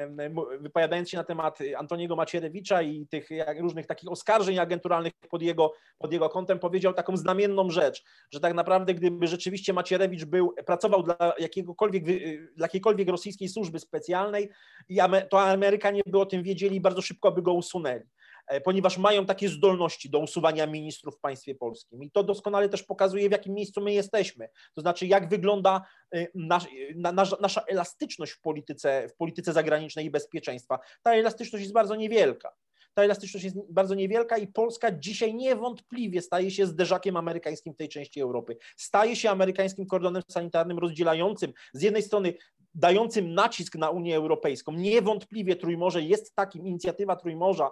wypowiadając 0.61 1.11
się 1.11 1.17
na 1.17 1.25
temat 1.25 1.59
Antoniego 1.77 2.17
Macierewicza 2.17 2.83
i 2.83 3.07
tych 3.07 3.29
różnych 3.59 3.87
takich 3.87 4.11
oskarżeń 4.11 4.59
agenturalnych 4.59 5.13
pod 5.31 5.43
jego, 5.43 5.73
pod 5.99 6.13
jego 6.13 6.29
kątem 6.29 6.59
powiedział 6.59 6.93
taką 6.93 7.17
znamienną 7.17 7.71
rzecz, 7.71 8.05
że 8.31 8.41
tak 8.41 8.55
naprawdę 8.55 8.95
gdyby 8.95 9.27
rzeczywiście 9.27 9.73
Macierewicz 9.73 10.25
był, 10.25 10.55
pracował 10.67 11.03
dla 11.03 11.17
jakiegokolwiek, 11.39 12.05
dla 12.57 12.65
jakiejkolwiek 12.65 13.09
rosyjskiej 13.09 13.49
służby 13.49 13.79
specjalnej, 13.79 14.51
to 15.31 15.41
Amerykanie 15.51 16.03
by 16.07 16.21
o 16.21 16.27
tym 16.27 16.43
wiedzieli 16.43 16.77
i 16.77 16.81
bardzo 16.81 17.03
szybko 17.03 17.33
by 17.33 17.43
go 17.43 17.53
usunęli, 17.53 18.05
e, 18.47 18.61
ponieważ 18.61 18.99
mają 18.99 19.27
takie 19.27 19.49
zdolności 19.49 20.11
do 20.11 20.19
usuwania 20.19 20.67
ministrów 20.67 21.17
w 21.17 21.21
państwie 21.21 21.55
polskim. 21.55 22.03
I 22.03 22.11
to 22.11 22.25
doskonale 22.25 22.69
też 22.69 22.83
pokazuje, 22.83 23.29
w 23.29 23.33
jakim 23.33 23.55
miejscu 23.55 23.81
my 23.81 23.93
jesteśmy. 23.93 24.49
To 24.75 24.81
znaczy, 24.81 25.07
jak 25.07 25.29
wygląda 25.29 25.83
e, 26.15 26.27
nasz, 26.35 26.67
nasza, 26.97 27.37
nasza 27.41 27.63
elastyczność 27.69 28.33
w 28.33 28.41
polityce, 28.41 29.09
w 29.09 29.17
polityce 29.17 29.53
zagranicznej 29.53 30.07
i 30.07 30.11
bezpieczeństwa. 30.11 30.79
Ta 31.03 31.13
elastyczność 31.13 31.63
jest 31.63 31.75
bardzo 31.75 31.97
niewielka 31.97 32.53
ta 32.95 33.03
elastyczność 33.05 33.45
jest 33.45 33.57
bardzo 33.71 33.95
niewielka 33.95 34.39
i 34.39 34.47
Polska 34.47 34.93
dzisiaj 34.93 35.35
niewątpliwie 35.35 36.23
staje 36.23 36.51
się 36.51 36.67
zderzakiem 36.67 37.17
amerykańskim 37.17 37.75
w 37.75 37.77
tej 37.77 37.89
części 37.89 38.21
Europy. 38.21 38.57
Staje 38.77 39.17
się 39.17 39.31
amerykańskim 39.31 39.87
kordonem 39.87 40.23
sanitarnym 40.31 40.79
rozdzielającym 40.79 41.53
z 41.73 41.83
jednej 41.83 42.03
strony 42.03 42.35
dającym 42.75 43.35
nacisk 43.35 43.77
na 43.77 43.91
Unię 43.91 44.17
Europejską. 44.17 44.73
Niewątpliwie 44.73 45.57
Trójmorze 45.57 46.03
jest 46.03 46.35
takim, 46.35 46.67
inicjatywa 46.67 47.17
Trójmorza 47.17 47.71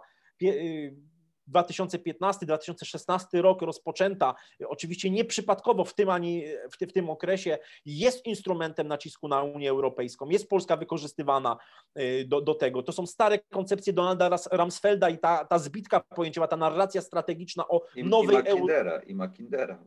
2015-2016 1.52 3.24
y, 3.34 3.42
rok 3.42 3.62
rozpoczęta, 3.62 4.34
oczywiście 4.66 5.10
nieprzypadkowo 5.10 5.84
w 5.84 5.94
tym, 5.94 6.10
ani 6.10 6.44
w, 6.72 6.76
ty, 6.78 6.86
w 6.86 6.92
tym 6.92 7.10
okresie, 7.10 7.58
jest 7.86 8.26
instrumentem 8.26 8.88
nacisku 8.88 9.28
na 9.28 9.42
Unię 9.42 9.70
Europejską. 9.70 10.28
Jest 10.28 10.48
Polska 10.48 10.76
wykorzystywana 10.76 11.56
y, 11.98 12.24
do, 12.28 12.40
do 12.40 12.54
tego. 12.54 12.82
To 12.82 12.92
są 12.92 13.06
stare 13.06 13.38
koncepcje 13.38 13.92
Donalda 13.92 14.36
Ramsfelda 14.50 15.08
i 15.10 15.18
ta, 15.18 15.44
ta 15.44 15.58
zbitka 15.58 16.00
pojęciowa, 16.00 16.48
ta 16.48 16.56
narracja 16.56 17.00
strategicza 17.00 17.68
o 17.68 17.82
I, 17.96 18.04
nowej 18.04 18.36
Europie. 18.36 19.02
I 19.06 19.14
Mackindera 19.14 19.78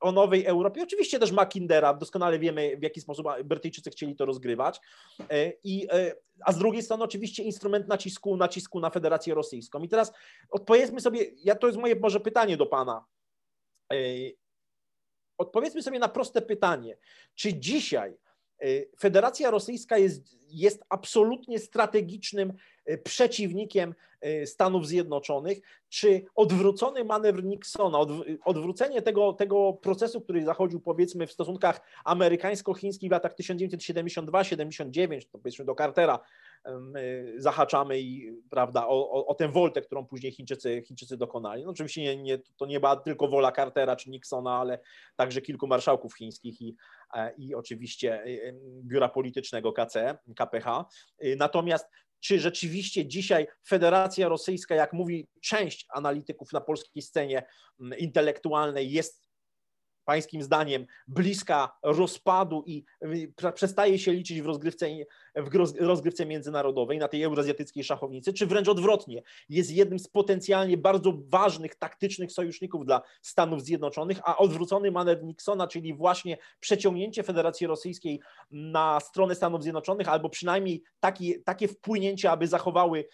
o 0.00 0.12
nowej 0.12 0.46
Europie. 0.46 0.82
Oczywiście 0.82 1.18
też 1.18 1.32
Mackindera, 1.32 1.94
doskonale 1.94 2.38
wiemy 2.38 2.76
w 2.76 2.82
jaki 2.82 3.00
sposób 3.00 3.26
Brytyjczycy 3.44 3.90
chcieli 3.90 4.16
to 4.16 4.26
rozgrywać. 4.26 4.80
E, 5.30 5.52
I, 5.64 5.86
e, 5.92 6.14
a 6.40 6.52
z 6.52 6.58
drugiej 6.58 6.82
strony 6.82 7.04
oczywiście 7.04 7.42
instrument 7.42 7.88
nacisku, 7.88 8.36
nacisku 8.36 8.80
na 8.80 8.90
Federację 8.90 9.34
Rosyjską. 9.34 9.82
I 9.82 9.88
teraz 9.88 10.12
odpowiedzmy 10.50 11.00
sobie, 11.00 11.26
ja 11.44 11.54
to 11.54 11.66
jest 11.66 11.78
moje 11.78 11.96
może 11.96 12.20
pytanie 12.20 12.56
do 12.56 12.66
Pana. 12.66 13.04
E, 13.92 13.96
odpowiedzmy 15.38 15.82
sobie 15.82 15.98
na 15.98 16.08
proste 16.08 16.42
pytanie, 16.42 16.96
czy 17.34 17.54
dzisiaj 17.54 18.16
Federacja 19.00 19.50
Rosyjska 19.50 19.98
jest, 19.98 20.36
jest 20.48 20.82
absolutnie 20.88 21.58
strategicznym 21.58 22.52
przeciwnikiem 23.04 23.94
Stanów 24.44 24.86
Zjednoczonych, 24.86 25.58
czy 25.88 26.24
odwrócony 26.34 27.04
manewr 27.04 27.44
Nixona, 27.44 27.98
odwrócenie 28.44 29.02
tego, 29.02 29.32
tego 29.32 29.72
procesu, 29.72 30.20
który 30.20 30.44
zachodził 30.44 30.80
powiedzmy 30.80 31.26
w 31.26 31.32
stosunkach 31.32 31.80
amerykańsko-chińskich 32.04 33.08
w 33.08 33.12
latach 33.12 33.34
1972-79, 33.34 35.20
to 35.32 35.38
powiedzmy 35.38 35.64
do 35.64 35.74
Cartera, 35.74 36.20
Y, 36.98 37.34
zahaczamy 37.36 38.00
i, 38.00 38.32
prawda, 38.50 38.86
o, 38.86 39.10
o, 39.10 39.26
o 39.26 39.34
tę 39.34 39.48
woltę, 39.48 39.82
którą 39.82 40.06
później 40.06 40.32
Chińczycy, 40.32 40.82
Chińczycy 40.82 41.16
dokonali. 41.16 41.64
No 41.64 41.70
oczywiście 41.70 42.02
nie, 42.02 42.16
nie, 42.16 42.38
to 42.56 42.66
nie 42.66 42.80
była 42.80 42.96
tylko 42.96 43.28
wola 43.28 43.52
Cartera 43.52 43.96
czy 43.96 44.10
Nixona, 44.10 44.58
ale 44.58 44.78
także 45.16 45.40
kilku 45.40 45.66
marszałków 45.66 46.14
chińskich 46.14 46.62
i, 46.62 46.76
e, 47.14 47.34
i 47.36 47.54
oczywiście 47.54 48.24
y, 48.24 48.28
y, 48.28 48.54
biura 48.82 49.08
politycznego 49.08 49.72
KC, 49.72 50.18
KPH. 50.36 50.84
Natomiast 51.36 51.86
czy 52.24 52.40
rzeczywiście 52.40 53.06
dzisiaj 53.06 53.46
Federacja 53.68 54.28
Rosyjska, 54.28 54.74
jak 54.74 54.92
mówi 54.92 55.28
część 55.40 55.86
analityków 55.88 56.52
na 56.52 56.60
polskiej 56.60 57.02
scenie 57.02 57.44
mm, 57.80 57.98
intelektualnej, 57.98 58.90
jest 58.90 59.23
pańskim 60.04 60.42
zdaniem 60.42 60.86
bliska 61.08 61.78
rozpadu 61.82 62.64
i 62.66 62.84
przestaje 63.54 63.98
się 63.98 64.12
liczyć 64.12 64.42
w 64.42 64.46
rozgrywce, 64.46 64.86
w 65.36 65.74
rozgrywce 65.80 66.26
międzynarodowej 66.26 66.98
na 66.98 67.08
tej 67.08 67.22
eurazjatyckiej 67.22 67.84
szachownicy, 67.84 68.32
czy 68.32 68.46
wręcz 68.46 68.68
odwrotnie, 68.68 69.22
jest 69.48 69.70
jednym 69.70 69.98
z 69.98 70.08
potencjalnie 70.08 70.76
bardzo 70.76 71.12
ważnych 71.28 71.74
taktycznych 71.74 72.32
sojuszników 72.32 72.84
dla 72.84 73.02
Stanów 73.22 73.62
Zjednoczonych, 73.62 74.20
a 74.24 74.36
odwrócony 74.36 74.90
manewr 74.90 75.24
Nixona, 75.24 75.66
czyli 75.66 75.94
właśnie 75.94 76.38
przeciągnięcie 76.60 77.22
Federacji 77.22 77.66
Rosyjskiej 77.66 78.20
na 78.50 79.00
stronę 79.00 79.34
Stanów 79.34 79.62
Zjednoczonych, 79.62 80.08
albo 80.08 80.28
przynajmniej 80.28 80.82
taki, 81.00 81.42
takie 81.42 81.68
wpłynięcie, 81.68 82.30
aby 82.30 82.46
zachowały 82.46 83.04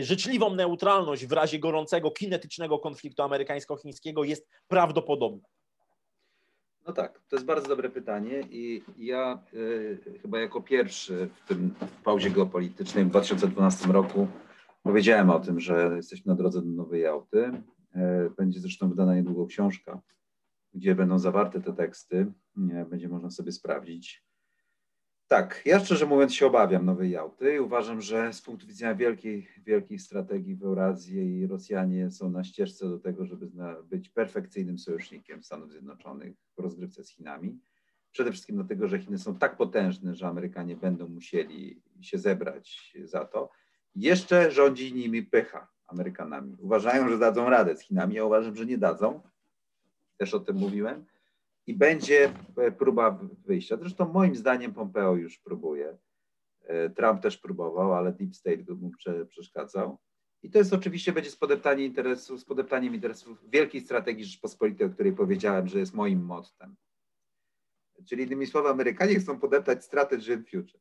życzliwą 0.00 0.54
neutralność 0.54 1.26
w 1.26 1.32
razie 1.32 1.58
gorącego, 1.58 2.10
kinetycznego 2.10 2.78
konfliktu 2.78 3.22
amerykańsko-chińskiego 3.22 4.24
jest 4.24 4.48
prawdopodobne. 4.68 5.48
No 6.86 6.92
tak, 6.92 7.20
to 7.28 7.36
jest 7.36 7.46
bardzo 7.46 7.68
dobre 7.68 7.90
pytanie 7.90 8.40
i 8.50 8.82
ja 8.98 9.42
y, 9.54 10.18
chyba 10.22 10.40
jako 10.40 10.60
pierwszy 10.60 11.28
w 11.34 11.48
tym 11.48 11.74
pauzie 12.04 12.30
geopolitycznej 12.30 13.04
w 13.04 13.08
2012 13.08 13.92
roku 13.92 14.28
powiedziałem 14.82 15.30
o 15.30 15.40
tym, 15.40 15.60
że 15.60 15.92
jesteśmy 15.96 16.30
na 16.30 16.36
drodze 16.36 16.62
do 16.62 16.70
Nowej 16.70 17.02
Jałty. 17.02 17.62
Y, 17.96 18.30
będzie 18.36 18.60
zresztą 18.60 18.88
wydana 18.88 19.14
niedługo 19.14 19.46
książka, 19.46 20.00
gdzie 20.74 20.94
będą 20.94 21.18
zawarte 21.18 21.60
te 21.60 21.72
teksty. 21.72 22.32
Y, 22.56 22.86
będzie 22.90 23.08
można 23.08 23.30
sobie 23.30 23.52
sprawdzić. 23.52 24.24
Tak, 25.32 25.62
ja 25.64 25.80
szczerze 25.80 26.06
mówiąc 26.06 26.34
się 26.34 26.46
obawiam 26.46 26.86
Nowej 26.86 27.10
Jałty 27.10 27.54
i 27.54 27.60
uważam, 27.60 28.00
że 28.00 28.32
z 28.32 28.42
punktu 28.42 28.66
widzenia 28.66 28.94
wielkiej, 28.94 29.48
wielkiej 29.64 29.98
strategii 29.98 30.56
w 30.56 30.62
Eurazji 30.62 31.38
i 31.38 31.46
Rosjanie 31.46 32.10
są 32.10 32.30
na 32.30 32.44
ścieżce 32.44 32.88
do 32.88 32.98
tego, 32.98 33.24
żeby 33.24 33.50
być 33.84 34.08
perfekcyjnym 34.08 34.78
sojusznikiem 34.78 35.42
Stanów 35.42 35.70
Zjednoczonych 35.70 36.34
w 36.56 36.60
rozgrywce 36.60 37.04
z 37.04 37.10
Chinami. 37.10 37.58
Przede 38.10 38.32
wszystkim 38.32 38.56
dlatego, 38.56 38.88
że 38.88 38.98
Chiny 38.98 39.18
są 39.18 39.38
tak 39.38 39.56
potężne, 39.56 40.14
że 40.14 40.26
Amerykanie 40.26 40.76
będą 40.76 41.08
musieli 41.08 41.82
się 42.00 42.18
zebrać 42.18 42.92
za 43.04 43.24
to. 43.24 43.50
Jeszcze 43.94 44.50
rządzi 44.50 44.94
nimi 44.94 45.22
pycha 45.22 45.68
Amerykanami. 45.86 46.56
Uważają, 46.58 47.08
że 47.08 47.18
dadzą 47.18 47.50
radę 47.50 47.76
z 47.76 47.80
Chinami, 47.80 48.14
ja 48.14 48.24
uważam, 48.24 48.56
że 48.56 48.66
nie 48.66 48.78
dadzą. 48.78 49.20
Też 50.16 50.34
o 50.34 50.40
tym 50.40 50.56
mówiłem 50.56 51.04
i 51.66 51.74
będzie 51.74 52.32
e, 52.56 52.72
próba 52.72 53.18
wyjścia. 53.44 53.76
Zresztą 53.76 54.12
moim 54.12 54.34
zdaniem 54.34 54.74
Pompeo 54.74 55.16
już 55.16 55.38
próbuje. 55.38 55.98
E, 56.64 56.90
Trump 56.90 57.22
też 57.22 57.38
próbował, 57.38 57.94
ale 57.94 58.12
Deep 58.12 58.36
State 58.36 58.74
mu 58.74 58.90
przeszkadzał. 59.28 59.98
I 60.42 60.50
to 60.50 60.58
jest 60.58 60.72
oczywiście 60.72 61.12
będzie 61.12 61.30
z 61.30 61.36
podeptaniem 61.36 61.86
interesów, 61.86 62.40
z 62.40 62.44
podeptaniem 62.44 62.94
interesów 62.94 63.50
wielkiej 63.50 63.80
strategii 63.80 64.24
Rzeczpospolitej, 64.24 64.86
o 64.86 64.90
której 64.90 65.12
powiedziałem, 65.12 65.68
że 65.68 65.78
jest 65.78 65.94
moim 65.94 66.24
mottem. 66.24 66.76
Czyli 68.08 68.24
innymi 68.24 68.46
słowy, 68.46 68.68
Amerykanie 68.68 69.14
chcą 69.14 69.40
podeptać 69.40 69.84
strategy 69.84 70.34
and 70.34 70.50
future. 70.50 70.80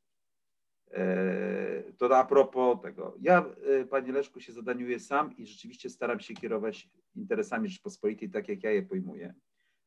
E, 0.91 1.93
to 1.97 2.17
a 2.17 2.25
propos 2.25 2.81
tego. 2.81 3.15
Ja, 3.21 3.45
panie 3.89 4.11
Leszku, 4.11 4.39
się 4.39 4.53
zadaniuję 4.53 4.99
sam 4.99 5.37
i 5.37 5.47
rzeczywiście 5.47 5.89
staram 5.89 6.19
się 6.19 6.33
kierować 6.33 6.89
interesami 7.15 7.69
Rzeczpospolitej 7.69 8.29
tak, 8.29 8.49
jak 8.49 8.63
ja 8.63 8.71
je 8.71 8.83
pojmuję 8.83 9.33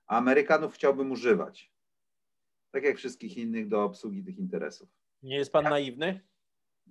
a 0.07 0.17
Amerykanów 0.17 0.75
chciałbym 0.75 1.13
używać, 1.13 1.73
tak 2.71 2.85
jak 2.85 2.97
wszystkich 2.97 3.37
innych, 3.37 3.69
do 3.69 3.85
obsługi 3.85 4.25
tych 4.25 4.39
interesów. 4.39 4.89
Nie 5.23 5.37
jest 5.37 5.53
pan 5.53 5.65
ja, 5.65 5.71
naiwny? 5.71 6.21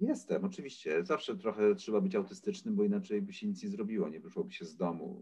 Jestem, 0.02 0.46
oczywiście. 0.46 1.06
Zawsze 1.06 1.38
trochę 1.38 1.76
trzeba 1.76 2.02
być 2.02 2.16
autystycznym, 2.16 2.76
bo 2.76 2.84
inaczej 2.84 3.22
by 3.22 3.34
się 3.34 3.48
nic 3.48 3.64
nie 3.64 3.70
zrobiło, 3.70 4.10
nie 4.10 4.20
wyszłoby 4.20 4.52
się 4.52 4.66
z 4.66 4.76
domu 4.76 5.22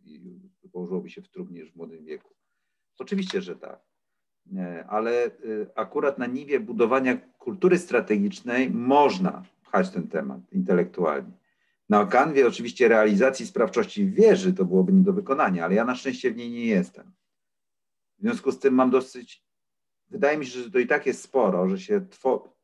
i 0.00 0.68
położyłoby 0.72 1.10
się 1.10 1.22
w 1.22 1.28
trumnie 1.28 1.60
już 1.60 1.72
w 1.72 1.76
młodym 1.76 2.04
wieku. 2.04 2.34
Oczywiście, 2.98 3.42
że 3.42 3.56
tak. 3.56 3.80
Ale 4.88 5.26
y, 5.26 5.66
akurat 5.74 6.18
na 6.18 6.26
niwie 6.26 6.60
budowania 6.60 7.16
kultury 7.16 7.78
strategicznej 7.78 8.70
można 8.70 9.44
pchać 9.62 9.90
ten 9.90 10.08
temat 10.08 10.52
intelektualnie. 10.52 11.32
Na 11.88 12.06
kanwie 12.06 12.46
oczywiście 12.46 12.88
realizacji 12.88 13.46
sprawczości 13.46 14.06
wieży 14.06 14.52
to 14.52 14.64
byłoby 14.64 14.92
nie 14.92 15.02
do 15.02 15.12
wykonania, 15.12 15.64
ale 15.64 15.74
ja 15.74 15.84
na 15.84 15.94
szczęście 15.94 16.30
w 16.30 16.36
niej 16.36 16.50
nie 16.50 16.66
jestem. 16.66 17.12
W 18.18 18.22
związku 18.22 18.52
z 18.52 18.58
tym 18.58 18.74
mam 18.74 18.90
dosyć, 18.90 19.44
wydaje 20.10 20.38
mi 20.38 20.46
się, 20.46 20.60
że 20.60 20.70
to 20.70 20.78
i 20.78 20.86
tak 20.86 21.06
jest 21.06 21.22
sporo, 21.22 21.68
że 21.68 21.78
się 21.78 22.00
two, 22.00 22.56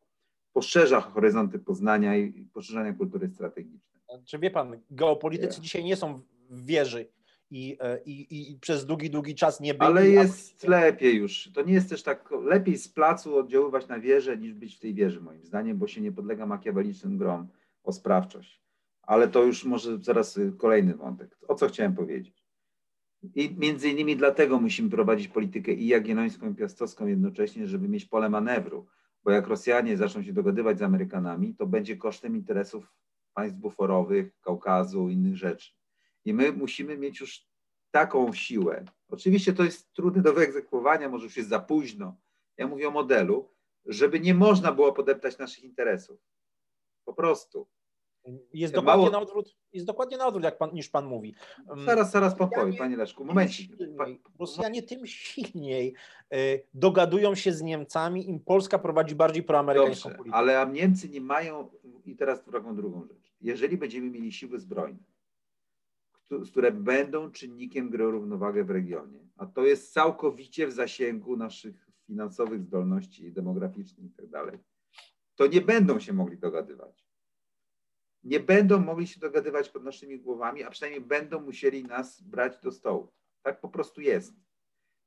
poszerza 0.52 1.00
horyzonty 1.00 1.58
poznania 1.58 2.16
i 2.16 2.44
poszerzania 2.52 2.92
kultury 2.92 3.28
strategicznej. 3.28 4.02
Czy 4.24 4.38
wie 4.38 4.50
pan, 4.50 4.80
geopolitycy 4.90 5.60
dzisiaj 5.60 5.84
nie 5.84 5.96
są 5.96 6.20
w 6.50 6.66
wieży 6.66 7.08
i, 7.50 7.76
e, 7.80 8.02
i, 8.04 8.50
i 8.52 8.58
przez 8.58 8.86
długi, 8.86 9.10
długi 9.10 9.34
czas 9.34 9.60
nie 9.60 9.74
byli. 9.74 9.86
Ale 9.86 10.08
jest 10.08 10.64
lepiej 10.68 11.16
już. 11.16 11.50
To 11.54 11.62
nie 11.62 11.72
jest 11.72 11.88
też 11.88 12.02
tak, 12.02 12.30
lepiej 12.44 12.78
z 12.78 12.88
placu 12.88 13.36
oddziaływać 13.36 13.88
na 13.88 14.00
wieżę 14.00 14.36
niż 14.36 14.54
być 14.54 14.76
w 14.76 14.80
tej 14.80 14.94
wieży 14.94 15.20
moim 15.20 15.44
zdaniem, 15.44 15.78
bo 15.78 15.86
się 15.86 16.00
nie 16.00 16.12
podlega 16.12 16.46
makiawelicznym 16.46 17.18
grom 17.18 17.48
o 17.84 17.92
sprawczość. 17.92 18.62
Ale 19.02 19.28
to 19.28 19.44
już 19.44 19.64
może 19.64 19.98
zaraz 19.98 20.38
kolejny 20.58 20.94
wątek. 20.94 21.38
O 21.48 21.54
co 21.54 21.68
chciałem 21.68 21.94
powiedzieć? 21.94 22.41
I 23.34 23.56
między 23.58 23.90
innymi 23.90 24.16
dlatego 24.16 24.60
musimy 24.60 24.90
prowadzić 24.90 25.28
politykę 25.28 25.72
i 25.72 25.86
jagiellońską, 25.86 26.50
i 26.50 26.54
piastowską 26.54 27.06
jednocześnie, 27.06 27.66
żeby 27.66 27.88
mieć 27.88 28.04
pole 28.04 28.30
manewru. 28.30 28.86
Bo 29.24 29.30
jak 29.30 29.46
Rosjanie 29.46 29.96
zaczną 29.96 30.22
się 30.22 30.32
dogadywać 30.32 30.78
z 30.78 30.82
Amerykanami, 30.82 31.54
to 31.54 31.66
będzie 31.66 31.96
kosztem 31.96 32.36
interesów 32.36 32.92
państw 33.34 33.58
buforowych, 33.58 34.40
Kaukazu, 34.40 35.08
innych 35.08 35.36
rzeczy. 35.36 35.72
I 36.24 36.34
my 36.34 36.52
musimy 36.52 36.98
mieć 36.98 37.20
już 37.20 37.46
taką 37.90 38.32
siłę. 38.32 38.84
Oczywiście 39.08 39.52
to 39.52 39.64
jest 39.64 39.92
trudne 39.92 40.22
do 40.22 40.32
wyegzekwowania, 40.32 41.08
może 41.08 41.24
już 41.24 41.36
jest 41.36 41.48
za 41.48 41.60
późno. 41.60 42.16
Ja 42.56 42.66
mówię 42.66 42.88
o 42.88 42.90
modelu, 42.90 43.48
żeby 43.86 44.20
nie 44.20 44.34
można 44.34 44.72
było 44.72 44.92
podeptać 44.92 45.38
naszych 45.38 45.64
interesów. 45.64 46.20
Po 47.04 47.14
prostu. 47.14 47.66
Jest 48.52 48.74
dokładnie, 48.74 49.02
Mało... 49.02 49.10
na 49.10 49.20
odwrót, 49.20 49.56
jest 49.72 49.86
dokładnie 49.86 50.16
na 50.16 50.26
odwrót, 50.26 50.44
jak 50.44 50.58
pan, 50.58 50.74
niż 50.74 50.88
pan 50.88 51.06
mówi. 51.06 51.34
Mm, 51.70 51.84
zaraz, 51.84 52.10
zaraz 52.10 52.34
pan 52.34 52.50
powie, 52.50 52.72
panie 52.72 52.96
Leszku. 52.96 53.24
Momencik. 53.24 53.72
Rosjanie 54.38 54.82
tym 54.82 55.06
silniej 55.06 55.94
y, 56.34 56.62
dogadują 56.74 57.34
się 57.34 57.52
z 57.52 57.62
Niemcami, 57.62 58.28
im 58.28 58.40
Polska 58.40 58.78
prowadzi 58.78 59.14
bardziej 59.14 59.42
proamerykańską 59.42 60.08
Dobrze, 60.08 60.18
politykę. 60.18 60.36
Ale 60.36 60.70
Niemcy 60.72 61.08
nie 61.08 61.20
mają, 61.20 61.68
i 62.04 62.16
teraz 62.16 62.44
drugą, 62.44 62.76
drugą 62.76 63.04
rzecz. 63.04 63.32
Jeżeli 63.40 63.76
będziemy 63.76 64.10
mieli 64.10 64.32
siły 64.32 64.58
zbrojne, 64.58 64.98
które 66.50 66.72
będą 66.72 67.30
czynnikiem 67.30 67.90
gry 67.90 68.06
o 68.06 68.10
równowagę 68.10 68.64
w 68.64 68.70
regionie, 68.70 69.18
a 69.36 69.46
to 69.46 69.64
jest 69.64 69.92
całkowicie 69.92 70.66
w 70.66 70.72
zasięgu 70.72 71.36
naszych 71.36 71.88
finansowych 72.06 72.62
zdolności 72.62 73.32
demograficznych 73.32 74.06
i 74.06 74.10
tak 74.10 74.26
dalej, 74.26 74.58
to 75.34 75.46
nie 75.46 75.60
będą 75.60 76.00
się 76.00 76.12
mogli 76.12 76.38
dogadywać 76.38 77.01
nie 78.24 78.40
będą 78.40 78.80
mogli 78.80 79.06
się 79.06 79.20
dogadywać 79.20 79.68
pod 79.68 79.84
naszymi 79.84 80.20
głowami, 80.20 80.62
a 80.62 80.70
przynajmniej 80.70 81.00
będą 81.00 81.40
musieli 81.40 81.84
nas 81.84 82.20
brać 82.20 82.58
do 82.62 82.72
stołu. 82.72 83.08
Tak 83.42 83.60
po 83.60 83.68
prostu 83.68 84.00
jest. 84.00 84.34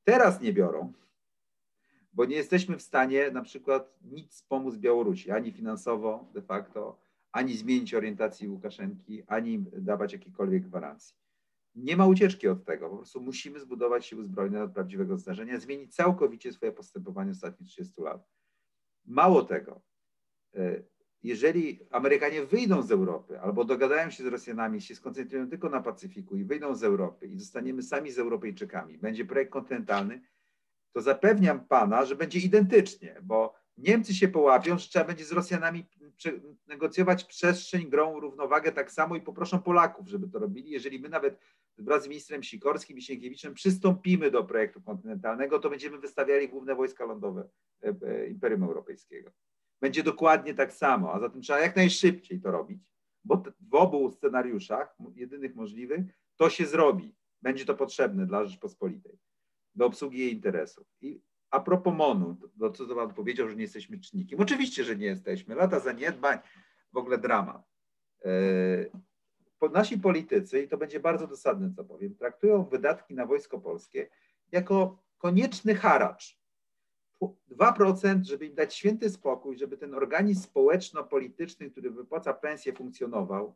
Teraz 0.04 0.42
nie 0.42 0.54
biorą, 0.54 0.94
bo 2.14 2.26
nie 2.26 2.36
jesteśmy 2.36 2.78
w 2.78 2.82
stanie 2.82 3.32
na 3.32 3.42
przykład 3.42 3.98
nic 4.02 4.44
pomóc 4.44 4.76
Białorusi, 4.76 5.32
ani 5.32 5.52
finansowo 5.52 6.30
de 6.34 6.42
facto, 6.42 7.00
ani 7.32 7.58
zmienić 7.58 7.94
orientacji 7.94 8.48
Łukaszenki, 8.48 9.24
ani 9.28 9.66
dawać 9.78 10.14
jakiejkolwiek 10.14 10.64
gwarancji. 10.64 11.16
Nie 11.76 11.98
ma 11.98 12.08
ucieczki 12.08 12.48
od 12.48 12.66
tego. 12.66 12.90
Po 12.90 12.96
prostu 12.96 13.22
musimy 13.22 13.60
zbudować 13.60 14.06
siły 14.06 14.24
zbrojne 14.24 14.64
od 14.64 14.72
prawdziwego 14.72 15.18
zdarzenia, 15.18 15.60
zmienić 15.60 15.96
całkowicie 15.96 16.54
swoje 16.54 16.72
postępowanie 16.72 17.32
ostatnich 17.32 17.70
30 17.70 18.02
lat. 18.02 18.30
Mało 19.06 19.44
tego, 19.44 19.82
e, 20.56 20.84
jeżeli 21.26 21.80
Amerykanie 21.92 22.46
wyjdą 22.46 22.82
z 22.82 22.92
Europy 22.92 23.40
albo 23.40 23.66
dogadają 23.66 24.10
się 24.10 24.24
z 24.24 24.28
Rosjanami, 24.28 24.82
się 24.82 24.96
skoncentrują 24.96 25.50
tylko 25.50 25.70
na 25.70 25.82
Pacyfiku 25.82 26.38
i 26.38 26.44
wyjdą 26.44 26.76
z 26.76 26.84
Europy 26.84 27.28
i 27.28 27.40
zostaniemy 27.40 27.84
sami 27.84 28.12
z 28.12 28.20
Europejczykami, 28.20 28.98
będzie 28.98 29.26
projekt 29.26 29.52
kontynentalny, 29.52 30.22
to 30.94 31.02
zapewniam 31.02 31.68
pana, 31.68 32.06
że 32.06 32.16
będzie 32.16 32.40
identycznie, 32.40 33.16
bo 33.24 33.54
Niemcy 33.78 34.14
się 34.14 34.28
połapią, 34.28 34.78
że 34.78 34.88
trzeba 34.88 35.06
będzie 35.06 35.26
z 35.26 35.32
Rosjanami 35.32 35.86
negocjować 36.68 37.24
przestrzeń, 37.24 37.90
grą, 37.90 38.20
równowagę 38.20 38.72
tak 38.72 38.92
samo 38.92 39.16
i 39.16 39.22
poproszą 39.22 39.60
Polaków, 39.60 40.08
żeby 40.08 40.28
to 40.28 40.40
robili. 40.40 40.72
Jeżeli 40.72 41.00
my 41.00 41.10
nawet 41.10 41.40
wraz 41.78 42.04
z 42.04 42.08
ministrem 42.08 42.44
Sikorskim 42.44 42.98
i 42.98 43.02
Sienkiewiczem 43.02 43.54
przystąpimy 43.54 44.32
do 44.32 44.44
projektu 44.44 44.82
kontynentalnego, 44.82 45.60
to 45.60 45.70
będziemy 45.70 45.98
wystawiali 45.98 46.50
główne 46.50 46.76
wojska 46.76 47.06
lądowe 47.06 47.50
e, 47.84 47.96
e, 48.08 48.28
Imperium 48.28 48.64
Europejskiego. 48.64 49.32
Będzie 49.82 50.04
dokładnie 50.04 50.54
tak 50.54 50.74
samo, 50.74 51.14
a 51.14 51.20
zatem 51.20 51.42
trzeba 51.42 51.60
jak 51.60 51.76
najszybciej 51.76 52.42
to 52.42 52.52
robić, 52.52 52.80
bo 53.24 53.44
w 53.60 53.76
obu 53.76 54.12
scenariuszach, 54.12 54.96
jedynych 55.16 55.56
możliwych, 55.56 56.00
to 56.36 56.50
się 56.50 56.66
zrobi. 56.66 57.16
Będzie 57.42 57.66
to 57.66 57.76
potrzebne 57.76 58.26
dla 58.26 58.46
Rzeczpospolitej 58.46 59.20
do 59.76 59.86
obsługi 59.86 60.20
jej 60.20 60.34
interesów. 60.34 60.88
I 61.02 61.22
a 61.52 61.60
propos 61.60 61.94
MONU, 61.94 62.38
to 62.60 62.72
co 62.72 62.96
Pan 62.96 63.14
powiedział, 63.14 63.50
że 63.50 63.56
nie 63.56 63.62
jesteśmy 63.62 64.00
czynnikiem. 64.00 64.40
Oczywiście, 64.40 64.84
że 64.84 64.96
nie 64.96 65.06
jesteśmy. 65.06 65.56
Lata 65.56 65.80
zaniedbań, 65.80 66.40
w 66.94 66.98
ogóle 66.98 67.18
dramat. 67.18 67.64
E, 68.26 69.70
nasi 69.74 69.98
politycy, 69.98 70.64
i 70.64 70.68
to 70.68 70.78
będzie 70.78 71.00
bardzo 71.00 71.28
dosadne, 71.28 71.72
co 71.76 71.84
powiem, 71.84 72.16
traktują 72.16 72.64
wydatki 72.64 73.16
na 73.16 73.26
Wojsko 73.26 73.60
Polskie 73.60 74.10
jako 74.52 75.04
konieczny 75.18 75.76
haracz. 75.76 76.40
2%, 77.22 78.24
żeby 78.24 78.46
im 78.46 78.56
dać 78.56 78.76
święty 78.76 79.10
spokój, 79.10 79.58
żeby 79.58 79.78
ten 79.78 79.94
organizm 79.94 80.42
społeczno-polityczny, 80.42 81.72
który 81.72 81.92
wypłaca 81.92 82.34
pensję, 82.34 82.74
funkcjonował, 82.74 83.56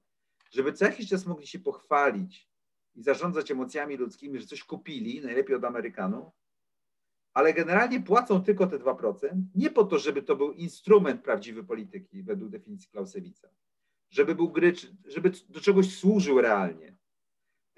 żeby 0.52 0.73
co 0.73 0.86
jakiś 0.86 1.10
czas 1.10 1.26
mogli 1.26 1.48
się 1.48 1.60
pochwalić 1.60 2.49
i 2.95 3.03
zarządzać 3.03 3.52
emocjami 3.52 3.98
ludzkimi, 3.98 4.40
że 4.40 4.48
coś 4.48 4.64
kupili, 4.64 5.22
najlepiej 5.22 5.56
od 5.56 5.64
Amerykanów, 5.64 6.34
ale 7.34 7.53
generalnie 7.53 8.02
płacą 8.02 8.44
tylko 8.44 8.68
te 8.68 8.80
2%, 8.80 9.41
nie 9.56 9.72
po 9.72 9.84
to, 9.84 9.99
żeby 9.99 10.22
to 10.22 10.36
był 10.36 10.52
instrument 10.52 11.22
prawdziwej 11.23 11.64
polityki 11.64 12.23
według 12.23 12.49
definicji 12.52 12.90
Clausewitza, 12.91 13.49
żeby 14.10 14.36
był 14.36 14.52
gry, 14.52 14.73
żeby 15.06 15.31
do 15.49 15.60
czegoś 15.60 15.98
służył 15.98 16.41
realnie, 16.41 16.98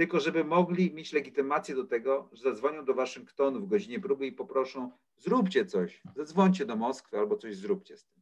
tylko 0.02 0.20
żeby 0.20 0.44
mogli 0.44 0.94
mieć 0.94 1.14
legitymację 1.14 1.76
do 1.76 1.84
tego, 1.84 2.30
że 2.34 2.44
zadzwonią 2.44 2.86
do 2.86 2.94
Waszyngtonu 2.94 3.60
w 3.60 3.68
godzinie 3.68 4.00
próby 4.00 4.28
i 4.28 4.32
poproszą, 4.32 4.92
zróbcie 5.18 5.66
coś, 5.66 6.02
zadzwońcie 6.16 6.66
do 6.66 6.76
Moskwy 6.76 7.18
albo 7.18 7.38
coś 7.38 7.56
zróbcie 7.56 7.98
z 7.98 8.06
tym. 8.06 8.22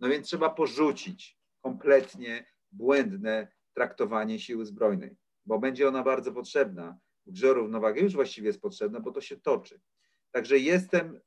No 0.00 0.08
więc 0.08 0.26
trzeba 0.26 0.50
porzucić 0.50 1.38
kompletnie 1.60 2.46
błędne 2.72 3.48
traktowanie 3.74 4.38
siły 4.38 4.66
zbrojnej, 4.66 5.16
bo 5.46 5.58
będzie 5.58 5.88
ona 5.88 6.02
bardzo 6.02 6.32
potrzebna. 6.32 6.98
W 7.26 7.32
grze 7.32 7.52
równowagi 7.54 8.00
już 8.00 8.14
właściwie 8.14 8.46
jest 8.46 8.60
potrzebna, 8.60 9.00
bo 9.00 9.12
to 9.12 9.20
się 9.20 9.36
toczy. 9.36 9.80
Także 10.30 10.58
jestem, 10.58 11.20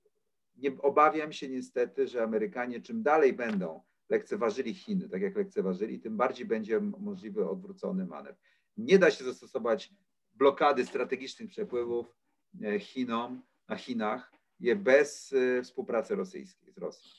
nie 0.56 0.82
obawiam 0.82 1.34
się 1.34 1.50
niestety, 1.50 2.08
że 2.08 2.24
Amerykanie 2.24 2.82
czym 2.82 3.04
dalej 3.04 3.34
będą 3.34 3.82
lekceważyli 4.10 4.74
Chiny, 4.74 5.10
tak 5.10 5.22
jak 5.22 5.36
lekceważyli, 5.36 6.00
tym 6.00 6.18
bardziej 6.18 6.46
będzie 6.46 6.80
możliwy 6.80 7.50
odwrócony 7.50 8.06
manewr. 8.06 8.38
Nie 8.78 9.00
da 9.00 9.12
się 9.12 9.24
zastosować 9.24 9.94
blokady 10.34 10.86
strategicznych 10.86 11.50
przepływów 11.50 12.16
e, 12.64 12.80
Chinom 12.80 13.42
na 13.68 13.76
Chinach 13.76 14.32
je 14.60 14.76
bez 14.76 15.34
e, 15.34 15.64
współpracy 15.64 16.16
rosyjskiej 16.16 16.72
z 16.74 16.78
Rosją. 16.78 17.12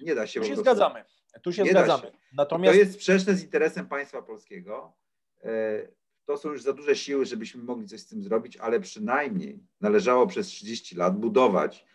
Nie 0.00 0.14
da 0.14 0.26
się. 0.26 0.40
Tu 0.40 0.46
się 0.46 0.56
zgadzamy. 0.56 1.04
Tu 1.42 1.52
się 1.52 1.62
nie 1.62 1.70
zgadzamy. 1.70 2.12
Natomiast... 2.32 2.74
To 2.74 2.78
jest 2.78 2.94
sprzeczne 2.94 3.34
z 3.34 3.42
interesem 3.42 3.88
państwa 3.88 4.22
polskiego. 4.22 4.96
E, 5.44 5.88
to 6.24 6.36
są 6.36 6.52
już 6.52 6.62
za 6.62 6.72
duże 6.72 6.96
siły, 6.96 7.26
żebyśmy 7.26 7.62
mogli 7.62 7.88
coś 7.88 8.00
z 8.00 8.06
tym 8.06 8.22
zrobić, 8.22 8.56
ale 8.56 8.80
przynajmniej 8.80 9.60
należało 9.80 10.26
przez 10.26 10.46
30 10.46 10.96
lat 10.96 11.18
budować 11.18 11.86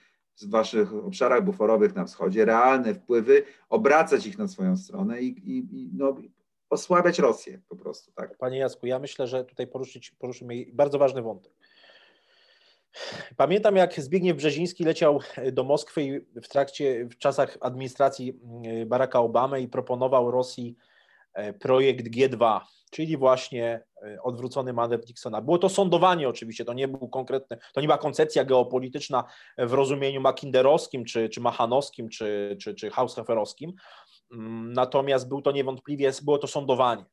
w 0.41 0.49
waszych 0.49 0.93
obszarach 0.93 1.43
buforowych 1.43 1.95
na 1.95 2.05
wschodzie 2.05 2.45
realne 2.45 2.93
wpływy, 2.93 3.43
obracać 3.69 4.25
ich 4.25 4.37
na 4.37 4.47
swoją 4.47 4.77
stronę 4.77 5.21
i, 5.21 5.27
i, 5.27 5.57
i 5.57 5.89
no, 5.93 6.17
osłabiać 6.71 7.19
Rosję 7.19 7.61
po 7.69 7.75
prostu. 7.75 8.11
Tak? 8.11 8.37
Panie 8.37 8.57
Jacku, 8.57 8.87
ja 8.87 8.99
myślę, 8.99 9.27
że 9.27 9.45
tutaj 9.45 9.67
poruszyć, 9.67 10.11
poruszymy 10.11 10.65
bardzo 10.73 10.99
ważny 10.99 11.21
wątek. 11.21 11.53
Pamiętam, 13.37 13.75
jak 13.75 14.01
Zbigniew 14.01 14.37
Brzeziński 14.37 14.83
leciał 14.83 15.19
do 15.51 15.63
Moskwy 15.63 16.25
w 16.43 16.47
trakcie, 16.47 17.05
w 17.05 17.17
czasach 17.17 17.57
administracji 17.61 18.39
Baracka 18.85 19.19
Obamy 19.19 19.61
i 19.61 19.67
proponował 19.67 20.31
Rosji 20.31 20.75
e, 21.33 21.53
projekt 21.53 22.07
G2, 22.07 22.59
czyli 22.91 23.17
właśnie 23.17 23.83
e, 24.03 24.21
odwrócony 24.21 24.73
manewr 24.73 25.07
Nixona. 25.07 25.41
Było 25.41 25.57
to 25.57 25.69
sądowanie 25.69 26.29
oczywiście, 26.29 26.65
to 26.65 26.73
nie 26.73 26.87
był 26.87 27.09
konkretny, 27.09 27.57
to 27.73 27.81
nie 27.81 27.87
była 27.87 27.97
koncepcja 27.97 28.45
geopolityczna 28.45 29.23
w 29.57 29.73
rozumieniu 29.73 30.21
makinderowskim, 30.21 31.05
czy, 31.05 31.29
czy 31.29 31.41
machanowskim, 31.41 32.09
czy, 32.09 32.57
czy, 32.61 32.75
czy 32.75 32.89
haushoferowskim, 32.89 33.73
natomiast 34.73 35.27
był 35.27 35.41
to 35.41 35.51
niewątpliwie, 35.51 36.11
było 36.23 36.37
to 36.37 36.47
sądowanie. 36.47 37.05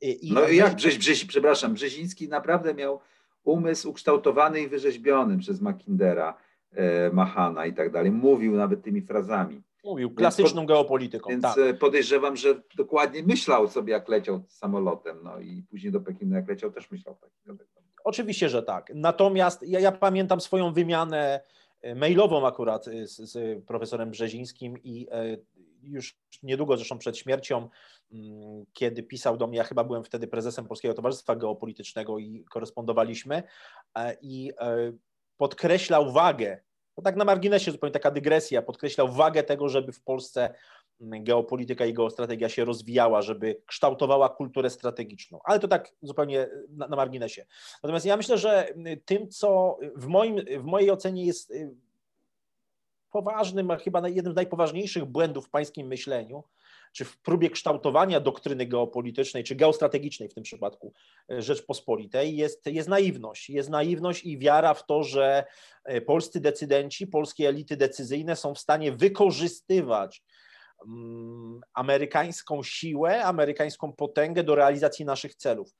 I 0.00 0.32
no 0.32 0.48
i 0.48 0.56
jak, 0.56 0.74
Brześ, 0.74 0.98
Brześ, 0.98 1.24
przepraszam, 1.24 1.74
Brzeziński 1.74 2.28
naprawdę 2.28 2.74
miał 2.74 3.00
umysł 3.44 3.90
ukształtowany 3.90 4.60
i 4.60 4.68
wyrzeźbiony 4.68 5.38
przez 5.38 5.60
Makindera, 5.60 6.38
e, 6.72 7.10
Machana 7.10 7.66
i 7.66 7.72
tak 7.72 7.92
dalej. 7.92 8.10
Mówił 8.10 8.56
nawet 8.56 8.82
tymi 8.82 9.02
frazami. 9.02 9.62
Mówił, 9.84 10.14
klasyczną 10.14 10.60
więc, 10.60 10.68
geopolityką. 10.68 11.30
Więc 11.30 11.42
tak. 11.42 11.56
Podejrzewam, 11.80 12.36
że 12.36 12.62
dokładnie 12.76 13.22
myślał 13.22 13.68
sobie, 13.68 13.92
jak 13.92 14.08
leciał 14.08 14.42
samolotem, 14.48 15.18
no 15.22 15.40
i 15.40 15.62
później 15.70 15.92
do 15.92 16.00
Pekinu, 16.00 16.34
jak 16.34 16.48
leciał, 16.48 16.70
też 16.70 16.90
myślał 16.90 17.16
tak. 17.20 17.30
Oczywiście, 18.04 18.48
że 18.48 18.62
tak. 18.62 18.92
Natomiast 18.94 19.62
ja, 19.62 19.80
ja 19.80 19.92
pamiętam 19.92 20.40
swoją 20.40 20.72
wymianę 20.72 21.40
e, 21.80 21.94
mailową 21.94 22.46
akurat 22.46 22.88
e, 22.88 23.06
z, 23.06 23.16
z 23.16 23.64
profesorem 23.64 24.10
Brzezińskim 24.10 24.78
i 24.82 25.06
już 25.82 26.18
niedługo, 26.42 26.76
zresztą 26.76 26.98
przed 26.98 27.18
śmiercią, 27.18 27.68
mm, 28.12 28.64
kiedy 28.72 29.02
pisał 29.02 29.36
do 29.36 29.46
mnie, 29.46 29.58
ja 29.58 29.64
chyba 29.64 29.84
byłem 29.84 30.04
wtedy 30.04 30.26
prezesem 30.26 30.66
Polskiego 30.66 30.94
Towarzystwa 30.94 31.36
Geopolitycznego 31.36 32.18
i 32.18 32.44
korespondowaliśmy 32.50 33.42
i 34.22 34.52
podkreślał 35.36 36.12
wagę 36.12 36.60
to 36.98 37.02
tak 37.02 37.16
na 37.16 37.24
marginesie, 37.24 37.72
zupełnie 37.72 37.92
taka 37.92 38.10
dygresja, 38.10 38.62
podkreślał 38.62 39.08
wagę 39.08 39.42
tego, 39.42 39.68
żeby 39.68 39.92
w 39.92 40.02
Polsce 40.02 40.54
mm, 41.00 41.24
geopolityka 41.24 41.86
i 41.86 41.94
geostrategia 41.94 42.48
się 42.48 42.64
rozwijała, 42.64 43.22
żeby 43.22 43.62
kształtowała 43.66 44.28
kulturę 44.28 44.70
strategiczną. 44.70 45.40
Ale 45.44 45.58
to 45.58 45.68
tak 45.68 45.92
zupełnie 46.02 46.48
na, 46.68 46.88
na 46.88 46.96
marginesie. 46.96 47.46
Natomiast 47.82 48.06
ja 48.06 48.16
myślę, 48.16 48.38
że 48.38 48.68
mm, 48.68 49.00
tym, 49.04 49.28
co 49.28 49.78
w, 49.96 50.06
moim, 50.06 50.36
w 50.58 50.64
mojej 50.64 50.90
ocenie 50.90 51.26
jest 51.26 51.50
y, 51.50 51.74
poważnym, 53.10 53.70
a 53.70 53.76
chyba 53.76 54.08
jednym 54.08 54.32
z 54.32 54.36
najpoważniejszych 54.36 55.04
błędów 55.04 55.46
w 55.46 55.50
pańskim 55.50 55.86
myśleniu, 55.86 56.44
czy 56.92 57.04
w 57.04 57.18
próbie 57.18 57.50
kształtowania 57.50 58.20
doktryny 58.20 58.66
geopolitycznej, 58.66 59.44
czy 59.44 59.54
geostrategicznej 59.54 60.28
w 60.28 60.34
tym 60.34 60.42
przypadku 60.42 60.92
e, 61.30 61.42
Rzeczpospolitej 61.42 62.36
jest, 62.36 62.66
jest 62.66 62.88
naiwność. 62.88 63.50
Jest 63.50 63.70
naiwność 63.70 64.24
i 64.24 64.38
wiara 64.38 64.74
w 64.74 64.86
to, 64.86 65.02
że 65.02 65.44
e, 65.84 66.00
polscy 66.00 66.40
decydenci, 66.40 67.06
polskie 67.06 67.48
elity 67.48 67.76
decyzyjne 67.76 68.36
są 68.36 68.54
w 68.54 68.58
stanie 68.58 68.92
wykorzystywać 68.92 70.22
mm, 70.86 71.60
amerykańską 71.74 72.62
siłę, 72.62 73.24
amerykańską 73.24 73.92
potęgę 73.92 74.44
do 74.44 74.54
realizacji 74.54 75.04
naszych 75.04 75.34
celów. 75.34 75.74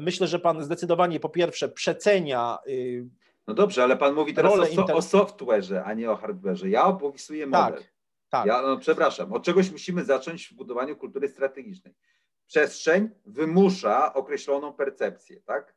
Myślę, 0.00 0.26
że 0.26 0.38
pan 0.38 0.64
zdecydowanie 0.64 1.20
po 1.20 1.28
pierwsze 1.28 1.68
przecenia 1.68 2.58
y, 2.68 3.06
no 3.46 3.54
dobrze, 3.54 3.82
ale 3.82 3.96
pan 3.96 4.14
mówi 4.14 4.34
teraz 4.34 4.52
o, 4.52 4.66
so, 4.66 4.84
o 4.84 4.98
software'ze, 4.98 5.82
a 5.84 5.94
nie 5.94 6.10
o 6.10 6.16
hardware'ze. 6.16 6.66
Ja 6.66 6.84
opisuję 6.84 7.46
model. 7.46 7.78
Tak. 7.78 7.92
Tak. 8.28 8.46
Ja, 8.46 8.62
no, 8.62 8.76
przepraszam, 8.76 9.32
od 9.32 9.42
czegoś 9.42 9.70
musimy 9.70 10.04
zacząć 10.04 10.48
w 10.48 10.54
budowaniu 10.54 10.96
kultury 10.96 11.28
strategicznej. 11.28 11.94
Przestrzeń 12.46 13.10
wymusza 13.24 14.14
określoną 14.14 14.72
percepcję, 14.72 15.40
tak? 15.40 15.74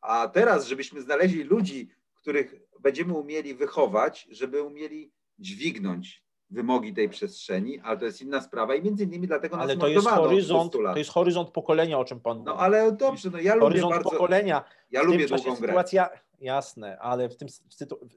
A 0.00 0.28
teraz, 0.28 0.66
żebyśmy 0.66 1.02
znaleźli 1.02 1.44
ludzi, 1.44 1.90
których 2.14 2.54
będziemy 2.80 3.12
umieli 3.12 3.54
wychować, 3.54 4.28
żeby 4.30 4.62
umieli 4.62 5.12
dźwignąć 5.38 6.24
wymogi 6.50 6.94
tej 6.94 7.08
przestrzeni, 7.08 7.80
ale 7.80 7.98
to 7.98 8.04
jest 8.04 8.22
inna 8.22 8.40
sprawa 8.40 8.74
i 8.74 8.82
między 8.82 9.04
innymi 9.04 9.26
dlatego 9.26 9.58
ale 9.58 9.74
nas 9.74 9.80
to 9.80 9.88
jest 9.88 10.08
horyzont, 10.08 10.72
to 10.72 10.96
jest 10.96 11.10
horyzont 11.10 11.50
pokolenia, 11.50 11.98
o 11.98 12.04
czym 12.04 12.20
pan 12.20 12.38
mówi. 12.38 12.46
No 12.46 12.56
ale 12.56 12.92
dobrze, 12.92 13.30
no 13.30 13.40
ja 13.40 13.54
lubię 13.54 13.80
bardzo... 13.82 14.10
pokolenia. 14.10 14.64
Ja 14.90 15.02
lubię 15.02 15.26
długą 15.26 15.54
grę. 15.54 15.68
Sytuacja, 15.68 16.10
Jasne, 16.40 16.98
ale 16.98 17.28
w 17.28 17.36
tym, 17.36 17.48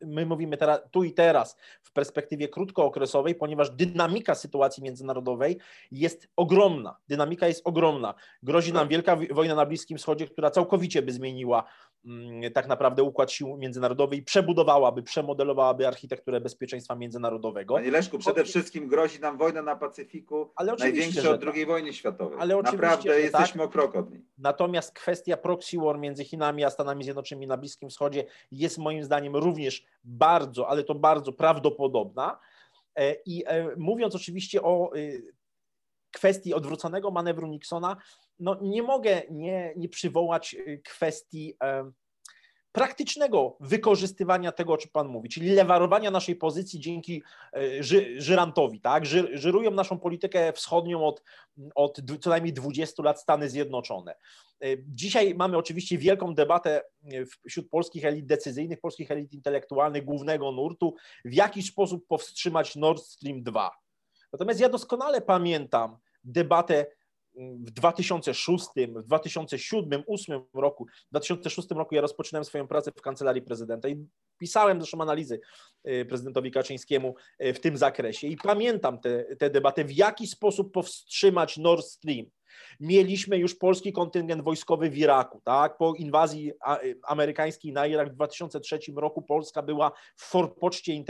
my 0.05 0.25
mówimy 0.25 0.57
teraz, 0.57 0.79
tu 0.91 1.03
i 1.03 1.13
teraz 1.13 1.57
w 1.81 1.91
perspektywie 1.91 2.47
krótkookresowej, 2.47 3.35
ponieważ 3.35 3.69
dynamika 3.69 4.35
sytuacji 4.35 4.83
międzynarodowej 4.83 5.57
jest 5.91 6.27
ogromna. 6.35 6.97
Dynamika 7.07 7.47
jest 7.47 7.61
ogromna. 7.67 8.13
Grozi 8.43 8.73
nam 8.73 8.81
tak. 8.81 8.89
wielka 8.89 9.17
wojna 9.31 9.55
na 9.55 9.65
Bliskim 9.65 9.97
Wschodzie, 9.97 10.27
która 10.27 10.51
całkowicie 10.51 11.01
by 11.01 11.11
zmieniła 11.11 11.63
tak 12.53 12.67
naprawdę 12.67 13.03
układ 13.03 13.31
sił 13.31 13.57
międzynarodowy 13.57 14.15
i 14.15 14.23
przebudowałaby, 14.23 15.03
przemodelowałaby 15.03 15.87
architekturę 15.87 16.41
bezpieczeństwa 16.41 16.95
międzynarodowego. 16.95 17.73
Panie 17.73 17.91
Leszku, 17.91 18.17
przede 18.17 18.43
wszystkim 18.43 18.87
grozi 18.87 19.19
nam 19.19 19.37
wojna 19.37 19.61
na 19.61 19.75
Pacyfiku, 19.75 20.51
ale 20.55 20.75
największa 20.79 21.29
od 21.29 21.43
II 21.43 21.53
tak. 21.53 21.67
wojny 21.67 21.93
światowej. 21.93 22.37
Ale 22.39 22.55
Naprawdę 22.55 23.09
tak. 23.09 23.23
jesteśmy 23.23 23.63
o 23.63 23.69
krok 23.69 23.95
od 23.95 24.11
niej. 24.11 24.25
Natomiast 24.37 24.93
kwestia 24.93 25.37
proxy 25.37 25.77
war 25.77 25.99
między 25.99 26.23
Chinami 26.23 26.63
a 26.63 26.69
Stanami 26.69 27.03
Zjednoczonymi 27.03 27.47
na 27.47 27.57
Bliskim 27.57 27.89
Wschodzie 27.89 28.25
jest 28.51 28.77
moim 28.77 29.03
zdaniem 29.03 29.35
również 29.35 29.85
bardzo, 30.03 30.69
ale 30.69 30.83
to 30.83 30.95
bardzo 30.95 31.33
prawdopodobna. 31.33 32.39
E, 32.95 33.15
I 33.25 33.43
e, 33.45 33.75
mówiąc 33.77 34.15
oczywiście 34.15 34.61
o 34.61 34.95
y, 34.95 35.37
kwestii 36.11 36.53
odwróconego 36.53 37.11
manewru 37.11 37.47
Nixona, 37.47 37.97
no 38.39 38.57
nie 38.61 38.83
mogę 38.83 39.21
nie, 39.29 39.73
nie 39.75 39.89
przywołać 39.89 40.53
y, 40.53 40.81
kwestii 40.83 41.57
e, 41.63 41.91
praktycznego 42.77 43.57
wykorzystywania 43.59 44.51
tego, 44.51 44.73
o 44.73 44.77
czym 44.77 44.91
Pan 44.91 45.07
mówi, 45.07 45.29
czyli 45.29 45.49
lewarowania 45.49 46.11
naszej 46.11 46.35
pozycji 46.35 46.79
dzięki 46.79 47.23
e, 47.53 47.83
ży, 47.83 48.21
żyrantowi. 48.21 48.81
Tak? 48.81 49.05
Ży, 49.05 49.37
żyrują 49.37 49.71
naszą 49.71 49.99
politykę 49.99 50.53
wschodnią 50.53 51.05
od, 51.05 51.23
od 51.75 52.01
co 52.21 52.29
najmniej 52.29 52.53
20 52.53 53.03
lat 53.03 53.21
Stany 53.21 53.49
Zjednoczone. 53.49 54.15
E, 54.63 54.67
dzisiaj 54.87 55.35
mamy 55.35 55.57
oczywiście 55.57 55.97
wielką 55.97 56.35
debatę 56.35 56.81
wśród 57.49 57.69
polskich 57.69 58.05
elit 58.05 58.25
decyzyjnych, 58.25 58.81
polskich 58.81 59.11
elit 59.11 59.33
intelektualnych 59.33 60.05
głównego 60.05 60.51
nurtu, 60.51 60.95
w 61.25 61.33
jaki 61.33 61.63
sposób 61.63 62.07
powstrzymać 62.07 62.75
Nord 62.75 63.03
Stream 63.03 63.43
2. 63.43 63.71
Natomiast 64.33 64.59
ja 64.59 64.69
doskonale 64.69 65.21
pamiętam 65.21 65.97
debatę 66.23 66.85
w 67.37 67.71
2006, 67.71 68.65
w 68.87 69.03
2007, 69.03 70.03
2008 70.03 70.41
roku, 70.53 70.85
w 70.85 71.09
2006 71.11 71.69
roku 71.71 71.95
ja 71.95 72.01
rozpoczynałem 72.01 72.45
swoją 72.45 72.67
pracę 72.67 72.91
w 72.91 73.01
kancelarii 73.01 73.41
prezydenta 73.41 73.89
i 73.89 74.05
pisałem 74.37 74.81
zresztą 74.81 75.01
analizy 75.01 75.39
y, 75.87 76.05
prezydentowi 76.05 76.51
Kaczyńskiemu 76.51 77.15
y, 77.43 77.53
w 77.53 77.59
tym 77.59 77.77
zakresie 77.77 78.27
i 78.27 78.37
pamiętam 78.37 78.99
tę 79.39 79.49
debatę, 79.49 79.85
w 79.85 79.91
jaki 79.91 80.27
sposób 80.27 80.71
powstrzymać 80.73 81.57
Nord 81.57 81.85
Stream. 81.85 82.25
Mieliśmy 82.79 83.37
już 83.37 83.55
polski 83.55 83.93
kontyngent 83.93 84.41
wojskowy 84.41 84.89
w 84.89 84.97
Iraku. 84.97 85.41
Tak? 85.43 85.77
Po 85.77 85.93
inwazji 85.93 86.51
amerykańskiej 87.03 87.73
na 87.73 87.87
Irak 87.87 88.09
w 88.09 88.15
2003 88.15 88.79
roku 88.95 89.21
Polska 89.21 89.61
była 89.61 89.91
w 90.15 90.23
forpoczcie, 90.23 91.03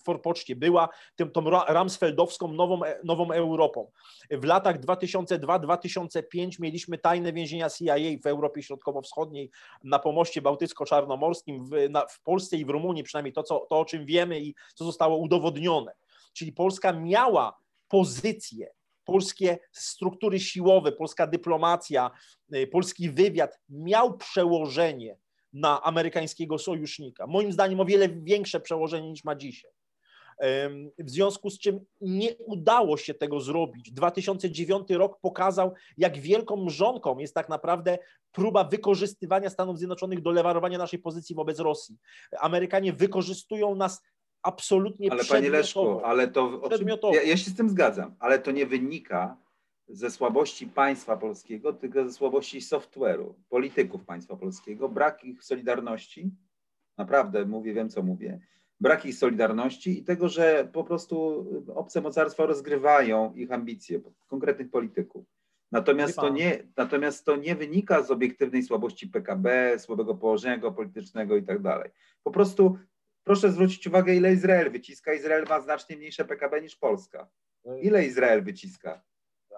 w 0.00 0.04
forpoczcie 0.04 0.56
była 0.56 0.88
tym, 1.16 1.30
tą 1.30 1.50
ramsfeldowską 1.50 2.52
nową, 2.52 2.84
e, 2.84 3.00
nową 3.04 3.32
Europą. 3.32 3.90
W 4.30 4.44
latach 4.44 4.80
2002-2005 4.80 6.60
mieliśmy 6.60 6.98
tajne 6.98 7.32
więzienia 7.32 7.70
CIA 7.70 7.94
w 8.22 8.26
Europie 8.26 8.62
Środkowo-Wschodniej, 8.62 9.50
na 9.84 9.98
pomoście 9.98 10.42
bałtycko-czarnomorskim, 10.42 11.64
w, 11.64 11.70
w 12.10 12.22
Polsce 12.22 12.56
i 12.56 12.64
w 12.64 12.70
Rumunii, 12.70 13.02
przynajmniej 13.02 13.32
to, 13.32 13.42
co, 13.42 13.66
to, 13.70 13.78
o 13.78 13.84
czym 13.84 14.06
wiemy 14.06 14.40
i 14.40 14.54
co 14.74 14.84
zostało 14.84 15.16
udowodnione. 15.16 15.92
Czyli 16.32 16.52
Polska 16.52 16.92
miała 16.92 17.58
pozycję 17.88 18.70
polskie 19.04 19.58
struktury 19.72 20.40
siłowe, 20.40 20.92
polska 20.92 21.26
dyplomacja, 21.26 22.10
y, 22.54 22.66
polski 22.66 23.10
wywiad 23.10 23.58
miał 23.68 24.16
przełożenie 24.16 25.18
na 25.52 25.82
amerykańskiego 25.82 26.58
sojusznika. 26.58 27.26
Moim 27.26 27.52
zdaniem 27.52 27.80
o 27.80 27.84
wiele 27.84 28.08
większe 28.08 28.60
przełożenie 28.60 29.10
niż 29.10 29.24
ma 29.24 29.34
dzisiaj. 29.34 29.70
W 30.98 31.10
związku 31.10 31.50
z 31.50 31.58
czym 31.58 31.80
nie 32.00 32.36
udało 32.36 32.96
się 32.96 33.14
tego 33.14 33.40
zrobić. 33.40 33.92
2009 33.92 34.90
rok 34.90 35.20
pokazał, 35.20 35.72
jak 35.96 36.18
wielką 36.18 36.56
mrzonką 36.56 37.18
jest 37.18 37.34
tak 37.34 37.48
naprawdę 37.48 37.98
próba 38.32 38.64
wykorzystywania 38.64 39.50
Stanów 39.50 39.78
Zjednoczonych 39.78 40.22
do 40.22 40.30
lewarowania 40.30 40.78
naszej 40.78 40.98
pozycji 40.98 41.34
wobec 41.34 41.58
Rosji. 41.58 41.96
Amerykanie 42.40 42.92
wykorzystują 42.92 43.74
nas 43.74 44.02
absolutnie 44.44 45.12
Ale 45.12 45.24
panie 45.24 45.50
Leszku, 45.50 46.00
ale 46.04 46.28
to 46.28 46.60
ja, 47.12 47.22
ja 47.22 47.36
się 47.36 47.50
z 47.50 47.56
tym 47.56 47.68
zgadzam, 47.68 48.14
ale 48.18 48.38
to 48.38 48.50
nie 48.50 48.66
wynika 48.66 49.36
ze 49.88 50.10
słabości 50.10 50.66
państwa 50.66 51.16
polskiego, 51.16 51.72
tylko 51.72 52.04
ze 52.04 52.12
słabości 52.12 52.60
software'u, 52.60 53.32
polityków 53.48 54.04
państwa 54.04 54.36
polskiego, 54.36 54.88
brak 54.88 55.24
ich 55.24 55.44
solidarności, 55.44 56.30
naprawdę 56.98 57.46
mówię, 57.46 57.74
wiem 57.74 57.88
co 57.88 58.02
mówię, 58.02 58.40
brak 58.80 59.06
ich 59.06 59.14
solidarności 59.14 59.98
i 59.98 60.04
tego, 60.04 60.28
że 60.28 60.68
po 60.72 60.84
prostu 60.84 61.46
obce 61.74 62.00
mocarstwa 62.00 62.46
rozgrywają 62.46 63.34
ich 63.34 63.52
ambicje, 63.52 64.00
konkretnych 64.26 64.70
polityków. 64.70 65.26
Natomiast 65.72 66.16
to, 66.16 66.28
nie, 66.28 66.62
natomiast 66.76 67.24
to 67.24 67.36
nie 67.36 67.54
wynika 67.54 68.02
z 68.02 68.10
obiektywnej 68.10 68.62
słabości 68.62 69.08
PKB, 69.08 69.78
słabego 69.78 70.14
położenia 70.14 70.58
geopolitycznego 70.58 71.36
i 71.36 71.42
tak 71.42 71.62
dalej. 71.62 71.90
Po 72.22 72.30
prostu 72.30 72.78
Proszę 73.24 73.52
zwrócić 73.52 73.86
uwagę, 73.86 74.14
ile 74.14 74.32
Izrael 74.32 74.70
wyciska. 74.70 75.14
Izrael 75.14 75.44
ma 75.48 75.60
znacznie 75.60 75.96
mniejsze 75.96 76.24
PKB 76.24 76.62
niż 76.62 76.76
Polska. 76.76 77.28
No 77.64 77.76
ile 77.76 78.04
Izrael 78.04 78.44
wyciska? 78.44 79.02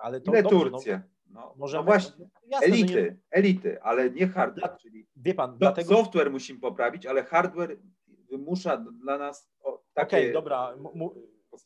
Ale 0.00 0.18
ile 0.18 0.42
dobrze, 0.42 0.58
no, 0.58 0.70
Turcja? 0.70 1.02
No, 1.30 1.54
no 1.72 1.82
właśnie, 1.84 2.24
no, 2.24 2.30
jasne, 2.46 2.66
elity, 2.66 3.02
nie... 3.02 3.16
elity, 3.30 3.82
ale 3.82 4.10
nie 4.10 4.28
hardware. 4.28 4.76
Czyli 4.78 5.06
Wie 5.16 5.34
pan, 5.34 5.58
dlatego... 5.58 5.96
Software 5.96 6.30
musimy 6.30 6.60
poprawić, 6.60 7.06
ale 7.06 7.24
hardware 7.24 7.78
wymusza 8.30 8.76
dla 8.76 9.18
nas 9.18 9.50
takie... 9.94 10.16
Okej, 10.16 10.22
okay, 10.22 10.32
dobra. 10.32 10.76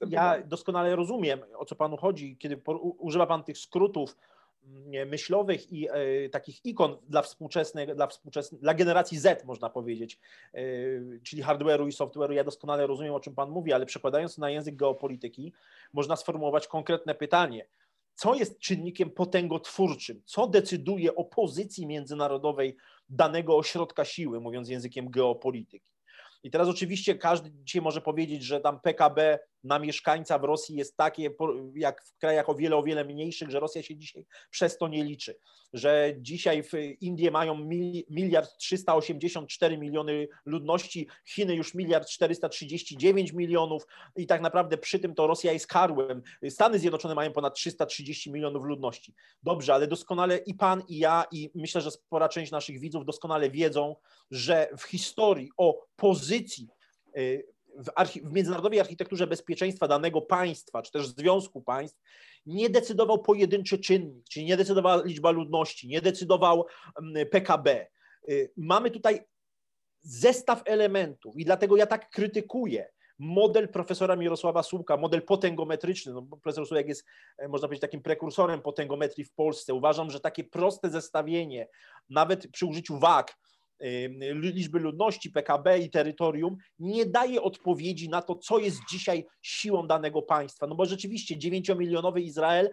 Ja 0.09 0.43
doskonale 0.43 0.97
rozumiem, 0.97 1.40
o 1.56 1.64
co 1.64 1.74
panu 1.74 1.97
chodzi, 1.97 2.36
kiedy 2.36 2.62
używa 2.98 3.27
pan 3.27 3.44
tych 3.44 3.59
skrótów 3.59 4.16
myślowych 5.07 5.73
i 5.73 5.89
e, 5.91 6.28
takich 6.28 6.66
ikon 6.66 6.97
dla 7.09 7.23
współczesnej, 7.23 7.95
dla 7.95 8.07
współczesnej, 8.07 8.61
dla 8.61 8.74
generacji 8.74 9.19
Z 9.19 9.45
można 9.45 9.70
powiedzieć, 9.70 10.19
e, 10.55 10.61
czyli 11.23 11.43
hardware'u 11.43 11.89
i 11.89 11.93
software'u. 11.93 12.32
Ja 12.32 12.45
doskonale 12.45 12.87
rozumiem, 12.87 13.15
o 13.15 13.20
czym 13.20 13.35
Pan 13.35 13.51
mówi, 13.51 13.73
ale 13.73 13.87
przekładając 13.87 14.39
na 14.39 14.51
język 14.51 14.77
geopolityki, 14.77 15.53
można 15.93 16.16
sformułować 16.16 16.69
konkretne 16.69 17.15
pytanie. 17.15 17.66
Co 18.15 18.35
jest 18.35 18.59
czynnikiem 18.59 19.11
potęgotwórczym? 19.11 20.23
Co 20.24 20.47
decyduje 20.47 21.15
o 21.15 21.24
pozycji 21.24 21.87
międzynarodowej 21.87 22.77
danego 23.09 23.57
ośrodka 23.57 24.05
siły, 24.05 24.41
mówiąc 24.41 24.69
językiem 24.69 25.11
geopolityki? 25.11 25.93
I 26.43 26.51
teraz 26.51 26.69
oczywiście 26.69 27.15
każdy 27.15 27.51
dzisiaj 27.53 27.82
może 27.82 28.01
powiedzieć, 28.01 28.43
że 28.43 28.61
tam 28.61 28.81
PKB 28.81 29.39
na 29.65 29.78
mieszkańca 29.78 30.39
w 30.39 30.45
Rosji 30.45 30.77
jest 30.77 30.97
takie, 30.97 31.31
jak 31.74 32.05
w 32.05 32.19
krajach 32.19 32.49
o 32.49 32.55
wiele, 32.55 32.77
o 32.77 32.82
wiele 32.82 33.05
mniejszych, 33.05 33.51
że 33.51 33.61
Rosja 33.61 33.82
się 33.82 33.97
dzisiaj 33.97 34.27
przez 34.51 34.78
to 34.78 34.89
nie 34.89 35.05
liczy. 35.05 35.37
Że 35.73 36.15
dzisiaj 36.19 36.62
w 36.62 36.73
Indie 37.01 37.31
mają 37.31 37.69
miliard 38.11 38.57
384 38.57 39.78
miliony 39.78 40.28
ludności, 40.45 41.09
Chiny 41.28 41.55
już 41.55 41.74
miliard 41.74 42.09
439 42.09 43.32
milionów 43.32 43.87
i 44.16 44.27
tak 44.27 44.41
naprawdę 44.41 44.78
przy 44.78 44.99
tym 44.99 45.15
to 45.15 45.27
Rosja 45.27 45.53
jest 45.53 45.66
karłem. 45.66 46.23
Stany 46.49 46.78
Zjednoczone 46.78 47.15
mają 47.15 47.32
ponad 47.32 47.55
330 47.55 48.32
milionów 48.32 48.65
ludności. 48.65 49.15
Dobrze, 49.43 49.74
ale 49.74 49.87
doskonale 49.87 50.37
i 50.37 50.55
pan, 50.55 50.82
i 50.89 50.99
ja, 50.99 51.24
i 51.32 51.51
myślę, 51.55 51.81
że 51.81 51.91
spora 51.91 52.28
część 52.28 52.53
naszych 52.53 52.81
widzów 52.81 53.05
doskonale 53.05 53.51
wiedzą, 53.51 53.97
że 54.31 54.69
w 54.78 54.82
historii 54.82 55.51
o 55.57 55.87
pozycji 55.97 56.69
y, 57.19 57.47
w, 57.76 57.88
archi- 57.97 58.22
w 58.24 58.32
międzynarodowej 58.32 58.80
architekturze 58.80 59.26
bezpieczeństwa 59.26 59.88
danego 59.88 60.20
państwa, 60.20 60.82
czy 60.82 60.92
też 60.92 61.09
związku 61.09 61.62
państw, 61.62 62.01
nie 62.47 62.70
decydował 62.70 63.22
pojedynczy 63.22 63.78
czynnik, 63.78 64.24
czyli 64.28 64.47
nie 64.47 64.56
decydowała 64.56 65.02
liczba 65.05 65.30
ludności, 65.30 65.88
nie 65.88 66.01
decydował 66.01 66.66
mm, 67.02 67.26
PKB. 67.28 67.86
Y, 68.28 68.52
mamy 68.56 68.90
tutaj 68.90 69.20
zestaw 70.02 70.62
elementów 70.64 71.36
i 71.36 71.44
dlatego 71.44 71.76
ja 71.76 71.86
tak 71.86 72.10
krytykuję 72.10 72.90
model 73.20 73.68
profesora 73.68 74.16
Mirosława 74.16 74.62
Słupka, 74.62 74.97
model 74.97 75.22
potęgometryczny. 75.22 76.12
No, 76.12 76.22
profesor 76.22 76.66
Słupek 76.66 76.88
jest, 76.88 77.05
e, 77.38 77.48
można 77.48 77.68
powiedzieć, 77.68 77.80
takim 77.80 78.02
prekursorem 78.02 78.62
potęgometrii 78.62 79.24
w 79.24 79.32
Polsce. 79.32 79.74
Uważam, 79.74 80.10
że 80.10 80.20
takie 80.20 80.44
proste 80.44 80.90
zestawienie, 80.90 81.68
nawet 82.10 82.51
przy 82.51 82.66
użyciu 82.66 82.98
wag, 82.98 83.36
liczby 84.35 84.78
ludności, 84.78 85.31
PKB 85.31 85.78
i 85.78 85.90
terytorium 85.90 86.57
nie 86.78 87.07
daje 87.07 87.43
odpowiedzi 87.43 88.09
na 88.09 88.23
to, 88.23 88.35
co 88.35 88.59
jest 88.59 88.78
dzisiaj 88.90 89.27
siłą 89.43 89.86
danego 89.86 90.23
państwa. 90.23 90.66
No 90.66 90.74
bo 90.74 90.86
rzeczywiście 90.86 91.36
9-milionowy 91.36 92.20
Izrael 92.20 92.70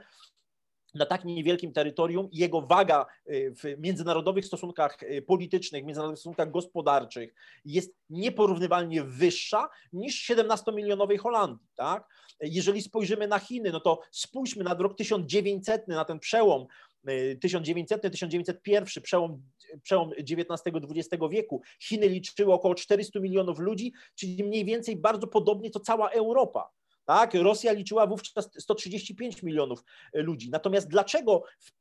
na 0.96 1.06
tak 1.06 1.26
niewielkim 1.26 1.74
terytorium 1.74 2.30
jego 2.32 2.62
waga 2.62 3.06
y, 3.30 3.54
w 3.56 3.80
międzynarodowych 3.80 4.46
stosunkach 4.46 5.04
y, 5.04 5.22
politycznych, 5.22 5.84
międzynarodowych 5.84 6.20
stosunkach 6.20 6.52
gospodarczych 6.52 7.34
jest 7.66 7.96
nieporównywalnie 8.10 9.04
wyższa 9.04 9.70
niż 9.94 10.30
17-milionowej 10.30 11.18
Holandii. 11.18 11.68
Tak? 11.76 12.08
Jeżeli 12.42 12.82
spojrzymy 12.82 13.28
na 13.28 13.40
Chiny, 13.40 13.72
no 13.72 13.80
to 13.80 14.00
spójrzmy 14.12 14.64
na 14.64 14.74
rok 14.74 14.98
1900, 14.98 15.88
na 15.88 16.06
ten 16.06 16.20
przełom 16.20 16.66
1900-1901, 17.06 19.02
przełom, 19.02 19.44
przełom 19.84 20.12
XIX-XX 20.12 21.10
wieku. 21.32 21.62
Chiny 21.82 22.08
liczyły 22.08 22.54
około 22.54 22.76
400 22.76 23.20
milionów 23.20 23.60
ludzi, 23.60 23.94
czyli 24.16 24.44
mniej 24.44 24.66
więcej 24.66 24.96
bardzo 24.96 25.28
podobnie 25.28 25.70
co 25.70 25.80
cała 25.80 26.10
Europa. 26.10 26.70
Tak? 27.06 27.34
Rosja 27.34 27.72
liczyła 27.72 28.08
wówczas 28.08 28.50
135 28.60 29.44
milionów 29.44 29.84
ludzi. 30.14 30.50
Natomiast 30.50 30.88
dlaczego 30.88 31.44
w, 31.60 31.72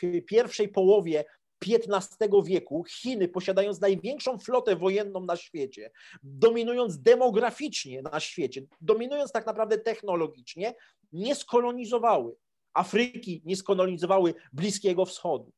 w 0.00 0.24
pierwszej 0.26 0.68
połowie 0.68 1.24
XV 1.66 2.28
wieku 2.44 2.84
Chiny, 2.84 3.28
posiadając 3.28 3.80
największą 3.80 4.38
flotę 4.38 4.76
wojenną 4.76 5.20
na 5.20 5.36
świecie, 5.36 5.90
dominując 6.22 7.02
demograficznie 7.02 8.02
na 8.02 8.20
świecie, 8.20 8.62
dominując 8.80 9.32
tak 9.32 9.46
naprawdę 9.46 9.78
technologicznie, 9.78 10.74
nie 11.12 11.34
skolonizowały 11.34 12.36
Afryki, 12.74 13.42
nie 13.44 13.56
skolonizowały 13.56 14.34
Bliskiego 14.52 15.04
Wschodu. 15.04 15.52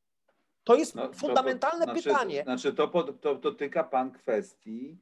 To 0.64 0.76
jest 0.76 0.94
no, 0.94 1.12
fundamentalne 1.12 1.86
to, 1.86 1.94
pytanie. 1.94 2.43
Znaczy, 2.43 2.72
to, 2.72 2.88
to 3.20 3.34
dotyka 3.34 3.84
Pan 3.84 4.12
kwestii 4.12 4.98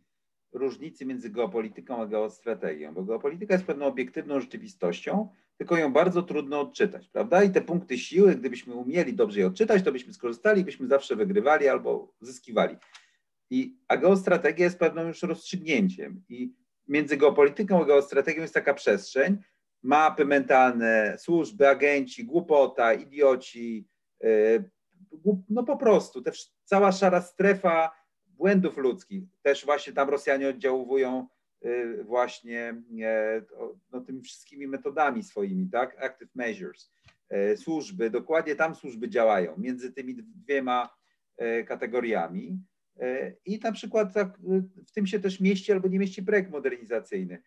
różnicy 0.52 1.06
między 1.06 1.30
geopolityką 1.30 2.02
a 2.02 2.06
geostrategią, 2.06 2.94
bo 2.94 3.02
geopolityka 3.02 3.54
jest 3.54 3.66
pewną 3.66 3.86
obiektywną 3.86 4.40
rzeczywistością, 4.40 5.28
tylko 5.56 5.76
ją 5.76 5.92
bardzo 5.92 6.22
trudno 6.22 6.60
odczytać, 6.60 7.08
prawda? 7.08 7.44
I 7.44 7.50
te 7.50 7.60
punkty 7.60 7.98
siły, 7.98 8.34
gdybyśmy 8.34 8.74
umieli 8.74 9.14
dobrze 9.14 9.40
je 9.40 9.46
odczytać, 9.46 9.82
to 9.82 9.92
byśmy 9.92 10.12
skorzystali, 10.12 10.64
byśmy 10.64 10.86
zawsze 10.86 11.16
wygrywali 11.16 11.68
albo 11.68 12.12
zyskiwali. 12.20 12.76
I, 13.50 13.76
a 13.88 13.96
geostrategia 13.96 14.64
jest 14.64 14.78
pewną 14.78 15.06
już 15.06 15.22
rozstrzygnięciem. 15.22 16.22
I 16.28 16.54
między 16.88 17.16
geopolityką 17.16 17.82
a 17.82 17.84
geostrategią 17.84 18.42
jest 18.42 18.54
taka 18.54 18.74
przestrzeń, 18.74 19.38
mapy 19.84 20.24
mentalne, 20.24 21.16
służby, 21.18 21.68
agenci, 21.68 22.24
głupota, 22.24 22.94
idioci, 22.94 23.88
e, 24.24 24.28
no 25.48 25.64
po 25.64 25.76
prostu, 25.76 26.22
też 26.22 26.52
cała 26.64 26.92
szara 26.92 27.20
strefa 27.20 28.04
błędów 28.26 28.76
ludzkich. 28.76 29.24
Też 29.42 29.64
właśnie 29.64 29.92
tam 29.92 30.08
Rosjanie 30.08 30.48
oddziaływują 30.48 31.26
y, 31.64 32.04
właśnie 32.04 32.82
e, 33.02 33.42
no, 33.92 34.00
tymi 34.00 34.22
wszystkimi 34.22 34.66
metodami 34.66 35.22
swoimi, 35.22 35.68
tak? 35.70 36.04
Active 36.04 36.34
measures. 36.34 36.92
E, 37.28 37.56
służby, 37.56 38.10
dokładnie 38.10 38.56
tam 38.56 38.74
służby 38.74 39.08
działają 39.08 39.54
między 39.58 39.92
tymi 39.92 40.14
dwiema 40.14 40.96
e, 41.36 41.64
kategoriami. 41.64 42.58
I 43.44 43.58
na 43.58 43.72
przykład 43.72 44.14
tak, 44.14 44.38
w 44.86 44.92
tym 44.92 45.06
się 45.06 45.20
też 45.20 45.40
mieści 45.40 45.72
albo 45.72 45.88
nie 45.88 45.98
mieści 45.98 46.22
projekt 46.22 46.50
modernizacyjny. 46.50 47.42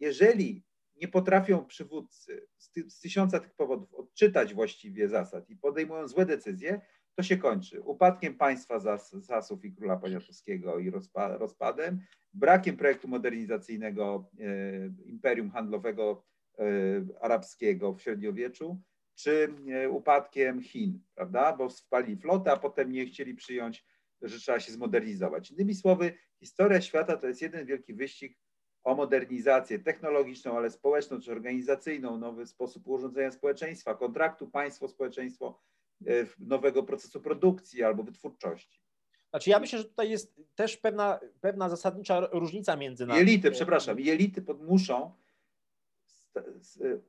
Jeżeli 0.00 0.64
nie 1.00 1.08
potrafią 1.08 1.64
przywódcy 1.64 2.46
z, 2.56 2.70
ty, 2.70 2.90
z 2.90 3.00
tysiąca 3.00 3.40
tych 3.40 3.54
powodów 3.54 3.94
odczytać 3.94 4.54
właściwie 4.54 5.08
zasad 5.08 5.50
i 5.50 5.56
podejmują 5.56 6.08
złe 6.08 6.26
decyzje, 6.26 6.80
to 7.14 7.22
się 7.22 7.36
kończy 7.36 7.82
upadkiem 7.82 8.34
państwa 8.34 8.78
Zas, 8.78 9.10
Zasów 9.12 9.64
i 9.64 9.72
Króla 9.72 9.96
Poniatowskiego 9.96 10.78
i 10.78 10.90
rozpa, 10.90 11.36
rozpadem, 11.36 12.00
brakiem 12.32 12.76
projektu 12.76 13.08
modernizacyjnego 13.08 14.30
e, 14.40 14.46
imperium 15.04 15.50
handlowego 15.50 16.24
e, 16.58 16.64
arabskiego 17.20 17.94
w 17.94 18.02
średniowieczu, 18.02 18.80
czy 19.14 19.54
e, 19.68 19.88
upadkiem 19.90 20.62
Chin, 20.62 21.00
prawda? 21.14 21.56
Bo 21.56 21.70
spalili 21.70 22.16
flotę, 22.16 22.52
a 22.52 22.56
potem 22.56 22.92
nie 22.92 23.06
chcieli 23.06 23.34
przyjąć, 23.34 23.86
że 24.22 24.38
trzeba 24.38 24.60
się 24.60 24.72
zmodernizować. 24.72 25.50
Innymi 25.50 25.74
słowy, 25.74 26.14
historia 26.40 26.80
świata 26.80 27.16
to 27.16 27.28
jest 27.28 27.42
jeden 27.42 27.66
wielki 27.66 27.94
wyścig 27.94 28.38
o 28.86 28.94
modernizację 28.94 29.78
technologiczną, 29.78 30.56
ale 30.56 30.70
społeczną 30.70 31.20
czy 31.20 31.32
organizacyjną, 31.32 32.18
nowy 32.18 32.46
sposób 32.46 32.88
urządzenia 32.88 33.30
społeczeństwa, 33.30 33.94
kontraktu 33.94 34.46
państwo-społeczeństwo, 34.46 35.60
E, 36.06 36.26
nowego 36.38 36.82
procesu 36.82 37.20
produkcji 37.20 37.82
albo 37.82 38.02
wytwórczości. 38.02 38.80
Znaczy 39.30 39.50
ja 39.50 39.60
myślę, 39.60 39.78
że 39.78 39.84
tutaj 39.84 40.10
jest 40.10 40.40
też 40.54 40.76
pewna, 40.76 41.20
pewna 41.40 41.68
zasadnicza 41.68 42.28
różnica 42.32 42.76
między 42.76 43.06
nami. 43.06 43.18
Jelity, 43.20 43.50
przepraszam, 43.50 44.00
jelity 44.00 44.44
muszą 44.58 45.14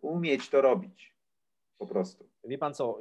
umieć 0.01 0.49
to 0.49 0.61
robić. 0.61 1.17
Po 1.77 1.87
prostu. 1.87 2.29
Wie 2.43 2.57
pan 2.57 2.73
co, 2.73 2.99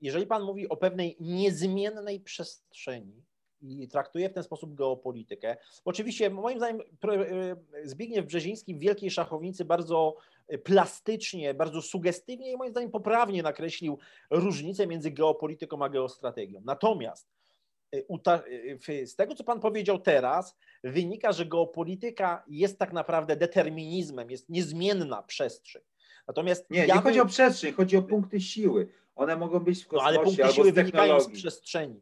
jeżeli 0.00 0.26
pan 0.26 0.42
mówi 0.42 0.68
o 0.68 0.76
pewnej 0.76 1.16
niezmiennej 1.20 2.20
przestrzeni, 2.20 3.24
i 3.62 3.88
traktuje 3.88 4.28
w 4.28 4.32
ten 4.32 4.42
sposób 4.42 4.74
geopolitykę. 4.74 5.56
Oczywiście, 5.84 6.30
moim 6.30 6.58
zdaniem, 6.58 6.80
e, 6.80 7.56
Zbigniew 7.84 8.26
Brzeziński 8.26 8.74
w 8.74 8.78
Wielkiej 8.78 9.10
Szachownicy 9.10 9.64
bardzo 9.64 10.16
e, 10.48 10.58
plastycznie, 10.58 11.54
bardzo 11.54 11.82
sugestywnie 11.82 12.52
i 12.52 12.56
moim 12.56 12.70
zdaniem 12.70 12.90
poprawnie 12.90 13.42
nakreślił 13.42 13.98
różnicę 14.30 14.86
między 14.86 15.10
geopolityką 15.10 15.84
a 15.84 15.88
geostrategią. 15.88 16.60
Natomiast 16.64 17.28
e, 17.92 19.06
z 19.06 19.16
tego, 19.16 19.34
co 19.34 19.44
Pan 19.44 19.60
powiedział 19.60 19.98
teraz, 19.98 20.56
wynika, 20.84 21.32
że 21.32 21.46
geopolityka 21.46 22.44
jest 22.48 22.78
tak 22.78 22.92
naprawdę 22.92 23.36
determinizmem, 23.36 24.30
jest 24.30 24.48
niezmienna 24.48 25.22
przestrzeń. 25.22 25.82
Natomiast 26.26 26.70
nie, 26.70 26.86
ja 26.86 26.94
nie 26.94 27.00
chodzi 27.00 27.20
o 27.20 27.26
przestrzeń, 27.26 27.72
chodzi 27.72 27.96
o 27.96 28.02
punkty 28.02 28.40
siły. 28.40 28.88
One 29.14 29.36
mogą 29.36 29.60
być 29.60 29.84
w 29.84 29.88
kosmosie 29.88 30.14
no, 30.14 30.20
ale 30.20 30.24
punkty 30.24 30.54
siły 30.54 30.72
wynikają 30.72 31.20
z 31.20 31.30
przestrzeni. 31.30 32.00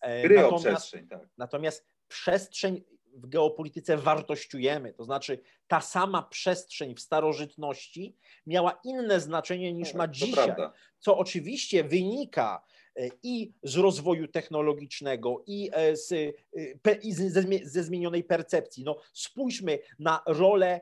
E, 0.00 0.22
Gry 0.22 0.36
natomiast, 0.36 0.66
o 0.66 0.70
przestrzeń, 0.70 1.08
tak. 1.08 1.28
Natomiast 1.38 1.86
przestrzeń 2.08 2.82
w 3.14 3.28
geopolityce 3.28 3.96
wartościujemy, 3.96 4.92
to 4.92 5.04
znaczy 5.04 5.40
ta 5.66 5.80
sama 5.80 6.22
przestrzeń 6.22 6.94
w 6.94 7.00
starożytności 7.00 8.16
miała 8.46 8.80
inne 8.84 9.20
znaczenie 9.20 9.72
niż 9.72 9.88
tak, 9.88 9.96
ma 9.96 10.08
dzisiaj, 10.08 10.54
co 10.98 11.18
oczywiście 11.18 11.84
wynika 11.84 12.62
e, 12.96 13.08
i 13.22 13.52
z 13.62 13.76
rozwoju 13.76 14.28
technologicznego, 14.28 15.44
i, 15.46 15.70
e, 15.72 15.96
z, 15.96 16.36
i 17.02 17.12
ze, 17.12 17.30
ze 17.64 17.82
zmienionej 17.82 18.24
percepcji. 18.24 18.84
No, 18.84 18.96
spójrzmy 19.12 19.78
na 19.98 20.22
rolę, 20.26 20.80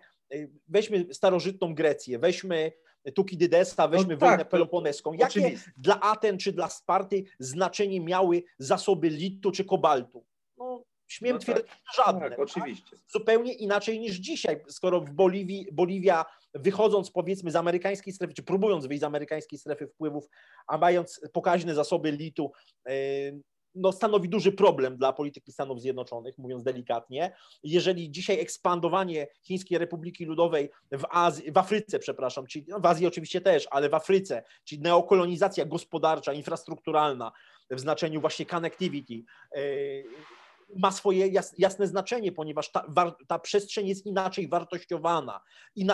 weźmy 0.68 1.14
starożytną 1.14 1.74
Grecję, 1.74 2.18
weźmy 2.18 2.72
Tukidydesa, 3.12 3.88
weźmy 3.88 4.14
no 4.14 4.20
tak, 4.20 4.28
wojnę 4.28 4.44
peloponeską. 4.44 5.12
Jakie 5.12 5.40
oczywiste. 5.40 5.70
dla 5.76 6.00
Aten 6.00 6.38
czy 6.38 6.52
dla 6.52 6.68
Sparty 6.68 7.24
znaczenie 7.38 8.00
miały 8.00 8.42
zasoby 8.58 9.10
litu 9.10 9.52
czy 9.52 9.64
kobaltu? 9.64 10.24
No, 10.56 10.84
śmiem 11.06 11.32
no 11.32 11.38
twierdzić, 11.38 11.66
tak, 11.66 12.06
żadne. 12.06 12.30
Tak, 12.30 12.38
oczywiście. 12.38 12.90
Tak? 12.90 13.00
Zupełnie 13.08 13.52
inaczej 13.52 14.00
niż 14.00 14.16
dzisiaj, 14.16 14.60
skoro 14.68 15.00
w 15.00 15.10
Boliwii, 15.10 15.66
Boliwia 15.72 16.24
wychodząc 16.54 17.10
powiedzmy 17.10 17.50
z 17.50 17.56
amerykańskiej 17.56 18.12
strefy, 18.12 18.34
czy 18.34 18.42
próbując 18.42 18.86
wyjść 18.86 19.00
z 19.00 19.04
amerykańskiej 19.04 19.58
strefy 19.58 19.86
wpływów, 19.86 20.28
a 20.66 20.78
mając 20.78 21.20
pokaźne 21.32 21.74
zasoby 21.74 22.12
litu, 22.12 22.52
yy, 22.86 22.92
no, 23.74 23.92
stanowi 23.92 24.28
duży 24.28 24.52
problem 24.52 24.96
dla 24.96 25.12
polityki 25.12 25.52
Stanów 25.52 25.80
Zjednoczonych, 25.80 26.38
mówiąc 26.38 26.62
delikatnie. 26.62 27.32
Jeżeli 27.62 28.10
dzisiaj 28.10 28.40
ekspandowanie 28.40 29.26
Chińskiej 29.42 29.78
Republiki 29.78 30.24
Ludowej 30.24 30.70
w, 30.92 31.04
Azji, 31.10 31.52
w 31.52 31.58
Afryce, 31.58 31.98
przepraszam, 31.98 32.46
czyli 32.46 32.64
no 32.68 32.80
w 32.80 32.86
Azji 32.86 33.06
oczywiście 33.06 33.40
też, 33.40 33.68
ale 33.70 33.88
w 33.88 33.94
Afryce, 33.94 34.42
czyli 34.64 34.80
neokolonizacja 34.82 35.64
gospodarcza, 35.64 36.32
infrastrukturalna 36.32 37.32
w 37.70 37.80
znaczeniu 37.80 38.20
właśnie 38.20 38.46
connectivity, 38.46 39.14
yy, 39.14 40.04
ma 40.76 40.92
swoje 40.92 41.30
jasne 41.58 41.86
znaczenie, 41.86 42.32
ponieważ 42.32 42.72
ta, 42.72 42.84
ta 43.26 43.38
przestrzeń 43.38 43.88
jest 43.88 44.06
inaczej 44.06 44.48
wartościowana, 44.48 45.40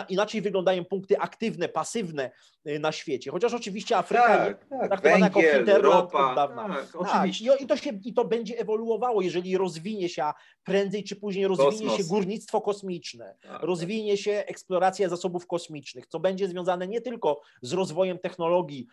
inaczej 0.09 0.41
wyglądają 0.41 0.85
punkty 0.85 1.19
aktywne, 1.19 1.69
pasywne 1.69 2.31
y, 2.67 2.79
na 2.79 2.93
świecie. 2.93 3.31
Chociaż 3.31 3.55
oczywiście 3.55 3.97
Afryka 3.97 4.27
tak, 4.27 4.49
jest 4.49 4.71
tak. 4.71 4.89
traktowana 4.89 5.31
Węgiel, 5.31 5.43
jako 5.45 5.57
hinterland 5.57 6.13
ropa, 6.13 6.31
od 6.31 6.37
dawna. 6.37 6.69
Tak, 6.69 6.93
tak, 6.93 7.01
oczywiście. 7.01 7.57
I, 7.61 7.67
to 7.67 7.77
się, 7.77 7.91
I 8.05 8.15
to 8.15 8.25
będzie 8.25 8.59
ewoluowało, 8.59 9.23
jeżeli 9.23 9.57
rozwinie 9.57 10.09
się, 10.09 10.25
prędzej 10.65 11.05
czy 11.05 11.17
później 11.17 11.47
rozwinie 11.47 11.71
Kosmos. 11.71 11.97
się 11.97 12.05
górnictwo 12.05 12.61
kosmiczne, 12.61 13.37
tak, 13.43 13.53
tak. 13.53 13.63
rozwinie 13.63 14.17
się 14.17 14.33
eksploracja 14.33 15.09
zasobów 15.09 15.47
kosmicznych, 15.47 16.07
co 16.07 16.21
będzie 16.21 16.49
związane 16.49 16.89
nie 16.89 17.01
tylko 17.01 17.41
z 17.63 17.73
rozwojem 17.73 18.19
technologii. 18.19 18.87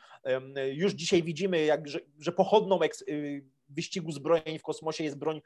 Już 0.74 0.94
dzisiaj 0.94 1.24
widzimy, 1.24 1.66
jak, 1.66 1.88
że, 1.88 2.00
że 2.20 2.32
pochodną 2.32 2.82
eks, 2.82 3.02
y, 3.02 3.46
wyścigu 3.74 4.12
zbrojeń 4.12 4.60
w 4.60 4.64
kosmosie 4.64 5.04
jest 5.04 5.18
broń 5.18 5.42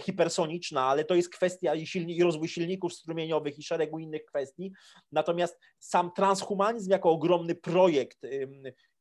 hipersoniczna, 0.00 0.84
ale 0.84 1.04
to 1.04 1.14
jest 1.14 1.28
kwestia 1.28 1.74
i, 1.74 1.86
silni, 1.86 2.16
i 2.16 2.22
rozwój 2.22 2.48
silników 2.48 2.94
strumieniowych 2.94 3.58
i 3.58 3.62
szeregu 3.62 3.98
innych 3.98 4.24
kwestii. 4.24 4.72
Natomiast 5.12 5.58
sam 5.78 6.10
transhumanizm 6.16 6.90
jako 6.90 7.10
ogromny 7.10 7.54
projekt 7.54 8.18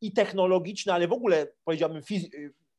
i 0.02 0.12
technologiczny, 0.12 0.94
ale 0.94 1.08
w 1.08 1.14
ogóle 1.14 1.48
powiedziałbym 1.64 2.02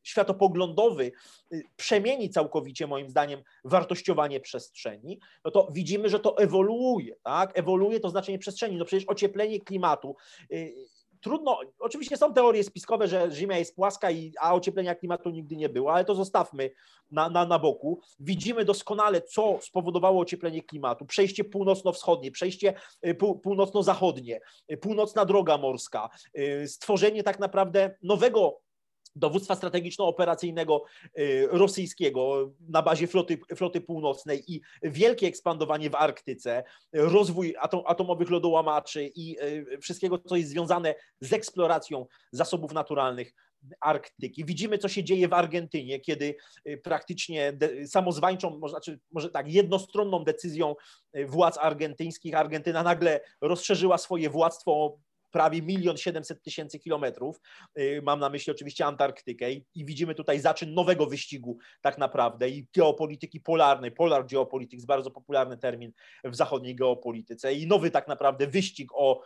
światopoglądowy 0.09 1.12
y, 1.53 1.62
przemieni 1.77 2.31
całkowicie 2.31 2.87
moim 2.87 3.11
zdaniem 3.11 3.43
wartościowanie 3.65 4.41
przestrzeni, 4.41 5.19
no 5.45 5.51
to 5.51 5.69
widzimy, 5.73 6.09
że 6.09 6.20
to 6.20 6.39
ewoluuje, 6.39 7.15
tak? 7.23 7.59
Ewoluuje 7.59 8.01
to 8.01 8.11
znaczenie 8.11 8.39
przestrzeni. 8.39 8.77
No 8.77 8.85
przecież 8.85 9.09
ocieplenie 9.09 9.61
klimatu 9.61 10.16
y, 10.53 10.75
trudno, 11.20 11.61
oczywiście 11.78 12.16
są 12.16 12.35
teorie 12.35 12.65
spiskowe, 12.65 13.09
że 13.09 13.28
Ziemia 13.31 13.59
jest 13.59 13.74
płaska, 13.74 14.11
i, 14.11 14.32
a 14.40 14.55
ocieplenia 14.55 14.95
klimatu 14.95 15.31
nigdy 15.31 15.57
nie 15.57 15.69
było, 15.69 15.95
ale 15.95 16.05
to 16.05 16.15
zostawmy 16.15 16.70
na, 17.11 17.28
na, 17.28 17.47
na 17.47 17.59
boku. 17.59 18.01
Widzimy 18.20 18.65
doskonale, 18.65 19.23
co 19.23 19.59
spowodowało 19.62 20.20
ocieplenie 20.20 20.62
klimatu. 20.62 21.07
Przejście 21.07 21.45
północno-wschodnie, 21.45 22.31
przejście 22.31 22.74
y, 23.07 23.15
pół, 23.15 23.39
północno-zachodnie, 23.39 24.40
y, 24.73 24.77
północna 24.77 25.24
droga 25.24 25.59
morska, 25.59 26.09
y, 26.39 26.69
stworzenie 26.69 27.23
tak 27.23 27.39
naprawdę 27.39 27.97
nowego 28.03 28.61
dowództwa 29.19 29.55
strategiczno-operacyjnego 29.55 30.82
y, 31.19 31.49
rosyjskiego 31.51 32.53
na 32.69 32.82
bazie 32.82 33.07
floty, 33.07 33.39
floty 33.57 33.81
północnej 33.81 34.53
i 34.53 34.61
wielkie 34.82 35.27
ekspandowanie 35.27 35.90
w 35.90 35.95
Arktyce, 35.95 36.65
rozwój 36.93 37.55
atom, 37.61 37.82
atomowych 37.86 38.31
lodołamaczy 38.31 39.11
i 39.15 39.36
y, 39.43 39.78
wszystkiego, 39.81 40.19
co 40.19 40.36
jest 40.36 40.51
związane 40.51 40.95
z 41.20 41.32
eksploracją 41.32 42.07
zasobów 42.32 42.73
naturalnych 42.73 43.35
Arktyki. 43.81 44.45
Widzimy, 44.45 44.78
co 44.78 44.89
się 44.89 45.05
dzieje 45.05 45.28
w 45.28 45.32
Argentynie, 45.32 46.01
kiedy 46.01 46.36
praktycznie 46.82 47.53
samozwańczą, 47.86 48.59
może, 48.59 48.70
znaczy, 48.70 48.99
może 49.11 49.31
tak, 49.31 49.53
jednostronną 49.53 50.24
decyzją 50.24 50.74
władz 51.27 51.59
argentyńskich 51.59 52.35
Argentyna 52.35 52.82
nagle 52.82 53.20
rozszerzyła 53.40 53.99
swoje 53.99 54.31
władztwo 54.31 54.99
prawie 55.30 55.62
milion 55.62 55.96
siedemset 55.96 56.42
tysięcy 56.42 56.78
kilometrów. 56.78 57.40
Y, 57.78 58.00
mam 58.02 58.20
na 58.20 58.28
myśli 58.28 58.50
oczywiście 58.50 58.86
Antarktykę 58.86 59.52
i, 59.52 59.64
widzimy 59.84 60.14
tutaj 60.14 60.40
zaczyn 60.40 60.74
nowego 60.74 61.06
wyścigu 61.06 61.59
tak 61.80 61.98
naprawdę 61.98 62.48
i 62.48 62.66
geopolityki 62.76 63.40
polarnej. 63.40 63.92
Polar 63.92 64.26
geopolitics, 64.26 64.84
bardzo 64.84 65.10
popularny 65.10 65.59
termin 65.59 65.92
w 66.24 66.36
zachodniej 66.36 66.76
geopolityce 66.76 67.55
i 67.55 67.66
nowy 67.66 67.90
tak 67.90 68.09
naprawdę 68.09 68.46
wyścig 68.46 68.90
o, 68.94 69.22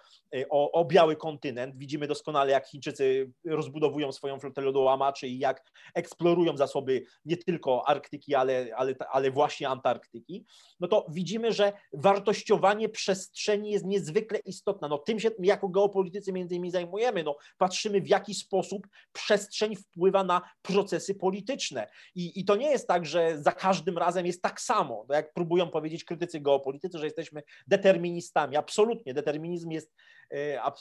o, 0.51 0.73
o 0.73 0.85
biały 0.85 1.17
kontynent. 1.17 1.77
Widzimy 1.77 2.07
doskonale, 2.07 2.53
jak 2.53 2.67
Chińczycy 2.67 3.33
rozbudowują 3.45 4.13
swoją 4.13 4.41
flotę 4.41 4.61
lodołamaczy 4.61 5.29
i 5.29 5.39
jak 5.39 5.71
eksplorują 5.95 6.57
zasoby 6.57 7.03
nie 7.25 7.37
tylko 7.37 7.89
Arktyki, 7.89 8.35
ale, 8.35 8.67
ale, 8.77 8.95
ale 9.11 9.31
właśnie 9.31 9.69
Antarktyki. 9.69 10.45
No 10.81 10.89
to 10.89 11.07
widzimy, 11.11 11.53
że 11.53 11.73
wartościowanie 11.93 12.89
przestrzeni 12.89 13.71
jest 13.71 13.85
niezwykle 13.85 14.39
istotne. 14.39 14.89
No 14.89 14.99
tym 14.99 15.21
się 15.21 15.31
jako 15.39 15.69
geopolitycy 15.69 16.33
między 16.33 16.55
innymi 16.55 16.71
zajmujemy. 16.71 17.23
No, 17.23 17.37
patrzymy, 17.59 18.01
w 18.01 18.09
jaki 18.09 18.35
sposób 18.35 18.87
przestrzeń 19.13 19.77
wpływa 19.77 20.25
na 20.25 20.43
procesy 20.63 21.15
polityczne. 21.15 21.87
I, 22.15 22.41
I 22.41 22.45
to 22.45 22.57
nie 22.57 22.71
jest 22.71 22.89
tak, 22.89 23.07
że 23.07 23.43
za 23.43 23.53
każdym 23.53 23.99
razem 23.99 24.27
jest 24.27 24.43
tak 24.43 24.61
samo. 24.61 25.07
No, 25.09 25.15
jak 25.15 25.33
próbują 25.33 25.71
powiedzieć 25.71 26.05
krytycy 26.05 26.41
geopolitycy, 26.41 26.99
że 26.99 27.05
jesteśmy 27.05 27.43
deterministami. 27.67 28.57
Absolutnie. 28.57 29.15
Determinizm 29.15 29.71
jest 29.71 29.95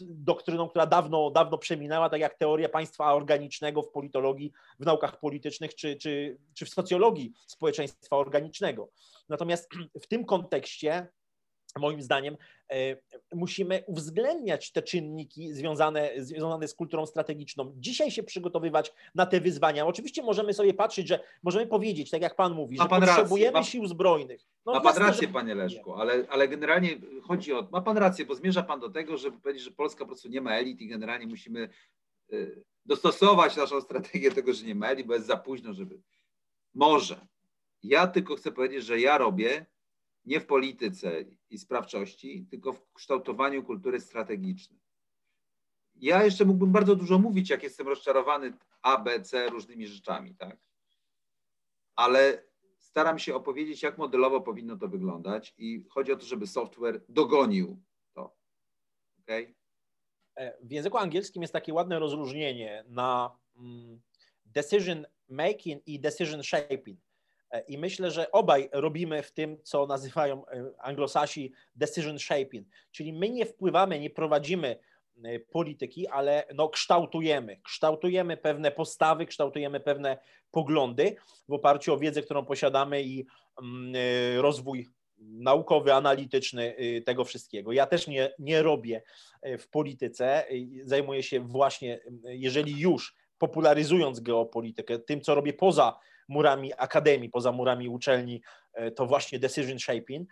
doktryną, 0.02 0.69
która 0.69 0.86
dawno, 0.86 1.32
dawno 1.32 1.57
przeminęła, 1.57 2.10
tak 2.10 2.22
jak 2.22 2.38
teoria 2.38 2.69
państwa 2.69 3.14
organicznego 3.14 3.82
w 3.82 3.91
politologii, 3.91 4.52
w 4.80 4.86
naukach 4.86 5.19
politycznych 5.19 5.76
czy, 5.76 5.95
czy, 5.95 6.38
czy 6.53 6.65
w 6.65 6.69
socjologii 6.69 7.34
społeczeństwa 7.48 8.18
organicznego. 8.18 8.90
Natomiast 9.30 9.69
w 10.03 10.07
tym 10.07 10.26
kontekście 10.26 11.07
moim 11.80 12.02
zdaniem 12.02 12.34
e, 12.34 12.38
musimy 13.34 13.84
uwzględniać 13.88 14.72
te 14.72 14.81
czynniki 14.81 15.53
związane, 15.53 16.11
związane 16.18 16.68
z 16.68 16.73
kulturą 16.73 17.06
strategiczną. 17.06 17.73
Dzisiaj 17.76 18.11
się 18.11 18.23
przygotowywać 18.23 18.93
na 19.15 19.26
te 19.26 19.41
wyzwania. 19.41 19.85
Oczywiście 19.85 20.23
możemy 20.23 20.53
sobie 20.53 20.73
patrzeć, 20.73 21.07
że 21.07 21.19
możemy 21.43 21.68
powiedzieć, 21.68 22.10
tak 22.10 22.22
jak 22.22 22.35
Pan 22.35 22.53
mówi, 22.53 22.77
że 22.77 22.85
pan 22.85 23.02
potrzebujemy 23.02 23.57
rację, 23.57 23.72
sił 23.72 23.88
zbrojnych. 23.88 24.41
No, 24.65 24.73
ma 24.73 24.81
Pan 24.81 24.98
rację, 24.98 25.27
że... 25.27 25.34
Panie 25.34 25.56
Leszku, 25.56 25.93
ale, 25.93 26.26
ale 26.30 26.48
generalnie 26.48 26.89
chodzi 27.23 27.53
o... 27.53 27.68
Ma 27.72 27.81
Pan 27.81 27.98
rację, 27.98 28.26
bo 28.26 28.35
zmierza 28.35 28.64
Pan 28.64 28.80
do 28.80 28.89
tego, 28.89 29.18
żeby 29.18 29.39
powiedzieć, 29.39 29.64
że 29.64 29.72
Polska 29.72 29.99
po 29.99 30.06
prostu 30.06 30.30
nie 30.30 30.41
ma 30.41 30.56
elit 30.56 30.81
i 30.81 30.88
generalnie 30.88 31.27
musimy 31.27 31.69
y, 32.34 32.64
dostosować 32.85 33.57
naszą 33.57 33.81
strategię 33.81 34.30
do 34.30 34.35
tego, 34.35 34.53
że 34.53 34.65
nie 34.65 34.76
ma 34.76 34.88
elit, 34.88 35.07
bo 35.07 35.14
jest 35.14 35.27
za 35.27 35.38
późno, 35.38 35.73
żeby... 35.73 36.02
Może. 36.73 37.27
Ja 37.84 38.07
tylko 38.07 38.35
chcę 38.35 38.52
powiedzieć, 38.52 38.84
że 38.84 38.99
ja 38.99 39.18
robię 39.18 39.65
nie 40.26 40.39
w 40.39 40.45
polityce 40.45 41.26
i 41.49 41.57
sprawczości, 41.57 42.45
tylko 42.49 42.73
w 42.73 42.93
kształtowaniu 42.93 43.64
kultury 43.64 43.99
strategicznej. 43.99 44.80
Ja 45.95 46.23
jeszcze 46.23 46.45
mógłbym 46.45 46.72
bardzo 46.72 46.95
dużo 46.95 47.19
mówić, 47.19 47.49
jak 47.49 47.64
jestem 47.64 47.88
rozczarowany 47.88 48.53
A, 48.81 48.98
B, 48.98 49.22
C 49.22 49.49
różnymi 49.49 49.88
rzeczami, 49.88 50.35
tak? 50.35 50.57
Ale 51.95 52.43
staram 52.77 53.19
się 53.19 53.35
opowiedzieć, 53.35 53.84
jak 53.84 53.98
modelowo 53.98 54.41
powinno 54.41 54.77
to 54.77 54.88
wyglądać 54.88 55.53
i 55.57 55.85
chodzi 55.89 56.11
o 56.11 56.15
to, 56.15 56.26
żeby 56.26 56.48
software 56.48 57.02
dogonił 57.10 57.84
to. 58.14 58.35
Okay? 59.22 59.56
E, 60.35 60.57
w 60.65 60.72
języku 60.72 60.98
angielskim 60.98 61.41
jest 61.41 61.53
takie 61.53 61.73
ładne 61.73 61.99
rozróżnienie 61.99 62.84
na 62.88 63.38
mm, 63.56 64.02
decision 64.45 65.06
making 65.30 65.88
i 65.88 65.99
decision 65.99 66.43
shaping. 66.43 66.99
E, 67.52 67.61
I 67.68 67.78
myślę, 67.78 68.11
że 68.11 68.32
obaj 68.32 68.69
robimy 68.72 69.23
w 69.23 69.32
tym, 69.32 69.57
co 69.64 69.88
nazywają 69.88 70.45
e, 70.48 70.72
anglosasi 70.80 71.53
decision 71.76 72.19
shaping, 72.19 72.68
czyli 72.91 73.14
my 73.14 73.30
nie 73.30 73.45
wpływamy, 73.45 73.99
nie 73.99 74.10
prowadzimy 74.10 74.80
e, 75.23 75.40
polityki, 75.40 76.07
ale 76.07 76.44
no 76.53 76.69
kształtujemy. 76.69 77.60
Kształtujemy 77.64 78.38
pewne 78.38 78.72
postawy, 78.72 79.26
kształtujemy 79.26 79.80
pewne 79.80 80.18
poglądy 80.52 81.15
w 81.48 81.53
oparciu 81.53 81.94
o 81.94 81.98
wiedzę, 81.98 82.22
którą 82.22 82.45
posiadamy 82.45 83.03
i 83.03 83.26
mm, 83.61 83.94
rozwój 84.41 84.88
naukowy, 85.18 85.94
analityczny 85.94 86.76
tego 87.06 87.26
wszystkiego. 87.26 87.72
Ja 87.72 87.86
też 87.86 88.07
nie, 88.07 88.34
nie 88.40 88.61
robię 88.61 89.02
w 89.44 89.68
polityce, 89.69 90.45
zajmuję 90.84 91.23
się 91.23 91.40
właśnie, 91.40 91.99
jeżeli 92.23 92.80
już 92.80 93.15
popularyzując 93.42 94.20
geopolitykę, 94.20 95.00
tym, 95.00 95.22
co 95.22 95.36
robię 95.36 95.54
poza 95.54 96.00
murami 96.28 96.74
akademii, 96.78 97.30
poza 97.30 97.52
murami 97.52 97.90
uczelni, 97.90 98.42
e, 98.74 98.92
to 98.92 99.06
właśnie 99.06 99.40
decision 99.40 99.80
shaping, 99.80 100.30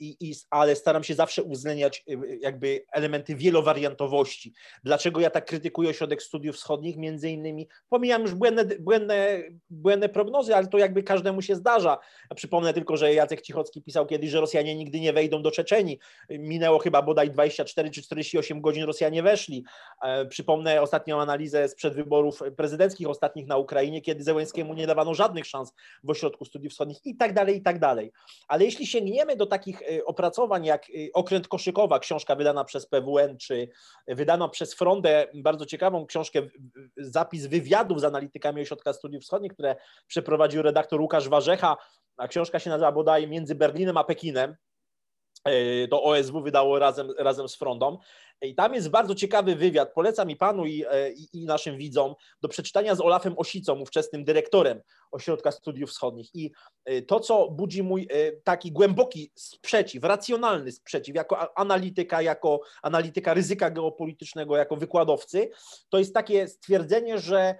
i, 0.00 0.16
i, 0.20 0.34
ale 0.50 0.76
staram 0.76 1.04
się 1.04 1.14
zawsze 1.14 1.42
uwzględniać 1.42 2.04
e, 2.08 2.36
jakby 2.40 2.84
elementy 2.92 3.36
wielowariantowości. 3.36 4.52
Dlaczego 4.84 5.20
ja 5.20 5.30
tak 5.30 5.46
krytykuję 5.46 5.90
ośrodek 5.90 6.22
studiów 6.22 6.56
wschodnich? 6.56 6.96
Między 6.96 7.30
innymi, 7.30 7.68
pomijam 7.88 8.22
już 8.22 8.34
błędne, 8.34 8.64
błędne, 8.80 9.42
błędne 9.70 10.08
prognozy, 10.08 10.56
ale 10.56 10.66
to 10.66 10.78
jakby 10.78 11.02
każdemu 11.02 11.42
się 11.42 11.54
zdarza. 11.54 11.98
Przypomnę 12.36 12.74
tylko, 12.74 12.96
że 12.96 13.14
Jacek 13.14 13.42
Cichocki 13.42 13.82
pisał 13.82 14.06
kiedyś, 14.06 14.30
że 14.30 14.40
Rosjanie 14.40 14.76
nigdy 14.76 15.00
nie 15.00 15.12
wejdą 15.12 15.42
do 15.42 15.50
Czeczeni. 15.50 15.98
Minęło 16.30 16.78
chyba 16.78 17.02
bodaj 17.02 17.30
24 17.30 17.90
czy 17.90 18.02
48 18.02 18.60
godzin 18.60 18.84
Rosjanie 18.84 19.22
weszli. 19.22 19.64
Przypomnę 20.28 20.82
ostatnią 20.82 21.20
analizę 21.20 21.68
sprzed 21.68 21.94
wyborów 21.94 22.40
prezydenckich 22.56 23.08
ostatnich 23.08 23.46
na 23.46 23.56
Ukrainie, 23.56 24.00
kiedy 24.00 24.24
Zełenskiemu 24.24 24.74
nie 24.74 24.86
dawano 24.86 25.14
żadnych 25.14 25.46
szans 25.46 25.72
w 26.04 26.10
ośrodku 26.10 26.44
studiów 26.44 26.72
wschodnich 26.72 27.06
i 27.06 27.16
tak 27.16 27.32
dalej, 27.32 27.56
i 27.56 27.62
tak 27.62 27.78
dalej. 27.78 28.12
Ale 28.48 28.64
jeśli 28.64 28.86
sięgniemy 28.86 29.36
do 29.36 29.46
takich 29.58 29.82
y, 29.82 30.04
opracowań 30.04 30.64
jak 30.64 30.90
y, 30.90 31.10
Okręt 31.14 31.48
Koszykowa, 31.48 31.98
książka 31.98 32.34
wydana 32.34 32.64
przez 32.64 32.86
PWN, 32.86 33.38
czy 33.38 33.68
wydana 34.08 34.48
przez 34.48 34.74
Frondę, 34.74 35.26
bardzo 35.34 35.66
ciekawą 35.66 36.06
książkę, 36.06 36.42
zapis 36.96 37.46
wywiadów 37.46 38.00
z 38.00 38.04
analitykami 38.04 38.62
ośrodka 38.62 38.92
studiów 38.92 39.22
wschodnich, 39.22 39.52
które 39.52 39.76
przeprowadził 40.06 40.62
redaktor 40.62 41.00
Łukasz 41.00 41.28
Warzecha, 41.28 41.76
a 42.16 42.28
książka 42.28 42.58
się 42.58 42.70
nazywa 42.70 42.92
bodaj 42.92 43.28
Między 43.28 43.54
Berlinem 43.54 43.96
a 43.96 44.04
Pekinem, 44.04 44.56
to 45.90 46.02
OSW 46.02 46.42
wydało 46.42 46.78
razem, 46.78 47.10
razem 47.18 47.48
z 47.48 47.56
Frondą. 47.56 47.98
I 48.42 48.54
tam 48.54 48.74
jest 48.74 48.88
bardzo 48.88 49.14
ciekawy 49.14 49.56
wywiad. 49.56 49.92
Polecam 49.94 50.30
i 50.30 50.36
panu, 50.36 50.66
i, 50.66 50.84
e, 50.90 51.12
i, 51.12 51.28
i, 51.32 51.46
naszym 51.46 51.76
widzom 51.76 52.14
do 52.42 52.48
przeczytania 52.48 52.94
z 52.94 53.00
Olafem 53.00 53.34
Osicą, 53.38 53.80
ówczesnym 53.80 54.24
dyrektorem 54.24 54.80
Ośrodka 55.10 55.50
Studiów 55.50 55.90
Wschodnich. 55.90 56.34
I 56.34 56.50
e, 56.84 57.02
to, 57.02 57.20
co 57.20 57.50
budzi 57.50 57.82
mój 57.82 58.08
taki 58.44 58.72
głęboki 58.72 59.32
sprzeciw, 59.34 60.04
racjonalny 60.04 60.72
sprzeciw, 60.72 61.16
jako 61.16 61.58
analityka, 61.58 62.22
jako 62.22 62.60
analityka 62.82 63.34
ryzyka 63.34 63.70
geopolitycznego, 63.70 64.56
jako 64.56 64.76
wykładowcy, 64.76 65.50
to 65.88 65.98
jest 65.98 66.14
takie 66.14 66.48
stwierdzenie, 66.48 67.18
że 67.18 67.54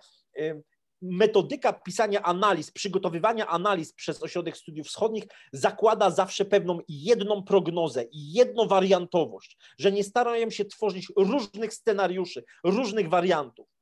metodyka 1.02 1.72
pisania 1.72 2.22
analiz, 2.22 2.70
przygotowywania 2.70 3.46
analiz 3.46 3.92
przez 3.92 4.22
Ośrodek 4.22 4.56
Studiów 4.56 4.86
Wschodnich 4.86 5.24
zakłada 5.52 6.10
zawsze 6.10 6.44
pewną 6.44 6.78
jedną 6.88 7.42
prognozę 7.42 8.04
i 8.12 8.32
jednowariantowość, 8.32 9.56
że 9.78 9.92
nie 9.92 10.04
starają 10.04 10.50
się 10.50 10.64
tworzyć 10.64 11.12
różnych 11.16 11.74
scenariuszy, 11.74 12.44
różnych 12.64 13.08
wariantów. 13.08 13.76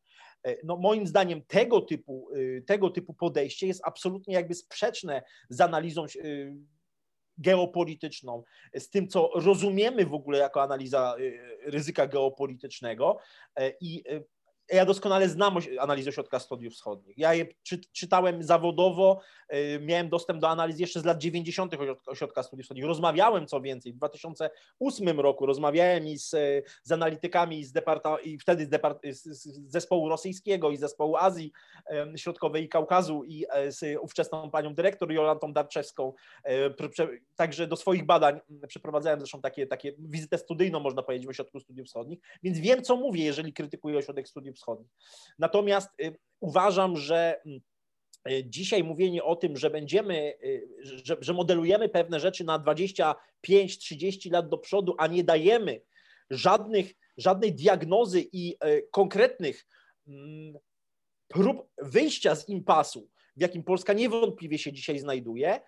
E, 0.44 0.56
no, 0.64 0.76
moim 0.76 1.06
zdaniem 1.06 1.42
tego 1.46 1.80
typu, 1.80 2.28
e, 2.34 2.62
tego 2.62 2.90
typu 2.90 3.14
podejście 3.14 3.66
jest 3.66 3.80
absolutnie 3.84 4.34
jakby 4.34 4.54
sprzeczne 4.54 5.22
z 5.48 5.60
analizą 5.60 6.04
e, 6.04 6.06
geopolityczną, 7.38 8.42
z 8.74 8.90
tym, 8.90 9.08
co 9.08 9.30
rozumiemy 9.34 10.06
w 10.06 10.14
ogóle 10.14 10.38
jako 10.38 10.62
analiza 10.62 11.16
ryzyka 11.62 12.06
geopolitycznego 12.06 13.18
i 13.80 14.04
ja 14.72 14.84
doskonale 14.84 15.28
znam 15.28 15.56
analizę 15.80 16.10
ośrodka 16.10 16.38
studiów 16.38 16.74
wschodnich. 16.74 17.18
Ja 17.18 17.34
je 17.34 17.46
czy, 17.62 17.80
czytałem 17.92 18.42
zawodowo, 18.42 19.20
y, 19.54 19.80
miałem 19.80 20.08
dostęp 20.08 20.40
do 20.40 20.48
analiz 20.48 20.78
jeszcze 20.78 21.00
z 21.00 21.04
lat 21.04 21.18
90. 21.18 21.74
ośrodka 22.06 22.42
studiów 22.42 22.64
wschodnich. 22.64 22.86
Rozmawiałem 22.86 23.46
co 23.46 23.60
więcej, 23.60 23.92
w 23.92 23.96
2008 23.96 25.20
roku 25.20 25.46
rozmawiałem 25.46 26.06
i 26.06 26.18
z, 26.18 26.30
z 26.82 26.92
analitykami 26.92 27.64
z 27.64 27.72
departa, 27.72 28.16
i 28.18 28.38
wtedy 28.38 28.66
z, 28.66 28.68
depart, 28.68 28.98
z 29.10 29.70
zespołu 29.70 30.08
rosyjskiego 30.08 30.70
i 30.70 30.76
zespołu 30.76 31.16
Azji 31.16 31.52
Środkowej 32.16 32.64
i 32.64 32.68
Kaukazu 32.68 33.24
i 33.24 33.46
e, 33.50 33.72
z 33.72 33.98
ówczesną 34.00 34.50
panią 34.50 34.74
dyrektor 34.74 35.12
Jolantą 35.12 35.52
Darczewską. 35.52 36.12
E, 36.44 36.70
także 37.36 37.66
do 37.66 37.76
swoich 37.76 38.06
badań 38.06 38.40
przeprowadzałem 38.68 39.20
zresztą 39.20 39.40
takie, 39.40 39.66
takie 39.66 39.92
wizytę 39.98 40.38
studyjną, 40.38 40.80
można 40.80 41.02
powiedzieć, 41.02 41.26
w 41.26 41.30
ośrodku 41.30 41.60
studiów 41.60 41.86
wschodnich, 41.86 42.18
więc 42.42 42.58
wiem, 42.58 42.82
co 42.82 42.96
mówię, 42.96 43.24
jeżeli 43.24 43.52
krytykuję 43.52 43.98
ośrodek 43.98 44.28
studiów 44.28 44.53
Wschodnich. 44.54 44.90
Natomiast 45.38 45.90
y, 46.00 46.16
uważam, 46.40 46.96
że 46.96 47.40
mm, 47.46 47.60
y, 48.30 48.44
dzisiaj 48.46 48.84
mówienie 48.84 49.24
o 49.24 49.36
tym, 49.36 49.56
że 49.56 49.70
będziemy, 49.70 50.34
y, 50.44 50.68
że, 50.82 51.16
że 51.20 51.32
modelujemy 51.32 51.88
pewne 51.88 52.20
rzeczy 52.20 52.44
na 52.44 52.58
25-30 52.58 54.32
lat 54.32 54.48
do 54.48 54.58
przodu, 54.58 54.94
a 54.98 55.06
nie 55.06 55.24
dajemy 55.24 55.80
żadnych, 56.30 56.92
żadnej 57.16 57.54
diagnozy 57.54 58.24
i 58.32 58.56
konkretnych 58.90 59.66
mm, 60.08 60.54
prób 61.28 61.68
wyjścia 61.78 62.34
z 62.34 62.48
impasu, 62.48 63.08
w 63.36 63.40
jakim 63.40 63.64
Polska 63.64 63.92
niewątpliwie 63.92 64.58
się 64.58 64.72
dzisiaj 64.72 64.98
znajduje, 64.98 65.60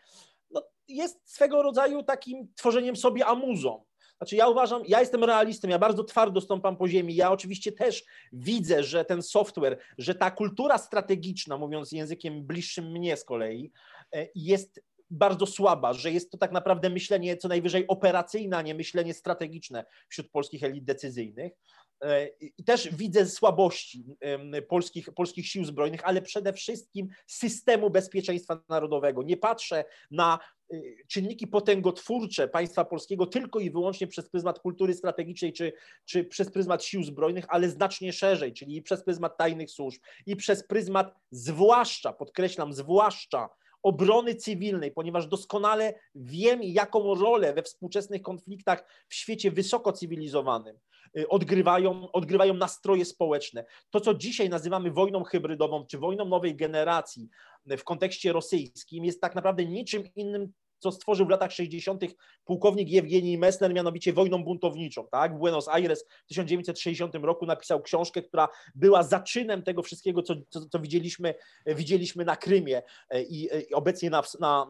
no, 0.51 0.63
jest 0.89 1.21
swego 1.25 1.63
rodzaju 1.63 2.03
takim 2.03 2.53
tworzeniem 2.55 2.97
sobie 2.97 3.27
amuzą. 3.27 3.85
Znaczy, 4.19 4.37
ja 4.37 4.49
uważam, 4.49 4.83
ja 4.89 5.01
jestem 5.01 5.25
realistą, 5.25 5.69
ja 5.69 5.79
bardzo 5.79 6.05
twardo 6.05 6.41
stąpam 6.41 6.77
po 6.77 6.89
ziemi. 6.89 7.15
Ja 7.15 7.33
oczywiście 7.33 7.73
też 7.73 8.05
widzę, 8.33 8.85
że 8.85 9.05
ten 9.05 9.23
software, 9.23 9.79
że 9.99 10.15
ta 10.15 10.31
kultura 10.31 10.79
strategiczna, 10.79 11.59
mówiąc 11.59 11.93
językiem 11.93 12.47
bliższym 12.47 12.93
mnie 12.93 13.17
z 13.17 13.25
kolei, 13.25 13.73
e, 14.15 14.29
jest 14.35 14.81
bardzo 15.11 15.47
słaba, 15.47 15.93
że 15.93 16.13
jest 16.13 16.31
to 16.31 16.39
tak 16.39 16.53
naprawdę 16.53 16.91
myślenie 16.91 17.37
co 17.37 17.49
najwyżej 17.49 17.87
operacyjne, 17.87 18.57
a 18.57 18.63
nie 18.63 18.75
myślenie 18.75 19.15
strategiczne 19.15 19.85
wśród 20.09 20.31
polskich 20.31 20.63
elit 20.63 20.85
decyzyjnych. 20.85 21.53
E, 22.03 22.27
I 22.59 22.65
też 22.65 22.89
widzę 22.95 23.27
słabości 23.27 24.05
polskich, 24.69 25.09
polskich 25.15 25.47
sił 25.47 25.65
zbrojnych, 25.65 26.01
ale 26.05 26.23
przede 26.23 26.53
wszystkim 26.53 27.09
systemu 27.27 27.91
bezpieczeństwa 27.91 28.63
narodowego. 28.69 29.23
Nie 29.23 29.37
patrzę 29.37 29.85
na 30.11 30.39
czynniki 31.09 31.47
potęgotwórcze 31.47 32.49
państwa 32.49 32.85
polskiego 32.85 33.27
tylko 33.27 33.61
i 33.61 33.71
wyłącznie 33.71 34.07
przez 34.07 34.29
pryzmat 34.29 34.59
kultury 34.59 34.95
strategicznej 34.95 35.53
czy, 35.53 35.73
czy 36.05 36.25
przez 36.25 36.51
pryzmat 36.51 36.85
sił 36.85 37.03
zbrojnych, 37.03 37.45
ale 37.49 37.69
znacznie 37.69 38.13
szerzej, 38.13 38.53
czyli 38.53 38.83
przez 38.83 39.05
pryzmat 39.05 39.37
tajnych 39.37 39.71
służb 39.71 40.03
i 40.27 40.37
przez 40.37 40.67
pryzmat 40.67 41.15
zwłaszcza, 41.31 42.13
podkreślam, 42.13 42.73
zwłaszcza 42.73 43.49
obrony 43.83 44.35
cywilnej, 44.35 44.93
ponieważ 44.93 45.27
doskonale 45.27 45.95
wiem, 46.15 46.63
jaką 46.63 47.15
rolę 47.15 47.55
we 47.55 47.63
współczesnych 47.63 48.23
konfliktach 48.23 48.85
w 49.09 49.15
świecie 49.15 49.51
wysoko 49.51 49.93
cywilizowanym 49.93 50.79
y, 51.19 51.29
odgrywają, 51.29 52.13
odgrywają 52.13 52.55
nastroje 52.55 53.05
społeczne. 53.05 53.65
To, 53.91 54.01
co 54.01 54.15
dzisiaj 54.15 54.49
nazywamy 54.49 54.91
wojną 54.91 55.25
hybrydową 55.25 55.87
czy 55.87 55.99
wojną 55.99 56.25
nowej 56.25 56.57
generacji 56.57 57.29
w 57.79 57.85
kontekście 57.85 58.33
rosyjskim, 58.33 59.05
jest 59.05 59.21
tak 59.21 59.35
naprawdę 59.35 59.65
niczym 59.65 60.05
innym 60.15 60.53
co 60.79 60.93
stworzył 60.93 61.27
w 61.27 61.31
latach 61.31 61.53
60. 61.53 62.03
pułkownik 62.45 62.89
Jewgenij 62.89 63.39
Messner, 63.39 63.75
mianowicie 63.75 64.13
wojną 64.13 64.45
buntowniczą. 64.45 65.09
Tak? 65.11 65.39
Buenos 65.39 65.69
Aires 65.69 66.05
w 66.25 66.29
1960 66.29 67.15
roku 67.15 67.47
napisał 67.47 67.83
książkę, 67.83 68.23
która 68.23 68.49
była 68.75 69.03
zaczynem 69.03 69.63
tego 69.63 69.83
wszystkiego, 69.83 70.23
co, 70.23 70.35
co, 70.49 70.69
co 70.69 70.79
widzieliśmy, 70.79 71.35
widzieliśmy 71.67 72.25
na 72.25 72.37
Krymie 72.37 72.83
e, 73.11 73.23
i, 73.23 73.53
e, 73.53 73.61
i 73.61 73.75
obecnie 73.75 74.11
na, 74.11 74.23
na, 74.41 74.67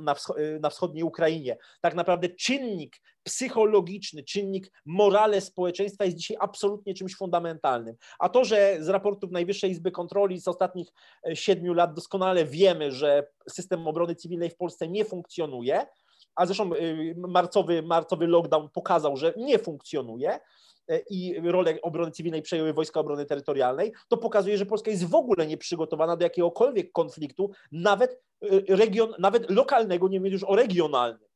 na 0.60 0.70
wschodniej 0.70 1.05
Ukrainie. 1.05 1.56
Tak 1.81 1.94
naprawdę 1.94 2.28
czynnik 2.28 2.97
psychologiczny, 3.27 4.23
czynnik 4.23 4.73
morale 4.85 5.40
społeczeństwa 5.40 6.05
jest 6.05 6.16
dzisiaj 6.16 6.36
absolutnie 6.40 6.94
czymś 6.94 7.16
fundamentalnym. 7.16 7.97
A 8.19 8.28
to, 8.28 8.44
że 8.44 8.77
z 8.81 8.89
raportów 8.89 9.31
Najwyższej 9.31 9.70
Izby 9.70 9.90
Kontroli 9.90 10.40
z 10.40 10.48
ostatnich 10.48 10.89
siedmiu 11.35 11.74
lat 11.74 11.94
doskonale 11.94 12.44
wiemy, 12.44 12.93
że 12.93 13.27
system 13.51 13.86
obrony 13.86 14.15
cywilnej 14.15 14.51
w 14.51 14.57
Polsce 14.57 14.89
nie 14.89 15.05
funkcjonuje, 15.05 15.86
a 16.35 16.47
zresztą 16.47 16.74
y, 16.74 17.15
marcowy, 17.16 17.82
marcowy 17.82 18.27
lockdown 18.27 18.69
pokazał, 18.70 19.16
że 19.16 19.35
nie 19.36 19.59
funkcjonuje 19.59 20.39
y, 20.90 21.05
i 21.11 21.40
rolę 21.51 21.78
obrony 21.82 22.11
cywilnej 22.11 22.43
przejęły 22.43 22.73
Wojska 22.73 23.01
Obrony 23.01 23.27
Terytorialnej, 23.27 23.93
to 24.09 24.16
pokazuje, 24.16 24.59
że 24.59 24.66
Polska 24.66 24.90
jest 24.90 25.05
w 25.05 25.15
ogóle 25.15 25.47
nieprzygotowana 25.47 26.16
do 26.16 26.24
jakiegokolwiek 26.24 26.93
konfliktu, 26.93 27.51
nawet, 27.73 28.23
region, 28.69 29.15
nawet 29.19 29.51
lokalnego, 29.51 30.09
nie 30.09 30.20
mówiąc 30.20 30.32
już 30.32 30.44
o 30.44 30.57
regionalnym. 30.57 31.27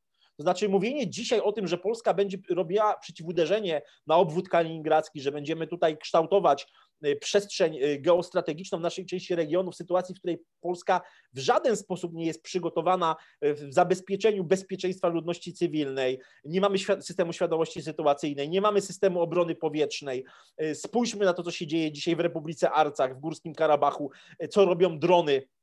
To 0.40 0.42
znaczy 0.42 0.68
mówienie 0.68 1.10
dzisiaj 1.10 1.40
o 1.40 1.52
tym, 1.52 1.66
że 1.66 1.78
Polska 1.78 2.14
będzie 2.14 2.38
robiła 2.50 2.96
przeciwuderzenie 2.98 3.82
na 4.06 4.16
obwód 4.16 4.48
kaliningradzki, 4.48 5.20
że 5.20 5.32
będziemy 5.32 5.66
tutaj 5.66 5.98
kształtować 5.98 6.66
y, 7.06 7.16
przestrzeń 7.16 7.76
y, 7.76 8.00
geostrategiczną 8.00 8.78
w 8.78 8.80
naszej 8.80 9.06
części 9.06 9.34
regionu 9.34 9.70
w 9.70 9.76
sytuacji, 9.76 10.14
w 10.14 10.18
której 10.18 10.42
Polska 10.60 11.00
w 11.32 11.38
żaden 11.38 11.76
sposób 11.76 12.12
nie 12.14 12.26
jest 12.26 12.42
przygotowana 12.42 13.16
y, 13.44 13.54
w 13.54 13.74
zabezpieczeniu 13.74 14.44
bezpieczeństwa 14.44 15.08
ludności 15.08 15.52
cywilnej, 15.52 16.20
nie 16.44 16.60
mamy 16.60 16.78
systemu 16.78 17.32
świadomości 17.32 17.82
sytuacyjnej, 17.82 18.48
nie 18.48 18.60
mamy 18.60 18.80
systemu 18.80 19.20
obrony 19.20 19.54
powietrznej. 19.54 20.24
Spójrzmy 20.74 21.24
na 21.24 21.32
to, 21.32 21.42
co 21.42 21.50
się 21.50 21.66
dzieje 21.66 21.92
dzisiaj 21.92 22.16
w 22.16 22.20
Republice 22.20 22.70
Arcach, 22.70 23.16
w 23.16 23.20
Górskim 23.20 23.54
Karabachu, 23.54 24.10
co 24.50 24.64
robią 24.64 24.98
drony 24.98 25.42
E, 25.42 25.59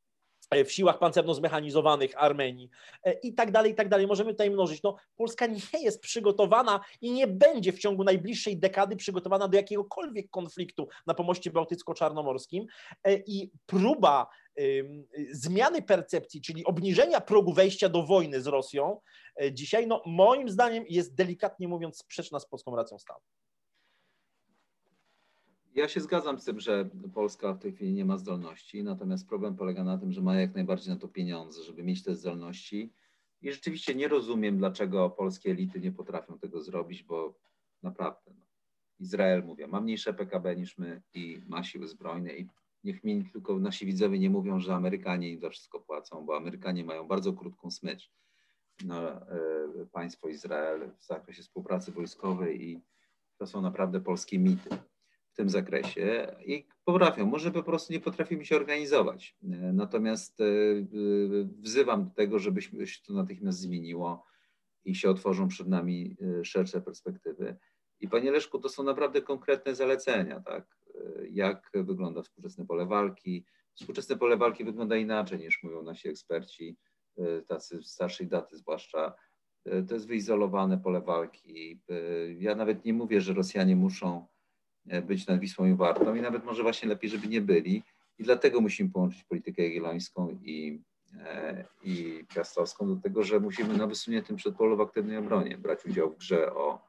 w 0.65 0.71
siłach 0.71 0.99
pancerno-zmechanizowanych 0.99 2.11
Armenii 2.15 2.69
e, 3.03 3.13
i 3.13 3.33
tak 3.33 3.51
dalej, 3.51 3.71
i 3.71 3.75
tak 3.75 3.89
dalej. 3.89 4.07
Możemy 4.07 4.31
tutaj 4.31 4.51
mnożyć. 4.51 4.83
No, 4.83 4.95
Polska 5.15 5.47
nie 5.47 5.83
jest 5.83 6.01
przygotowana 6.01 6.79
i 7.01 7.11
nie 7.11 7.27
będzie 7.27 7.73
w 7.73 7.79
ciągu 7.79 8.03
najbliższej 8.03 8.57
dekady 8.57 8.95
przygotowana 8.95 9.47
do 9.47 9.57
jakiegokolwiek 9.57 10.29
konfliktu 10.29 10.87
na 11.07 11.13
pomoście 11.13 11.51
bałtycko-czarnomorskim 11.51 12.65
e, 13.03 13.13
i 13.15 13.51
próba 13.65 14.27
zmiany 15.31 15.81
percepcji, 15.81 16.41
czyli 16.41 16.65
obniżenia 16.65 17.21
progu 17.21 17.53
wejścia 17.53 17.89
do 17.89 18.03
wojny 18.03 18.41
z 18.41 18.47
Rosją 18.47 18.99
dzisiaj, 19.51 19.87
no 19.87 20.01
moim 20.05 20.49
zdaniem 20.49 20.85
jest 20.89 21.15
delikatnie 21.15 21.67
mówiąc 21.67 21.97
sprzeczna 21.97 22.39
z 22.39 22.47
polską 22.47 22.75
racją 22.75 22.99
stanu. 22.99 23.19
Ja 25.77 25.87
się 25.87 26.01
zgadzam 26.01 26.39
z 26.39 26.45
tym, 26.45 26.59
że 26.59 26.89
Polska 27.13 27.53
w 27.53 27.59
tej 27.59 27.73
chwili 27.73 27.93
nie 27.93 28.05
ma 28.05 28.17
zdolności, 28.17 28.83
natomiast 28.83 29.27
problem 29.27 29.55
polega 29.55 29.83
na 29.83 29.97
tym, 29.97 30.11
że 30.11 30.21
ma 30.21 30.35
jak 30.35 30.55
najbardziej 30.55 30.93
na 30.93 30.99
to 30.99 31.07
pieniądze, 31.07 31.63
żeby 31.63 31.83
mieć 31.83 32.03
te 32.03 32.15
zdolności. 32.15 32.93
I 33.41 33.51
rzeczywiście 33.51 33.95
nie 33.95 34.07
rozumiem, 34.07 34.57
dlaczego 34.57 35.09
polskie 35.09 35.51
elity 35.51 35.79
nie 35.79 35.91
potrafią 35.91 36.39
tego 36.39 36.61
zrobić, 36.61 37.03
bo 37.03 37.39
naprawdę 37.83 38.31
no, 38.37 38.45
Izrael, 38.99 39.43
mówię, 39.43 39.67
ma 39.67 39.81
mniejsze 39.81 40.13
PKB 40.13 40.55
niż 40.55 40.77
my 40.77 41.01
i 41.13 41.41
ma 41.47 41.63
siły 41.63 41.87
zbrojne 41.87 42.33
i 42.33 42.47
niech 42.83 43.03
mi 43.03 43.29
tylko 43.33 43.59
nasi 43.59 43.85
widzowie 43.85 44.19
nie 44.19 44.29
mówią, 44.29 44.59
że 44.59 44.75
Amerykanie 44.75 45.29
im 45.29 45.39
za 45.39 45.49
wszystko 45.49 45.79
płacą, 45.79 46.25
bo 46.25 46.37
Amerykanie 46.37 46.83
mają 46.83 47.07
bardzo 47.07 47.33
krótką 47.33 47.71
smycz 47.71 48.11
na 48.85 49.21
y, 49.81 49.87
państwo 49.91 50.29
Izrael 50.29 50.91
w 50.99 51.05
zakresie 51.05 51.41
współpracy 51.41 51.91
wojskowej 51.91 52.69
i 52.69 52.81
to 53.37 53.47
są 53.47 53.61
naprawdę 53.61 54.01
polskie 54.01 54.39
mity 54.39 54.69
tym 55.37 55.49
zakresie 55.49 56.35
i 56.45 56.67
potrafią, 56.85 57.25
może 57.25 57.51
po 57.51 57.63
prostu 57.63 57.93
nie 57.93 57.99
potrafimy 57.99 58.45
się 58.45 58.55
organizować. 58.55 59.35
Natomiast 59.73 60.41
e, 60.41 60.45
wzywam 61.59 62.05
do 62.05 62.11
tego, 62.11 62.39
żebyśmy 62.39 62.87
się 62.87 63.01
to 63.07 63.13
natychmiast 63.13 63.59
zmieniło 63.59 64.25
i 64.85 64.95
się 64.95 65.09
otworzą 65.09 65.47
przed 65.47 65.67
nami 65.67 66.17
e, 66.39 66.45
szersze 66.45 66.81
perspektywy. 66.81 67.57
I 67.99 68.07
panie 68.07 68.31
Leszku, 68.31 68.59
to 68.59 68.69
są 68.69 68.83
naprawdę 68.83 69.21
konkretne 69.21 69.75
zalecenia, 69.75 70.39
tak? 70.39 70.77
E, 70.95 71.27
jak 71.27 71.71
wygląda 71.73 72.21
współczesne 72.21 72.65
pole 72.65 72.85
walki. 72.85 73.45
Współczesne 73.73 74.17
pole 74.17 74.37
walki 74.37 74.63
wygląda 74.63 74.95
inaczej 74.95 75.39
niż 75.39 75.63
mówią 75.63 75.83
nasi 75.83 76.09
eksperci, 76.09 76.77
tacy 77.47 77.83
starszej 77.83 78.27
daty 78.27 78.57
zwłaszcza. 78.57 79.13
To 79.87 79.93
jest 79.93 80.07
wyizolowane 80.07 80.77
pole 80.77 81.01
walki. 81.01 81.81
Ja 82.37 82.55
nawet 82.55 82.85
nie 82.85 82.93
mówię, 82.93 83.21
że 83.21 83.33
Rosjanie 83.33 83.75
muszą 83.75 84.27
E, 84.27 84.36
być 85.07 85.27
nad 85.27 85.39
Wisłą 85.39 85.65
i 85.65 85.75
Wartą 85.75 86.15
i 86.15 86.21
nawet 86.21 86.45
może 86.45 86.63
właśnie 86.63 86.89
lepiej, 86.89 87.09
żeby 87.09 87.27
nie 87.27 87.41
byli. 87.41 87.83
I 88.19 88.23
dlatego 88.23 88.61
musimy 88.61 88.89
połączyć 88.89 89.23
politykę 89.23 89.63
jagiellońską 89.63 90.29
i, 90.29 90.81
e, 91.19 91.65
i 91.83 92.25
piastowską 92.35 92.95
do 92.95 93.01
tego, 93.01 93.23
że 93.23 93.39
musimy 93.39 93.77
na 93.77 93.87
wysuniętym 93.87 94.35
przedpolu 94.35 94.77
w 94.77 94.81
aktywnej 94.81 95.17
obronie 95.17 95.57
brać 95.57 95.85
udział 95.85 96.11
w 96.11 96.17
grze 96.17 96.53
o, 96.53 96.85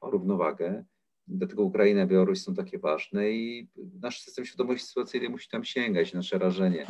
o 0.00 0.10
równowagę. 0.10 0.84
Dlatego 1.26 1.62
Ukraina 1.62 2.02
i 2.02 2.06
Białoruś 2.06 2.38
są 2.38 2.54
takie 2.54 2.78
ważne 2.78 3.30
i 3.30 3.68
nasz 4.00 4.20
system 4.20 4.44
świadomości 4.44 4.86
sytuacyjnej 4.86 5.30
musi 5.30 5.48
tam 5.48 5.64
sięgać, 5.64 6.12
nasze 6.12 6.38
rażenie 6.38 6.86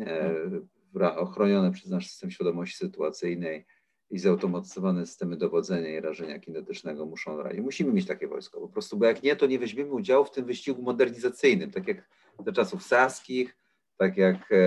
e, 0.00 1.16
ochronione 1.16 1.72
przez 1.72 1.90
nasz 1.90 2.10
system 2.10 2.30
świadomości 2.30 2.76
sytuacyjnej 2.76 3.66
i 4.10 4.18
zautomatyzowane 4.18 5.06
systemy 5.06 5.36
dowodzenia 5.36 5.98
i 5.98 6.00
rażenia 6.00 6.38
kinetycznego 6.38 7.06
muszą 7.06 7.42
radzić. 7.42 7.60
Musimy 7.60 7.92
mieć 7.92 8.06
takie 8.06 8.28
wojsko 8.28 8.60
po 8.60 8.68
prostu, 8.68 8.96
bo 8.96 9.06
jak 9.06 9.22
nie, 9.22 9.36
to 9.36 9.46
nie 9.46 9.58
weźmiemy 9.58 9.90
udziału 9.90 10.24
w 10.24 10.30
tym 10.30 10.44
wyścigu 10.44 10.82
modernizacyjnym, 10.82 11.70
tak 11.70 11.88
jak 11.88 12.08
za 12.46 12.52
czasów 12.52 12.82
saskich, 12.82 13.56
tak 13.96 14.16
jak, 14.16 14.52
e, 14.52 14.62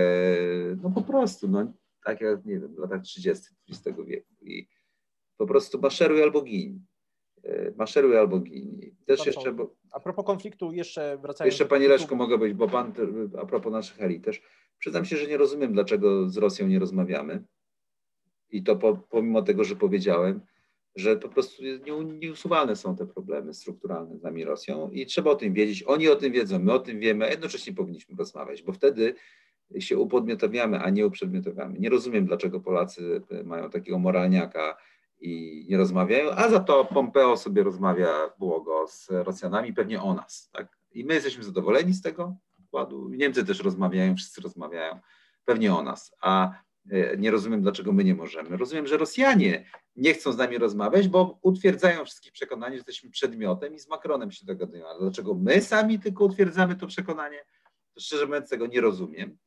no 0.82 0.90
po 0.90 1.02
prostu, 1.02 1.48
no, 1.48 1.72
tak 2.04 2.20
jak, 2.20 2.44
nie 2.44 2.60
wiem, 2.60 2.74
w 2.74 2.78
latach 2.78 3.02
30. 3.02 3.46
XX 3.68 3.98
wieku 4.06 4.34
i 4.42 4.68
po 5.36 5.46
prostu 5.46 5.80
maszeruj 5.80 6.22
albo 6.22 6.42
gin. 6.42 6.84
E, 7.44 7.72
maszeruj 7.76 8.18
albo 8.18 8.38
gin. 8.40 8.96
Też 9.06 9.26
jeszcze, 9.26 9.52
bo, 9.52 9.74
a 9.90 10.00
propos 10.00 10.24
konfliktu, 10.26 10.72
jeszcze 10.72 11.18
wracając... 11.22 11.52
Jeszcze 11.52 11.66
Panie 11.66 11.88
Leszko 11.88 12.14
mogę 12.14 12.38
być, 12.38 12.54
bo 12.54 12.68
Pan, 12.68 12.92
a 13.38 13.46
propos 13.46 13.72
naszych 13.72 14.02
elit 14.02 14.24
też, 14.24 14.42
przyznam 14.78 15.04
się, 15.04 15.16
że 15.16 15.26
nie 15.26 15.36
rozumiem, 15.36 15.72
dlaczego 15.72 16.28
z 16.28 16.36
Rosją 16.36 16.66
nie 16.66 16.78
rozmawiamy 16.78 17.44
i 18.50 18.62
to 18.62 18.76
po, 18.76 18.96
pomimo 18.96 19.42
tego, 19.42 19.64
że 19.64 19.76
powiedziałem, 19.76 20.40
że 20.96 21.16
po 21.16 21.28
prostu 21.28 21.62
nieusuwalne 22.20 22.76
są 22.76 22.96
te 22.96 23.06
problemy 23.06 23.54
strukturalne 23.54 24.18
z 24.18 24.22
nami 24.22 24.44
Rosją 24.44 24.90
i 24.90 25.06
trzeba 25.06 25.30
o 25.30 25.34
tym 25.34 25.54
wiedzieć. 25.54 25.82
Oni 25.82 26.08
o 26.08 26.16
tym 26.16 26.32
wiedzą, 26.32 26.58
my 26.58 26.72
o 26.72 26.78
tym 26.78 27.00
wiemy, 27.00 27.24
a 27.24 27.28
jednocześnie 27.28 27.72
powinniśmy 27.72 28.16
rozmawiać, 28.16 28.62
bo 28.62 28.72
wtedy 28.72 29.14
się 29.78 29.98
upodmiotawiamy, 29.98 30.78
a 30.78 30.90
nie 30.90 31.06
uprzedmiotawiamy. 31.06 31.78
Nie 31.78 31.90
rozumiem, 31.90 32.26
dlaczego 32.26 32.60
Polacy 32.60 33.22
mają 33.44 33.70
takiego 33.70 33.98
moralniaka 33.98 34.76
i 35.20 35.66
nie 35.68 35.76
rozmawiają, 35.76 36.30
a 36.30 36.48
za 36.48 36.60
to 36.60 36.84
Pompeo 36.84 37.36
sobie 37.36 37.62
rozmawia 37.62 38.08
błogo 38.38 38.86
z 38.88 39.08
Rosjanami, 39.10 39.72
pewnie 39.72 40.02
o 40.02 40.14
nas. 40.14 40.50
Tak? 40.52 40.78
I 40.92 41.04
my 41.04 41.14
jesteśmy 41.14 41.44
zadowoleni 41.44 41.92
z 41.92 42.02
tego, 42.02 42.36
układu. 42.70 43.08
Niemcy 43.08 43.44
też 43.44 43.60
rozmawiają, 43.60 44.16
wszyscy 44.16 44.40
rozmawiają 44.40 45.00
pewnie 45.44 45.74
o 45.74 45.82
nas, 45.82 46.16
a 46.20 46.50
e, 46.50 46.54
nie 47.18 47.30
rozumiem, 47.30 47.62
dlaczego 47.62 47.92
my 47.92 48.04
nie 48.04 48.14
możemy. 48.14 48.56
Rozumiem, 48.56 48.86
że 48.86 48.96
Rosjanie 48.96 49.64
nie 49.96 50.14
chcą 50.14 50.32
z 50.32 50.36
nami 50.36 50.58
rozmawiać, 50.58 51.08
bo 51.08 51.38
utwierdzają 51.42 52.04
wszystkich 52.04 52.32
przekonanie, 52.32 52.72
że 52.72 52.76
jesteśmy 52.76 53.10
przedmiotem 53.10 53.74
i 53.74 53.78
z 53.78 53.88
Macronem 53.88 54.30
się 54.30 54.46
dogadują. 54.46 54.86
Ale 54.86 55.00
dlaczego 55.00 55.34
my 55.34 55.60
sami 55.60 55.98
tylko 55.98 56.24
utwierdzamy 56.24 56.76
to 56.76 56.86
przekonanie, 56.86 57.44
to 57.94 58.00
szczerze 58.00 58.26
mówiąc 58.26 58.50
tego 58.50 58.66
nie 58.66 58.80
rozumiem. 58.80 59.38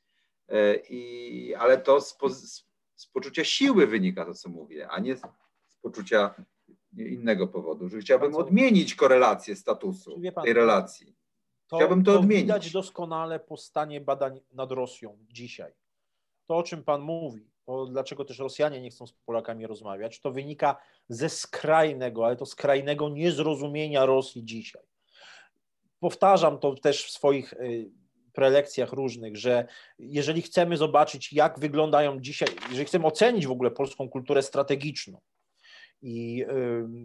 E, 0.47 0.75
I, 0.75 1.55
ale 1.55 1.77
to 1.77 2.01
z, 2.01 2.17
z, 2.29 2.65
z 2.95 3.07
poczucia 3.07 3.43
siły 3.43 3.87
wynika 3.87 4.25
to, 4.25 4.33
co 4.33 4.49
mówię, 4.49 4.87
a 4.89 4.99
nie 4.99 5.17
z 5.17 5.77
poczucia 5.81 6.35
innego 6.97 7.47
powodu, 7.47 7.89
że 7.89 7.99
chciałbym 7.99 8.35
odmienić 8.35 8.95
korelację 8.95 9.55
statusu 9.55 10.21
pan, 10.35 10.43
tej 10.43 10.53
relacji. 10.53 11.15
To, 11.67 11.77
chciałbym 11.77 12.03
to, 12.03 12.13
to 12.13 12.19
odmienić. 12.19 12.43
widać 12.43 12.71
doskonale 12.71 13.39
po 13.39 13.57
stanie 13.57 14.01
badań 14.01 14.41
nad 14.51 14.71
Rosją 14.71 15.17
dzisiaj. 15.29 15.73
To, 16.47 16.57
o 16.57 16.63
czym 16.63 16.83
Pan 16.83 17.01
mówi, 17.01 17.53
to 17.65 17.85
dlaczego 17.85 18.25
też 18.25 18.39
Rosjanie 18.39 18.81
nie 18.81 18.89
chcą 18.89 19.07
z 19.07 19.13
Polakami 19.13 19.67
rozmawiać, 19.67 20.19
to 20.19 20.31
wynika 20.31 20.75
ze 21.09 21.29
skrajnego, 21.29 22.25
ale 22.25 22.35
to 22.35 22.45
skrajnego 22.45 23.09
niezrozumienia 23.09 24.05
Rosji 24.05 24.45
dzisiaj. 24.45 24.83
Powtarzam 25.99 26.59
to 26.59 26.75
też 26.75 27.05
w 27.05 27.11
swoich 27.11 27.53
y, 27.53 27.91
prelekcjach 28.33 28.93
różnych, 28.93 29.37
że 29.37 29.67
jeżeli 29.99 30.41
chcemy 30.41 30.77
zobaczyć, 30.77 31.33
jak 31.33 31.59
wyglądają 31.59 32.19
dzisiaj, 32.19 32.49
jeżeli 32.69 32.85
chcemy 32.85 33.05
ocenić 33.05 33.47
w 33.47 33.51
ogóle 33.51 33.71
polską 33.71 34.09
kulturę 34.09 34.41
strategiczną, 34.41 35.21
i 36.03 36.45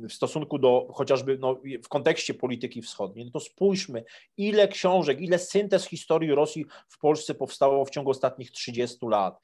w 0.08 0.12
stosunku 0.12 0.58
do 0.58 0.88
chociażby 0.94 1.38
no, 1.38 1.60
w 1.84 1.88
kontekście 1.88 2.34
polityki 2.34 2.82
wschodniej, 2.82 3.24
no 3.24 3.30
to 3.30 3.40
spójrzmy, 3.40 4.04
ile 4.36 4.68
książek, 4.68 5.20
ile 5.20 5.38
syntez 5.38 5.86
historii 5.86 6.34
Rosji 6.34 6.66
w 6.88 6.98
Polsce 6.98 7.34
powstało 7.34 7.84
w 7.84 7.90
ciągu 7.90 8.10
ostatnich 8.10 8.50
30 8.50 8.98
lat. 9.06 9.40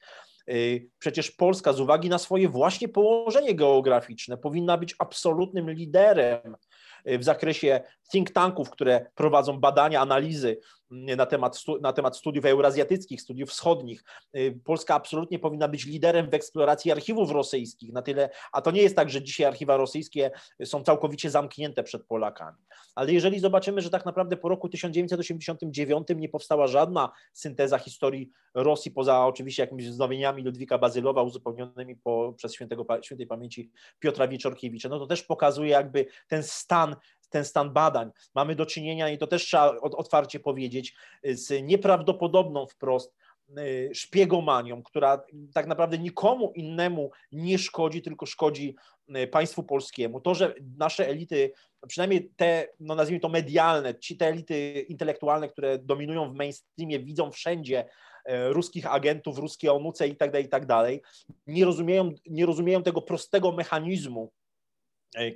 Y, 0.49 0.89
przecież 0.99 1.31
Polska 1.31 1.73
z 1.73 1.79
uwagi 1.79 2.09
na 2.09 2.17
swoje 2.17 2.49
właśnie 2.49 2.87
położenie 2.87 3.55
geograficzne 3.55 4.37
powinna 4.37 4.77
być 4.77 4.95
absolutnym 4.99 5.71
liderem 5.71 6.55
w 7.05 7.23
zakresie 7.23 7.81
think 8.11 8.31
tanków, 8.31 8.69
które 8.69 9.05
prowadzą 9.15 9.59
badania, 9.59 10.01
analizy 10.01 10.57
na 10.91 11.25
temat, 11.25 11.63
na 11.81 11.93
temat 11.93 12.17
studiów 12.17 12.45
eurazjatyckich, 12.45 13.21
studiów 13.21 13.49
wschodnich. 13.49 14.03
Y, 14.37 14.59
Polska 14.63 14.95
absolutnie 14.95 15.39
powinna 15.39 15.67
być 15.67 15.85
liderem 15.85 16.29
w 16.29 16.33
eksploracji 16.33 16.91
archiwów 16.91 17.31
rosyjskich, 17.31 17.93
na 17.93 18.01
tyle, 18.01 18.29
a 18.51 18.61
to 18.61 18.71
nie 18.71 18.81
jest 18.81 18.95
tak, 18.95 19.09
że 19.09 19.23
dzisiaj 19.23 19.47
archiwa 19.47 19.77
rosyjskie 19.77 20.31
są 20.65 20.83
całkowicie 20.83 21.29
zamknięte 21.29 21.83
przed 21.83 22.05
Polakami. 22.05 22.57
Ale 22.95 23.13
jeżeli 23.13 23.39
zobaczymy, 23.39 23.81
że 23.81 23.89
tak 23.89 24.05
naprawdę 24.05 24.37
po 24.37 24.49
roku 24.49 24.69
1989 24.69 26.07
nie 26.15 26.29
powstała 26.29 26.67
żadna 26.67 27.11
synteza 27.33 27.77
historii 27.77 28.31
Rosji, 28.53 28.91
poza 28.91 29.25
oczywiście 29.25 29.63
jakimiś 29.63 29.89
wznowieniami 29.89 30.43
Ludwika 30.43 30.77
Bazylowa 30.77 31.23
uzupełnionymi 31.23 31.95
po, 31.95 32.33
przez 32.37 32.53
świętego, 32.53 32.85
świętej 33.01 33.27
pamięci 33.27 33.71
Piotra 33.99 34.27
Wieczorkiewicza, 34.27 34.89
no 34.89 34.99
to 34.99 35.07
też 35.07 35.23
pokazuje 35.23 35.69
jakby 35.69 36.05
ten 36.27 36.43
stan 36.43 36.95
ten 37.35 37.45
stan 37.45 37.73
badań. 37.73 38.11
Mamy 38.35 38.55
do 38.55 38.65
czynienia, 38.65 39.09
i 39.09 39.17
to 39.17 39.27
też 39.27 39.45
trzeba 39.45 39.75
otwarcie 39.79 40.39
powiedzieć, 40.39 40.95
z 41.23 41.63
nieprawdopodobną 41.63 42.67
wprost 42.67 43.13
y, 43.57 43.89
szpiegomanią, 43.93 44.83
która 44.83 45.25
tak 45.53 45.67
naprawdę 45.67 45.97
nikomu 45.97 46.51
innemu 46.55 47.11
nie 47.31 47.57
szkodzi, 47.57 48.01
tylko 48.01 48.25
szkodzi 48.25 48.75
y, 49.17 49.27
państwu 49.27 49.63
polskiemu. 49.63 50.21
To, 50.21 50.35
że 50.35 50.53
nasze 50.77 51.07
elity, 51.07 51.51
przynajmniej 51.87 52.29
te, 52.35 52.67
no 52.79 52.95
nazwijmy 52.95 53.19
to 53.19 53.29
medialne, 53.29 53.99
ci 53.99 54.17
te 54.17 54.27
elity 54.27 54.85
intelektualne, 54.89 55.47
które 55.47 55.79
dominują 55.79 56.29
w 56.29 56.35
mainstreamie, 56.35 56.99
widzą 56.99 57.31
wszędzie 57.31 57.85
y, 57.85 58.53
ruskich 58.53 58.93
agentów, 58.93 59.37
ruskie 59.37 59.73
onuce 59.73 60.07
i 60.07 60.15
tak 60.15 60.31
dalej, 60.31 60.45
i 60.45 60.49
tak 60.49 60.65
dalej, 60.65 61.01
nie 61.47 61.65
rozumieją, 61.65 62.11
nie 62.25 62.45
rozumieją 62.45 62.83
tego 62.83 63.01
prostego 63.01 63.51
mechanizmu, 63.51 64.31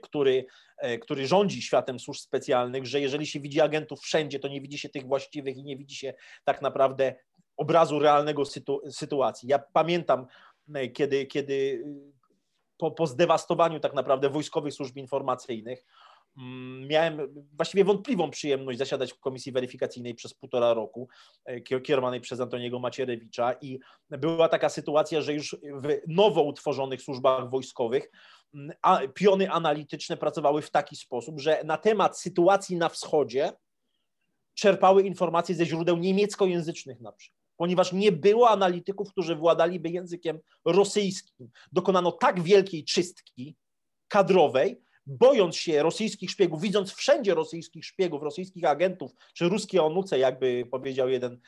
który 0.03 0.45
E, 0.79 0.97
który 0.97 1.27
rządzi 1.27 1.61
światem 1.61 1.99
służb 1.99 2.19
specjalnych, 2.19 2.85
że 2.85 3.01
jeżeli 3.01 3.27
się 3.27 3.39
widzi 3.39 3.61
agentów 3.61 3.99
wszędzie, 3.99 4.39
to 4.39 4.47
nie 4.47 4.61
widzi 4.61 4.77
się 4.77 4.89
tych 4.89 5.07
właściwych 5.07 5.57
i 5.57 5.63
nie 5.63 5.77
widzi 5.77 5.95
się 5.95 6.13
tak 6.43 6.61
naprawdę 6.61 7.15
obrazu 7.57 7.99
realnego 7.99 8.45
sytu, 8.45 8.81
sytuacji. 8.91 9.49
Ja 9.49 9.59
pamiętam, 9.73 10.25
e, 10.75 10.87
kiedy, 10.87 11.25
kiedy 11.25 11.85
po, 12.77 12.91
po 12.91 13.07
zdewastowaniu 13.07 13.79
tak 13.79 13.93
naprawdę 13.93 14.29
wojskowych 14.29 14.73
służb 14.73 14.97
informacyjnych, 14.97 15.85
mm, 16.37 16.87
miałem 16.87 17.33
właściwie 17.53 17.83
wątpliwą 17.83 18.29
przyjemność 18.29 18.79
zasiadać 18.79 19.13
w 19.13 19.19
komisji 19.19 19.51
weryfikacyjnej 19.51 20.15
przez 20.15 20.33
półtora 20.33 20.73
roku, 20.73 21.09
e, 21.45 21.81
kierowanej 21.81 22.21
przez 22.21 22.39
Antoniego 22.39 22.79
Macierewicza 22.79 23.53
i 23.61 23.79
była 24.09 24.49
taka 24.49 24.69
sytuacja, 24.69 25.21
że 25.21 25.33
już 25.33 25.57
w 25.63 25.97
nowo 26.07 26.43
utworzonych 26.43 27.01
służbach 27.01 27.49
wojskowych 27.49 28.11
piony 29.13 29.51
analityczne 29.51 30.17
pracowały 30.17 30.61
w 30.61 30.71
taki 30.71 30.95
sposób, 30.95 31.39
że 31.39 31.61
na 31.63 31.77
temat 31.77 32.19
sytuacji 32.19 32.77
na 32.77 32.89
wschodzie 32.89 33.51
czerpały 34.53 35.03
informacje 35.03 35.55
ze 35.55 35.65
źródeł 35.65 35.97
niemieckojęzycznych 35.97 37.01
na 37.01 37.11
przykład, 37.11 37.39
ponieważ 37.57 37.93
nie 37.93 38.11
było 38.11 38.49
analityków, 38.49 39.11
którzy 39.11 39.35
władaliby 39.35 39.89
językiem 39.89 40.39
rosyjskim. 40.65 41.49
Dokonano 41.71 42.11
tak 42.11 42.41
wielkiej 42.41 42.83
czystki 42.83 43.55
kadrowej, 44.07 44.81
bojąc 45.05 45.55
się 45.55 45.83
rosyjskich 45.83 46.31
szpiegów, 46.31 46.61
widząc 46.61 46.93
wszędzie 46.93 47.35
rosyjskich 47.35 47.85
szpiegów, 47.85 48.23
rosyjskich 48.23 48.65
agentów, 48.65 49.11
czy 49.33 49.49
ruskie 49.49 49.83
onuce, 49.83 50.19
jakby 50.19 50.65
powiedział 50.71 51.09
jeden 51.09 51.39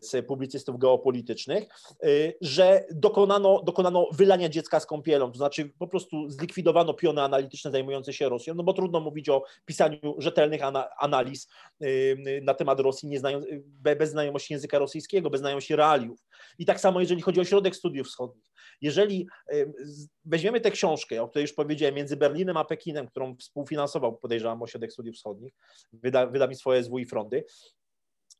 z 0.00 0.26
publicystów 0.26 0.78
geopolitycznych, 0.78 1.64
e, 2.02 2.06
że 2.40 2.84
dokonano, 2.90 3.62
dokonano 3.62 4.08
wylania 4.12 4.48
dziecka 4.48 4.80
z 4.80 4.86
kąpielą, 4.86 5.32
to 5.32 5.38
znaczy 5.38 5.72
po 5.78 5.88
prostu 5.88 6.30
zlikwidowano 6.30 6.94
piony 6.94 7.22
analityczne 7.22 7.70
zajmujące 7.70 8.12
się 8.12 8.28
Rosją, 8.28 8.54
no 8.54 8.62
bo 8.62 8.72
trudno 8.72 9.00
mówić 9.00 9.28
o 9.28 9.44
pisaniu 9.64 10.14
rzetelnych 10.18 10.60
analiz 10.98 11.48
e, 11.80 11.86
na 12.40 12.54
temat 12.54 12.80
Rosji 12.80 13.08
nie 13.08 13.18
znają, 13.18 13.40
bez 13.98 14.10
znajomości 14.10 14.52
języka 14.52 14.78
rosyjskiego, 14.78 15.30
bez 15.30 15.40
znajomości 15.40 15.76
realiów. 15.76 16.20
I 16.58 16.64
tak 16.64 16.80
samo 16.80 17.00
jeżeli 17.00 17.22
chodzi 17.22 17.40
o 17.40 17.44
środek 17.44 17.76
studiów 17.76 18.06
wschodnich. 18.06 18.44
Jeżeli 18.80 19.28
weźmiemy 20.24 20.60
tę 20.60 20.70
książkę, 20.70 21.22
o 21.22 21.28
której 21.28 21.42
już 21.42 21.52
powiedziałem, 21.52 21.94
między 21.94 22.16
Berlinem 22.16 22.56
a 22.56 22.64
Pekinem, 22.64 23.06
którą 23.06 23.36
współfinansował, 23.36 24.16
podejrzewam, 24.16 24.62
Ośrodek 24.62 24.92
Studiów 24.92 25.16
Wschodnich, 25.16 25.54
wyda, 25.92 26.26
wydawnictwo 26.26 26.82
SW 26.82 26.98
i 26.98 27.06
Frondy, 27.06 27.44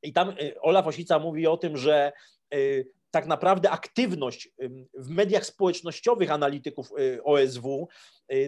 i 0.05 0.13
tam 0.13 0.31
y, 0.31 0.61
Olaf 0.61 0.87
Osica 0.87 1.19
mówi 1.19 1.47
o 1.47 1.57
tym, 1.57 1.77
że 1.77 2.13
y, 2.55 2.89
tak 3.11 3.27
naprawdę 3.27 3.71
aktywność 3.71 4.51
w 4.95 5.09
mediach 5.09 5.47
społecznościowych 5.47 6.31
analityków 6.31 6.91
y, 6.99 7.25
OSW, 7.25 7.89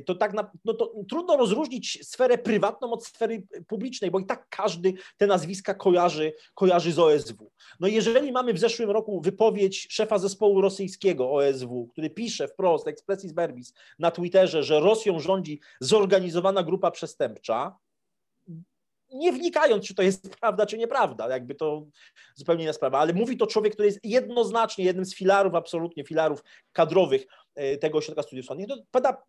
to 0.06 0.14
tak 0.14 0.32
na, 0.32 0.50
no 0.64 0.74
to 0.74 0.92
trudno 1.08 1.36
rozróżnić 1.36 1.98
sferę 2.08 2.38
prywatną 2.38 2.92
od 2.92 3.06
sfery 3.06 3.42
publicznej, 3.68 4.10
bo 4.10 4.18
i 4.18 4.26
tak 4.26 4.46
każdy 4.50 4.94
te 5.16 5.26
nazwiska 5.26 5.74
kojarzy, 5.74 6.32
kojarzy 6.54 6.92
z 6.92 6.98
OSW. 6.98 7.50
No 7.80 7.88
jeżeli 7.88 8.32
mamy 8.32 8.52
w 8.52 8.58
zeszłym 8.58 8.90
roku 8.90 9.20
wypowiedź 9.20 9.86
szefa 9.90 10.18
zespołu 10.18 10.60
rosyjskiego 10.60 11.32
OSW, 11.32 11.88
który 11.92 12.10
pisze 12.10 12.48
wprost, 12.48 12.88
expressis 12.88 13.32
verbis, 13.32 13.72
na 13.98 14.10
Twitterze, 14.10 14.62
że 14.62 14.80
Rosją 14.80 15.20
rządzi 15.20 15.60
zorganizowana 15.80 16.62
grupa 16.62 16.90
przestępcza, 16.90 17.76
nie 19.14 19.32
wnikając, 19.32 19.86
czy 19.86 19.94
to 19.94 20.02
jest 20.02 20.36
prawda, 20.40 20.66
czy 20.66 20.78
nieprawda, 20.78 21.28
jakby 21.28 21.54
to 21.54 21.86
zupełnie 22.34 22.64
inna 22.64 22.72
sprawa, 22.72 22.98
ale 22.98 23.12
mówi 23.12 23.36
to 23.36 23.46
człowiek, 23.46 23.72
który 23.72 23.88
jest 23.88 24.00
jednoznacznie 24.04 24.84
jednym 24.84 25.04
z 25.04 25.14
filarów, 25.14 25.54
absolutnie 25.54 26.04
filarów 26.04 26.44
kadrowych 26.72 27.26
e, 27.54 27.76
tego 27.76 27.98
ośrodka 27.98 28.22
studiów 28.22 28.44
wschodnich. 28.44 28.68
To, 28.68 28.76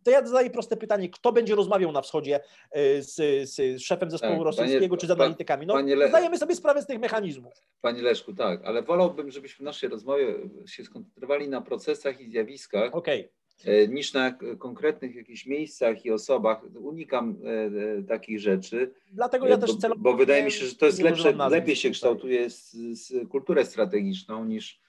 to 0.03 0.11
ja 0.11 0.25
zadaję 0.25 0.49
proste 0.49 0.77
pytanie, 0.77 1.09
kto 1.09 1.31
będzie 1.31 1.55
rozmawiał 1.55 1.91
na 1.91 2.01
wschodzie 2.01 2.39
e, 2.71 3.01
z, 3.01 3.15
z 3.49 3.81
szefem 3.81 4.11
zespołu 4.11 4.37
tak, 4.37 4.45
rosyjskiego, 4.45 4.87
panie, 4.87 5.01
czy 5.01 5.07
z 5.07 5.11
analitykami? 5.11 5.65
No, 5.65 5.81
Le... 5.81 6.09
zdajemy 6.09 6.37
sobie 6.37 6.55
sprawę 6.55 6.81
z 6.81 6.85
tych 6.85 6.99
mechanizmów. 6.99 7.53
Panie 7.81 8.01
Leszku, 8.01 8.33
tak, 8.33 8.65
ale 8.65 8.83
wolałbym, 8.83 9.31
żebyśmy 9.31 9.63
w 9.63 9.65
naszej 9.65 9.89
rozmowie 9.89 10.35
się 10.67 10.83
skoncentrowali 10.83 11.49
na 11.49 11.61
procesach 11.61 12.21
i 12.21 12.29
zjawiskach, 12.29 12.95
okay. 12.95 13.29
E, 13.65 13.87
niż 13.87 14.13
na 14.13 14.37
konkretnych 14.59 15.15
jakichś 15.15 15.45
miejscach 15.45 16.05
i 16.05 16.11
osobach. 16.11 16.61
Unikam 16.79 17.37
e, 17.43 17.97
e, 17.97 18.03
takich 18.03 18.39
rzeczy. 18.39 18.93
Dlatego 19.11 19.47
ja 19.47 19.57
też 19.57 19.75
celowo. 19.75 20.01
Bo, 20.01 20.11
bo 20.11 20.17
wydaje 20.17 20.43
mi 20.43 20.51
się, 20.51 20.65
że 20.65 20.75
to 20.75 20.85
jest 20.85 21.01
lepsze, 21.01 21.31
lepiej 21.49 21.75
się 21.75 21.91
kształtuje 21.91 22.49
z, 22.49 22.71
z 22.73 23.29
kulturę 23.29 23.65
strategiczną 23.65 24.45
niż, 24.45 24.81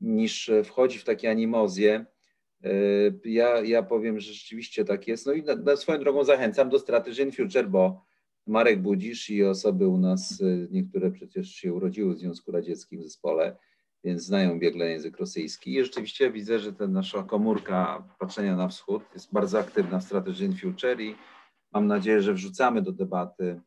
niż 0.00 0.50
wchodzi 0.64 0.98
w 0.98 1.04
takie 1.04 1.30
animozje. 1.30 2.04
Ja, 3.24 3.60
ja 3.60 3.82
powiem, 3.82 4.20
że 4.20 4.32
rzeczywiście 4.32 4.84
tak 4.84 5.08
jest. 5.08 5.26
No 5.26 5.32
i 5.32 5.42
na, 5.42 5.54
na 5.54 5.76
swoją 5.76 5.98
drogą 5.98 6.24
zachęcam 6.24 6.70
do 6.70 6.78
Strategy 6.78 7.22
in 7.22 7.32
Future, 7.32 7.68
bo 7.68 8.04
Marek 8.46 8.82
Budzisz 8.82 9.30
i 9.30 9.44
osoby 9.44 9.88
u 9.88 9.98
nas, 9.98 10.42
niektóre 10.70 11.10
przecież 11.10 11.48
się 11.48 11.72
urodziły 11.72 12.14
w 12.14 12.18
Związku 12.18 12.52
Radzieckim 12.52 13.00
w 13.00 13.02
zespole, 13.02 13.56
więc 14.08 14.22
znają 14.22 14.58
biegle 14.58 14.90
język 14.90 15.16
rosyjski. 15.16 15.74
I 15.74 15.84
rzeczywiście 15.84 16.30
widzę, 16.30 16.58
że 16.58 16.72
ta 16.72 16.86
nasza 16.86 17.22
komórka 17.22 18.04
patrzenia 18.18 18.56
na 18.56 18.68
wschód 18.68 19.02
jest 19.14 19.32
bardzo 19.32 19.58
aktywna 19.58 19.98
w 19.98 20.04
Strategy 20.04 20.44
in 20.44 20.56
Future 20.56 21.00
i 21.00 21.14
mam 21.72 21.86
nadzieję, 21.86 22.22
że 22.22 22.34
wrzucamy 22.34 22.82
do 22.82 22.92
debaty 22.92 23.60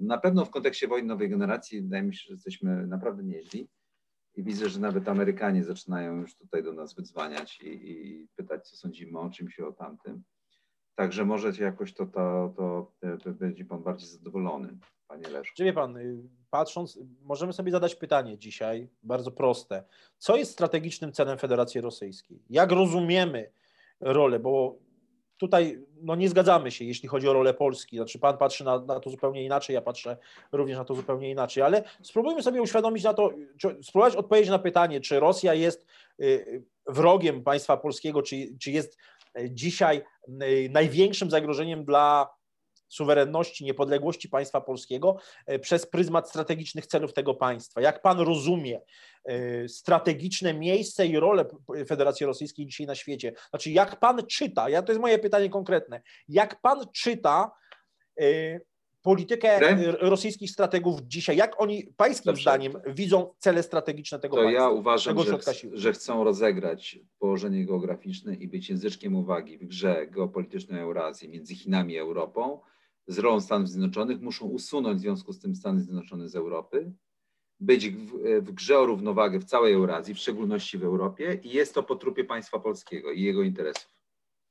Na 0.00 0.18
pewno 0.18 0.44
w 0.44 0.50
kontekście 0.50 0.88
wojny 0.88 1.08
nowej 1.08 1.28
generacji 1.28 1.82
wydaje 1.82 2.02
mi 2.02 2.14
się, 2.14 2.22
że 2.26 2.32
jesteśmy 2.32 2.86
naprawdę 2.86 3.22
nieźli 3.22 3.68
i 4.36 4.42
widzę, 4.42 4.68
że 4.68 4.80
nawet 4.80 5.08
Amerykanie 5.08 5.64
zaczynają 5.64 6.20
już 6.20 6.36
tutaj 6.36 6.62
do 6.62 6.72
nas 6.72 6.94
wydzwaniać 6.94 7.60
i, 7.60 7.68
i 7.68 8.28
pytać, 8.36 8.68
co 8.68 8.76
sądzimy 8.76 9.18
o 9.18 9.30
czymś 9.30 9.58
i 9.58 9.62
o 9.62 9.72
tamtym. 9.72 10.22
Także 10.94 11.24
może 11.24 11.52
jakoś 11.60 11.94
to, 11.94 12.06
to, 12.06 12.54
to, 12.56 12.92
to, 13.24 13.32
będzie 13.32 13.64
Pan 13.64 13.82
bardziej 13.82 14.08
zadowolony, 14.08 14.78
Panie 15.14 15.28
Leszku. 15.28 15.56
Czy 15.56 15.64
wie 15.64 15.72
Pan, 15.72 15.96
y, 15.96 16.16
patrząc, 16.50 16.98
możemy 17.22 17.52
sobie 17.52 17.72
zadać 17.72 17.94
pytanie 17.94 18.38
dzisiaj, 18.38 18.88
bardzo 19.02 19.30
proste. 19.30 19.84
Co 20.18 20.36
jest 20.36 20.52
strategicznym 20.52 21.12
celem 21.12 21.38
Federacji 21.38 21.80
Rosyjskiej? 21.80 22.42
Jak 22.50 22.72
rozumiemy 22.72 23.50
rolę, 24.00 24.38
bo 24.38 24.78
tutaj 25.36 25.78
no 26.02 26.14
nie 26.14 26.28
zgadzamy 26.28 26.70
się, 26.70 26.84
jeśli 26.84 27.08
chodzi 27.08 27.28
o 27.28 27.32
rolę 27.32 27.54
Polski. 27.54 27.96
Znaczy, 27.96 28.18
pan 28.18 28.38
patrzy 28.38 28.64
na, 28.64 28.78
na, 28.78 29.00
to 29.00 29.10
zupełnie 29.10 29.44
inaczej, 29.44 29.74
ja 29.74 29.80
patrzę 29.80 30.16
również 30.52 30.78
na 30.78 30.84
to 30.84 30.94
zupełnie 30.94 31.30
inaczej, 31.30 31.62
ale 31.62 31.84
spróbujmy 32.02 32.42
sobie 32.42 32.62
uświadomić 32.62 33.04
na 33.04 33.14
to, 33.14 33.30
czy, 33.58 33.78
spróbować 33.82 34.16
odpowiedzieć 34.16 34.50
na 34.50 34.58
pytanie, 34.58 35.00
czy 35.00 35.20
Rosja 35.20 35.54
jest 35.54 35.86
y, 36.20 36.62
wrogiem 36.86 37.42
państwa 37.42 37.76
polskiego, 37.76 38.22
czy, 38.22 38.36
czy 38.60 38.70
jest 38.70 38.98
y, 39.38 39.50
dzisiaj 39.50 40.02
największym 40.70 41.30
zagrożeniem 41.30 41.84
dla 41.84 42.34
suwerenności, 42.94 43.64
niepodległości 43.64 44.28
państwa 44.28 44.60
polskiego 44.60 45.16
e, 45.46 45.58
przez 45.58 45.86
pryzmat 45.86 46.28
strategicznych 46.28 46.86
celów 46.86 47.12
tego 47.12 47.34
państwa. 47.34 47.80
Jak 47.80 48.02
pan 48.02 48.20
rozumie 48.20 48.80
e, 49.24 49.68
strategiczne 49.68 50.54
miejsce 50.54 51.06
i 51.06 51.20
rolę 51.20 51.44
Federacji 51.88 52.26
Rosyjskiej 52.26 52.66
dzisiaj 52.66 52.86
na 52.86 52.94
świecie? 52.94 53.32
Znaczy, 53.50 53.70
jak 53.70 54.00
pan 54.00 54.26
czyta, 54.26 54.68
ja, 54.68 54.82
to 54.82 54.92
jest 54.92 55.00
moje 55.00 55.18
pytanie 55.18 55.50
konkretne, 55.50 56.02
jak 56.28 56.60
pan 56.60 56.86
czyta 56.92 57.52
e, 58.20 58.60
politykę 59.04 59.60
rosyjskich 60.00 60.50
strategów 60.50 61.00
dzisiaj, 61.00 61.36
jak 61.36 61.60
oni 61.60 61.84
pańskim 61.96 62.30
Dobrze. 62.30 62.42
zdaniem 62.42 62.72
widzą 62.86 63.34
cele 63.38 63.62
strategiczne 63.62 64.18
tego 64.18 64.36
to 64.36 64.42
państwa? 64.42 64.62
Ja 64.62 64.70
uważam, 64.70 65.18
że, 65.18 65.38
że 65.72 65.92
chcą 65.92 66.24
rozegrać 66.24 66.98
położenie 67.18 67.66
geograficzne 67.66 68.34
i 68.34 68.48
być 68.48 68.70
języczkiem 68.70 69.16
uwagi 69.16 69.58
w 69.58 69.64
grze 69.64 70.06
geopolitycznej 70.06 70.80
Eurazji 70.80 71.28
między 71.28 71.54
Chinami 71.54 71.98
a 71.98 72.00
Europą, 72.00 72.60
z 73.06 73.18
rolą 73.18 73.40
Stanów 73.40 73.68
Zjednoczonych, 73.68 74.20
muszą 74.20 74.46
usunąć 74.46 74.98
w 74.98 75.00
związku 75.00 75.32
z 75.32 75.38
tym 75.38 75.54
Stany 75.54 75.80
Zjednoczone 75.80 76.28
z 76.28 76.36
Europy, 76.36 76.92
być 77.60 77.90
w, 77.90 78.40
w 78.40 78.52
grze 78.52 78.78
o 78.78 78.86
równowagę 78.86 79.38
w 79.38 79.44
całej 79.44 79.74
Eurazji, 79.74 80.14
w 80.14 80.18
szczególności 80.18 80.78
w 80.78 80.84
Europie 80.84 81.40
i 81.42 81.50
jest 81.50 81.74
to 81.74 81.82
po 81.82 81.96
trupie 81.96 82.24
państwa 82.24 82.58
polskiego 82.58 83.12
i 83.12 83.22
jego 83.22 83.42
interesów. 83.42 83.94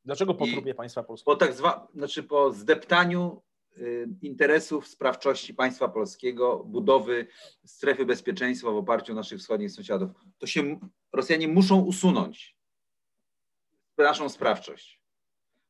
Dlaczego 0.06 0.34
po 0.34 0.46
I 0.46 0.52
trupie 0.52 0.74
państwa 0.74 1.04
polskiego? 1.04 1.32
Po 1.32 1.46
tak 1.46 1.54
zwa, 1.54 1.88
znaczy 1.96 2.24
po 2.24 2.54
zdeptaniu 2.54 3.42
y, 3.78 4.10
interesów 4.22 4.88
sprawczości 4.88 5.54
państwa 5.54 5.88
polskiego, 5.88 6.64
budowy 6.66 7.28
strefy 7.66 8.06
bezpieczeństwa 8.06 8.72
w 8.72 8.76
oparciu 8.76 9.12
o 9.12 9.16
naszych 9.16 9.40
wschodnich 9.40 9.72
sąsiadów. 9.72 10.12
To 10.38 10.48
się 10.48 10.80
Rosjanie 11.14 11.48
muszą 11.48 11.82
usunąć 11.82 12.58
naszą 13.98 14.30
sprawczość 14.30 15.03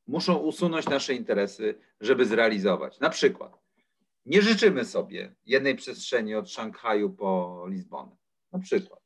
muszą 0.08 0.36
usunąć 0.36 0.86
nasze 0.86 1.14
interesy, 1.14 1.76
żeby 2.02 2.26
zrealizować. 2.26 3.00
Na 3.00 3.10
przykład, 3.10 3.64
nie 4.26 4.42
życzymy 4.42 4.86
sobie 4.86 5.36
jednej 5.46 5.76
przestrzeni 5.76 6.36
od 6.36 6.50
Szanghaju 6.50 7.10
po 7.10 7.64
Lizbonę. 7.70 8.16
Na 8.52 8.60
przykład. 8.60 9.00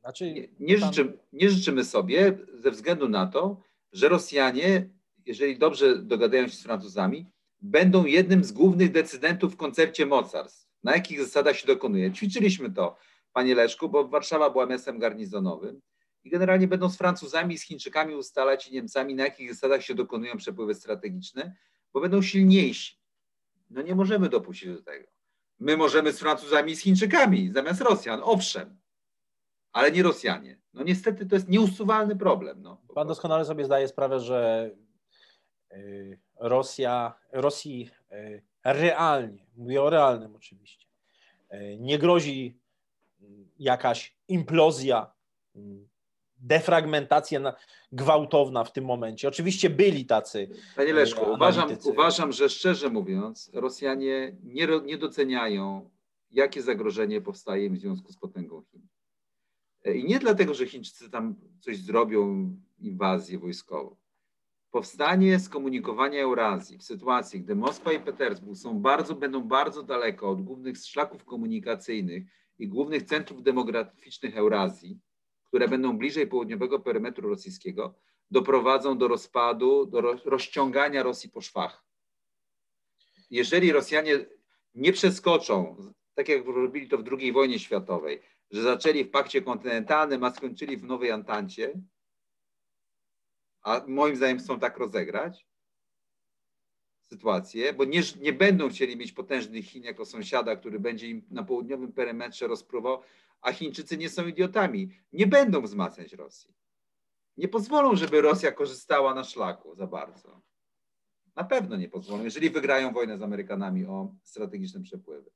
Znaczy, 0.00 0.32
nie, 0.32 0.48
nie, 0.60 0.78
życzymy, 0.78 1.12
nie 1.32 1.50
życzymy 1.50 1.84
sobie 1.84 2.38
ze 2.54 2.70
względu 2.70 3.08
na 3.08 3.26
to, 3.26 3.62
że 3.92 4.08
Rosjanie, 4.08 4.88
jeżeli 5.26 5.58
dobrze 5.58 5.98
dogadają 5.98 6.48
się 6.48 6.56
z 6.56 6.62
Francuzami, 6.62 7.26
będą 7.60 8.04
jednym 8.04 8.44
z 8.44 8.52
głównych 8.52 8.92
decydentów 8.92 9.54
w 9.54 9.56
koncercie 9.56 10.06
mocarstw. 10.06 10.68
Na 10.84 10.94
jakich 10.94 11.20
zasadach 11.20 11.56
się 11.56 11.66
dokonuje? 11.66 12.12
Ćwiczyliśmy 12.12 12.70
to, 12.70 12.96
panie 13.32 13.54
Leszku, 13.54 13.88
bo 13.88 14.08
Warszawa 14.08 14.50
była 14.50 14.66
miastem 14.66 14.98
garnizonowym 14.98 15.80
i 16.28 16.30
generalnie 16.30 16.68
będą 16.68 16.88
z 16.88 16.96
Francuzami 16.96 17.54
i 17.54 17.58
z 17.58 17.62
Chińczykami 17.62 18.14
ustalać 18.14 18.68
i 18.68 18.72
Niemcami, 18.72 19.14
na 19.14 19.24
jakich 19.24 19.54
zasadach 19.54 19.82
się 19.82 19.94
dokonują 19.94 20.36
przepływy 20.36 20.74
strategiczne, 20.74 21.54
bo 21.92 22.00
będą 22.00 22.22
silniejsi. 22.22 22.98
No 23.70 23.82
nie 23.82 23.94
możemy 23.94 24.28
dopuścić 24.28 24.68
do 24.68 24.82
tego. 24.82 25.06
My 25.58 25.76
możemy 25.76 26.12
z 26.12 26.18
Francuzami 26.18 26.72
i 26.72 26.76
z 26.76 26.80
Chińczykami 26.80 27.52
zamiast 27.52 27.80
Rosjan, 27.80 28.20
owszem, 28.24 28.78
ale 29.72 29.92
nie 29.92 30.02
Rosjanie. 30.02 30.60
No 30.74 30.82
niestety 30.82 31.26
to 31.26 31.34
jest 31.34 31.48
nieusuwalny 31.48 32.16
problem. 32.16 32.62
No, 32.62 32.82
Pan 32.94 33.08
doskonale 33.08 33.44
sobie 33.44 33.64
zdaje 33.64 33.88
sprawę, 33.88 34.20
że 34.20 34.70
y, 35.72 36.18
Rosja, 36.40 37.14
Rosji 37.32 37.90
y, 38.12 38.42
realnie, 38.64 39.46
mówię 39.56 39.82
o 39.82 39.90
realnym 39.90 40.36
oczywiście, 40.36 40.86
y, 41.52 41.76
nie 41.80 41.98
grozi 41.98 42.58
jakaś 43.58 44.16
implozja 44.28 45.12
defragmentacja 46.40 47.54
gwałtowna 47.92 48.64
w 48.64 48.72
tym 48.72 48.84
momencie. 48.84 49.28
Oczywiście 49.28 49.70
byli 49.70 50.06
tacy. 50.06 50.48
Panie 50.76 50.92
Leszku, 50.92 51.24
e, 51.24 51.32
uważam, 51.32 51.70
uważam, 51.84 52.32
że 52.32 52.48
szczerze 52.48 52.88
mówiąc, 52.90 53.50
Rosjanie 53.54 54.36
nie, 54.44 54.68
nie 54.84 54.98
doceniają, 54.98 55.90
jakie 56.30 56.62
zagrożenie 56.62 57.20
powstaje 57.20 57.66
im 57.66 57.74
w 57.74 57.78
związku 57.78 58.12
z 58.12 58.16
potęgą 58.16 58.62
Chin. 58.62 58.86
E, 59.84 59.94
I 59.94 60.04
nie 60.04 60.18
dlatego, 60.18 60.54
że 60.54 60.66
Chińczycy 60.66 61.10
tam 61.10 61.34
coś 61.60 61.78
zrobią, 61.78 62.52
inwazję 62.78 63.38
wojskową. 63.38 63.96
Powstanie 64.70 65.40
skomunikowania 65.40 66.22
Eurazji 66.22 66.78
w 66.78 66.82
sytuacji, 66.82 67.40
gdy 67.40 67.56
Moskwa 67.56 67.92
i 67.92 68.00
Petersburg 68.00 68.58
są 68.58 68.80
bardzo, 68.80 69.14
będą 69.14 69.40
bardzo 69.40 69.82
daleko 69.82 70.30
od 70.30 70.42
głównych 70.42 70.76
szlaków 70.78 71.24
komunikacyjnych 71.24 72.22
i 72.58 72.68
głównych 72.68 73.02
centrów 73.02 73.42
demograficznych 73.42 74.36
Eurazji, 74.36 74.98
które 75.48 75.68
będą 75.68 75.98
bliżej 75.98 76.26
południowego 76.26 76.80
perymetru 76.80 77.28
rosyjskiego, 77.28 77.94
doprowadzą 78.30 78.98
do 78.98 79.08
rozpadu, 79.08 79.86
do 79.86 80.00
rozciągania 80.24 81.02
Rosji 81.02 81.30
po 81.30 81.40
szwach. 81.40 81.84
Jeżeli 83.30 83.72
Rosjanie 83.72 84.26
nie 84.74 84.92
przeskoczą, 84.92 85.76
tak 86.14 86.28
jak 86.28 86.46
robili 86.46 86.88
to 86.88 86.98
w 86.98 87.04
II 87.12 87.32
wojnie 87.32 87.58
światowej, 87.58 88.22
że 88.50 88.62
zaczęli 88.62 89.04
w 89.04 89.10
pakcie 89.10 89.42
kontynentalnym, 89.42 90.24
a 90.24 90.30
skończyli 90.30 90.76
w 90.76 90.84
nowej 90.84 91.10
Antancie, 91.10 91.80
a 93.62 93.84
moim 93.86 94.16
zdaniem 94.16 94.38
chcą 94.38 94.58
tak 94.58 94.76
rozegrać 94.76 95.46
sytuację, 97.08 97.72
bo 97.72 97.84
nie, 97.84 98.02
nie 98.20 98.32
będą 98.32 98.68
chcieli 98.68 98.96
mieć 98.96 99.12
potężnych 99.12 99.64
Chin 99.64 99.84
jako 99.84 100.04
sąsiada, 100.04 100.56
który 100.56 100.80
będzie 100.80 101.08
im 101.08 101.22
na 101.30 101.42
południowym 101.42 101.92
perymetrze 101.92 102.46
rozpruwał, 102.46 103.02
a 103.40 103.52
Chińczycy 103.52 103.96
nie 103.96 104.08
są 104.08 104.26
idiotami. 104.26 104.90
Nie 105.12 105.26
będą 105.26 105.62
wzmacniać 105.62 106.12
Rosji. 106.12 106.54
Nie 107.36 107.48
pozwolą, 107.48 107.96
żeby 107.96 108.20
Rosja 108.20 108.52
korzystała 108.52 109.14
na 109.14 109.24
szlaku 109.24 109.74
za 109.74 109.86
bardzo. 109.86 110.42
Na 111.36 111.44
pewno 111.44 111.76
nie 111.76 111.88
pozwolą, 111.88 112.24
jeżeli 112.24 112.50
wygrają 112.50 112.92
wojnę 112.92 113.18
z 113.18 113.22
Amerykanami 113.22 113.86
o 113.86 114.14
strategiczne 114.22 114.82
przepływy. 114.82 115.30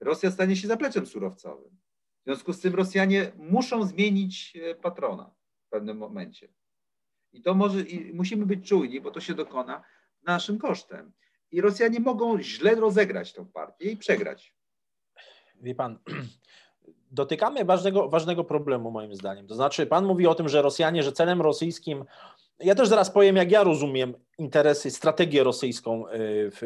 Rosja 0.00 0.30
stanie 0.30 0.56
się 0.56 0.68
zapleczem 0.68 1.06
surowcowym. 1.06 1.78
W 2.20 2.24
związku 2.24 2.52
z 2.52 2.60
tym 2.60 2.74
Rosjanie 2.74 3.32
muszą 3.36 3.86
zmienić 3.86 4.56
e, 4.56 4.74
patrona 4.74 5.34
w 5.66 5.68
pewnym 5.68 5.96
momencie. 5.96 6.48
I 7.32 7.42
to 7.42 7.54
może, 7.54 7.80
i 7.80 8.14
musimy 8.14 8.46
być 8.46 8.68
czujni, 8.68 9.00
bo 9.00 9.10
to 9.10 9.20
się 9.20 9.34
dokona 9.34 9.84
naszym 10.22 10.58
kosztem. 10.58 11.12
I 11.50 11.60
Rosjanie 11.60 12.00
mogą 12.00 12.42
źle 12.42 12.74
rozegrać 12.74 13.32
tę 13.32 13.46
partię 13.46 13.90
i 13.90 13.96
przegrać. 13.96 14.54
Wie 15.60 15.74
pan, 15.74 15.98
dotykamy 17.10 17.64
ważnego, 17.64 18.08
ważnego 18.08 18.44
problemu, 18.44 18.90
moim 18.90 19.14
zdaniem. 19.14 19.46
To 19.46 19.54
znaczy, 19.54 19.86
pan 19.86 20.06
mówi 20.06 20.26
o 20.26 20.34
tym, 20.34 20.48
że 20.48 20.62
Rosjanie, 20.62 21.02
że 21.02 21.12
celem 21.12 21.42
rosyjskim, 21.42 22.04
ja 22.60 22.74
też 22.74 22.88
zaraz 22.88 23.10
powiem, 23.10 23.36
jak 23.36 23.50
ja 23.50 23.64
rozumiem 23.64 24.14
interesy, 24.38 24.90
strategię 24.90 25.44
rosyjską 25.44 26.08
y, 26.08 26.10
w, 26.50 26.60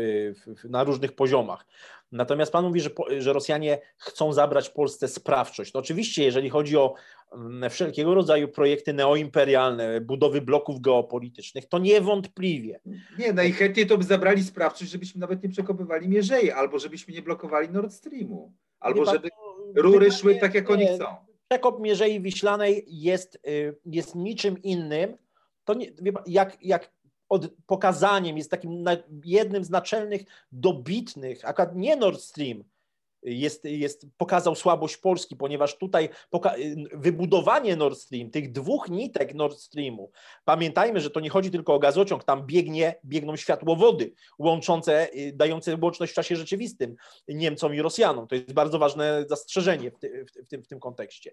w, 0.46 0.70
na 0.70 0.84
różnych 0.84 1.12
poziomach. 1.12 1.66
Natomiast 2.12 2.52
pan 2.52 2.64
mówi, 2.64 2.80
że, 2.80 2.90
że 3.18 3.32
Rosjanie 3.32 3.78
chcą 3.96 4.32
zabrać 4.32 4.70
Polsce 4.70 5.08
sprawczość. 5.08 5.74
No 5.74 5.80
oczywiście, 5.80 6.24
jeżeli 6.24 6.50
chodzi 6.50 6.76
o 6.76 6.94
mm, 7.32 7.70
wszelkiego 7.70 8.14
rodzaju 8.14 8.48
projekty 8.48 8.92
neoimperialne, 8.92 10.00
budowy 10.00 10.40
bloków 10.40 10.80
geopolitycznych, 10.80 11.66
to 11.66 11.78
niewątpliwie. 11.78 12.80
Nie, 13.18 13.32
najchętniej 13.32 13.86
to 13.86 13.98
by 13.98 14.04
zabrali 14.04 14.44
sprawczość, 14.44 14.90
żebyśmy 14.90 15.20
nawet 15.20 15.42
nie 15.42 15.48
przekopywali 15.48 16.08
Mierzei, 16.08 16.50
albo 16.50 16.78
żebyśmy 16.78 17.14
nie 17.14 17.22
blokowali 17.22 17.68
Nord 17.68 17.92
Streamu, 17.92 18.52
albo 18.82 19.04
żeby 19.04 19.28
rury 19.76 20.12
szły 20.12 20.34
tak, 20.34 20.54
jak 20.54 20.70
oni 20.70 20.86
chcą. 20.86 21.04
Przekop 21.48 21.80
Mierzei 21.80 22.20
Wiślanej 22.20 22.84
jest, 22.88 23.38
y, 23.48 23.76
jest 23.86 24.14
niczym 24.14 24.62
innym, 24.62 25.16
to 25.64 25.74
nie, 25.74 25.92
jak, 26.26 26.64
jak 26.64 26.90
od, 27.28 27.48
pokazaniem 27.66 28.38
jest 28.38 28.50
takim 28.50 28.84
jednym 29.24 29.64
z 29.64 29.70
naczelnych, 29.70 30.22
dobitnych, 30.52 31.48
akurat 31.48 31.76
nie 31.76 31.96
Nord 31.96 32.20
Stream, 32.20 32.64
jest, 33.22 33.64
jest, 33.64 34.06
pokazał 34.16 34.54
słabość 34.54 34.96
Polski, 34.96 35.36
ponieważ 35.36 35.78
tutaj 35.78 36.08
wybudowanie 36.92 37.76
Nord 37.76 37.98
Stream, 37.98 38.30
tych 38.30 38.52
dwóch 38.52 38.88
nitek 38.88 39.34
Nord 39.34 39.58
Streamu, 39.58 40.10
pamiętajmy, 40.44 41.00
że 41.00 41.10
to 41.10 41.20
nie 41.20 41.30
chodzi 41.30 41.50
tylko 41.50 41.74
o 41.74 41.78
gazociąg, 41.78 42.24
tam 42.24 42.46
biegnie, 42.46 42.94
biegną 43.04 43.36
światłowody 43.36 44.12
łączące, 44.38 45.14
y, 45.14 45.32
dające 45.34 45.76
łączność 45.82 46.12
w 46.12 46.14
czasie 46.14 46.36
rzeczywistym 46.36 46.96
Niemcom 47.28 47.74
i 47.74 47.82
Rosjanom. 47.82 48.26
To 48.26 48.34
jest 48.34 48.52
bardzo 48.52 48.78
ważne 48.78 49.24
zastrzeżenie 49.28 49.90
w, 49.90 49.98
ty, 49.98 50.24
w, 50.44 50.46
tym, 50.46 50.62
w 50.62 50.68
tym 50.68 50.80
kontekście. 50.80 51.32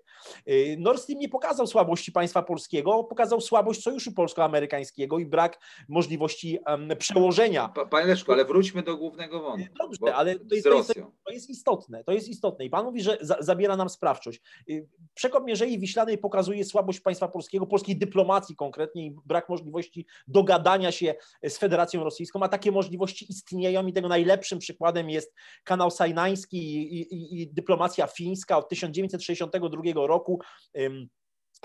Y, 0.49 0.75
Nord 0.79 1.01
Stream 1.01 1.19
nie 1.19 1.29
pokazał 1.29 1.67
słabości 1.67 2.11
państwa 2.11 2.43
polskiego, 2.43 3.03
pokazał 3.03 3.41
słabość 3.41 3.81
sojuszu 3.81 4.11
polsko-amerykańskiego 4.11 5.19
i 5.19 5.25
brak 5.25 5.59
możliwości 5.89 6.59
przełożenia. 6.99 7.73
Panie 7.89 8.07
Leszku, 8.07 8.31
ale 8.31 8.45
wróćmy 8.45 8.83
do 8.83 8.97
głównego 8.97 9.41
wątku. 9.41 9.75
Dobrze, 9.79 10.15
ale 10.15 10.39
to 10.39 10.55
jest, 10.55 10.67
to, 10.67 10.77
jest, 10.77 10.93
to 11.25 11.31
jest 11.31 11.49
istotne. 11.79 12.03
To 12.03 12.11
jest 12.11 12.27
istotne. 12.27 12.65
I 12.65 12.69
pan 12.69 12.85
mówi, 12.85 13.01
że 13.01 13.17
za, 13.21 13.37
zabiera 13.39 13.77
nam 13.77 13.89
sprawczość. 13.89 14.41
Y, 14.69 14.87
przekop 15.13 15.45
Mierzei 15.45 15.79
Wiślanej 15.79 16.17
pokazuje 16.17 16.65
słabość 16.65 16.99
państwa 16.99 17.27
polskiego, 17.27 17.67
polskiej 17.67 17.97
dyplomacji 17.97 18.55
konkretnie 18.55 19.05
i 19.05 19.15
brak 19.25 19.49
możliwości 19.49 20.05
dogadania 20.27 20.91
się 20.91 21.15
z 21.43 21.57
Federacją 21.57 22.03
Rosyjską, 22.03 22.43
a 22.43 22.49
takie 22.49 22.71
możliwości 22.71 23.31
istnieją 23.31 23.87
i 23.87 23.93
tego 23.93 24.07
najlepszym 24.07 24.59
przykładem 24.59 25.09
jest 25.09 25.33
kanał 25.63 25.91
Sajnański 25.91 26.57
i, 26.57 27.01
i, 27.01 27.41
i 27.41 27.47
dyplomacja 27.47 28.07
fińska 28.07 28.57
od 28.57 28.69
1962 28.69 30.07
roku. 30.07 30.39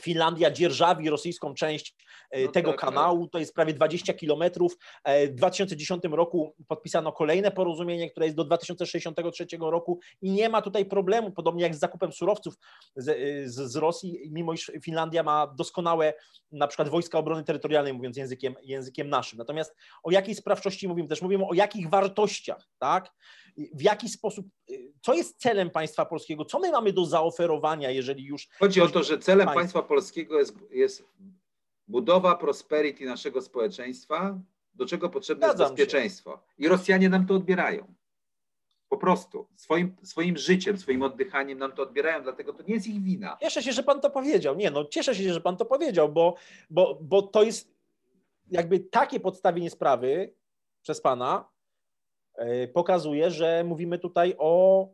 Finlandia 0.00 0.50
dzierżawi 0.50 1.10
rosyjską 1.10 1.54
część 1.54 1.94
e, 2.30 2.44
no 2.44 2.52
tego 2.52 2.70
tak, 2.70 2.80
kanału, 2.80 3.28
to 3.28 3.38
jest 3.38 3.54
prawie 3.54 3.74
20 3.74 4.14
kilometrów. 4.14 4.76
E, 5.04 5.26
w 5.28 5.34
2010 5.34 6.02
roku 6.10 6.54
podpisano 6.68 7.12
kolejne 7.12 7.50
porozumienie, 7.50 8.10
które 8.10 8.26
jest 8.26 8.36
do 8.36 8.44
2063 8.44 9.46
roku 9.60 10.00
i 10.22 10.30
nie 10.30 10.48
ma 10.48 10.62
tutaj 10.62 10.84
problemu, 10.84 11.30
podobnie 11.30 11.62
jak 11.62 11.74
z 11.74 11.78
zakupem 11.78 12.12
surowców 12.12 12.54
z, 12.96 13.08
e, 13.08 13.48
z, 13.48 13.72
z 13.72 13.76
Rosji, 13.76 14.30
mimo 14.30 14.52
iż 14.52 14.72
Finlandia 14.82 15.22
ma 15.22 15.46
doskonałe 15.46 16.14
na 16.52 16.68
przykład 16.68 16.88
wojska 16.88 17.18
obrony 17.18 17.44
terytorialnej, 17.44 17.92
mówiąc 17.92 18.16
językiem, 18.16 18.54
językiem 18.62 19.08
naszym. 19.08 19.38
Natomiast 19.38 19.76
o 20.02 20.10
jakiej 20.10 20.34
sprawczości 20.34 20.88
mówimy? 20.88 21.08
Też 21.08 21.22
mówimy 21.22 21.44
o 21.46 21.54
jakich 21.54 21.90
wartościach, 21.90 22.68
tak? 22.78 23.12
W 23.56 23.82
jaki 23.82 24.08
sposób, 24.08 24.46
co 25.02 25.14
jest 25.14 25.40
celem 25.40 25.70
państwa 25.70 26.04
polskiego, 26.04 26.44
co 26.44 26.58
my 26.58 26.70
mamy 26.70 26.92
do 26.92 27.06
zaoferowania, 27.06 27.90
jeżeli 27.90 28.24
już. 28.24 28.48
Chodzi 28.58 28.80
o 28.80 28.88
to, 28.88 29.02
że 29.02 29.18
celem 29.18 29.46
państwa, 29.46 29.60
państwa 29.60 29.82
polskiego 29.82 30.38
jest, 30.38 30.54
jest 30.70 31.04
budowa 31.88 32.36
prosperity 32.36 33.04
naszego 33.04 33.42
społeczeństwa, 33.42 34.40
do 34.74 34.86
czego 34.86 35.10
potrzebne 35.10 35.46
Zgadzam 35.46 35.64
jest 35.64 35.74
bezpieczeństwo. 35.74 36.30
Się. 36.30 36.64
I 36.64 36.68
Rosjanie 36.68 37.08
nam 37.08 37.26
to 37.26 37.34
odbierają. 37.34 37.94
Po 38.88 38.98
prostu. 38.98 39.48
Swoim, 39.56 39.96
swoim 40.02 40.36
życiem, 40.36 40.78
swoim 40.78 41.02
oddychaniem 41.02 41.58
nam 41.58 41.72
to 41.72 41.82
odbierają, 41.82 42.22
dlatego 42.22 42.52
to 42.52 42.62
nie 42.62 42.74
jest 42.74 42.86
ich 42.86 43.02
wina. 43.02 43.36
Cieszę 43.40 43.62
się, 43.62 43.72
że 43.72 43.82
pan 43.82 44.00
to 44.00 44.10
powiedział. 44.10 44.56
Nie, 44.56 44.70
no 44.70 44.84
cieszę 44.84 45.14
się, 45.14 45.32
że 45.32 45.40
pan 45.40 45.56
to 45.56 45.64
powiedział, 45.64 46.12
bo, 46.12 46.34
bo, 46.70 46.98
bo 47.02 47.22
to 47.22 47.42
jest 47.42 47.74
jakby 48.50 48.80
takie 48.80 49.20
podstawienie 49.20 49.70
sprawy 49.70 50.34
przez 50.82 51.00
pana, 51.00 51.48
pokazuje, 52.72 53.30
że 53.30 53.64
mówimy 53.64 53.98
tutaj 53.98 54.34
o 54.38 54.88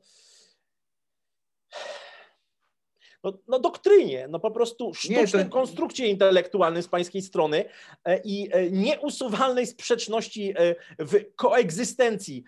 no, 3.24 3.38
no 3.48 3.58
doktrynie, 3.58 4.28
no 4.28 4.40
po 4.40 4.50
prostu 4.50 4.94
sztucznej 4.94 5.44
to... 5.44 5.50
konstrukcji 5.50 6.10
intelektualnej 6.10 6.82
z 6.82 6.88
pańskiej 6.88 7.22
strony 7.22 7.64
e, 8.04 8.20
i 8.24 8.48
e, 8.52 8.70
nieusuwalnej 8.70 9.66
sprzeczności 9.66 10.54
w 10.98 11.34
koegzystencji. 11.36 12.44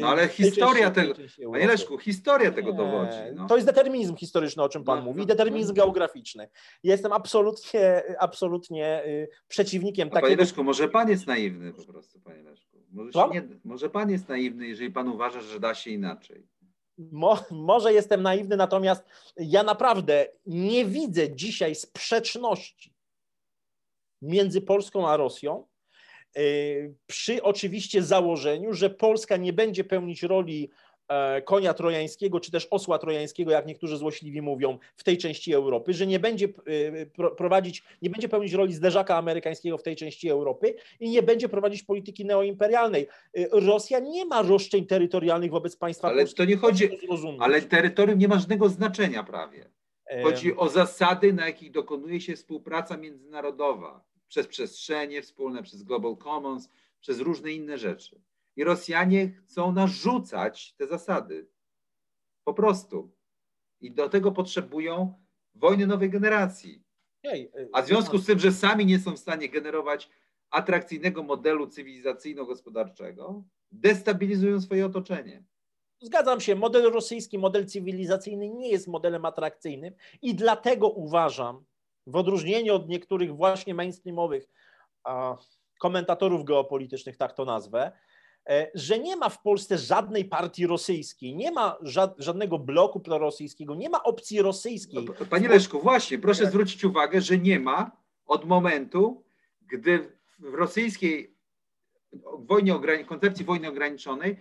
No 0.00 0.08
ale 0.08 0.28
historia 0.28 0.90
tego, 0.90 1.14
panie 1.52 1.66
Leszku, 1.66 1.98
historia 1.98 2.52
tego 2.52 2.70
Nie, 2.70 2.76
dowodzi. 2.76 3.16
No. 3.34 3.46
To 3.46 3.56
jest 3.56 3.68
determinizm 3.68 4.16
historyczny, 4.16 4.62
o 4.62 4.68
czym 4.68 4.84
pan 4.84 4.98
no, 4.98 5.04
mówi, 5.04 5.20
no, 5.20 5.26
determinizm 5.26 5.68
no. 5.68 5.74
geograficzny. 5.74 6.48
Jestem 6.82 7.12
absolutnie, 7.12 8.02
absolutnie 8.18 9.02
przeciwnikiem 9.48 10.08
A 10.08 10.10
takiego... 10.10 10.26
Panie 10.26 10.36
Leszku, 10.36 10.64
może 10.64 10.88
pan 10.88 11.10
jest 11.10 11.26
naiwny 11.26 11.72
po 11.72 11.84
prostu, 11.84 12.20
panie 12.20 12.42
Leszku. 12.42 12.78
Może, 12.92 13.28
nie, 13.32 13.42
może 13.64 13.90
pan 13.90 14.10
jest 14.10 14.28
naiwny, 14.28 14.66
jeżeli 14.66 14.90
pan 14.90 15.08
uważa, 15.08 15.40
że 15.40 15.60
da 15.60 15.74
się 15.74 15.90
inaczej. 15.90 16.46
Mo, 16.98 17.44
może 17.50 17.92
jestem 17.92 18.22
naiwny, 18.22 18.56
natomiast 18.56 19.04
ja 19.36 19.62
naprawdę 19.62 20.26
nie 20.46 20.84
widzę 20.84 21.34
dzisiaj 21.34 21.74
sprzeczności 21.74 22.94
między 24.22 24.60
Polską 24.60 25.08
a 25.08 25.16
Rosją, 25.16 25.66
yy, 26.36 26.94
przy 27.06 27.42
oczywiście 27.42 28.02
założeniu, 28.02 28.72
że 28.72 28.90
Polska 28.90 29.36
nie 29.36 29.52
będzie 29.52 29.84
pełnić 29.84 30.22
roli 30.22 30.70
konia 31.44 31.74
trojańskiego, 31.74 32.40
czy 32.40 32.50
też 32.50 32.68
osła 32.70 32.98
trojańskiego, 32.98 33.50
jak 33.50 33.66
niektórzy 33.66 33.96
złośliwi 33.96 34.42
mówią, 34.42 34.78
w 34.96 35.04
tej 35.04 35.18
części 35.18 35.54
Europy, 35.54 35.92
że 35.92 36.06
nie 36.06 36.20
będzie 36.20 36.48
e, 37.26 37.30
prowadzić, 37.30 37.84
nie 38.02 38.10
będzie 38.10 38.28
pełnić 38.28 38.52
roli 38.52 38.72
zderzaka 38.72 39.16
amerykańskiego 39.16 39.78
w 39.78 39.82
tej 39.82 39.96
części 39.96 40.28
Europy 40.28 40.74
i 41.00 41.10
nie 41.10 41.22
będzie 41.22 41.48
prowadzić 41.48 41.82
polityki 41.82 42.24
neoimperialnej. 42.24 43.08
E, 43.34 43.46
Rosja 43.52 43.98
nie 43.98 44.24
ma 44.24 44.42
roszczeń 44.42 44.86
terytorialnych 44.86 45.50
wobec 45.50 45.76
państwa 45.76 46.08
Ale 46.08 46.26
to 46.26 46.44
nie 46.44 46.56
chodzi, 46.56 46.88
ale 47.38 47.62
terytorium 47.62 48.18
nie 48.18 48.28
ma 48.28 48.38
żadnego 48.38 48.68
znaczenia 48.68 49.24
prawie. 49.24 49.70
Chodzi 50.22 50.56
o 50.56 50.68
zasady, 50.68 51.32
na 51.32 51.46
jakich 51.46 51.70
dokonuje 51.70 52.20
się 52.20 52.36
współpraca 52.36 52.96
międzynarodowa 52.96 54.04
przez 54.28 54.46
przestrzenie 54.46 55.22
wspólne, 55.22 55.62
przez 55.62 55.82
Global 55.82 56.16
Commons, 56.16 56.68
przez 57.00 57.20
różne 57.20 57.52
inne 57.52 57.78
rzeczy. 57.78 58.20
I 58.56 58.64
Rosjanie 58.64 59.30
chcą 59.30 59.72
narzucać 59.72 60.74
te 60.74 60.86
zasady. 60.86 61.48
Po 62.44 62.54
prostu. 62.54 63.12
I 63.80 63.92
do 63.92 64.08
tego 64.08 64.32
potrzebują 64.32 65.24
wojny 65.54 65.86
nowej 65.86 66.10
generacji. 66.10 66.84
Y, 67.26 67.68
A 67.72 67.82
w 67.82 67.86
związku 67.86 68.18
z 68.18 68.26
tym, 68.26 68.38
że 68.38 68.52
sami 68.52 68.86
nie 68.86 68.98
są 68.98 69.16
w 69.16 69.18
stanie 69.18 69.48
generować 69.48 70.10
atrakcyjnego 70.50 71.22
modelu 71.22 71.66
cywilizacyjno-gospodarczego, 71.66 73.44
destabilizują 73.72 74.60
swoje 74.60 74.86
otoczenie. 74.86 75.44
Zgadzam 76.02 76.40
się, 76.40 76.54
model 76.54 76.92
rosyjski, 76.92 77.38
model 77.38 77.66
cywilizacyjny 77.66 78.48
nie 78.48 78.70
jest 78.70 78.88
modelem 78.88 79.24
atrakcyjnym 79.24 79.94
i 80.22 80.34
dlatego 80.34 80.88
uważam, 80.88 81.64
w 82.06 82.16
odróżnieniu 82.16 82.74
od 82.74 82.88
niektórych 82.88 83.36
właśnie 83.36 83.74
mainstreamowych 83.74 84.48
komentatorów 85.78 86.44
geopolitycznych, 86.44 87.16
tak 87.16 87.32
to 87.32 87.44
nazwę, 87.44 87.92
E, 87.92 88.13
że 88.74 88.98
nie 88.98 89.16
ma 89.16 89.28
w 89.28 89.42
Polsce 89.42 89.78
żadnej 89.78 90.24
partii 90.24 90.66
rosyjskiej, 90.66 91.36
nie 91.36 91.52
ma 91.52 91.78
żadnego 92.18 92.58
bloku 92.58 93.00
prorosyjskiego, 93.00 93.74
nie 93.74 93.90
ma 93.90 94.02
opcji 94.02 94.42
rosyjskiej. 94.42 95.04
No, 95.04 95.26
panie 95.26 95.48
Leszku, 95.48 95.80
właśnie, 95.80 96.18
proszę 96.18 96.46
zwrócić 96.46 96.84
uwagę, 96.84 97.20
że 97.20 97.38
nie 97.38 97.60
ma 97.60 97.90
od 98.26 98.44
momentu, 98.44 99.24
gdy 99.62 100.18
w 100.38 100.54
rosyjskiej 100.54 101.36
wojnie, 102.38 103.04
koncepcji 103.06 103.44
wojny 103.44 103.68
ograniczonej 103.68 104.36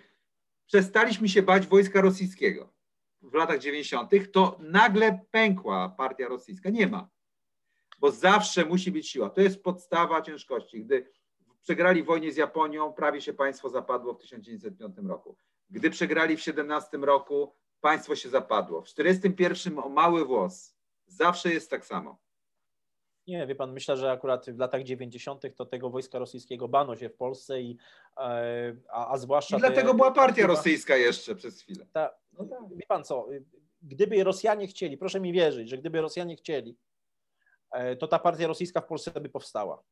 przestaliśmy 0.65 1.29
się 1.29 1.41
bać 1.41 1.67
wojska 1.67 2.01
rosyjskiego 2.01 2.73
w 3.21 3.33
latach 3.33 3.59
90., 3.59 4.11
to 4.31 4.57
nagle 4.59 5.19
pękła 5.31 5.89
partia 5.89 6.27
rosyjska. 6.27 6.69
Nie 6.69 6.87
ma, 6.87 7.09
bo 7.99 8.11
zawsze 8.11 8.65
musi 8.65 8.91
być 8.91 9.09
siła. 9.09 9.29
To 9.29 9.41
jest 9.41 9.63
podstawa 9.63 10.21
ciężkości. 10.21 10.85
Gdy 10.85 11.11
przegrali 11.63 12.03
wojnę 12.03 12.31
z 12.31 12.37
Japonią, 12.37 12.93
prawie 12.93 13.21
się 13.21 13.33
państwo 13.33 13.69
zapadło 13.69 14.13
w 14.13 14.17
1905 14.17 14.95
roku. 15.07 15.37
Gdy 15.69 15.89
przegrali 15.89 16.37
w 16.37 16.41
17 16.41 16.97
roku, 16.97 17.55
państwo 17.81 18.15
się 18.15 18.29
zapadło. 18.29 18.81
W 18.81 18.85
41 18.85 19.79
o 19.79 19.89
mały 19.89 20.25
włos. 20.25 20.75
Zawsze 21.07 21.53
jest 21.53 21.69
tak 21.69 21.85
samo. 21.85 22.17
Nie, 23.27 23.47
wie 23.47 23.55
pan, 23.55 23.73
myślę, 23.73 23.97
że 23.97 24.11
akurat 24.11 24.49
w 24.49 24.59
latach 24.59 24.83
90. 24.83 25.43
to 25.55 25.65
tego 25.65 25.89
wojska 25.89 26.19
rosyjskiego 26.19 26.67
bano 26.67 26.95
się 26.95 27.09
w 27.09 27.15
Polsce 27.15 27.61
i 27.61 27.77
e, 28.17 28.75
a, 28.89 29.11
a 29.11 29.17
zwłaszcza. 29.17 29.57
I 29.57 29.59
dlatego 29.59 29.91
te, 29.91 29.97
była 29.97 30.11
partia 30.11 30.47
rosyjska 30.47 30.95
jeszcze 30.95 31.35
przez 31.35 31.61
chwilę. 31.61 31.85
Ta, 31.91 32.15
no 32.33 32.45
tak. 32.45 32.59
Wie 32.75 32.85
pan 32.87 33.03
co, 33.03 33.27
gdyby 33.81 34.23
Rosjanie 34.23 34.67
chcieli, 34.67 34.97
proszę 34.97 35.19
mi 35.19 35.33
wierzyć, 35.33 35.69
że 35.69 35.77
gdyby 35.77 36.01
Rosjanie 36.01 36.35
chcieli, 36.35 36.77
e, 37.71 37.95
to 37.95 38.07
ta 38.07 38.19
partia 38.19 38.47
rosyjska 38.47 38.81
w 38.81 38.85
Polsce 38.85 39.11
by 39.11 39.29
powstała. 39.29 39.83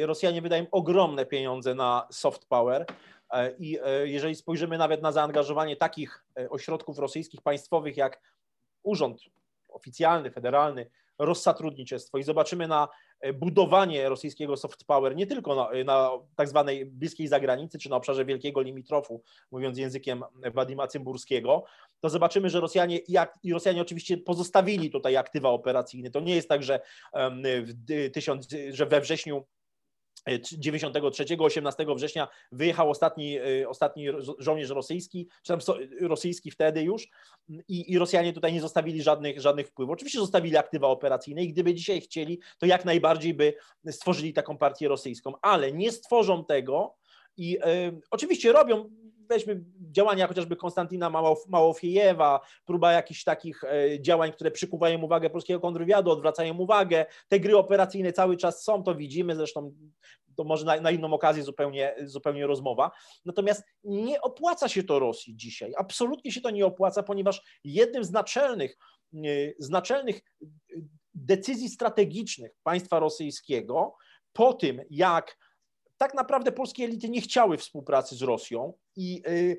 Rosjanie 0.00 0.42
wydają 0.42 0.66
ogromne 0.70 1.26
pieniądze 1.26 1.74
na 1.74 2.06
soft 2.10 2.44
power. 2.44 2.86
E, 3.32 3.54
I 3.58 3.78
e, 3.84 4.08
jeżeli 4.08 4.34
spojrzymy 4.34 4.78
nawet 4.78 5.02
na 5.02 5.12
zaangażowanie 5.12 5.76
takich 5.76 6.24
e, 6.38 6.50
ośrodków 6.50 6.98
rosyjskich 6.98 7.42
państwowych 7.42 7.96
jak 7.96 8.20
Urząd 8.82 9.20
Oficjalny, 9.68 10.30
Federalny, 10.30 10.90
Rozsatrudniczestwo 11.18 12.18
i 12.18 12.22
zobaczymy 12.22 12.68
na 12.68 12.88
budowanie 13.34 14.08
rosyjskiego 14.08 14.56
soft 14.56 14.84
power 14.84 15.16
nie 15.16 15.26
tylko 15.26 15.54
na, 15.54 15.84
na 15.84 16.10
tak 16.36 16.48
zwanej 16.48 16.86
bliskiej 16.86 17.28
zagranicy, 17.28 17.78
czy 17.78 17.90
na 17.90 17.96
obszarze 17.96 18.24
wielkiego 18.24 18.60
limitrofu, 18.60 19.22
mówiąc 19.50 19.78
językiem 19.78 20.24
Wadima 20.54 20.86
Cymburskiego, 20.86 21.64
to 22.00 22.08
zobaczymy, 22.08 22.50
że 22.50 22.60
Rosjanie 22.60 23.00
jak, 23.08 23.38
i 23.42 23.52
Rosjanie 23.52 23.82
oczywiście 23.82 24.18
pozostawili 24.18 24.90
tutaj 24.90 25.16
aktywa 25.16 25.48
operacyjne. 25.48 26.10
To 26.10 26.20
nie 26.20 26.34
jest 26.34 26.48
tak, 26.48 26.62
że, 26.62 26.80
w 27.44 28.10
tysiąc, 28.12 28.48
że 28.70 28.86
we 28.86 29.00
wrześniu 29.00 29.44
93, 30.58 31.24
18 31.38 31.86
września 31.96 32.28
wyjechał 32.52 32.90
ostatni, 32.90 33.38
e, 33.38 33.68
ostatni 33.68 34.06
żołnierz 34.38 34.70
rosyjski, 34.70 35.28
czy 35.42 35.52
tam 35.52 35.60
rosyjski 36.00 36.50
wtedy 36.50 36.82
już 36.82 37.08
i, 37.68 37.92
i 37.92 37.98
Rosjanie 37.98 38.32
tutaj 38.32 38.52
nie 38.52 38.60
zostawili 38.60 39.02
żadnych, 39.02 39.40
żadnych 39.40 39.68
wpływów. 39.68 39.92
Oczywiście 39.92 40.18
zostawili 40.18 40.56
aktywa 40.56 40.88
operacyjne 40.88 41.44
i 41.44 41.48
gdyby 41.48 41.74
dzisiaj 41.74 42.00
chcieli, 42.00 42.40
to 42.58 42.66
jak 42.66 42.84
najbardziej 42.84 43.34
by 43.34 43.54
stworzyli 43.90 44.32
taką 44.32 44.58
partię 44.58 44.88
rosyjską, 44.88 45.32
ale 45.42 45.72
nie 45.72 45.92
stworzą 45.92 46.44
tego 46.44 46.96
i 47.36 47.58
y, 47.58 48.00
oczywiście 48.10 48.52
robią 48.52 48.90
weźmy 49.30 49.64
działania 49.90 50.26
chociażby 50.26 50.56
Konstantina 50.56 51.10
Małofiejewa, 51.48 52.40
próba 52.64 52.92
jakichś 52.92 53.24
takich 53.24 53.64
e, 53.64 54.00
działań, 54.00 54.32
które 54.32 54.50
przykuwają 54.50 55.02
uwagę 55.02 55.30
polskiego 55.30 55.60
kontrwywiadu, 55.60 56.10
odwracają 56.10 56.58
uwagę. 56.58 57.06
Te 57.28 57.40
gry 57.40 57.56
operacyjne 57.56 58.12
cały 58.12 58.36
czas 58.36 58.64
są, 58.64 58.82
to 58.82 58.94
widzimy, 58.94 59.36
zresztą 59.36 59.74
to 60.36 60.44
może 60.44 60.64
na, 60.64 60.80
na, 60.80 60.90
inną 60.90 61.12
okazję 61.12 61.42
zupełnie, 61.42 61.94
zupełnie 62.04 62.46
rozmowa. 62.46 62.90
Natomiast 63.24 63.64
nie 63.84 64.20
opłaca 64.20 64.68
się 64.68 64.82
to 64.82 64.98
Rosji 64.98 65.36
dzisiaj. 65.36 65.72
Absolutnie 65.78 66.32
się 66.32 66.40
to 66.40 66.50
nie 66.50 66.66
opłaca, 66.66 67.02
ponieważ 67.02 67.60
jednym 67.64 68.04
z 68.04 68.10
naczelnych, 68.10 68.76
e, 69.14 69.18
z 69.58 69.70
naczelnych 69.70 70.16
e, 70.16 70.46
decyzji 71.14 71.68
strategicznych 71.68 72.52
państwa 72.62 72.98
rosyjskiego 72.98 73.94
po 74.32 74.52
tym, 74.54 74.82
jak 74.90 75.36
tak 75.96 76.14
naprawdę 76.14 76.52
polskie 76.52 76.84
elity 76.84 77.08
nie 77.08 77.20
chciały 77.20 77.56
współpracy 77.56 78.16
z 78.16 78.22
Rosją 78.22 78.72
i 78.96 79.22
y, 79.26 79.58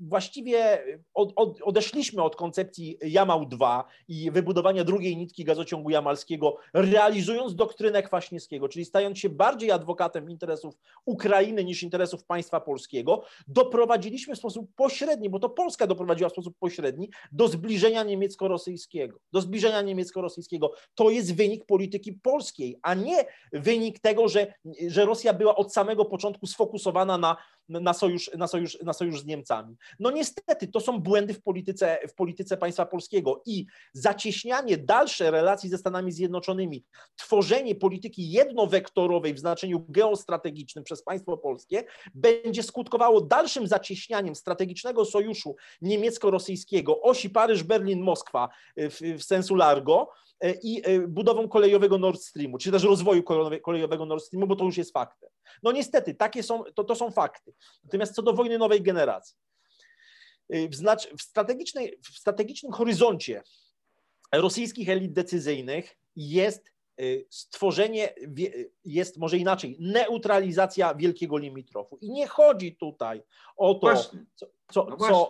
właściwie 0.00 0.84
od, 1.14 1.32
od, 1.36 1.62
odeszliśmy 1.62 2.22
od 2.22 2.36
koncepcji 2.36 2.98
Jamał 3.02 3.46
2 3.46 3.84
i 4.08 4.30
wybudowania 4.30 4.84
drugiej 4.84 5.16
nitki 5.16 5.44
gazociągu 5.44 5.90
jamalskiego, 5.90 6.56
realizując 6.74 7.54
doktrynę 7.54 8.02
Kwaśniewskiego, 8.02 8.68
czyli 8.68 8.84
stając 8.84 9.18
się 9.18 9.28
bardziej 9.28 9.70
adwokatem 9.70 10.30
interesów 10.30 10.74
Ukrainy 11.04 11.64
niż 11.64 11.82
interesów 11.82 12.24
państwa 12.24 12.60
polskiego, 12.60 13.22
doprowadziliśmy 13.48 14.34
w 14.34 14.38
sposób 14.38 14.70
pośredni, 14.76 15.30
bo 15.30 15.38
to 15.38 15.48
Polska 15.48 15.86
doprowadziła 15.86 16.30
w 16.30 16.32
sposób 16.32 16.56
pośredni 16.58 17.10
do 17.32 17.48
zbliżenia 17.48 18.02
niemiecko-rosyjskiego. 18.04 19.18
Do 19.32 19.40
zbliżenia 19.40 19.82
niemiecko-rosyjskiego. 19.82 20.72
To 20.94 21.10
jest 21.10 21.34
wynik 21.34 21.64
polityki 21.64 22.12
polskiej, 22.12 22.76
a 22.82 22.94
nie 22.94 23.24
wynik 23.52 24.00
tego, 24.00 24.28
że, 24.28 24.54
że 24.88 25.04
Rosja 25.04 25.32
była 25.32 25.56
od 25.56 25.72
samego 25.72 26.04
początku 26.04 26.46
sfokusowana 26.46 27.18
na, 27.18 27.36
na, 27.70 27.94
sojusz, 27.94 28.30
na, 28.38 28.46
sojusz, 28.46 28.78
na 28.82 28.92
sojusz 28.92 29.20
z 29.20 29.26
Niemcami. 29.26 29.76
No 29.98 30.10
niestety, 30.10 30.68
to 30.68 30.80
są 30.80 31.00
błędy 31.00 31.34
w 31.34 31.42
polityce, 31.42 31.98
w 32.08 32.14
polityce 32.14 32.56
państwa 32.56 32.86
polskiego 32.86 33.42
i 33.46 33.66
zacieśnianie 33.92 34.78
dalsze 34.78 35.30
relacji 35.30 35.70
ze 35.70 35.78
Stanami 35.78 36.12
Zjednoczonymi, 36.12 36.84
tworzenie 37.16 37.74
polityki 37.74 38.30
jednowektorowej 38.30 39.34
w 39.34 39.38
znaczeniu 39.38 39.86
geostrategicznym 39.88 40.84
przez 40.84 41.02
państwo 41.02 41.36
polskie 41.36 41.84
będzie 42.14 42.62
skutkowało 42.62 43.20
dalszym 43.20 43.66
zacieśnianiem 43.66 44.34
strategicznego 44.34 45.04
sojuszu 45.04 45.56
niemiecko-rosyjskiego, 45.82 47.00
osi 47.00 47.30
Paryż-Berlin-Moskwa 47.30 48.48
w, 48.76 49.18
w 49.18 49.22
sensu 49.22 49.54
largo, 49.54 50.08
i 50.62 50.82
e, 50.84 50.98
budową 51.00 51.48
kolejowego 51.48 51.98
Nord 51.98 52.20
Streamu, 52.20 52.58
czy 52.58 52.72
też 52.72 52.82
rozwoju 52.82 53.22
kolejowego 53.62 54.06
Nord 54.06 54.24
Streamu, 54.24 54.46
bo 54.46 54.56
to 54.56 54.64
już 54.64 54.76
jest 54.76 54.92
faktem. 54.92 55.30
No 55.62 55.72
niestety, 55.72 56.14
takie 56.14 56.42
są, 56.42 56.64
to, 56.74 56.84
to 56.84 56.94
są 56.94 57.10
fakty. 57.10 57.52
Natomiast 57.84 58.14
co 58.14 58.22
do 58.22 58.32
wojny 58.32 58.58
nowej 58.58 58.82
generacji, 58.82 59.36
Y, 60.54 60.68
w, 60.68 60.74
znacz, 60.74 61.08
w, 61.08 61.22
strategicznej, 61.22 61.98
w 62.02 62.18
strategicznym 62.18 62.72
horyzoncie 62.72 63.42
rosyjskich 64.32 64.88
elit 64.88 65.12
decyzyjnych 65.12 65.96
jest 66.16 66.72
stworzenie, 67.30 68.14
jest 68.84 69.16
może 69.16 69.36
inaczej, 69.36 69.76
neutralizacja 69.80 70.94
wielkiego 70.94 71.38
limitrofu. 71.38 71.98
I 72.00 72.10
nie 72.10 72.26
chodzi 72.26 72.76
tutaj 72.76 73.22
o 73.56 73.74
to, 73.74 73.96
co, 74.34 74.46
co, 74.72 74.86
no 74.90 74.96
co, 74.96 75.28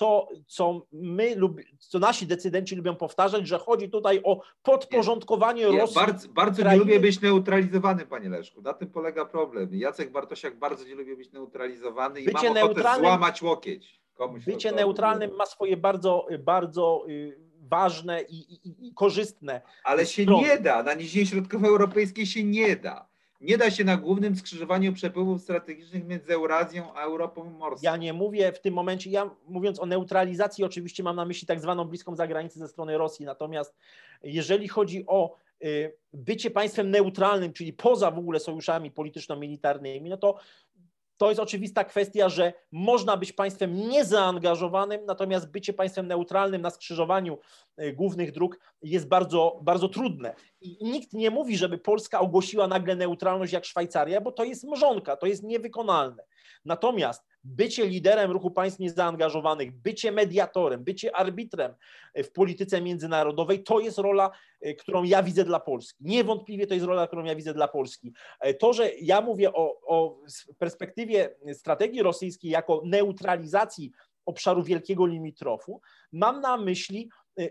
co, 0.00 0.28
co 0.46 0.86
my, 0.92 1.34
lub, 1.36 1.60
co 1.78 1.98
nasi 1.98 2.26
decydenci 2.26 2.76
lubią 2.76 2.96
powtarzać, 2.96 3.48
że 3.48 3.58
chodzi 3.58 3.90
tutaj 3.90 4.20
o 4.24 4.40
podporządkowanie 4.62 5.70
nie, 5.70 5.78
Rosji. 5.78 5.94
Bardzo, 5.94 6.28
bardzo 6.28 6.62
nie 6.64 6.76
lubię 6.76 7.00
być 7.00 7.20
neutralizowany, 7.20 8.06
panie 8.06 8.28
Leszku. 8.28 8.62
Na 8.62 8.72
tym 8.72 8.90
polega 8.90 9.24
problem. 9.24 9.68
Jacek 9.72 10.12
Bartosiak 10.12 10.58
bardzo 10.58 10.84
nie 10.84 10.94
lubi 10.94 11.16
być 11.16 11.32
neutralizowany 11.32 12.20
i 12.20 12.24
Bycie 12.24 12.54
ma 12.54 12.60
ochotę 12.60 12.82
złamać 12.98 13.42
łokieć. 13.42 14.00
Komuś 14.14 14.44
Bycie 14.44 14.72
neutralnym 14.72 15.36
ma 15.36 15.46
swoje 15.46 15.76
bardzo, 15.76 16.26
bardzo 16.38 17.04
y, 17.08 17.38
ważne 17.58 18.22
i, 18.22 18.54
i, 18.68 18.88
i 18.88 18.94
korzystne. 18.94 19.62
Ale 19.84 20.06
się 20.06 20.22
strony. 20.22 20.48
nie 20.48 20.58
da, 20.58 20.82
na 20.82 20.94
nizinie 20.94 21.26
środkowoeuropejskiej 21.26 22.26
się 22.26 22.44
nie 22.44 22.76
da. 22.76 23.09
Nie 23.40 23.58
da 23.58 23.70
się 23.70 23.84
na 23.84 23.96
głównym 23.96 24.36
skrzyżowaniu 24.36 24.92
przepływów 24.92 25.42
strategicznych 25.42 26.06
między 26.06 26.32
Eurazją 26.32 26.94
a 26.94 27.02
Europą 27.02 27.44
Morską. 27.44 27.80
Ja 27.82 27.96
nie 27.96 28.12
mówię 28.12 28.52
w 28.52 28.60
tym 28.60 28.74
momencie, 28.74 29.10
ja 29.10 29.30
mówiąc 29.48 29.80
o 29.80 29.86
neutralizacji, 29.86 30.64
oczywiście 30.64 31.02
mam 31.02 31.16
na 31.16 31.24
myśli 31.24 31.46
tak 31.46 31.60
zwaną 31.60 31.84
bliską 31.84 32.16
zagranicę 32.16 32.58
ze 32.58 32.68
strony 32.68 32.98
Rosji, 32.98 33.26
natomiast 33.26 33.74
jeżeli 34.22 34.68
chodzi 34.68 35.04
o 35.06 35.36
y, 35.64 35.96
bycie 36.12 36.50
państwem 36.50 36.90
neutralnym, 36.90 37.52
czyli 37.52 37.72
poza 37.72 38.10
w 38.10 38.18
ogóle 38.18 38.40
sojuszami 38.40 38.90
polityczno-militarnymi, 38.90 40.10
no 40.10 40.16
to 40.16 40.38
to 41.20 41.28
jest 41.28 41.40
oczywista 41.40 41.84
kwestia, 41.84 42.28
że 42.28 42.52
można 42.72 43.16
być 43.16 43.32
państwem 43.32 43.88
niezaangażowanym, 43.88 45.06
natomiast 45.06 45.50
bycie 45.50 45.72
państwem 45.72 46.06
neutralnym 46.06 46.62
na 46.62 46.70
skrzyżowaniu 46.70 47.38
e, 47.76 47.92
głównych 47.92 48.32
dróg 48.32 48.58
jest 48.82 49.08
bardzo, 49.08 49.60
bardzo 49.62 49.88
trudne. 49.88 50.34
I 50.60 50.84
nikt 50.84 51.12
nie 51.12 51.30
mówi, 51.30 51.56
żeby 51.56 51.78
Polska 51.78 52.20
ogłosiła 52.20 52.66
nagle 52.66 52.96
neutralność 52.96 53.52
jak 53.52 53.64
Szwajcaria, 53.64 54.20
bo 54.20 54.32
to 54.32 54.44
jest 54.44 54.64
mrzonka, 54.64 55.16
to 55.16 55.26
jest 55.26 55.42
niewykonalne. 55.42 56.24
Natomiast 56.64 57.26
bycie 57.44 57.86
liderem 57.86 58.30
ruchu 58.30 58.50
państw 58.50 58.78
niezaangażowanych, 58.78 59.72
bycie 59.72 60.12
mediatorem, 60.12 60.84
bycie 60.84 61.16
arbitrem 61.16 61.74
w 62.14 62.30
polityce 62.32 62.80
międzynarodowej, 62.80 63.62
to 63.62 63.80
jest 63.80 63.98
rola, 63.98 64.30
e, 64.60 64.74
którą 64.74 65.02
ja 65.02 65.22
widzę 65.22 65.44
dla 65.44 65.60
Polski. 65.60 66.04
Niewątpliwie 66.04 66.66
to 66.66 66.74
jest 66.74 66.86
rola, 66.86 67.06
którą 67.06 67.24
ja 67.24 67.34
widzę 67.34 67.54
dla 67.54 67.68
Polski. 67.68 68.12
E, 68.40 68.54
to, 68.54 68.72
że 68.72 68.90
ja 69.00 69.20
mówię 69.20 69.52
o, 69.52 69.80
o 69.86 70.18
perspektywie 70.58 71.36
strategii 71.52 72.02
rosyjskiej 72.02 72.50
jako 72.50 72.82
neutralizacji 72.84 73.92
obszaru 74.26 74.62
wielkiego 74.62 75.06
limitrofu, 75.06 75.80
mam 76.12 76.40
na 76.40 76.56
myśli 76.56 77.10
e, 77.38 77.48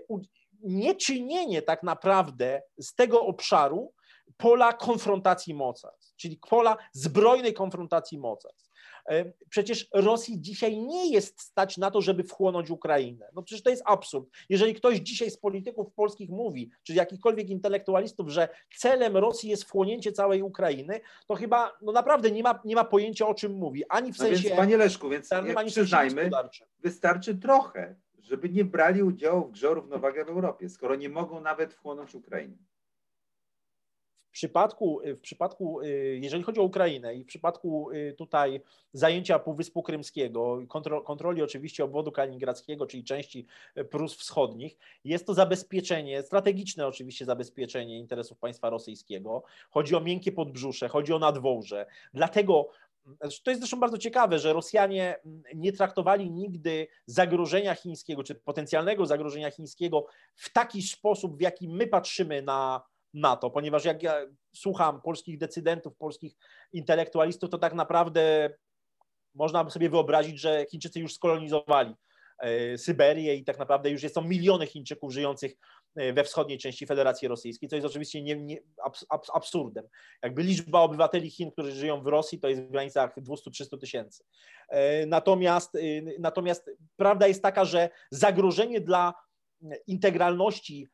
nieczynienie 0.64 1.62
tak 1.62 1.84
naprawdę 1.84 2.62
z 2.78 2.96
tego 2.96 3.26
obszaru 3.26 3.94
pola 4.38 4.74
konfrontacji 4.74 5.54
mocarstw, 5.54 6.16
czyli 6.16 6.40
pola 6.50 6.78
zbrojnej 6.94 7.54
konfrontacji 7.54 8.18
mocarstw. 8.18 8.69
E, 9.10 9.32
przecież 9.50 9.88
Rosji 9.94 10.42
dzisiaj 10.42 10.78
nie 10.78 11.12
jest 11.12 11.42
stać 11.42 11.78
na 11.78 11.92
to, 11.92 12.02
żeby 12.02 12.24
wchłonąć 12.24 12.70
Ukrainę. 12.70 13.30
No 13.34 13.44
przecież 13.44 13.64
to 13.64 13.70
jest 13.70 13.84
absurd. 13.86 14.30
Jeżeli 14.50 14.76
ktoś 14.76 14.98
dzisiaj 14.98 15.32
z 15.32 15.38
polityków 15.38 15.94
polskich 15.94 16.30
mówi, 16.30 16.72
czy 16.84 16.94
jakichkolwiek 16.94 17.50
intelektualistów, 17.50 18.30
że 18.30 18.50
celem 18.78 19.18
Rosji 19.18 19.50
jest 19.50 19.64
wchłonięcie 19.64 20.12
całej 20.12 20.42
Ukrainy, 20.42 21.00
to 21.28 21.36
chyba 21.36 21.78
no 21.82 21.92
naprawdę 21.92 22.32
nie 22.32 22.44
ma, 22.44 22.60
nie 22.66 22.76
ma 22.76 22.84
pojęcia 22.84 23.28
o 23.28 23.34
czym 23.34 23.52
mówi. 23.54 23.84
Ani 23.90 24.14
w 24.14 24.18
no 24.18 24.26
sensie. 24.26 24.44
Więc, 24.44 24.56
panie 24.56 24.78
Leszku, 24.78 25.10
więc 25.10 25.32
ani 25.32 25.72
przyznajmy, 25.72 26.30
wystarczy 26.80 27.36
trochę, 27.38 27.96
żeby 28.20 28.50
nie 28.50 28.66
brali 28.66 29.04
udziału 29.04 29.48
w 29.48 29.52
grze 29.52 29.70
o 29.70 29.74
równowagę 29.74 30.26
w 30.26 30.30
Europie, 30.30 30.70
skoro 30.70 30.96
nie 30.96 31.10
mogą 31.10 31.42
nawet 31.42 31.74
wchłonąć 31.74 32.16
Ukrainy. 32.16 32.58
W 34.30 34.32
przypadku, 34.32 35.02
w 35.06 35.22
przypadku, 35.22 35.82
y, 35.82 36.20
jeżeli 36.22 36.44
chodzi 36.44 36.60
o 36.60 36.64
Ukrainę 36.64 37.16
i 37.16 37.24
w 37.24 37.28
przypadku 37.28 37.92
y, 37.92 38.16
tutaj 38.18 38.62
zajęcia 38.94 39.40
Półwyspu 39.40 39.84
Krymskiego, 39.84 40.60
kontroli 41.06 41.42
oczywiście 41.42 41.84
obwodu 41.84 42.12
kaliningradzkiego, 42.12 42.86
czyli 42.86 43.04
części 43.04 43.46
Prus 43.90 44.16
Wschodnich, 44.16 44.78
jest 45.04 45.26
to 45.26 45.34
zabezpieczenie, 45.34 46.24
strategiczne 46.24 46.88
oczywiście 46.88 47.26
zabezpieczenie 47.26 48.00
interesów 48.00 48.38
państwa 48.38 48.70
rosyjskiego. 48.70 49.44
Chodzi 49.70 49.96
o 49.96 50.00
miękkie 50.00 50.32
podbrzusze, 50.32 50.90
chodzi 50.90 51.14
o 51.14 51.20
nadwołże. 51.20 51.86
Dlatego 52.14 52.70
znaczy, 53.22 53.44
to 53.44 53.52
jest 53.52 53.62
zresztą 53.62 53.80
bardzo 53.80 53.98
ciekawe, 53.98 54.40
że 54.40 54.54
Rosjanie 54.54 55.20
nie 55.56 55.74
traktowali 55.74 56.32
nigdy 56.32 56.88
zagrożenia 57.06 57.76
chińskiego, 57.76 58.24
czy 58.24 58.36
potencjalnego 58.36 59.06
zagrożenia 59.06 59.52
chińskiego 59.52 60.06
w 60.36 60.54
taki 60.54 60.82
sposób, 60.82 61.38
w 61.38 61.42
jaki 61.42 61.70
my 61.70 61.88
patrzymy 61.88 62.42
na, 62.42 62.82
na 63.14 63.36
to, 63.36 63.50
ponieważ 63.50 63.86
jak 63.86 64.04
ja 64.04 64.16
słucham 64.56 65.02
polskich 65.02 65.38
decydentów, 65.38 65.98
polskich 65.98 66.34
intelektualistów, 66.74 67.50
to 67.50 67.58
tak 67.58 67.74
naprawdę 67.74 68.50
można 69.36 69.70
sobie 69.70 69.90
wyobrazić, 69.90 70.40
że 70.40 70.66
Chińczycy 70.72 71.00
już 71.00 71.14
skolonizowali 71.14 71.96
e, 72.40 72.78
Syberię 72.78 73.36
i 73.36 73.44
tak 73.44 73.60
naprawdę 73.60 73.90
już 73.90 74.02
są 74.02 74.22
miliony 74.22 74.68
Chińczyków 74.68 75.14
żyjących 75.14 75.56
e, 75.96 76.14
we 76.14 76.24
wschodniej 76.24 76.58
części 76.58 76.86
Federacji 76.86 77.28
Rosyjskiej, 77.28 77.70
co 77.70 77.76
jest 77.76 77.88
oczywiście 77.88 78.22
nie, 78.22 78.36
nie, 78.36 78.58
abs, 78.84 79.06
absurdem. 79.34 79.86
Jakby 80.24 80.44
liczba 80.44 80.82
obywateli 80.82 81.30
Chin, 81.30 81.52
którzy 81.52 81.72
żyją 81.72 82.02
w 82.02 82.08
Rosji, 82.08 82.40
to 82.40 82.50
jest 82.50 82.62
w 82.62 82.72
granicach 82.72 83.18
200-300 83.18 83.80
tysięcy. 83.80 84.24
E, 84.70 85.06
natomiast, 85.06 85.78
natomiast 86.20 86.70
prawda 86.96 87.28
jest 87.28 87.44
taka, 87.44 87.66
że 87.66 87.90
zagrożenie 88.12 88.82
dla 88.82 89.14
integralności 89.88 90.88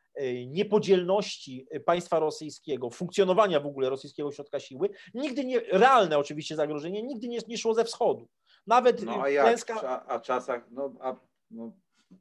niepodzielności 0.47 1.67
państwa 1.85 2.19
rosyjskiego, 2.19 2.89
funkcjonowania 2.89 3.59
w 3.59 3.65
ogóle 3.65 3.89
rosyjskiego 3.89 4.31
środka 4.31 4.59
siły, 4.59 4.89
nigdy 5.13 5.45
nie, 5.45 5.59
realne 5.59 6.17
oczywiście 6.17 6.55
zagrożenie, 6.55 7.03
nigdy 7.03 7.27
nie, 7.27 7.39
nie 7.47 7.57
szło 7.57 7.73
ze 7.73 7.83
wschodu. 7.83 8.27
Nawet 8.67 9.03
no, 9.03 9.21
a 9.21 9.29
jak? 9.29 9.45
klęska... 9.45 10.05
A, 10.07 10.19
czasach, 10.19 10.67
no, 10.71 10.93
a, 10.99 11.15
no, 11.51 11.71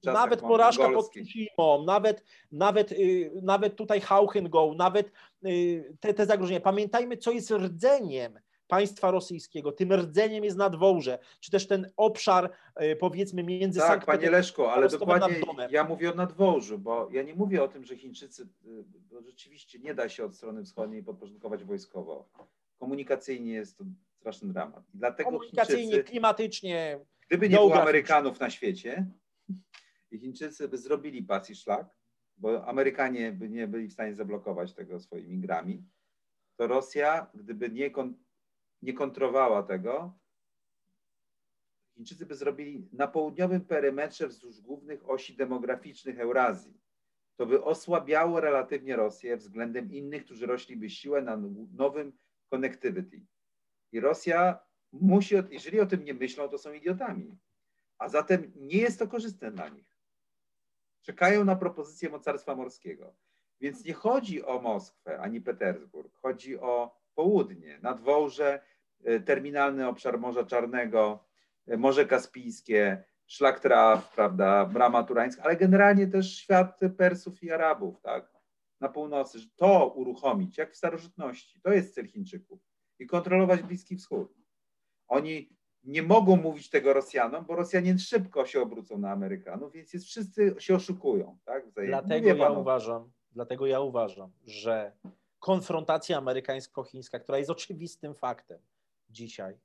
nawet 0.05 0.41
porażka 0.41 0.91
pod 0.91 1.11
Tsushima, 1.11 1.85
nawet, 1.87 2.25
nawet, 2.53 2.93
y, 2.93 3.33
nawet 3.43 3.77
tutaj 3.77 4.01
Hauchengo, 4.01 4.75
nawet 4.77 5.13
y, 5.47 5.97
te, 6.01 6.15
te 6.15 6.27
zagrożenia. 6.27 6.61
Pamiętajmy, 6.61 7.17
co 7.17 7.31
jest 7.31 7.51
rdzeniem 7.51 8.39
państwa 8.67 9.11
rosyjskiego. 9.11 9.73
Tym 9.73 9.93
rdzeniem 9.93 10.45
jest 10.45 10.57
nadwołże, 10.57 11.19
czy 11.41 11.51
też 11.51 11.67
ten 11.67 11.91
obszar 11.97 12.51
y, 12.83 12.97
powiedzmy 12.97 13.43
między 13.43 13.81
Tak, 13.81 14.05
panie 14.05 14.31
Leszko, 14.31 14.73
ale 14.73 14.89
dokładnie 14.89 15.41
ja 15.71 15.85
mówię 15.85 16.13
o 16.13 16.15
nadwołżu, 16.15 16.79
bo 16.79 17.09
ja 17.13 17.23
nie 17.23 17.35
mówię 17.35 17.63
o 17.63 17.69
tym, 17.69 17.85
że 17.85 17.97
Chińczycy, 17.97 18.49
bo 19.11 19.23
rzeczywiście 19.23 19.79
nie 19.79 19.95
da 19.95 20.09
się 20.09 20.25
od 20.25 20.35
strony 20.35 20.65
wschodniej 20.65 21.03
podporządkować 21.03 21.65
wojskowo. 21.65 22.29
Komunikacyjnie 22.79 23.53
jest 23.53 23.79
to 23.79 23.85
straszny 24.21 24.53
dramat. 24.53 24.85
I 24.95 24.99
dlatego 24.99 25.31
Komunikacyjnie, 25.31 25.83
Chińczycy, 25.83 26.05
klimatycznie. 26.05 27.01
Gdyby 27.29 27.49
nie 27.49 27.57
było 27.57 27.83
Amerykanów 27.83 28.41
na 28.41 28.51
świecie, 28.51 29.07
i 30.11 30.19
Chińczycy 30.19 30.69
by 30.69 30.79
zrobili 30.79 31.23
pas 31.23 31.51
i 31.51 31.55
szlak, 31.55 31.87
bo 32.37 32.67
Amerykanie 32.67 33.33
by 33.33 33.49
nie 33.49 33.69
byli 33.69 33.89
w 33.89 33.93
stanie 33.93 34.15
zablokować 34.15 34.75
tego 34.75 35.01
swoimi 35.01 35.39
grami, 35.39 35.85
to 36.57 36.67
Rosja, 36.67 37.31
gdyby 37.35 37.71
nie, 37.71 37.91
kon, 37.91 38.15
nie 38.85 38.93
kontrowała 38.93 39.63
tego, 39.63 40.19
Chińczycy 41.95 42.27
by 42.27 42.35
zrobili 42.35 42.89
na 42.93 43.09
południowym 43.09 43.61
perymetrze 43.61 44.29
wzdłuż 44.29 44.61
głównych 44.61 45.11
osi 45.11 45.37
demograficznych 45.37 46.19
Eurazji. 46.19 46.81
To 47.37 47.47
by 47.47 47.65
osłabiało 47.65 48.41
relatywnie 48.41 48.97
Rosję 48.97 49.37
względem 49.37 49.93
innych, 49.93 50.25
którzy 50.25 50.47
rośliby 50.47 50.91
siłę 50.91 51.23
na 51.23 51.37
nowym 51.73 52.13
connectivity. 52.51 53.27
I 53.93 54.01
Rosja 54.01 54.59
musi, 54.93 55.35
jeżeli 55.51 55.81
o 55.81 55.87
tym 55.87 56.05
nie 56.05 56.15
myślą, 56.15 56.49
to 56.49 56.59
są 56.59 56.73
idiotami. 56.73 57.39
A 57.99 58.09
zatem 58.09 58.53
nie 58.57 58.79
jest 58.79 58.99
to 58.99 59.09
korzystne 59.09 59.51
dla 59.51 59.69
nich 59.69 59.95
czekają 61.05 61.45
na 61.45 61.57
propozycję 61.57 62.09
mocarstwa 62.09 62.55
morskiego. 62.55 63.15
Więc 63.61 63.85
nie 63.85 63.93
chodzi 63.93 64.45
o 64.45 64.61
Moskwę 64.61 65.21
ani 65.21 65.41
Petersburg, 65.41 66.15
chodzi 66.15 66.59
o 66.59 66.97
południe, 67.15 67.79
nadwołże, 67.83 68.61
terminalny 69.25 69.89
obszar 69.89 70.19
Morza 70.19 70.45
Czarnego, 70.45 71.25
e, 71.67 71.77
Morze 71.77 72.07
Kaspijskie, 72.07 73.05
szlak 73.27 73.61
traw, 73.61 74.15
prawda, 74.15 74.67
brama 74.67 75.03
turańska, 75.03 75.43
ale 75.43 75.57
generalnie 75.57 76.07
też 76.07 76.37
świat 76.37 76.81
Persów 76.97 77.43
i 77.43 77.51
Arabów, 77.51 78.01
tak, 78.01 78.33
na 78.81 78.89
północy, 78.89 79.39
że 79.39 79.47
to 79.57 79.89
uruchomić, 79.89 80.59
jak 80.59 80.73
w 80.73 80.77
starożytności, 80.77 81.61
to 81.61 81.73
jest 81.73 81.95
cel 81.95 82.09
Chińczyków 82.09 82.61
i 82.99 83.07
kontrolować 83.07 83.63
Bliski 83.63 83.97
Wschód. 83.97 84.35
Oni 85.09 85.57
nie 85.85 86.03
mogą 86.03 86.37
mówić 86.37 86.71
tego 86.71 86.93
Rosjanom, 86.93 87.45
bo 87.45 87.57
Rosjanie 87.57 87.99
szybko 87.99 88.47
się 88.47 88.63
obrócą 88.63 88.99
na 88.99 89.11
Amerykanów, 89.11 89.73
więc 89.73 89.93
jest, 89.93 90.07
wszyscy 90.07 90.55
się 90.59 90.75
oszukują. 90.75 91.39
Tak? 91.45 91.71
Dlatego 91.71 92.29
ja, 92.29 92.51
uważam, 92.51 93.13
dlatego 93.33 93.67
ja 93.67 93.81
uważam, 93.81 94.33
że 94.45 94.93
konfrontacja 95.39 96.19
amerykańsko-chińska, 96.19 97.19
która 97.19 97.39
jest 97.39 97.51
oczywistym 97.51 98.15
faktem 98.15 98.59
dzisiaj, 99.15 99.59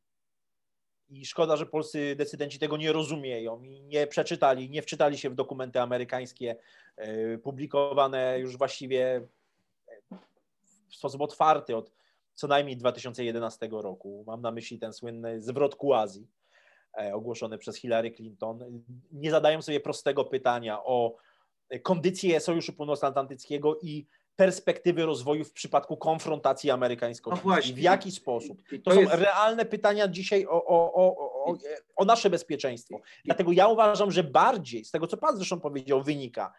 i 1.10 1.26
szkoda, 1.26 1.56
że 1.56 1.66
polscy 1.66 2.16
decydenci 2.16 2.60
tego 2.60 2.78
nie 2.78 2.92
rozumieją 2.92 3.64
i 3.64 3.82
nie 3.82 4.08
przeczytali, 4.08 4.70
nie 4.70 4.82
wczytali 4.82 5.18
się 5.18 5.30
w 5.30 5.36
dokumenty 5.36 5.82
amerykańskie 5.82 6.56
e, 6.98 7.38
publikowane 7.38 8.40
już 8.40 8.58
właściwie 8.58 9.28
w 10.90 10.96
sposób 10.96 11.22
otwarty 11.22 11.76
od 11.76 11.92
co 12.36 12.48
najmniej 12.48 12.78
2011 12.78 13.70
roku. 13.72 14.24
Mam 14.28 14.42
na 14.42 14.52
myśli 14.52 14.80
ten 14.80 14.94
słynny 14.94 15.42
zwrot 15.42 15.76
Kuazji 15.76 16.28
e, 16.98 17.14
ogłoszony 17.14 17.58
przez 17.58 17.76
Hillary 17.76 18.12
Clinton. 18.12 18.84
Nie 19.12 19.32
zadają 19.32 19.62
sobie 19.62 19.80
prostego 19.80 20.26
pytania 20.26 20.84
o 20.84 21.16
kondycję 21.84 22.40
Sojuszu 22.40 22.74
Północnoatlantyckiego 22.74 23.80
i 23.82 24.06
perspektywy 24.40 25.06
rozwoju 25.06 25.44
w 25.44 25.52
przypadku 25.52 25.98
konfrontacji 25.98 26.72
amerykańsko 26.72 27.32
no 27.46 27.56
W 27.74 27.80
jaki 27.80 28.12
sposób? 28.12 28.62
To, 28.84 28.92
są 28.92 29.02
realne 29.12 29.66
pytania 29.66 30.08
dzisiaj 30.08 30.46
o, 30.46 30.66
o, 30.66 30.94
o, 30.94 31.56
o, 31.96 32.06
nasze 32.06 32.30
bezpieczeństwo. 32.30 33.00
Dlatego 33.26 33.52
ja 33.52 33.68
uważam, 33.68 34.12
że 34.12 34.24
bardziej, 34.24 34.86
z 34.86 34.92
tego 34.92 35.08
co 35.08 35.18
Pan 35.18 35.36
zresztą 35.36 35.60
powiedział, 35.60 36.04
wynika, 36.04 36.54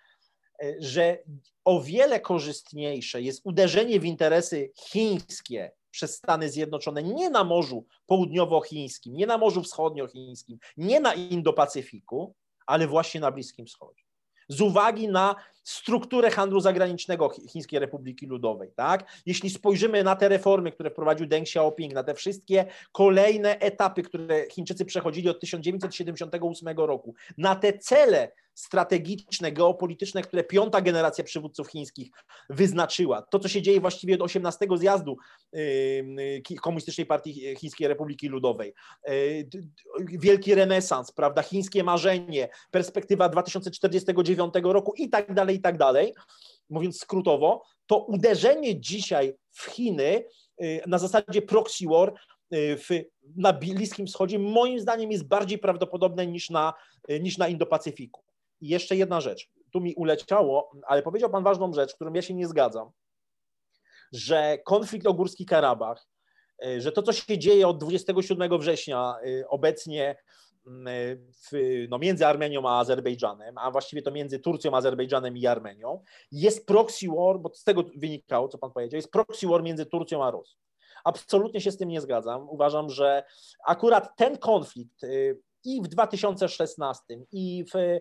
E, 0.62 0.74
że 0.78 1.18
o 1.64 1.80
wiele 1.80 2.20
korzystniejsze 2.20 3.22
jest 3.22 3.40
uderzenie 3.44 4.00
w 4.00 4.04
interesy 4.04 4.70
chińskie 4.76 5.72
przez 5.90 6.16
Stany 6.16 6.50
Zjednoczone 6.50 7.02
nie 7.02 7.30
na 7.30 7.44
Morzu 7.44 7.86
Południowochińskim, 8.06 9.14
nie 9.14 9.26
na 9.26 9.38
Morzu 9.38 9.62
Wschodniochińskim, 9.62 10.58
nie 10.76 11.00
na 11.00 11.14
Indo-Pacyfiku, 11.14 12.32
ale 12.66 12.86
właśnie 12.86 13.20
na 13.20 13.32
Bliskim 13.32 13.66
Wschodzie 13.66 14.02
z 14.50 14.60
uwagi 14.60 15.08
na 15.08 15.36
strukturę 15.62 16.30
handlu 16.30 16.60
zagranicznego 16.60 17.30
Chińskiej 17.48 17.78
Republiki 17.78 18.26
Ludowej. 18.26 18.70
Tak? 18.76 19.22
Jeśli 19.26 19.50
spojrzymy 19.50 20.04
na 20.04 20.16
te 20.16 20.28
reformy, 20.28 20.72
które 20.72 20.90
wprowadził 20.90 21.26
Deng 21.26 21.46
Xiaoping, 21.46 21.94
na 21.94 22.04
te 22.04 22.14
wszystkie 22.14 22.66
kolejne 22.92 23.58
etapy, 23.58 24.02
które 24.02 24.44
Chińczycy 24.50 24.84
przechodzili 24.84 25.28
od 25.28 25.40
1978 25.40 26.78
roku, 26.78 27.14
na 27.38 27.56
te 27.56 27.78
cele 27.78 28.32
strategiczne, 28.54 29.52
geopolityczne, 29.52 30.22
które 30.22 30.44
piąta 30.44 30.80
generacja 30.80 31.24
przywódców 31.24 31.68
chińskich 31.68 32.10
wyznaczyła. 32.50 33.22
To, 33.22 33.38
co 33.38 33.48
się 33.48 33.62
dzieje 33.62 33.80
właściwie 33.80 34.14
od 34.14 34.22
18 34.22 34.66
zjazdu 34.76 35.16
Komunistycznej 36.62 37.06
Partii 37.06 37.56
Chińskiej 37.56 37.88
Republiki 37.88 38.28
Ludowej. 38.28 38.74
Wielki 40.00 40.54
renesans, 40.54 41.12
prawda, 41.12 41.42
chińskie 41.42 41.84
marzenie, 41.84 42.48
perspektywa 42.70 43.28
2049 43.28 44.54
roku 44.62 44.94
i 44.96 45.10
tak 45.10 45.34
dalej, 45.34 45.49
i 45.54 45.60
tak 45.60 45.78
dalej. 45.78 46.14
Mówiąc 46.70 47.00
skrótowo, 47.00 47.62
to 47.86 47.98
uderzenie 48.04 48.80
dzisiaj 48.80 49.34
w 49.50 49.64
Chiny 49.64 50.24
na 50.86 50.98
zasadzie 50.98 51.42
proxy 51.42 51.84
war 51.88 52.14
w, 52.52 53.04
na 53.36 53.52
Bliskim 53.52 54.06
Wschodzie 54.06 54.38
moim 54.38 54.80
zdaniem 54.80 55.10
jest 55.10 55.28
bardziej 55.28 55.58
prawdopodobne 55.58 56.26
niż 56.26 56.50
na, 56.50 56.74
niż 57.08 57.38
na 57.38 57.48
Indo-Pacyfiku. 57.48 58.20
I 58.60 58.68
jeszcze 58.68 58.96
jedna 58.96 59.20
rzecz, 59.20 59.48
tu 59.72 59.80
mi 59.80 59.94
uleciało, 59.94 60.70
ale 60.86 61.02
powiedział 61.02 61.30
Pan 61.30 61.44
ważną 61.44 61.72
rzecz, 61.72 61.94
którą 61.94 62.12
ja 62.12 62.22
się 62.22 62.34
nie 62.34 62.48
zgadzam, 62.48 62.90
że 64.12 64.58
konflikt 64.64 65.06
o 65.06 65.14
Górski 65.14 65.46
Karabach, 65.46 66.06
że 66.78 66.92
to, 66.92 67.02
co 67.02 67.12
się 67.12 67.38
dzieje 67.38 67.68
od 67.68 67.78
27 67.78 68.58
września 68.58 69.14
obecnie 69.48 70.16
w, 70.64 71.86
no, 71.88 71.98
między 71.98 72.26
Armenią 72.26 72.68
a 72.68 72.78
Azerbejdżanem, 72.78 73.58
a 73.58 73.70
właściwie 73.70 74.02
to 74.02 74.10
między 74.10 74.38
Turcją, 74.38 74.76
Azerbejdżanem 74.76 75.36
i 75.36 75.46
Armenią, 75.46 76.02
jest 76.32 76.66
proxy 76.66 77.06
war, 77.08 77.40
bo 77.40 77.50
z 77.54 77.64
tego 77.64 77.84
wynikało, 77.96 78.48
co 78.48 78.58
Pan 78.58 78.72
powiedział, 78.72 78.96
jest 78.96 79.10
proxy 79.10 79.46
war 79.46 79.62
między 79.62 79.86
Turcją 79.86 80.24
a 80.24 80.30
Rosją. 80.30 80.60
Absolutnie 81.04 81.60
się 81.60 81.70
z 81.70 81.76
tym 81.76 81.88
nie 81.88 82.00
zgadzam. 82.00 82.48
Uważam, 82.48 82.90
że 82.90 83.24
akurat 83.66 84.16
ten 84.16 84.38
konflikt 84.38 85.06
i 85.64 85.82
w 85.82 85.88
2016, 85.88 87.04
i 87.32 87.64
w, 87.74 88.00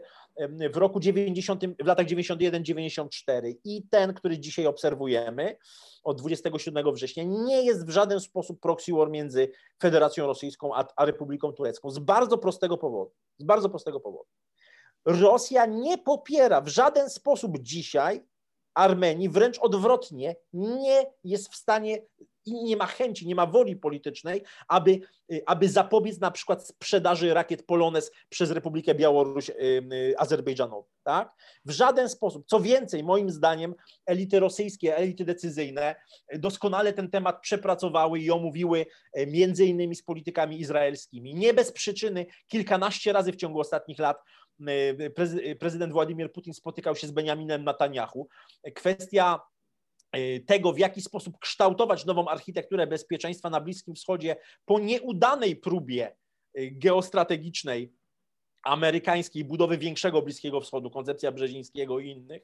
w 0.74 0.78
roku 0.78 1.00
90, 1.00 1.64
w 1.84 1.86
latach 1.86 2.06
91-94, 2.06 3.56
i 3.64 3.84
ten, 3.90 4.14
który 4.14 4.40
dzisiaj 4.40 4.68
obserwujemy 4.68 5.58
od 6.04 6.18
27 6.18 6.94
września, 6.94 7.24
nie 7.24 7.64
jest 7.64 7.86
w 7.86 7.90
żaden 7.90 8.20
sposób 8.20 8.60
proxy 8.60 8.94
war 8.94 9.10
między 9.10 9.52
Federacją 9.82 10.28
Rosyjską 10.28 10.76
a, 10.76 10.86
a 10.96 11.06
Republiką 11.06 11.52
Turecką. 11.52 11.90
Z 11.90 12.00
bardzo 12.00 12.38
prostego 12.38 12.78
powodu. 12.78 13.12
Z 13.38 13.44
bardzo 13.44 13.70
prostego 13.70 14.00
powodu. 14.00 14.30
Rosja 15.06 15.66
nie 15.66 15.98
popiera 15.98 16.62
w 16.62 16.68
żaden 16.68 17.10
sposób 17.10 17.60
dzisiaj 17.60 18.26
Armenii, 18.74 19.30
wręcz 19.30 19.60
odwrotnie, 19.60 20.36
nie 20.54 21.06
jest 21.24 21.54
w 21.54 21.56
stanie 21.56 22.02
i 22.50 22.64
nie 22.64 22.78
ma 22.78 22.86
chęci, 22.86 23.28
nie 23.28 23.36
ma 23.36 23.46
woli 23.46 23.76
politycznej, 23.76 24.44
aby, 24.68 25.00
y, 25.32 25.42
aby 25.46 25.70
zapobiec 25.70 26.20
na 26.20 26.32
przykład 26.32 26.68
sprzedaży 26.68 27.34
rakiet 27.34 27.66
Polones 27.66 28.12
przez 28.30 28.52
Republikę 28.52 28.96
Białoruś 28.96 29.50
y, 29.50 29.54
y, 29.94 30.14
Azerbejdżanowi. 30.18 30.90
Tak? 31.04 31.34
W 31.66 31.72
żaden 31.72 32.10
sposób. 32.10 32.46
Co 32.48 32.60
więcej, 32.60 33.04
moim 33.04 33.30
zdaniem 33.30 33.76
elity 34.06 34.40
rosyjskie, 34.40 34.98
elity 34.98 35.26
decyzyjne 35.26 35.96
doskonale 36.34 36.94
ten 36.94 37.10
temat 37.10 37.42
przepracowały 37.42 38.20
i 38.20 38.32
omówiły 38.32 38.86
między 39.28 39.66
innymi 39.66 39.96
z 39.96 40.04
politykami 40.04 40.60
izraelskimi. 40.60 41.36
Nie 41.36 41.54
bez 41.54 41.72
przyczyny 41.72 42.26
kilkanaście 42.48 43.14
razy 43.14 43.32
w 43.32 43.36
ciągu 43.36 43.60
ostatnich 43.60 44.00
lat 44.00 44.18
prezydent 45.60 45.94
Władimir 45.94 46.32
Putin 46.32 46.54
spotykał 46.54 46.96
się 46.96 47.08
z 47.08 47.12
Benjaminem 47.12 47.64
Netanyahu. 47.64 48.28
Kwestia 48.76 49.40
tego, 50.46 50.74
w 50.74 50.80
jaki 50.80 51.02
sposób 51.02 51.40
kształtować 51.40 52.06
nową 52.06 52.28
architekturę 52.28 52.88
bezpieczeństwa 52.88 53.50
na 53.50 53.62
Bliskim 53.62 53.96
Wschodzie 53.96 54.36
po 54.66 54.80
nieudanej 54.80 55.56
próbie 55.56 56.16
y, 56.58 56.72
geostrategicznej 56.72 57.94
amerykańskiej 58.64 59.44
budowy 59.44 59.78
większego 59.78 60.22
Bliskiego 60.22 60.62
Wschodu, 60.62 60.90
koncepcja 60.90 61.32
Brzezińskiego 61.32 62.00
i 62.00 62.10
innych, 62.10 62.44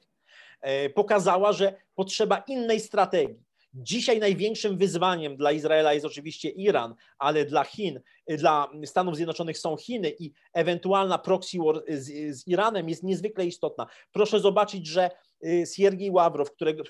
pokazała, 0.94 1.52
że 1.52 1.74
potrzeba 1.94 2.38
innej 2.38 2.80
strategii. 2.80 3.46
Dzisiaj 3.74 4.18
największym 4.18 4.78
wyzwaniem 4.78 5.36
dla 5.36 5.52
Izraela 5.52 5.94
jest 5.94 6.06
oczywiście 6.06 6.48
Iran, 6.48 6.94
ale 7.18 7.44
dla 7.44 7.64
Chin, 7.64 8.00
dla 8.28 8.70
Stanów 8.84 9.16
Zjednoczonych 9.16 9.58
są 9.58 9.76
Chiny 9.76 10.12
i 10.18 10.32
ewentualna 10.52 11.18
proxy 11.18 11.58
war 11.58 11.82
z, 11.88 12.36
z 12.36 12.48
Iranem 12.48 12.88
jest 12.88 13.02
niezwykle 13.02 13.46
istotna. 13.46 13.86
Proszę 14.12 14.40
zobaczyć, 14.40 14.86
że 14.86 15.10
Siergiej 15.74 16.10
Ławrow, 16.10 16.52
którego, 16.52 16.84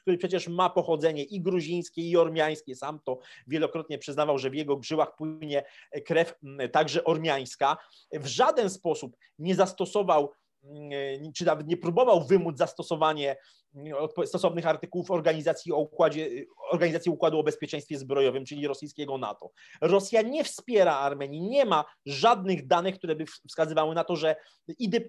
który 0.00 0.18
przecież 0.18 0.48
ma 0.48 0.70
pochodzenie 0.70 1.24
i 1.24 1.40
gruzińskie, 1.40 2.02
i 2.02 2.16
ormiańskie, 2.16 2.76
sam 2.76 3.00
to 3.04 3.18
wielokrotnie 3.46 3.98
przyznawał, 3.98 4.38
że 4.38 4.50
w 4.50 4.54
jego 4.54 4.76
grzyłach 4.76 5.16
płynie 5.16 5.64
krew 6.06 6.34
także 6.72 7.04
ormiańska, 7.04 7.76
w 8.12 8.26
żaden 8.26 8.70
sposób 8.70 9.16
nie 9.38 9.54
zastosował 9.54 10.32
Mm, 10.64 11.32
czy 11.32 11.44
nawet 11.44 11.66
nie 11.66 11.76
próbował 11.76 12.24
wymóc 12.26 12.58
zastosowanie 12.58 13.36
stosownych 14.24 14.66
artykułów 14.66 15.10
organizacji, 15.10 15.72
o 15.72 15.76
układzie, 15.76 16.44
organizacji 16.70 17.12
Układu 17.12 17.38
o 17.38 17.42
Bezpieczeństwie 17.42 17.98
Zbrojowym, 17.98 18.44
czyli 18.44 18.66
rosyjskiego 18.66 19.18
NATO. 19.18 19.50
Rosja 19.80 20.22
nie 20.22 20.44
wspiera 20.44 20.96
Armenii, 20.96 21.40
nie 21.40 21.64
ma 21.64 21.84
żadnych 22.06 22.66
danych, 22.66 22.94
które 22.94 23.16
by 23.16 23.24
wskazywały 23.48 23.94
na 23.94 24.04
to, 24.04 24.16
że 24.16 24.36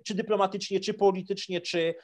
czy 0.03 0.15
dyplomatycznie, 0.15 0.79
czy 0.79 0.93
politycznie, 0.93 1.61
czy 1.61 1.95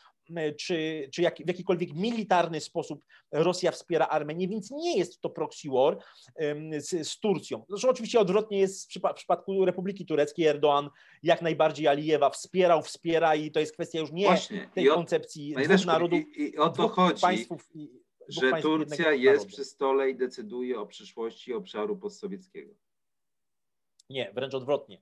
czy, 0.57 1.09
czy 1.13 1.21
jak, 1.21 1.37
w 1.37 1.47
jakikolwiek 1.47 1.93
militarny 1.93 2.61
sposób 2.61 3.05
Rosja 3.31 3.71
wspiera 3.71 4.07
Armenię, 4.07 4.47
więc 4.47 4.71
nie 4.71 4.97
jest 4.97 5.21
to 5.21 5.29
proxy 5.29 5.69
war 5.69 5.97
z, 6.77 7.07
z 7.07 7.19
Turcją. 7.19 7.65
Zresztą 7.69 7.89
oczywiście 7.89 8.19
odwrotnie 8.19 8.59
jest 8.59 8.85
w, 8.85 8.87
przypa 8.87 9.13
w, 9.13 9.15
przypadku 9.15 9.65
Republiki 9.65 10.05
Tureckiej. 10.05 10.47
Erdoğan 10.47 10.89
jak 11.23 11.41
najbardziej 11.41 11.87
Alijewa 11.87 12.29
wspierał, 12.29 12.81
wspiera 12.81 13.35
i 13.35 13.51
to 13.51 13.59
jest 13.59 13.73
kwestia 13.73 13.99
już 13.99 14.11
nie 14.11 14.25
Właśnie. 14.25 14.69
tej 14.73 14.89
od, 14.89 14.95
koncepcji 14.95 15.55
dwóch 15.63 15.85
narodów, 15.85 16.19
i, 16.19 16.44
i 16.47 16.57
o 16.57 16.69
to 16.69 16.87
chodzi, 16.87 17.21
państwów, 17.21 17.69
że 18.27 18.61
Turcja 18.61 19.11
jest 19.11 19.47
przy 19.47 19.65
stole 19.65 20.09
i 20.09 20.15
decyduje 20.15 20.79
o 20.79 20.85
przyszłości 20.85 21.53
obszaru 21.53 21.97
postsowieckiego. 21.97 22.73
Nie, 24.09 24.31
wręcz 24.33 24.53
odwrotnie. 24.53 25.01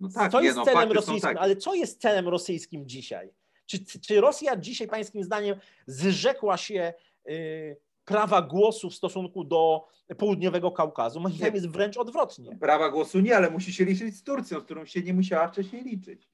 No 0.00 0.08
tak, 0.14 0.32
co 0.32 0.40
nie, 0.40 0.46
jest 0.46 0.58
no, 0.58 0.64
celem 0.64 0.92
rosyjskim, 0.92 1.38
ale 1.38 1.56
co 1.56 1.74
jest 1.74 2.00
celem 2.00 2.28
rosyjskim 2.28 2.88
dzisiaj? 2.88 3.32
Czy, 3.66 3.84
czy 4.00 4.20
Rosja 4.20 4.56
dzisiaj, 4.56 4.88
pańskim 4.88 5.24
zdaniem, 5.24 5.58
zrzekła 5.86 6.56
się 6.56 6.94
y, 7.28 7.76
prawa 8.04 8.42
głosu 8.42 8.90
w 8.90 8.94
stosunku 8.94 9.44
do 9.44 9.88
południowego 10.18 10.70
Kaukazu? 10.70 11.20
Moim 11.20 11.34
zdaniem 11.34 11.54
jest 11.54 11.68
wręcz 11.68 11.96
odwrotnie. 11.96 12.56
Prawa 12.60 12.90
głosu 12.90 13.20
nie, 13.20 13.36
ale 13.36 13.50
musi 13.50 13.72
się 13.72 13.84
liczyć 13.84 14.16
z 14.16 14.22
Turcją, 14.22 14.60
z 14.60 14.64
którą 14.64 14.86
się 14.86 15.02
nie 15.02 15.14
musiała 15.14 15.48
wcześniej 15.48 15.84
liczyć. 15.84 16.29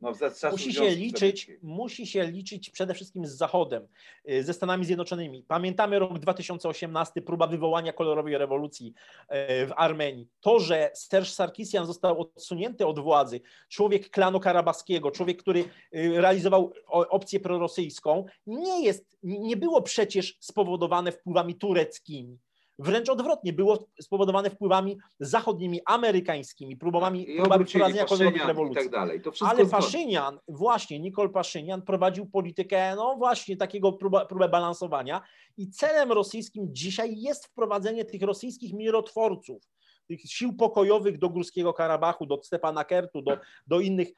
No, 0.00 0.12
musi 0.50 0.74
się 0.74 0.90
liczyć, 0.90 1.50
musi 1.62 2.06
się 2.06 2.26
liczyć 2.26 2.70
przede 2.70 2.94
wszystkim 2.94 3.26
z 3.26 3.36
Zachodem, 3.36 3.88
y, 4.30 4.44
ze 4.44 4.54
Stanami 4.54 4.84
Zjednoczonymi. 4.84 5.42
Pamiętamy 5.42 5.98
rok 5.98 6.18
2018, 6.18 7.22
próba 7.22 7.46
wywołania 7.46 7.92
kolorowej 7.92 8.38
rewolucji 8.38 8.94
y, 8.94 9.66
w 9.66 9.72
Armenii. 9.76 10.28
To, 10.40 10.60
że 10.60 10.90
Serge 10.94 11.30
Sarkisian 11.30 11.86
został 11.86 12.20
odsunięty 12.20 12.86
od 12.86 12.98
władzy, 12.98 13.40
człowiek 13.68 14.10
klanu 14.10 14.40
karabaskiego, 14.40 15.10
człowiek, 15.10 15.42
który 15.42 15.60
y, 15.60 16.20
realizował 16.20 16.72
opcję 16.88 17.40
prorosyjską, 17.40 18.24
nie 18.46 18.84
jest, 18.84 19.18
nie 19.22 19.56
było 19.56 19.82
przecież 19.82 20.36
spowodowane 20.40 21.12
wpływami 21.12 21.54
tureckimi 21.54 22.38
Wręcz 22.80 23.08
odwrotnie, 23.08 23.52
było 23.52 23.88
spowodowane 24.00 24.50
wpływami 24.50 24.98
zachodnimi, 25.20 25.80
amerykańskimi, 25.86 26.76
próbami, 26.76 27.26
próbami 27.36 27.64
prowadzenia 27.64 28.04
kolorowych 28.04 28.46
rewolucji. 28.46 28.82
Tak 28.82 28.92
dalej. 28.92 29.20
Ale 29.40 29.66
Paszynian, 29.66 30.38
właśnie 30.48 31.00
Nikol 31.00 31.32
Paszynian 31.32 31.82
prowadził 31.82 32.26
politykę, 32.26 32.96
no 32.96 33.16
właśnie 33.16 33.56
takiego 33.56 33.92
próbę, 33.92 34.26
próbę 34.26 34.48
balansowania 34.48 35.22
i 35.56 35.70
celem 35.70 36.12
rosyjskim 36.12 36.66
dzisiaj 36.70 37.16
jest 37.16 37.46
wprowadzenie 37.46 38.04
tych 38.04 38.22
rosyjskich 38.22 38.72
mirotworców, 38.74 39.62
tych 40.08 40.20
sił 40.20 40.52
pokojowych 40.52 41.18
do 41.18 41.28
Górskiego 41.28 41.72
Karabachu, 41.72 42.26
do 42.26 42.42
Stepana 42.42 42.84
Kertu, 42.84 43.22
do, 43.22 43.38
do 43.66 43.80
innych, 43.80 44.08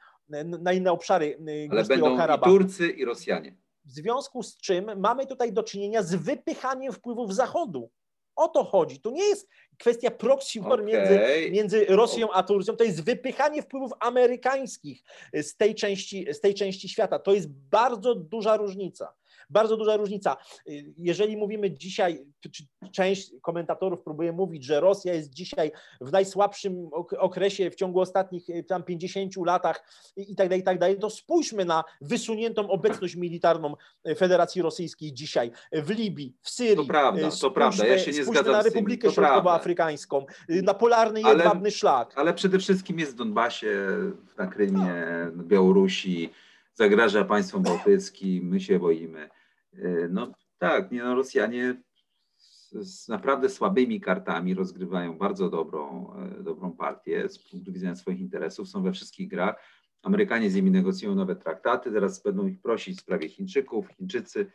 na 0.59 0.73
inne 0.73 0.91
obszary 0.91 1.37
y, 1.49 1.67
Ale 1.71 1.83
będą 1.83 2.17
Karabachu. 2.17 2.55
i 2.55 2.57
Turcy 2.57 2.89
i 2.89 3.05
Rosjanie. 3.05 3.57
W 3.85 3.91
związku 3.91 4.43
z 4.43 4.57
czym 4.57 4.99
mamy 4.99 5.27
tutaj 5.27 5.53
do 5.53 5.63
czynienia 5.63 6.03
z 6.03 6.15
wypychaniem 6.15 6.93
wpływów 6.93 7.35
Zachodu. 7.35 7.89
O 8.35 8.47
to 8.47 8.63
chodzi. 8.63 8.99
To 8.99 9.11
nie 9.11 9.23
jest 9.23 9.47
kwestia 9.77 10.11
proxy 10.11 10.61
war 10.61 10.73
okay. 10.73 10.85
między, 10.85 11.19
między 11.51 11.85
Rosją 11.85 12.31
a 12.31 12.43
Turcją, 12.43 12.75
to 12.75 12.83
jest 12.83 13.03
wypychanie 13.03 13.61
wpływów 13.61 13.91
amerykańskich 13.99 15.03
z 15.33 15.55
tej, 15.55 15.75
części, 15.75 16.27
z 16.33 16.39
tej 16.39 16.53
części 16.53 16.89
świata. 16.89 17.19
To 17.19 17.33
jest 17.33 17.49
bardzo 17.49 18.15
duża 18.15 18.57
różnica. 18.57 19.13
Bardzo 19.53 19.77
duża 19.77 19.97
różnica. 19.97 20.37
Jeżeli 20.97 21.37
mówimy 21.37 21.71
dzisiaj, 21.71 22.25
część 22.91 23.31
komentatorów 23.41 24.01
próbuje 24.01 24.31
mówić, 24.31 24.63
że 24.63 24.79
Rosja 24.79 25.13
jest 25.13 25.33
dzisiaj 25.33 25.71
w 26.01 26.11
najsłabszym 26.11 26.89
okresie 27.17 27.71
w 27.71 27.75
ciągu 27.75 27.99
ostatnich 27.99 28.49
e, 28.49 28.63
tam 28.63 28.83
50 28.83 29.35
latach 29.45 29.83
i 30.17 30.35
tak 30.35 30.47
dalej, 30.47 30.61
i 30.61 30.63
tak 30.63 30.79
dalej, 30.79 30.99
to 30.99 31.09
spójrzmy 31.09 31.65
na 31.65 31.83
wysuniętą 32.01 32.69
obecność 32.69 33.15
militarną 33.15 33.75
e, 34.03 34.15
Federacji 34.15 34.61
Rosyjskiej 34.61 35.13
dzisiaj 35.13 35.51
w 35.73 35.89
Libii, 35.89 36.35
w 36.41 36.49
Syrii. 36.49 36.75
To 36.75 36.85
prawda, 36.85 37.29
to 37.41 37.51
prawda, 37.51 37.85
ja 37.85 37.99
się 37.99 38.11
nie 38.11 38.25
zgadzam 38.25 38.51
na 38.53 38.61
Republikę 38.61 39.11
Środkowoafrykańską, 39.11 40.25
na 40.49 40.73
polarny 40.73 41.21
jedwabny 41.21 41.71
szlak. 41.71 42.13
Ale 42.15 42.33
przede 42.33 42.59
wszystkim 42.59 42.99
jest 42.99 43.11
w 43.11 43.15
Donbasie, 43.15 43.87
na 44.37 44.47
Krymie, 44.47 44.93
na 45.35 45.43
Białorusi, 45.43 46.29
zagraża 46.73 47.25
państwom 47.25 47.63
bałtyckim, 47.63 48.47
my 48.47 48.59
się 48.59 48.79
boimy. 48.79 49.29
E, 49.77 50.07
no 50.09 50.31
tak, 50.57 50.91
nie 50.91 51.03
no, 51.03 51.15
Rosjanie 51.15 51.81
z 52.71 53.07
naprawdę 53.07 53.49
słabymi 53.49 54.01
kartami 54.01 54.53
rozgrywają 54.53 55.17
bardzo 55.17 55.49
dobrą, 55.49 56.13
e, 56.39 56.43
dobrą 56.43 56.71
partię 56.71 57.29
z 57.29 57.49
punktu 57.49 57.71
widzenia 57.71 57.95
swoich 57.95 58.19
interesów, 58.19 58.69
są 58.69 58.83
we 58.83 58.91
wszystkich 58.91 59.27
grach. 59.27 59.55
Amerykanie 60.03 60.49
z 60.49 60.55
nimi 60.55 60.71
negocjują 60.71 61.15
nowe 61.15 61.35
traktaty, 61.35 61.91
teraz 61.91 62.23
będą 62.23 62.47
ich 62.47 62.61
prosić 62.61 62.97
w 62.97 63.01
sprawie 63.01 63.29
Chińczyków, 63.29 63.87
Chińczycy, 63.87 64.51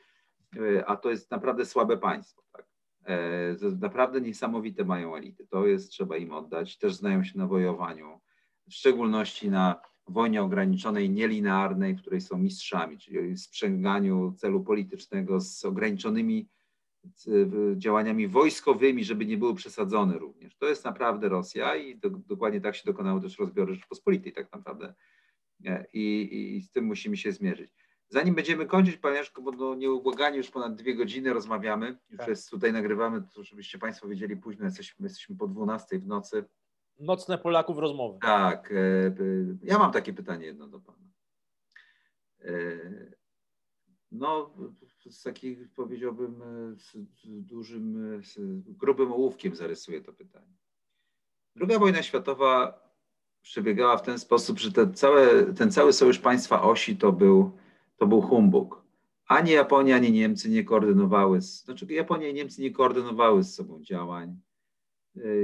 e, 0.56 0.86
a 0.86 0.96
to 0.96 1.10
jest 1.10 1.30
naprawdę 1.30 1.64
słabe 1.64 1.96
państwo. 1.96 2.42
Tak? 2.52 2.68
Naprawdę 3.80 4.20
niesamowite 4.20 4.84
mają 4.84 5.16
elity. 5.16 5.46
To 5.46 5.66
jest, 5.66 5.90
trzeba 5.90 6.16
im 6.16 6.32
oddać. 6.32 6.78
Też 6.78 6.94
znają 6.94 7.24
się 7.24 7.38
na 7.38 7.46
wojowaniu, 7.46 8.20
w 8.70 8.74
szczególności 8.74 9.50
na 9.50 9.80
wojnie 10.08 10.42
ograniczonej, 10.42 11.10
nielinearnej, 11.10 11.94
w 11.94 12.00
której 12.00 12.20
są 12.20 12.38
mistrzami, 12.38 12.98
czyli 12.98 13.38
sprzęganiu 13.38 14.32
celu 14.36 14.60
politycznego 14.60 15.40
z 15.40 15.64
ograniczonymi 15.64 16.48
działaniami 17.76 18.28
wojskowymi, 18.28 19.04
żeby 19.04 19.26
nie 19.26 19.38
były 19.38 19.54
przesadzone 19.54 20.18
również. 20.18 20.56
To 20.56 20.68
jest 20.68 20.84
naprawdę 20.84 21.28
Rosja 21.28 21.76
i 21.76 21.98
do, 21.98 22.10
dokładnie 22.10 22.60
tak 22.60 22.76
się 22.76 22.82
dokonały 22.86 23.20
też 23.20 23.38
rozbiory 23.38 23.74
Rzeczpospolitej 23.74 24.32
tak 24.32 24.52
naprawdę. 24.52 24.94
I, 25.92 26.56
I, 26.56 26.62
z 26.62 26.70
tym 26.70 26.84
musimy 26.84 27.16
się 27.16 27.32
zmierzyć. 27.32 27.70
Zanim 28.08 28.34
będziemy 28.34 28.66
kończyć, 28.66 28.96
Panie 28.96 29.16
Jaszko, 29.16 29.42
bo 29.42 29.52
no 29.52 29.74
nieubłaganie 29.74 30.36
już 30.36 30.50
ponad 30.50 30.74
dwie 30.74 30.94
godziny 30.94 31.32
rozmawiamy, 31.32 31.98
już 32.10 32.18
tak. 32.18 32.28
jest 32.28 32.50
tutaj 32.50 32.72
nagrywamy, 32.72 33.22
to 33.34 33.42
żebyście 33.42 33.78
Państwo 33.78 34.08
wiedzieli 34.08 34.36
późno, 34.36 34.64
jesteśmy, 34.64 35.06
jesteśmy 35.06 35.36
po 35.36 35.48
12 35.48 35.98
w 35.98 36.06
nocy, 36.06 36.44
nocne 36.98 37.38
Polaków 37.38 37.78
rozmowy. 37.78 38.18
Tak. 38.22 38.72
E, 38.72 39.14
ja 39.62 39.78
mam 39.78 39.92
takie 39.92 40.12
pytanie 40.12 40.46
jedno 40.46 40.68
do 40.68 40.80
Pana. 40.80 41.08
E, 42.40 42.52
no, 44.12 44.54
z 45.10 45.22
takich 45.22 45.70
powiedziałbym, 45.70 46.42
z 46.76 46.92
dużym, 47.24 48.20
z 48.24 48.38
grubym 48.76 49.12
ołówkiem 49.12 49.54
zarysuję 49.54 50.00
to 50.00 50.12
pytanie. 50.12 50.56
Druga 51.56 51.78
wojna 51.78 52.02
światowa 52.02 52.80
przebiegała 53.42 53.96
w 53.96 54.02
ten 54.02 54.18
sposób, 54.18 54.58
że 54.58 54.72
ten 54.72 54.94
cały, 54.94 55.54
ten 55.54 55.72
cały 55.72 55.92
sojusz 55.92 56.18
państwa 56.18 56.62
osi 56.62 56.96
to 56.96 57.12
był, 57.12 57.58
to 57.96 58.06
był 58.06 58.22
humbug. 58.22 58.84
Ani 59.26 59.50
Japonia, 59.50 59.96
ani 59.96 60.12
Niemcy 60.12 60.50
nie 60.50 60.64
koordynowały, 60.64 61.40
znaczy 61.40 61.86
Japonia 61.90 62.28
i 62.28 62.34
Niemcy 62.34 62.62
nie 62.62 62.70
koordynowały 62.70 63.44
z 63.44 63.54
sobą 63.54 63.82
działań 63.82 64.36
E, 64.36 64.47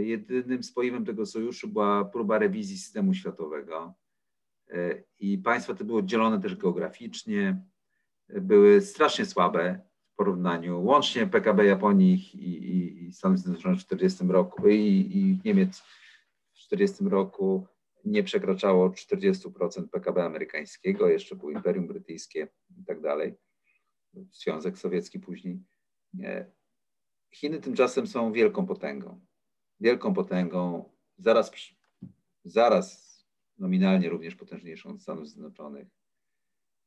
jedynym 0.05 0.63
spoiwem 0.63 1.05
tego 1.05 1.27
sojuszu 1.27 1.69
była 1.69 2.05
próba 2.05 2.39
rewizji 2.39 2.79
systemu 2.79 3.15
światowego. 3.15 3.95
E, 4.71 5.03
I 5.19 5.39
państwa 5.39 5.75
te 5.75 5.85
były 5.85 5.99
oddzielone 5.99 6.41
też 6.41 6.57
geograficznie, 6.57 7.65
e, 8.29 8.41
były 8.41 8.81
strasznie 8.81 9.27
słabe 9.27 9.81
w 10.13 10.17
porównaniu. 10.17 10.85
Łącznie 10.85 11.27
PKB 11.27 11.65
Japonii 11.65 12.15
i, 12.35 12.49
i, 12.49 13.05
i 13.05 13.13
Stanów 13.13 13.39
Zjednoczonych 13.39 13.81
w 13.81 13.85
1940 13.85 14.33
roku 14.33 14.69
i, 14.69 15.11
i 15.15 15.41
Niemiec 15.45 15.79
w 16.53 16.69
1940 16.69 17.05
roku 17.05 17.67
nie 18.05 18.23
przekraczało 18.23 18.91
40% 18.91 19.89
PKB 19.89 20.25
amerykańskiego, 20.25 21.09
jeszcze 21.09 21.37
było 21.37 21.51
Imperium 21.51 21.87
Brytyjskie 21.87 22.49
i 22.81 22.85
tak 22.85 23.01
dalej, 23.01 23.35
Związek 24.31 24.79
Sowiecki 24.79 25.21
później. 25.21 25.63
Chiny 27.35 27.61
tymczasem 27.61 28.07
są 28.07 28.33
wielką 28.33 28.67
potęgą 28.67 29.21
wielką 29.85 30.15
potęgą, 30.15 30.91
zaraz, 31.19 31.53
zaraz 32.45 33.15
nominalnie 33.59 34.09
również 34.09 34.35
potężniejszą 34.35 34.91
od 34.91 35.03
Stanów 35.03 35.29
Zjednoczonych. 35.29 35.89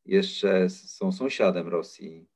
Jeszcze 0.06 0.70
są 0.70 1.12
sąsiadem 1.12 1.68
Rosji. 1.68 2.28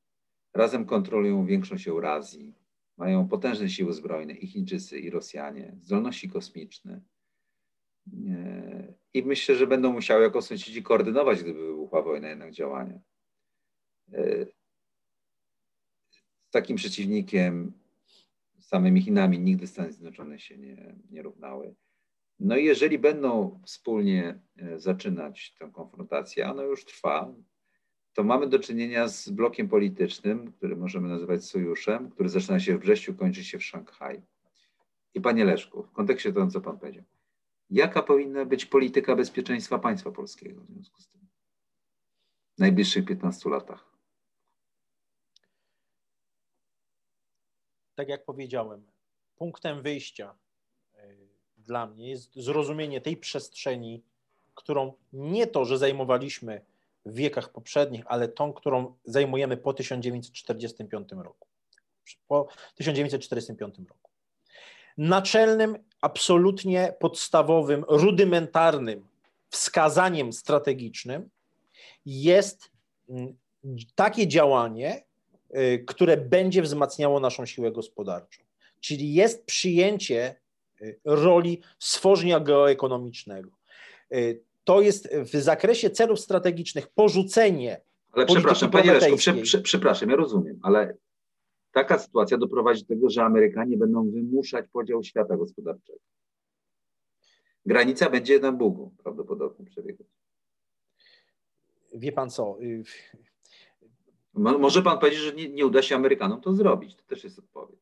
Razem 0.53 0.85
kontrolują 0.85 1.45
większość 1.45 1.87
Eurazji. 1.87 2.55
Mają 2.97 3.27
potężne 3.27 3.69
siły 3.69 3.93
zbrojne 3.93 4.33
i 4.33 4.47
Chińczycy, 4.47 4.99
i 4.99 5.09
Rosjanie, 5.09 5.75
zdolności 5.79 6.29
kosmiczne. 6.29 7.01
I 9.13 9.23
myślę, 9.23 9.55
że 9.55 9.67
będą 9.67 9.93
musiały 9.93 10.23
jako 10.23 10.41
sąsiedzi 10.41 10.83
koordynować, 10.83 11.43
gdyby 11.43 11.67
wybuchła 11.67 12.01
wojna, 12.01 12.29
jednak 12.29 12.51
działania. 12.51 12.99
Z 16.49 16.51
takim 16.51 16.75
przeciwnikiem, 16.75 17.80
samymi 18.71 19.01
Chinami, 19.01 19.39
nigdy 19.39 19.67
Stany 19.67 19.91
Zjednoczone 19.91 20.39
się 20.39 20.57
nie, 20.57 20.95
nie 21.09 21.21
równały. 21.21 21.75
No 22.39 22.57
i 22.57 22.65
jeżeli 22.65 22.99
będą 22.99 23.61
wspólnie 23.65 24.39
e, 24.57 24.79
zaczynać 24.79 25.55
tę 25.59 25.71
konfrontację, 25.73 26.47
a 26.47 26.51
ona 26.51 26.63
już 26.63 26.85
trwa, 26.85 27.33
to 28.13 28.23
mamy 28.23 28.47
do 28.47 28.59
czynienia 28.59 29.07
z 29.07 29.29
blokiem 29.29 29.69
politycznym, 29.69 30.51
który 30.51 30.75
możemy 30.75 31.07
nazywać 31.07 31.45
sojuszem, 31.45 32.09
który 32.09 32.29
zaczyna 32.29 32.59
się 32.59 32.77
w 32.77 32.81
Brześciu, 32.81 33.13
kończy 33.13 33.43
się 33.43 33.59
w 33.59 33.63
Szanghaj. 33.63 34.21
I 35.13 35.21
panie 35.21 35.45
Leszku, 35.45 35.83
w 35.83 35.91
kontekście 35.91 36.29
tego, 36.29 36.47
co 36.47 36.61
pan 36.61 36.79
powiedział, 36.79 37.03
jaka 37.69 38.01
powinna 38.03 38.45
być 38.45 38.65
polityka 38.65 39.15
bezpieczeństwa 39.15 39.79
państwa 39.79 40.11
polskiego 40.11 40.61
w 40.61 40.67
związku 40.67 41.01
z 41.01 41.07
tym 41.07 41.21
w 42.57 42.59
najbliższych 42.59 43.05
15 43.05 43.49
latach? 43.49 43.90
Tak 48.01 48.09
jak 48.09 48.25
powiedziałem, 48.25 48.85
punktem 49.35 49.81
wyjścia 49.81 50.35
dla 51.57 51.87
mnie 51.87 52.09
jest 52.09 52.35
zrozumienie 52.35 53.01
tej 53.01 53.17
przestrzeni, 53.17 54.03
którą 54.55 54.93
nie 55.13 55.47
to, 55.47 55.65
że 55.65 55.77
zajmowaliśmy 55.77 56.65
w 57.05 57.15
wiekach 57.15 57.51
poprzednich, 57.51 58.03
ale 58.07 58.27
tą, 58.27 58.53
którą 58.53 58.95
zajmujemy 59.05 59.57
po 59.57 59.73
1945 59.73 61.09
roku. 61.11 61.47
Po 62.27 62.47
1945 62.75 63.77
roku. 63.77 64.09
Naczelnym, 64.97 65.77
absolutnie 66.01 66.93
podstawowym, 66.99 67.85
rudymentarnym 67.87 69.07
wskazaniem 69.49 70.33
strategicznym 70.33 71.29
jest 72.05 72.71
mm, 73.09 73.37
takie 73.95 74.27
działanie, 74.27 75.10
które 75.87 76.17
będzie 76.17 76.61
wzmacniało 76.61 77.19
naszą 77.19 77.45
siłę 77.45 77.71
gospodarczą. 77.71 78.43
Czyli 78.79 79.13
jest 79.13 79.45
przyjęcie 79.45 80.35
Y, 80.81 80.99
roli 81.05 81.61
stworzenia 81.79 82.39
geoekonomicznego. 82.39 83.49
Y, 84.13 84.43
to 84.63 84.81
jest 84.81 85.15
w 85.15 85.29
zakresie 85.29 85.89
celów 85.89 86.19
strategicznych 86.19 86.87
porzucenie. 86.87 87.81
Ale 88.11 88.25
przepraszam, 88.25 88.71
panie 88.71 88.93
Leszku, 88.93 89.17
prze, 89.17 89.33
prze, 89.33 89.61
przepraszam, 89.61 90.09
ja 90.09 90.15
rozumiem, 90.15 90.59
ale 90.61 90.97
taka 91.71 91.99
sytuacja 91.99 92.37
doprowadzi 92.37 92.81
do 92.81 92.87
tego, 92.87 93.09
że 93.09 93.23
Amerykanie 93.23 93.77
będą 93.77 94.11
wymuszać 94.11 94.65
podział 94.71 95.03
świata 95.03 95.37
gospodarczego. 95.37 95.99
Granica 97.65 98.09
będzie 98.09 98.39
na 98.39 98.51
Bugu 98.51 98.93
prawdopodobnie 99.03 99.65
przebiegać. 99.65 100.07
Wie 101.93 102.11
pan 102.11 102.29
co? 102.29 102.57
Może 104.33 104.81
pan 104.81 104.99
powiedzieć, 104.99 105.21
że 105.21 105.33
nie, 105.33 105.49
nie 105.49 105.65
uda 105.65 105.81
się 105.81 105.95
Amerykanom 105.95 106.41
to 106.41 106.53
zrobić. 106.53 106.95
To 106.95 107.03
też 107.03 107.23
jest 107.23 107.39
odpowiedź. 107.39 107.79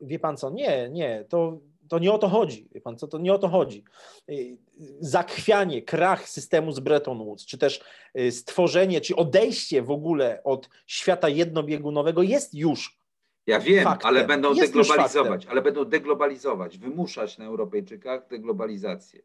Wie 0.00 0.18
pan 0.18 0.36
co? 0.36 0.50
Nie, 0.50 0.90
nie. 0.90 1.24
To 1.28 1.60
to 1.92 1.98
nie 1.98 2.12
o 2.12 2.18
to 2.18 2.28
chodzi, 2.28 2.68
wie 2.72 2.80
pan 2.80 2.96
co, 2.96 3.08
to 3.08 3.18
nie 3.18 3.34
o 3.34 3.38
to 3.38 3.48
chodzi. 3.48 3.84
Y, 4.30 4.58
Zakwianie, 5.00 5.82
krach 5.82 6.28
systemu 6.28 6.72
z 6.72 6.80
Bretton 6.80 7.18
Woods, 7.18 7.46
czy 7.46 7.58
też 7.58 7.84
y, 8.18 8.32
stworzenie, 8.32 9.00
czy 9.00 9.16
odejście 9.16 9.82
w 9.82 9.90
ogóle 9.90 10.40
od 10.44 10.68
świata 10.86 11.28
jednobiegunowego 11.28 12.22
jest 12.22 12.54
już 12.54 12.98
ja 13.46 13.60
wiem, 13.60 13.84
faktem. 13.84 14.08
ale 14.08 14.26
będą 14.26 14.54
jest 14.54 14.72
deglobalizować, 14.72 15.46
ale 15.46 15.62
będą 15.62 15.84
deglobalizować, 15.84 16.78
wymuszać 16.78 17.38
na 17.38 17.44
Europejczykach 17.44 18.28
deglobalizację 18.28 19.22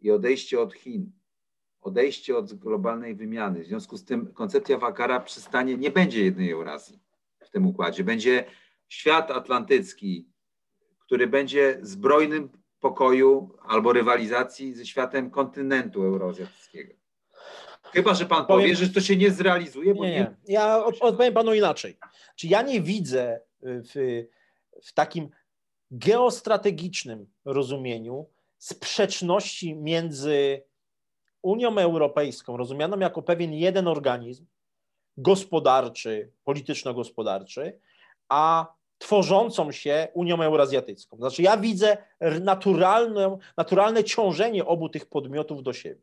i 0.00 0.10
odejście 0.10 0.60
od 0.60 0.74
Chin, 0.74 1.12
odejście 1.86 2.36
od 2.36 2.54
globalnej 2.54 3.14
wymiany. 3.14 3.62
W 3.62 3.66
związku 3.66 3.96
z 3.96 4.04
tym 4.04 4.32
koncepcja 4.32 4.78
Wakara 4.78 5.20
przystanie, 5.20 5.76
nie 5.76 5.90
będzie 5.90 6.24
jednej 6.24 6.50
Eurazji 6.50 7.00
w 7.40 7.50
tym 7.50 7.66
układzie. 7.66 8.04
Będzie 8.04 8.44
świat 8.88 9.30
atlantycki, 9.30 10.28
który 10.98 11.26
będzie 11.26 11.78
zbrojnym 11.82 12.48
pokoju 12.80 13.56
albo 13.62 13.92
rywalizacji 13.92 14.74
ze 14.74 14.86
światem 14.86 15.30
kontynentu 15.30 16.02
euroazjatyckiego. 16.02 16.94
Chyba, 17.82 18.14
że 18.14 18.26
pan 18.26 18.46
Powiem, 18.46 18.62
powie, 18.62 18.76
że 18.76 18.88
to 18.88 19.00
się 19.00 19.16
nie 19.16 19.30
zrealizuje. 19.30 19.94
Bo 19.94 20.04
nie, 20.04 20.10
nie. 20.10 20.36
Ja 20.48 20.84
odpowiem 20.84 21.34
panu 21.34 21.54
inaczej. 21.54 21.98
Czy 22.36 22.46
ja 22.46 22.62
nie 22.62 22.80
widzę 22.80 23.40
w, 23.62 24.24
w 24.82 24.92
takim 24.92 25.28
geostrategicznym 25.90 27.26
rozumieniu 27.44 28.26
sprzeczności 28.58 29.76
między 29.76 30.62
Unią 31.46 31.78
Europejską, 31.78 32.56
rozumianą 32.56 32.98
jako 32.98 33.22
pewien 33.22 33.52
jeden 33.52 33.88
organizm 33.88 34.46
gospodarczy, 35.16 36.32
polityczno-gospodarczy, 36.44 37.78
a 38.28 38.66
tworzącą 38.98 39.72
się 39.72 40.08
Unią 40.14 40.42
Eurazjatycką. 40.42 41.16
Znaczy 41.16 41.42
ja 41.42 41.56
widzę 41.56 41.96
naturalne, 42.40 43.38
naturalne 43.56 44.04
ciążenie 44.04 44.64
obu 44.64 44.88
tych 44.88 45.06
podmiotów 45.06 45.62
do 45.62 45.72
siebie. 45.72 46.00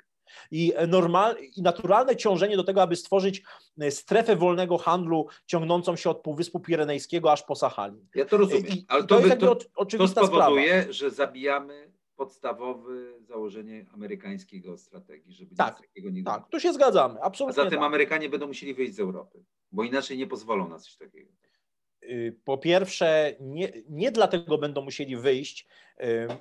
I, 0.52 0.74
normal, 0.88 1.38
I 1.58 1.62
naturalne 1.62 2.16
ciążenie 2.16 2.58
do 2.58 2.64
tego, 2.64 2.82
aby 2.82 2.96
stworzyć 2.96 3.44
e, 3.82 3.92
strefę 3.92 4.36
wolnego 4.36 4.78
handlu 4.78 5.28
ciągnącą 5.46 5.96
się 5.96 6.10
od 6.10 6.22
Półwyspu 6.22 6.60
Pirenejskiego 6.60 7.32
aż 7.32 7.44
po 7.44 7.56
Sachalin. 7.56 8.08
Ja 8.16 8.26
to 8.26 8.38
rozumiem, 8.38 8.68
I, 8.68 8.86
ale 8.88 9.02
to, 9.02 9.08
to, 9.08 9.26
jest 9.26 9.40
to, 9.40 9.58
oczywista 9.76 10.22
to 10.22 10.28
spowoduje, 10.28 10.82
sprawa. 10.82 10.94
że 10.94 11.12
zabijamy 11.12 11.93
podstawowe 12.26 12.94
założenie 13.22 13.86
amerykańskiego 13.94 14.78
strategii, 14.78 15.34
żeby 15.34 15.56
tak, 15.56 15.78
nic 15.78 15.88
takiego 15.88 16.10
nigdy 16.10 16.32
Tak, 16.32 16.50
tu 16.50 16.60
się 16.60 16.74
zgadzamy, 16.74 17.22
absolutnie. 17.22 17.62
A 17.62 17.66
zatem 17.66 17.80
tak. 17.80 17.88
Amerykanie 17.88 18.30
będą 18.30 18.48
musieli 18.48 18.74
wyjść 18.74 18.94
z 18.94 19.00
Europy, 19.00 19.44
bo 19.72 19.84
inaczej 19.84 20.18
nie 20.18 20.28
pozwolą 20.28 20.70
na 20.70 20.80
coś 20.80 20.96
takiego. 20.96 21.32
Y, 22.04 22.40
po 22.46 22.58
pierwsze, 22.58 23.36
nie, 23.40 23.72
nie 23.90 24.12
dlatego 24.12 24.58
będą 24.58 24.82
musieli 24.82 25.18
wyjść, 25.18 25.68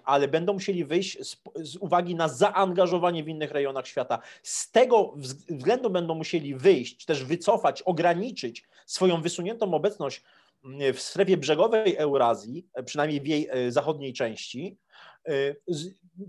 ale 0.05 0.29
będą 0.29 0.53
musieli 0.53 0.85
wyjść 0.85 1.19
z, 1.27 1.43
z, 1.57 1.77
uwagi 1.77 2.15
na 2.15 2.29
zaangażowanie 2.29 3.25
w 3.25 3.29
innych 3.29 3.51
rejonach 3.51 3.87
świata. 3.87 4.19
Z 4.43 4.71
tego 4.71 5.15
względu 5.17 5.91
będą 5.91 6.15
musieli 6.15 6.55
wyjść, 6.55 7.05
też 7.05 7.25
wycofać, 7.25 7.83
ograniczyć 7.83 8.69
swoją 8.87 9.23
wysuniętą 9.23 9.75
obecność 9.75 10.23
y, 10.81 10.93
w 10.93 11.01
strefie 11.01 11.37
brzegowej 11.37 11.97
Eurazji, 11.97 12.67
przynajmniej 12.85 13.21
w 13.21 13.27
jej 13.27 13.49
zachodniej 13.69 14.13
części, 14.13 14.77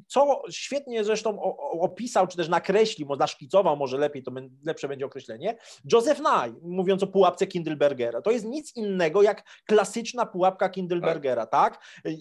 co 0.07 0.41
świetnie 0.49 1.03
zresztą 1.03 1.41
opisał, 1.81 2.27
czy 2.27 2.37
też 2.37 2.49
nakreślił, 2.49 3.07
może 3.07 3.19
naszkicował, 3.19 3.77
może 3.77 3.97
lepiej, 3.97 4.23
to 4.23 4.31
lepsze 4.65 4.87
będzie 4.87 5.05
określenie, 5.05 5.57
Joseph 5.91 6.19
Nye, 6.19 6.53
mówiąc 6.61 7.03
o 7.03 7.07
pułapce 7.07 7.47
Kindlebergera. 7.47 8.21
To 8.21 8.31
jest 8.31 8.45
nic 8.45 8.75
innego 8.75 9.21
jak 9.21 9.43
klasyczna 9.65 10.25
pułapka 10.25 10.69
Kindlebergera, 10.69 11.45
tak? 11.45 11.79
tak? 12.03 12.13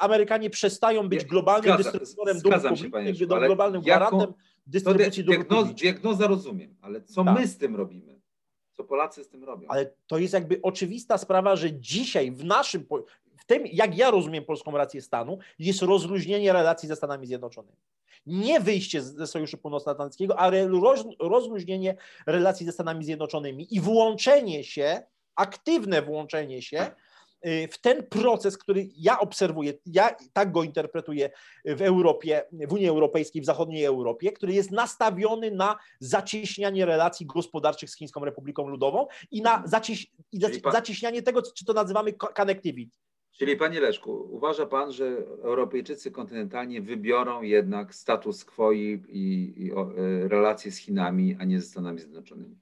Amerykanie 0.00 0.50
przestają 0.50 1.08
być 1.08 1.24
globalnym 1.24 1.74
Zgadza, 1.74 1.98
dystrybutorem 1.98 2.40
dóbr 2.40 2.60
publicznych, 2.60 3.28
globalnym 3.28 3.82
gwarantem 3.82 4.32
dystrybucji 4.66 5.24
dóbr 5.24 5.38
diagnoz, 5.38 5.74
Diagnoza 5.74 6.26
rozumiem, 6.26 6.76
ale 6.80 7.02
co 7.02 7.24
tak. 7.24 7.38
my 7.38 7.46
z 7.46 7.58
tym 7.58 7.76
robimy? 7.76 8.20
Co 8.76 8.84
Polacy 8.84 9.24
z 9.24 9.28
tym 9.28 9.44
robią? 9.44 9.68
Ale 9.68 9.90
to 10.06 10.18
jest 10.18 10.34
jakby 10.34 10.62
oczywista 10.62 11.18
sprawa, 11.18 11.56
że 11.56 11.72
dzisiaj 11.72 12.30
w 12.30 12.44
naszym, 12.44 12.86
tym, 13.48 13.66
jak 13.66 13.98
ja 13.98 14.10
rozumiem 14.10 14.44
polską 14.44 14.72
rację 14.72 15.02
stanu, 15.02 15.38
jest 15.58 15.82
rozluźnienie 15.82 16.52
relacji 16.52 16.88
ze 16.88 16.96
Stanami 16.96 17.26
Zjednoczonymi. 17.26 17.76
Nie 18.26 18.60
wyjście 18.60 19.02
ze 19.02 19.26
Sojuszu 19.26 19.58
Północnoatlantyckiego, 19.58 20.38
ale 20.38 20.68
rozluźnienie 21.20 21.96
relacji 22.26 22.66
ze 22.66 22.72
Stanami 22.72 23.04
Zjednoczonymi 23.04 23.74
i 23.74 23.80
włączenie 23.80 24.64
się, 24.64 25.02
aktywne 25.36 26.02
włączenie 26.02 26.62
się 26.62 26.90
y, 27.46 27.68
w 27.72 27.80
ten 27.80 28.06
proces, 28.06 28.58
który 28.58 28.88
ja 28.96 29.20
obserwuję, 29.20 29.72
ja 29.86 30.16
tak 30.32 30.52
go 30.52 30.62
interpretuję 30.62 31.30
w 31.64 31.82
Europie, 31.82 32.42
w 32.52 32.72
Unii 32.72 32.88
Europejskiej, 32.88 33.42
w 33.42 33.46
zachodniej 33.46 33.84
Europie, 33.84 34.32
który 34.32 34.52
jest 34.52 34.70
nastawiony 34.70 35.50
na 35.50 35.76
zacieśnianie 36.00 36.86
relacji 36.86 37.26
gospodarczych 37.26 37.90
z 37.90 37.96
Chińską 37.96 38.24
Republiką 38.24 38.68
Ludową 38.68 39.06
i 39.30 39.42
na 39.42 39.62
zacieś, 39.66 40.06
i 40.32 40.40
zacieśnianie 40.72 41.22
tego, 41.22 41.42
czy 41.42 41.64
to 41.64 41.72
nazywamy 41.72 42.12
connectivity. 42.12 42.98
Czyli 43.38 43.56
panie 43.56 43.80
Leszku, 43.80 44.28
uważa 44.30 44.66
pan, 44.66 44.92
że 44.92 45.06
Europejczycy 45.42 46.10
kontynentalnie 46.10 46.82
wybiorą 46.82 47.42
jednak 47.42 47.94
status 47.94 48.44
quo 48.44 48.72
i, 48.72 49.02
i, 49.08 49.72
o, 49.72 49.82
e, 49.82 50.28
relacje 50.28 50.72
z 50.72 50.76
Chinami, 50.76 51.36
a 51.40 51.44
nie 51.44 51.60
ze 51.60 51.66
Stanami 51.66 51.98
Zjednoczonymi? 51.98 52.56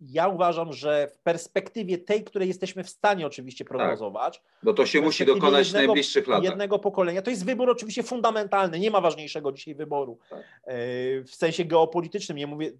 ja 0.00 0.28
uważam, 0.28 0.72
że 0.72 1.08
w 1.08 1.18
perspektywie 1.18 1.98
tej, 1.98 2.24
której 2.24 2.48
jesteśmy 2.48 2.84
w 2.84 2.90
stanie 2.90 3.26
oczywiście 3.26 3.64
tak. 3.64 3.68
prognozować. 3.68 4.38
Tak, 4.38 4.46
bo 4.62 4.74
to 4.74 4.86
się 4.86 5.00
musi 5.00 5.26
dokonać 5.26 5.66
jednego, 5.66 5.84
w 5.84 5.86
najbliższych 5.86 6.26
latach. 6.26 6.44
Jednego 6.44 6.78
pokolenia. 6.78 7.22
To 7.22 7.30
jest 7.30 7.44
wybór 7.44 7.70
oczywiście 7.70 8.02
fundamentalny. 8.02 8.78
Nie 8.78 8.90
ma 8.90 9.00
ważniejszego 9.00 9.52
dzisiaj 9.52 9.74
wyboru. 9.74 10.18
Tak. 10.30 10.40
E, 10.64 10.74
w 11.22 11.34
sensie 11.34 11.64
geopolitycznym. 11.64 12.38
Nie 12.38 12.46
mówię, 12.46 12.72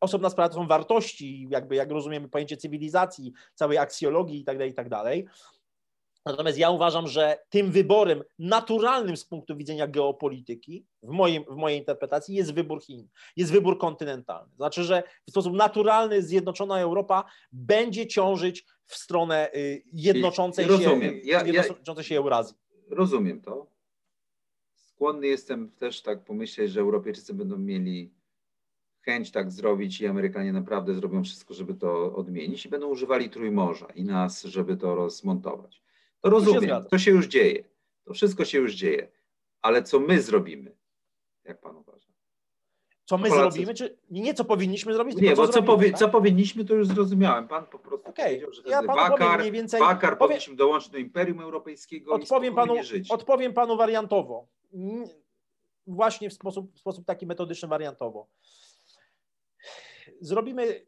osobna 0.00 0.30
sprawa 0.30 0.48
to 0.48 0.54
są 0.54 0.66
wartości, 0.66 1.48
jakby 1.50 1.74
jak 1.74 1.90
rozumiemy 1.90 2.28
pojęcie 2.28 2.56
cywilizacji, 2.56 3.32
całej 3.54 3.78
aksjologii 3.78 4.38
itd. 4.38 4.58
Tak 4.58 4.68
itd. 4.68 5.30
Natomiast 6.26 6.58
ja 6.58 6.70
uważam, 6.70 7.08
że 7.08 7.38
tym 7.48 7.70
wyborem 7.70 8.22
naturalnym 8.38 9.16
z 9.16 9.24
punktu 9.24 9.56
widzenia 9.56 9.86
geopolityki, 9.86 10.86
w, 11.02 11.08
moim, 11.08 11.44
w 11.44 11.56
mojej 11.56 11.78
interpretacji, 11.78 12.34
jest 12.34 12.54
wybór 12.54 12.82
Chin, 12.82 13.08
jest 13.36 13.52
wybór 13.52 13.78
kontynentalny. 13.78 14.54
Znaczy, 14.56 14.84
że 14.84 15.02
w 15.26 15.30
sposób 15.30 15.54
naturalny 15.54 16.22
Zjednoczona 16.22 16.80
Europa 16.80 17.24
będzie 17.52 18.06
ciążyć 18.06 18.66
w 18.84 18.96
stronę 18.96 19.50
y, 19.54 19.82
jednoczącej, 19.92 20.66
rozumiem. 20.66 21.14
się, 21.14 21.20
ja, 21.24 21.44
jednoczącej 21.44 22.04
się 22.04 22.16
Eurazji. 22.16 22.56
Rozumiem 22.90 23.40
to. 23.40 23.66
Skłonny 24.74 25.26
jestem 25.26 25.70
też 25.70 26.02
tak 26.02 26.24
pomyśleć, 26.24 26.70
że 26.70 26.80
Europejczycy 26.80 27.34
będą 27.34 27.58
mieli 27.58 28.14
chęć 29.00 29.30
tak 29.30 29.52
zrobić 29.52 30.00
i 30.00 30.06
Amerykanie 30.06 30.52
naprawdę 30.52 30.94
zrobią 30.94 31.24
wszystko, 31.24 31.54
żeby 31.54 31.74
to 31.74 32.14
odmienić 32.14 32.66
i 32.66 32.68
będą 32.68 32.86
używali 32.88 33.30
Trójmorza 33.30 33.86
i 33.86 34.04
nas, 34.04 34.42
żeby 34.42 34.76
to 34.76 34.94
rozmontować. 34.94 35.85
To 36.20 36.30
rozumiem, 36.30 36.84
to 36.90 36.98
się 36.98 37.10
już 37.10 37.26
dzieje. 37.26 37.64
To 38.04 38.14
wszystko 38.14 38.44
się 38.44 38.58
już 38.58 38.74
dzieje. 38.74 39.08
Ale 39.62 39.82
co 39.82 40.00
my 40.00 40.22
zrobimy? 40.22 40.76
Jak 41.44 41.60
pan 41.60 41.76
uważa? 41.76 42.06
Co 43.04 43.18
my 43.18 43.28
Polacy... 43.28 43.52
zrobimy, 43.52 43.74
czy 43.74 43.98
nie 44.10 44.34
co 44.34 44.44
powinniśmy 44.44 44.94
zrobić? 44.94 45.16
Nie, 45.16 45.36
bo 45.36 45.46
co, 45.46 45.52
zrobimy, 45.52 45.74
powi... 45.74 45.90
tak? 45.90 45.98
co 45.98 46.08
powinniśmy, 46.08 46.64
to 46.64 46.74
już 46.74 46.86
zrozumiałem. 46.86 47.48
Pan 47.48 47.66
po 47.66 47.78
prostu 47.78 48.10
okay. 48.10 48.26
powiedział, 48.26 48.52
że 48.52 48.62
ja 48.66 48.82
Wakar, 48.82 49.40
mniej 49.40 49.52
więcej... 49.52 49.80
Wakar 49.80 50.00
powiem... 50.00 50.18
powinniśmy 50.18 50.56
dołączyć 50.56 50.90
do 50.90 50.98
Imperium 50.98 51.40
Europejskiego 51.40 52.12
odpowiem 52.12 52.52
i 52.52 52.56
panu, 52.56 52.82
żyć. 52.82 53.10
Odpowiem 53.10 53.52
panu 53.52 53.76
wariantowo. 53.76 54.46
Właśnie 55.86 56.30
w 56.30 56.32
sposób, 56.32 56.74
w 56.74 56.78
sposób 56.78 57.06
taki 57.06 57.26
metodyczny, 57.26 57.68
wariantowo. 57.68 58.28
Zrobimy, 60.20 60.86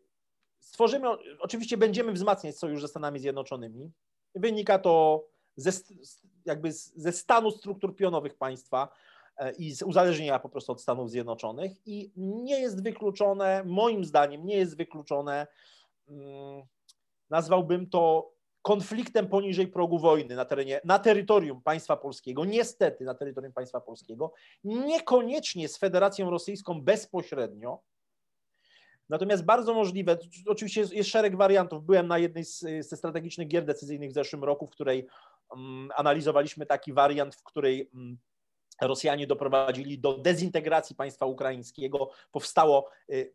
stworzymy, 0.60 1.08
oczywiście 1.38 1.76
będziemy 1.76 2.12
wzmacniać 2.12 2.58
sojusz 2.58 2.80
ze 2.80 2.88
Stanami 2.88 3.18
Zjednoczonymi, 3.18 3.90
Wynika 4.34 4.78
to 4.78 5.24
ze, 5.56 5.70
jakby 6.44 6.72
ze 6.72 7.12
stanu 7.12 7.50
struktur 7.50 7.96
pionowych 7.96 8.34
państwa 8.34 8.88
e, 9.36 9.52
i 9.52 9.74
z 9.74 9.82
uzależnienia 9.82 10.38
po 10.38 10.48
prostu 10.48 10.72
od 10.72 10.80
Stanów 10.80 11.10
Zjednoczonych. 11.10 11.72
I 11.86 12.12
nie 12.16 12.60
jest 12.60 12.82
wykluczone, 12.82 13.62
moim 13.66 14.04
zdaniem 14.04 14.46
nie 14.46 14.56
jest 14.56 14.76
wykluczone, 14.76 15.46
mm, 16.08 16.62
nazwałbym 17.30 17.90
to 17.90 18.32
konfliktem 18.62 19.28
poniżej 19.28 19.68
progu 19.68 19.98
wojny 19.98 20.36
na 20.36 20.44
terenie, 20.44 20.80
na 20.84 20.98
terytorium 20.98 21.62
państwa 21.62 21.96
polskiego, 21.96 22.44
niestety 22.44 23.04
na 23.04 23.14
terytorium 23.14 23.52
państwa 23.52 23.80
polskiego, 23.80 24.32
niekoniecznie 24.64 25.68
z 25.68 25.78
Federacją 25.78 26.30
Rosyjską 26.30 26.82
bezpośrednio, 26.82 27.80
Natomiast 29.08 29.44
bardzo 29.44 29.74
możliwe, 29.74 30.18
oczywiście 30.46 30.80
jest, 30.80 30.92
jest 30.92 31.10
szereg 31.10 31.36
wariantów. 31.36 31.84
Byłem 31.84 32.06
na 32.06 32.18
jednej 32.18 32.44
z, 32.44 32.60
ze 32.60 32.96
strategicznych 32.96 33.48
gier 33.48 33.64
decyzyjnych 33.64 34.10
w 34.10 34.14
zeszłym 34.14 34.44
roku, 34.44 34.66
w 34.66 34.70
której 34.70 35.06
um, 35.50 35.88
analizowaliśmy 35.96 36.66
taki 36.66 36.92
wariant, 36.92 37.34
w 37.34 37.42
której 37.42 37.90
um, 37.94 38.18
Rosjanie 38.80 39.26
doprowadzili 39.26 39.98
do 39.98 40.18
dezintegracji 40.18 40.96
państwa 40.96 41.26
ukraińskiego. 41.26 42.10
Powstało 42.32 42.90
y, 43.10 43.32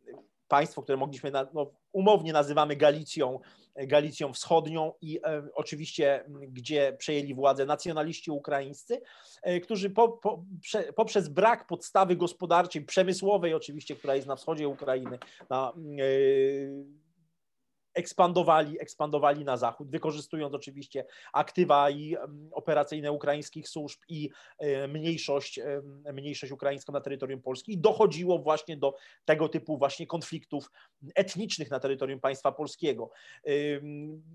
państwo, 0.53 0.81
które 0.83 0.97
mogliśmy, 0.97 1.31
na, 1.31 1.47
no, 1.53 1.71
umownie 1.91 2.33
nazywamy 2.33 2.75
Galicją, 2.75 3.39
Galicją 3.75 4.33
Wschodnią 4.33 4.93
i 5.01 5.19
e, 5.23 5.43
oczywiście, 5.53 6.25
gdzie 6.47 6.95
przejęli 6.97 7.33
władzę 7.33 7.65
nacjonaliści 7.65 8.31
ukraińscy, 8.31 9.01
e, 9.41 9.59
którzy 9.59 9.89
po, 9.89 10.09
po, 10.09 10.43
prze, 10.61 10.93
poprzez 10.93 11.29
brak 11.29 11.67
podstawy 11.67 12.15
gospodarczej, 12.15 12.85
przemysłowej 12.85 13.53
oczywiście, 13.53 13.95
która 13.95 14.15
jest 14.15 14.27
na 14.27 14.35
wschodzie 14.35 14.67
Ukrainy, 14.67 15.19
na, 15.49 15.73
e, 15.75 17.12
ekspandowali, 17.93 18.81
ekspandowali 18.81 19.45
na 19.45 19.57
zachód, 19.57 19.91
wykorzystując 19.91 20.55
oczywiście 20.55 21.05
aktywa 21.33 21.89
i 21.89 22.15
operacyjne 22.51 23.11
ukraińskich 23.11 23.69
służb 23.69 23.99
i 24.09 24.29
e, 24.59 24.87
mniejszość, 24.87 25.59
mniejszość 26.13 26.51
ukraińską 26.51 26.93
na 26.93 27.01
terytorium 27.01 27.41
Polski 27.41 27.73
i 27.73 27.77
dochodziło 27.77 28.39
właśnie 28.39 28.77
do 28.77 28.95
tego 29.25 29.49
typu 29.49 29.77
właśnie 29.77 30.07
konfliktów 30.07 30.71
etnicznych 31.15 31.71
na 31.71 31.79
terytorium 31.79 32.19
państwa 32.19 32.51
polskiego. 32.51 33.09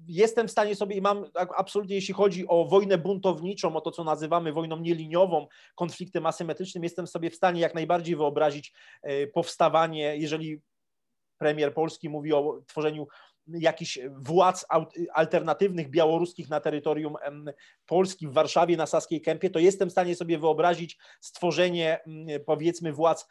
Jestem 0.07 0.49
w 0.49 0.51
stanie 0.51 0.77
sobie 0.77 0.97
i 0.97 1.01
mam 1.01 1.25
absolutnie, 1.57 1.95
jeśli 1.95 2.15
chodzi 2.15 2.49
o 2.49 2.65
wojnę 2.65 2.99
buntowniczą, 2.99 3.77
o 3.77 3.81
to, 3.81 3.91
co 3.91 4.05
nazywamy 4.05 4.53
wojną 4.53 4.77
nieliniową, 4.77 5.47
konfliktem 5.75 6.27
asymetrycznym, 6.27 6.85
jestem 6.85 7.07
sobie 7.07 7.31
w 7.31 7.35
stanie 7.35 7.61
jak 7.61 7.75
najbardziej 7.75 8.17
wyobrazić 8.17 8.73
e, 9.03 9.27
powstawanie, 9.27 10.17
jeżeli 10.17 10.61
premier 11.39 11.75
Polski 11.75 12.09
mówi 12.09 12.33
o 12.33 12.63
tworzeniu 12.67 13.07
jakichś 13.49 13.99
władz 14.17 14.67
alternatywnych 15.15 15.91
białoruskich 15.91 16.49
na 16.49 16.61
terytorium 16.61 17.15
Polski, 17.87 18.29
w 18.29 18.33
Warszawie, 18.33 18.77
na 18.77 18.87
Saskiej 18.87 19.21
Kępie, 19.21 19.51
to 19.51 19.59
jestem 19.59 19.89
w 19.89 19.93
stanie 19.93 20.15
sobie 20.15 20.39
wyobrazić 20.39 20.99
stworzenie 21.21 22.01
powiedzmy 22.47 22.93
władz 22.93 23.29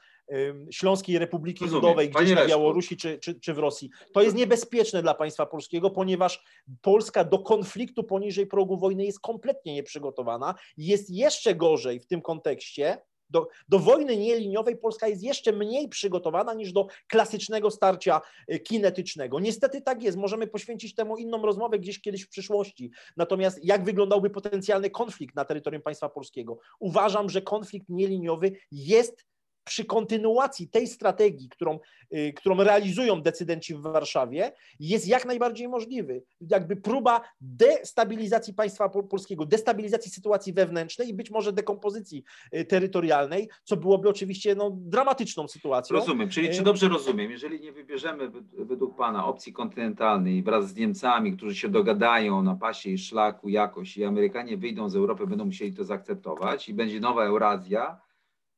Śląskiej 0.72 1.20
Republiki 1.20 1.64
Rozumiem. 1.64 1.82
Ludowej 1.82 2.10
gdzieś 2.10 2.32
na 2.32 2.46
Białorusi 2.46 2.98
czy, 2.98 3.20
czy, 3.20 3.40
czy 3.40 3.54
w 3.54 3.58
Rosji. 3.58 3.90
To 4.14 4.22
jest 4.22 4.36
niebezpieczne 4.36 5.02
dla 5.02 5.14
państwa 5.14 5.46
polskiego, 5.46 5.90
ponieważ 5.90 6.44
Polska 6.82 7.24
do 7.24 7.40
konfliktu 7.40 8.04
poniżej 8.04 8.48
progu 8.48 8.78
wojny 8.78 9.06
jest 9.06 9.20
kompletnie 9.20 9.74
nieprzygotowana. 9.74 10.56
Jest 10.78 11.10
jeszcze 11.10 11.56
gorzej 11.56 12.00
w 12.00 12.08
tym 12.08 12.22
kontekście, 12.22 13.02
do, 13.30 13.48
do 13.70 13.80
wojny 13.80 14.18
nieliniowej 14.18 14.78
Polska 14.78 15.08
jest 15.08 15.24
jeszcze 15.24 15.52
mniej 15.52 15.90
przygotowana 15.90 16.54
niż 16.54 16.72
do 16.74 16.88
klasycznego 17.08 17.72
starcia 17.72 18.22
y, 18.54 18.60
kinetycznego. 18.60 19.40
Niestety 19.40 19.82
tak 19.82 20.04
jest, 20.04 20.18
możemy 20.18 20.48
poświęcić 20.48 20.96
temu 20.96 21.18
inną 21.18 21.42
rozmowę 21.42 21.80
gdzieś 21.80 22.02
kiedyś 22.02 22.24
w 22.24 22.30
przyszłości. 22.30 22.92
Natomiast 23.18 23.66
jak 23.66 23.84
wyglądałby 23.84 24.30
potencjalny 24.30 24.90
konflikt 24.90 25.36
na 25.36 25.46
terytorium 25.46 25.82
państwa 25.82 26.10
polskiego? 26.10 26.58
Uważam, 26.80 27.30
że 27.30 27.42
konflikt 27.42 27.90
nieliniowy 27.90 28.52
jest 28.72 29.26
przy 29.68 29.86
kontynuacji 29.86 30.68
tej 30.68 30.88
strategii, 30.88 31.50
którą, 31.50 31.80
y, 32.14 32.34
którą 32.34 32.64
realizują 32.64 33.22
decydenci 33.22 33.76
w 33.76 33.82
Warszawie, 33.82 34.52
jest 34.80 35.08
jak 35.08 35.26
najbardziej 35.26 35.68
możliwy. 35.68 36.24
Jakby 36.50 36.76
próba 36.76 37.22
destabilizacji 37.42 38.54
państwa 38.54 38.90
polskiego, 38.90 39.46
destabilizacji 39.46 40.12
sytuacji 40.12 40.54
wewnętrznej 40.54 41.10
i 41.10 41.14
być 41.14 41.32
może 41.32 41.54
dekompozycji 41.54 42.24
y, 42.56 42.66
terytorialnej, 42.66 43.50
co 43.64 43.78
byłoby 43.78 44.10
oczywiście 44.10 44.56
no, 44.56 44.72
dramatyczną 44.74 45.48
sytuacją. 45.48 45.96
Rozumiem, 45.96 46.30
czyli 46.30 46.50
czy 46.50 46.62
y, 46.62 46.64
dobrze 46.64 46.88
rozumiem, 46.88 47.32
jeżeli 47.32 47.60
nie 47.60 47.72
wybierzemy 47.72 48.32
według 48.54 48.98
Pana 48.98 49.26
opcji 49.26 49.54
kontynentalnej 49.54 50.44
wraz 50.44 50.70
z 50.70 50.76
Niemcami, 50.76 51.38
którzy 51.38 51.56
się 51.56 51.70
dogadają 51.70 52.44
na 52.44 52.56
pasie 52.56 52.90
i 52.90 52.98
szlaku 52.98 53.50
jakoś 53.50 53.98
i 53.98 54.04
Amerykanie 54.04 54.58
wyjdą 54.58 54.90
z 54.90 54.96
Europy, 54.96 55.28
będą 55.28 55.46
musieli 55.46 55.74
to 55.74 55.84
zaakceptować 55.84 56.70
i 56.70 56.74
będzie 56.74 57.00
nowa 57.00 57.26
Eurazja, 57.26 58.07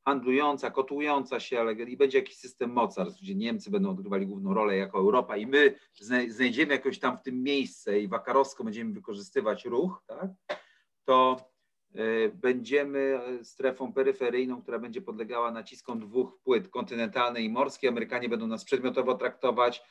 handlująca, 0.04 0.70
kotująca 0.70 1.40
się, 1.40 1.60
ale 1.60 1.72
i 1.72 1.96
będzie 1.96 2.18
jakiś 2.18 2.36
system 2.36 2.72
mocarstw, 2.72 3.22
gdzie 3.22 3.34
Niemcy 3.34 3.70
będą 3.70 3.90
odgrywali 3.90 4.26
główną 4.26 4.54
rolę 4.54 4.76
jako 4.76 4.98
Europa 4.98 5.36
i 5.36 5.46
my 5.46 5.74
znajdziemy 6.28 6.72
jakoś 6.72 6.98
tam 6.98 7.18
w 7.18 7.22
tym 7.22 7.42
miejsce 7.42 8.00
i 8.00 8.08
wakarowsko 8.08 8.64
będziemy 8.64 8.92
wykorzystywać 8.92 9.64
ruch, 9.64 10.02
tak, 10.06 10.30
to 11.04 11.36
e, 11.94 12.28
będziemy 12.28 13.20
strefą 13.42 13.92
peryferyjną, 13.92 14.62
która 14.62 14.78
będzie 14.78 15.02
podlegała 15.02 15.50
naciskom 15.50 16.00
dwóch 16.00 16.38
płyt, 16.44 16.68
kontynentalnej 16.68 17.44
i 17.44 17.50
morskiej. 17.50 17.90
Amerykanie 17.90 18.28
będą 18.28 18.46
nas 18.46 18.64
przedmiotowo 18.64 19.14
traktować, 19.14 19.82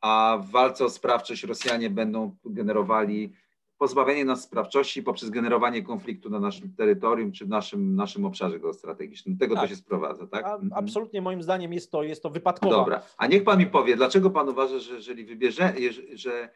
a 0.00 0.38
w 0.42 0.50
walce 0.50 0.84
o 0.84 0.90
sprawczość 0.90 1.42
Rosjanie 1.42 1.90
będą 1.90 2.36
generowali 2.44 3.32
pozbawienie 3.78 4.24
nas 4.24 4.42
sprawczości 4.42 5.02
poprzez 5.02 5.30
generowanie 5.30 5.82
konfliktu 5.82 6.30
na 6.30 6.40
naszym 6.40 6.74
terytorium 6.74 7.32
czy 7.32 7.44
w 7.44 7.48
naszym, 7.48 7.96
naszym 7.96 8.24
obszarze 8.24 8.60
geostrategicznym. 8.60 9.38
Tego 9.38 9.54
tak. 9.54 9.64
to 9.64 9.68
się 9.68 9.76
sprowadza, 9.76 10.26
tak? 10.26 10.44
A, 10.44 10.54
mhm. 10.54 10.72
absolutnie 10.74 11.22
moim 11.22 11.42
zdaniem 11.42 11.72
jest 11.72 11.90
to, 11.90 12.02
jest 12.02 12.22
to 12.22 12.30
wypadkowe. 12.30 12.76
Dobra, 12.76 13.02
a 13.16 13.26
niech 13.26 13.44
Pan 13.44 13.58
mi 13.58 13.66
powie, 13.66 13.96
dlaczego 13.96 14.30
Pan 14.30 14.48
uważa, 14.48 14.78
że 14.78 14.94
jeżeli, 14.94 15.24
wybierze, 15.24 15.74
że 16.14 16.48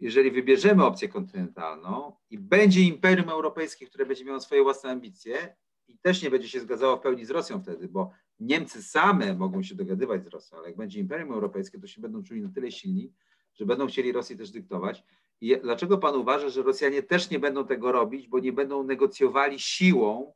jeżeli 0.00 0.30
wybierzemy 0.30 0.84
opcję 0.84 1.08
kontynentalną 1.08 2.12
i 2.30 2.38
będzie 2.38 2.80
imperium 2.80 3.28
europejskie, 3.28 3.86
które 3.86 4.06
będzie 4.06 4.24
miało 4.24 4.40
swoje 4.40 4.62
własne 4.62 4.90
ambicje 4.90 5.56
i 5.88 5.98
też 5.98 6.22
nie 6.22 6.30
będzie 6.30 6.48
się 6.48 6.60
zgadzało 6.60 6.96
w 6.96 7.00
pełni 7.00 7.24
z 7.24 7.30
Rosją 7.30 7.62
wtedy, 7.62 7.88
bo 7.88 8.10
Niemcy 8.40 8.82
same 8.82 9.34
mogą 9.34 9.62
się 9.62 9.74
dogadywać 9.74 10.24
z 10.24 10.26
Rosją, 10.26 10.58
ale 10.58 10.66
jak 10.66 10.76
będzie 10.76 11.00
imperium 11.00 11.32
europejskie, 11.32 11.80
to 11.80 11.86
się 11.86 12.00
będą 12.00 12.22
czuli 12.22 12.42
na 12.42 12.48
tyle 12.48 12.70
silni, 12.70 13.12
że 13.54 13.66
będą 13.66 13.86
chcieli 13.86 14.12
Rosji 14.12 14.36
też 14.36 14.50
dyktować. 14.50 15.04
I 15.42 15.56
dlaczego 15.62 15.98
Pan 15.98 16.16
uważa, 16.16 16.48
że 16.48 16.62
Rosjanie 16.62 17.02
też 17.02 17.30
nie 17.30 17.38
będą 17.38 17.66
tego 17.66 17.92
robić, 17.92 18.28
bo 18.28 18.38
nie 18.38 18.52
będą 18.52 18.84
negocjowali 18.84 19.60
siłą 19.60 20.34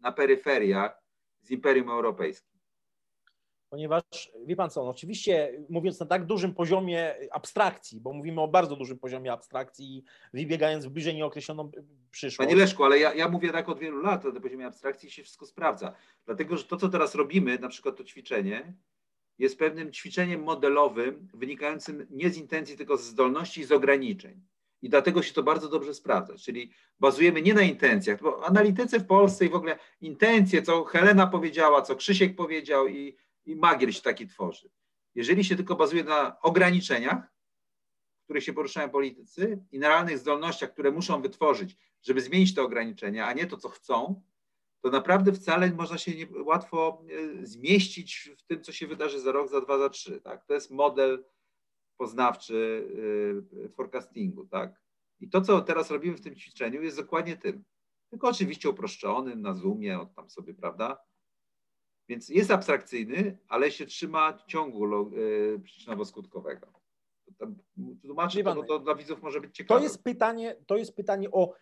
na 0.00 0.12
peryferiach 0.12 1.02
z 1.40 1.50
Imperium 1.50 1.90
Europejskim? 1.90 2.60
Ponieważ, 3.68 4.02
wie 4.46 4.56
pan 4.56 4.70
co, 4.70 4.84
no 4.84 4.90
oczywiście 4.90 5.62
mówiąc 5.68 6.00
na 6.00 6.06
tak 6.06 6.26
dużym 6.26 6.54
poziomie 6.54 7.14
abstrakcji, 7.32 8.00
bo 8.00 8.12
mówimy 8.12 8.40
o 8.40 8.48
bardzo 8.48 8.76
dużym 8.76 8.98
poziomie 8.98 9.32
abstrakcji, 9.32 10.04
wybiegając 10.34 10.86
w 10.86 10.90
bliżej 10.90 11.14
nieokreśloną 11.14 11.70
przyszłość. 12.10 12.48
Panie 12.48 12.60
Leszku, 12.60 12.84
ale 12.84 12.98
ja, 12.98 13.14
ja 13.14 13.28
mówię 13.28 13.52
tak 13.52 13.68
od 13.68 13.78
wielu 13.78 14.02
lat, 14.02 14.24
na 14.24 14.40
poziomie 14.40 14.66
abstrakcji 14.66 15.10
się 15.10 15.22
wszystko 15.22 15.46
sprawdza. 15.46 15.94
Dlatego, 16.26 16.56
że 16.56 16.64
to, 16.64 16.76
co 16.76 16.88
teraz 16.88 17.14
robimy, 17.14 17.58
na 17.58 17.68
przykład 17.68 17.96
to 17.96 18.04
ćwiczenie, 18.04 18.74
jest 19.40 19.58
pewnym 19.58 19.92
ćwiczeniem 19.92 20.42
modelowym, 20.42 21.28
wynikającym 21.34 22.06
nie 22.10 22.30
z 22.30 22.36
intencji, 22.36 22.76
tylko 22.76 22.96
z 22.96 23.04
zdolności 23.04 23.60
i 23.60 23.64
z 23.64 23.72
ograniczeń. 23.72 24.40
I 24.82 24.88
dlatego 24.88 25.22
się 25.22 25.34
to 25.34 25.42
bardzo 25.42 25.68
dobrze 25.68 25.94
sprawdza. 25.94 26.34
Czyli 26.38 26.72
bazujemy 27.00 27.42
nie 27.42 27.54
na 27.54 27.62
intencjach, 27.62 28.22
bo 28.22 28.46
analitycy 28.46 29.00
w 29.00 29.06
Polsce 29.06 29.46
i 29.46 29.48
w 29.48 29.54
ogóle 29.54 29.78
intencje, 30.00 30.62
co 30.62 30.84
Helena 30.84 31.26
powiedziała, 31.26 31.82
co 31.82 31.96
Krzysiek 31.96 32.36
powiedział 32.36 32.88
i, 32.88 33.16
i 33.46 33.56
magier 33.56 33.94
się 33.94 34.02
taki 34.02 34.26
tworzy. 34.26 34.70
Jeżeli 35.14 35.44
się 35.44 35.56
tylko 35.56 35.76
bazuje 35.76 36.04
na 36.04 36.40
ograniczeniach, 36.40 37.32
w 38.20 38.24
których 38.24 38.44
się 38.44 38.52
poruszają 38.52 38.90
politycy 38.90 39.64
i 39.72 39.78
na 39.78 39.88
realnych 39.88 40.18
zdolnościach, 40.18 40.72
które 40.72 40.90
muszą 40.90 41.22
wytworzyć, 41.22 41.76
żeby 42.02 42.20
zmienić 42.20 42.54
te 42.54 42.62
ograniczenia, 42.62 43.26
a 43.26 43.32
nie 43.32 43.46
to, 43.46 43.56
co 43.56 43.68
chcą, 43.68 44.22
to 44.82 44.90
naprawdę 44.90 45.32
wcale 45.32 45.72
można 45.72 45.98
się 45.98 46.14
nie, 46.14 46.26
łatwo 46.44 47.04
e, 47.42 47.46
zmieścić 47.46 48.30
w 48.38 48.42
tym, 48.42 48.62
co 48.62 48.72
się 48.72 48.86
wydarzy 48.86 49.20
za 49.20 49.32
rok, 49.32 49.48
za 49.48 49.60
dwa, 49.60 49.78
za 49.78 49.88
trzy. 49.88 50.20
Tak? 50.20 50.46
To 50.46 50.54
jest 50.54 50.70
model 50.70 51.24
poznawczy 51.96 52.88
e, 53.64 53.68
forecastingu. 53.68 54.46
Tak? 54.46 54.80
I 55.20 55.28
to, 55.28 55.40
co 55.40 55.60
teraz 55.60 55.90
robimy 55.90 56.16
w 56.16 56.20
tym 56.20 56.36
ćwiczeniu, 56.36 56.82
jest 56.82 56.96
dokładnie 56.96 57.36
tym. 57.36 57.64
Tylko 58.10 58.28
oczywiście 58.28 58.70
uproszczonym 58.70 59.42
na 59.42 59.54
Zoomie, 59.54 60.00
od 60.00 60.14
tam 60.14 60.30
sobie, 60.30 60.54
prawda? 60.54 60.98
Więc 62.08 62.28
jest 62.28 62.50
abstrakcyjny, 62.50 63.38
ale 63.48 63.70
się 63.70 63.86
trzyma 63.86 64.44
ciągu 64.46 64.86
e, 64.86 65.58
przyczynowo-skutkowego. 65.58 66.80
Tłumaczę 68.02 68.42
to, 68.42 68.54
bo 68.54 68.64
to 68.64 68.78
dla 68.78 68.94
widzów 68.94 69.22
może 69.22 69.40
być 69.40 69.56
ciekawe. 69.56 69.80
To 69.80 69.84
jest 69.84 70.02
pytanie, 70.02 70.56
to 70.66 70.76
jest 70.76 70.96
pytanie 70.96 71.30
o 71.30 71.54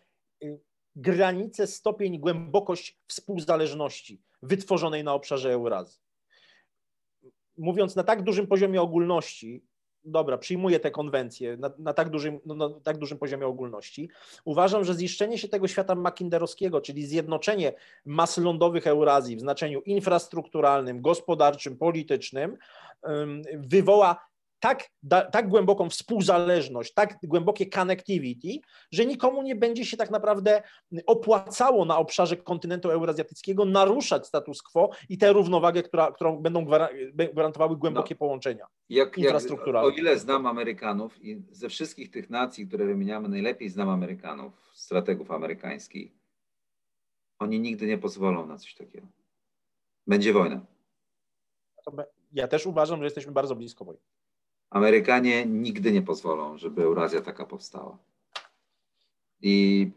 y, 0.43 0.59
granicę, 0.95 1.67
stopień, 1.67 2.19
głębokość 2.19 2.99
współzależności 3.07 4.21
wytworzonej 4.41 5.03
na 5.03 5.13
obszarze 5.13 5.53
Eurazji. 5.53 6.01
Mówiąc 7.57 7.95
na 7.95 8.03
tak 8.03 8.23
dużym 8.23 8.47
poziomie 8.47 8.81
ogólności, 8.81 9.63
dobra, 10.03 10.37
przyjmuję 10.37 10.79
te 10.79 10.91
konwencje 10.91 11.57
na, 11.57 11.71
na, 11.77 11.93
tak 11.93 12.09
dużym, 12.09 12.39
no, 12.45 12.55
na 12.55 12.69
tak 12.83 12.97
dużym 12.97 13.17
poziomie 13.17 13.47
ogólności. 13.47 14.09
Uważam, 14.45 14.83
że 14.83 14.93
ziszczenie 14.93 15.37
się 15.37 15.47
tego 15.47 15.67
świata 15.67 15.95
makinderowskiego, 15.95 16.81
czyli 16.81 17.05
zjednoczenie 17.05 17.73
mas 18.05 18.37
lądowych 18.37 18.87
Eurazji 18.87 19.35
w 19.35 19.39
znaczeniu 19.39 19.81
infrastrukturalnym, 19.81 21.01
gospodarczym, 21.01 21.77
politycznym, 21.77 22.57
wywoła 23.53 24.28
tak, 24.59 24.89
da, 25.03 25.21
tak 25.21 25.49
głęboką 25.49 25.89
współzależność, 25.89 26.93
tak 26.93 27.17
głębokie 27.23 27.65
connectivity, 27.65 28.67
że 28.91 29.05
nikomu 29.05 29.41
nie 29.41 29.55
będzie 29.55 29.85
się 29.85 29.97
tak 29.97 30.11
naprawdę 30.11 30.63
opłacało 31.05 31.85
na 31.85 31.97
obszarze 31.97 32.37
kontynentu 32.37 32.91
eurazjatyckiego 32.91 33.65
naruszać 33.65 34.27
status 34.27 34.61
quo 34.61 34.89
i 35.09 35.17
tę 35.17 35.33
równowagę, 35.33 35.83
która, 35.83 36.11
którą 36.11 36.37
będą 36.37 36.65
gwarantowały 37.33 37.77
głębokie 37.77 38.15
no, 38.15 38.19
połączenia 38.19 38.65
jak, 38.89 39.17
infrastrukturalne. 39.17 39.89
Jak, 39.89 39.97
o 39.97 40.01
ile 40.01 40.19
znam 40.19 40.45
Amerykanów 40.45 41.23
i 41.23 41.41
ze 41.51 41.69
wszystkich 41.69 42.11
tych 42.11 42.29
nacji, 42.29 42.67
które 42.67 42.85
wymieniamy, 42.85 43.29
najlepiej 43.29 43.69
znam 43.69 43.89
Amerykanów, 43.89 44.71
strategów 44.73 45.31
amerykańskich, 45.31 46.11
oni 47.39 47.59
nigdy 47.59 47.87
nie 47.87 47.97
pozwolą 47.97 48.45
na 48.45 48.57
coś 48.57 48.75
takiego. 48.75 49.07
Będzie 50.07 50.33
wojna. 50.33 50.65
Ja 52.31 52.47
też 52.47 52.65
uważam, 52.65 52.99
że 52.99 53.05
jesteśmy 53.05 53.31
bardzo 53.31 53.55
blisko 53.55 53.85
wojny. 53.85 54.01
Amerykanie 54.69 55.45
nigdy 55.45 55.91
nie 55.91 56.01
pozwolą, 56.01 56.57
żeby 56.57 56.83
Eurazja 56.83 57.21
taka 57.21 57.45
powstała. 57.45 57.97
I 59.41 59.87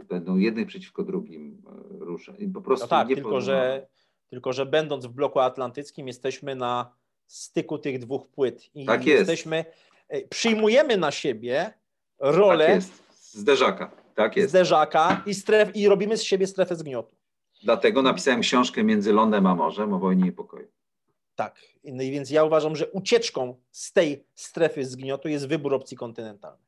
e, 0.00 0.04
będą 0.04 0.36
jednych 0.36 0.66
przeciwko 0.66 1.02
drugim 1.02 1.62
e, 1.66 2.04
ruszać. 2.04 2.40
I 2.40 2.48
po 2.48 2.60
prostu 2.60 2.84
no 2.84 2.88
tak, 2.88 3.08
nie 3.08 3.14
tylko, 3.14 3.40
że, 3.40 3.86
tylko 4.30 4.52
że 4.52 4.66
będąc 4.66 5.06
w 5.06 5.12
bloku 5.12 5.40
atlantyckim 5.40 6.06
jesteśmy 6.06 6.54
na 6.54 6.92
styku 7.26 7.78
tych 7.78 7.98
dwóch 7.98 8.28
płyt. 8.28 8.70
I 8.74 8.86
tak 8.86 9.06
jest. 9.06 9.18
Jesteśmy, 9.18 9.64
e, 10.08 10.28
przyjmujemy 10.28 10.96
na 10.96 11.10
siebie 11.10 11.72
rolę 12.18 12.66
tak 12.66 12.74
jest. 12.74 12.92
zderzaka. 13.32 13.90
Tak 14.14 14.36
jest. 14.36 14.48
Zderzaka 14.48 15.22
i, 15.26 15.34
stref, 15.34 15.76
i 15.76 15.88
robimy 15.88 16.16
z 16.16 16.22
siebie 16.22 16.46
strefę 16.46 16.76
zgniotu. 16.76 17.16
Dlatego 17.62 18.02
napisałem 18.02 18.40
książkę 18.40 18.84
Między 18.84 19.12
lądem 19.12 19.46
a 19.46 19.54
morzem 19.54 19.92
o 19.92 19.98
wojnie 19.98 20.28
i 20.28 20.32
pokoju. 20.32 20.68
Tak, 21.34 21.60
no 21.84 22.02
więc 22.02 22.30
ja 22.30 22.44
uważam, 22.44 22.76
że 22.76 22.90
ucieczką 22.90 23.60
z 23.70 23.92
tej 23.92 24.26
strefy 24.34 24.84
zgniotu 24.84 25.28
jest 25.28 25.48
wybór 25.48 25.74
opcji 25.74 25.96
kontynentalnej. 25.96 26.66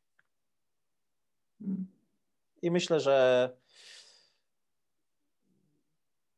I 2.62 2.70
myślę, 2.70 3.00
że 3.00 3.50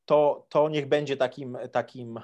to, 0.04 0.46
to 0.48 0.68
niech 0.68 0.88
będzie 0.88 1.16
takim, 1.16 1.58
takim 1.72 2.20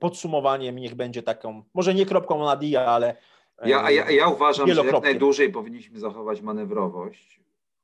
podsumowaniem, 0.00 0.76
niech 0.76 0.94
będzie 0.94 1.22
taką, 1.22 1.62
może 1.74 1.94
nie 1.94 2.06
kropką 2.06 2.44
na 2.44 2.56
dia, 2.56 2.84
ale. 2.84 3.16
Ja, 3.64 3.90
ja, 3.90 4.10
ja 4.10 4.28
uważam, 4.28 4.74
że 4.74 4.84
jak 4.84 5.02
najdłużej 5.02 5.52
powinniśmy 5.52 6.00
zachować 6.00 6.40
manewrowość 6.40 7.40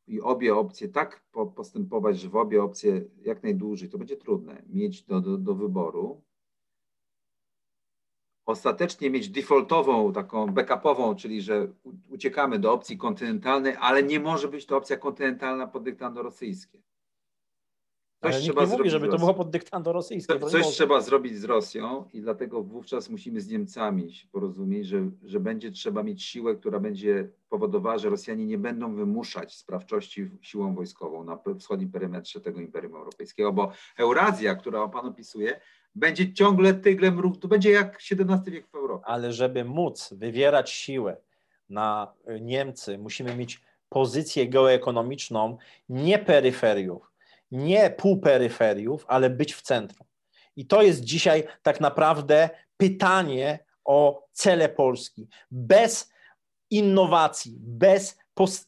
i 0.06 0.20
obie 0.20 0.54
opcje 0.54 0.88
tak 0.88 1.24
postępować, 1.56 2.20
że 2.20 2.28
w 2.28 2.36
obie 2.36 2.62
opcje 2.62 3.04
jak 3.22 3.42
najdłużej, 3.42 3.88
to 3.88 3.98
będzie 3.98 4.16
trudne, 4.16 4.62
mieć 4.68 5.02
do, 5.02 5.20
do, 5.20 5.36
do 5.38 5.54
wyboru 5.54 6.22
ostatecznie 8.46 9.10
mieć 9.10 9.28
defaultową, 9.28 10.12
taką 10.12 10.46
backupową, 10.46 11.14
czyli 11.14 11.42
że 11.42 11.68
uciekamy 12.10 12.58
do 12.58 12.72
opcji 12.72 12.98
kontynentalnej, 12.98 13.76
ale 13.80 14.02
nie 14.02 14.20
może 14.20 14.48
być 14.48 14.66
to 14.66 14.76
opcja 14.76 14.96
kontynentalna 14.96 15.66
pod 15.66 15.82
dyktando 15.82 16.22
rosyjskie. 16.22 16.78
Coś 18.22 18.34
ale 18.34 18.42
trzeba 18.42 18.64
nie 18.64 18.76
mówi, 18.76 18.90
żeby 18.90 19.08
to 19.08 19.18
było 19.18 19.34
pod 19.34 19.50
dyktando 19.50 19.92
rosyjskie. 19.92 20.38
Co, 20.40 20.48
coś 20.48 20.66
trzeba 20.66 21.00
zrobić 21.00 21.38
z 21.38 21.44
Rosją 21.44 22.04
i 22.12 22.20
dlatego 22.20 22.62
wówczas 22.62 23.10
musimy 23.10 23.40
z 23.40 23.48
Niemcami 23.48 24.12
się 24.12 24.28
porozumieć, 24.28 24.86
że, 24.86 25.10
że 25.24 25.40
będzie 25.40 25.70
trzeba 25.70 26.02
mieć 26.02 26.22
siłę, 26.22 26.54
która 26.54 26.80
będzie 26.80 27.28
powodowała, 27.48 27.98
że 27.98 28.10
Rosjanie 28.10 28.46
nie 28.46 28.58
będą 28.58 28.94
wymuszać 28.94 29.56
sprawczości 29.56 30.30
siłą 30.40 30.74
wojskową 30.74 31.24
na 31.24 31.38
wschodnim 31.58 31.90
perymetrze 31.90 32.40
tego 32.40 32.60
Imperium 32.60 32.94
Europejskiego, 32.94 33.52
bo 33.52 33.72
Eurazja, 33.96 34.54
która 34.54 34.88
Pan 34.88 35.06
opisuje, 35.06 35.60
będzie 35.96 36.32
ciągle 36.32 36.74
tyglem 36.74 37.20
ruchu, 37.20 37.36
to 37.36 37.48
będzie 37.48 37.70
jak 37.70 37.96
XVII 37.96 38.52
wiek 38.52 38.66
w 38.68 38.74
Europie. 38.74 39.04
Ale 39.06 39.32
żeby 39.32 39.64
móc 39.64 40.12
wywierać 40.12 40.70
siłę 40.70 41.16
na 41.68 42.12
Niemcy, 42.40 42.98
musimy 42.98 43.36
mieć 43.36 43.60
pozycję 43.88 44.48
geoekonomiczną 44.48 45.58
nie 45.88 46.18
peryferiów, 46.18 47.12
nie 47.50 47.90
półperyferiów, 47.90 49.04
ale 49.08 49.30
być 49.30 49.54
w 49.54 49.62
centrum. 49.62 50.06
I 50.56 50.66
to 50.66 50.82
jest 50.82 51.00
dzisiaj 51.00 51.44
tak 51.62 51.80
naprawdę 51.80 52.50
pytanie 52.76 53.58
o 53.84 54.26
cele 54.32 54.68
Polski. 54.68 55.28
Bez 55.50 56.12
innowacji, 56.70 57.56
bez 57.60 58.18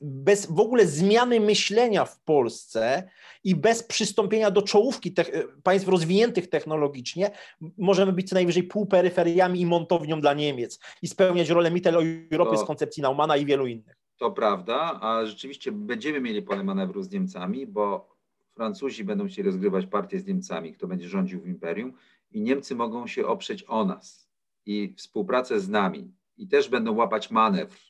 bez 0.00 0.46
w 0.46 0.60
ogóle 0.60 0.86
zmiany 0.86 1.40
myślenia 1.40 2.04
w 2.04 2.20
Polsce 2.20 3.10
i 3.44 3.54
bez 3.54 3.82
przystąpienia 3.82 4.50
do 4.50 4.62
czołówki 4.62 5.14
państw 5.62 5.88
rozwiniętych 5.88 6.50
technologicznie, 6.50 7.30
możemy 7.78 8.12
być 8.12 8.28
co 8.28 8.34
najwyżej 8.34 8.62
półperyferiami 8.62 9.60
i 9.60 9.66
montownią 9.66 10.20
dla 10.20 10.34
Niemiec 10.34 10.80
i 11.02 11.08
spełniać 11.08 11.48
rolę 11.48 11.70
Mitteleuropy 11.70 12.56
to, 12.56 12.56
z 12.56 12.64
koncepcji 12.64 13.02
Naumana 13.02 13.36
i 13.36 13.46
wielu 13.46 13.66
innych. 13.66 13.96
To 14.16 14.30
prawda, 14.30 14.98
a 15.00 15.26
rzeczywiście 15.26 15.72
będziemy 15.72 16.20
mieli 16.20 16.42
pole 16.42 16.64
manewru 16.64 17.02
z 17.02 17.10
Niemcami, 17.10 17.66
bo 17.66 18.16
Francuzi 18.54 19.04
będą 19.04 19.26
chcieli 19.26 19.46
rozgrywać 19.46 19.86
partię 19.86 20.20
z 20.20 20.26
Niemcami, 20.26 20.72
kto 20.72 20.86
będzie 20.86 21.08
rządził 21.08 21.40
w 21.40 21.46
imperium 21.46 21.92
i 22.30 22.42
Niemcy 22.42 22.74
mogą 22.74 23.06
się 23.06 23.26
oprzeć 23.26 23.64
o 23.68 23.84
nas 23.84 24.28
i 24.66 24.94
współpracę 24.96 25.60
z 25.60 25.68
nami 25.68 26.12
i 26.36 26.48
też 26.48 26.68
będą 26.68 26.94
łapać 26.94 27.30
manewr 27.30 27.87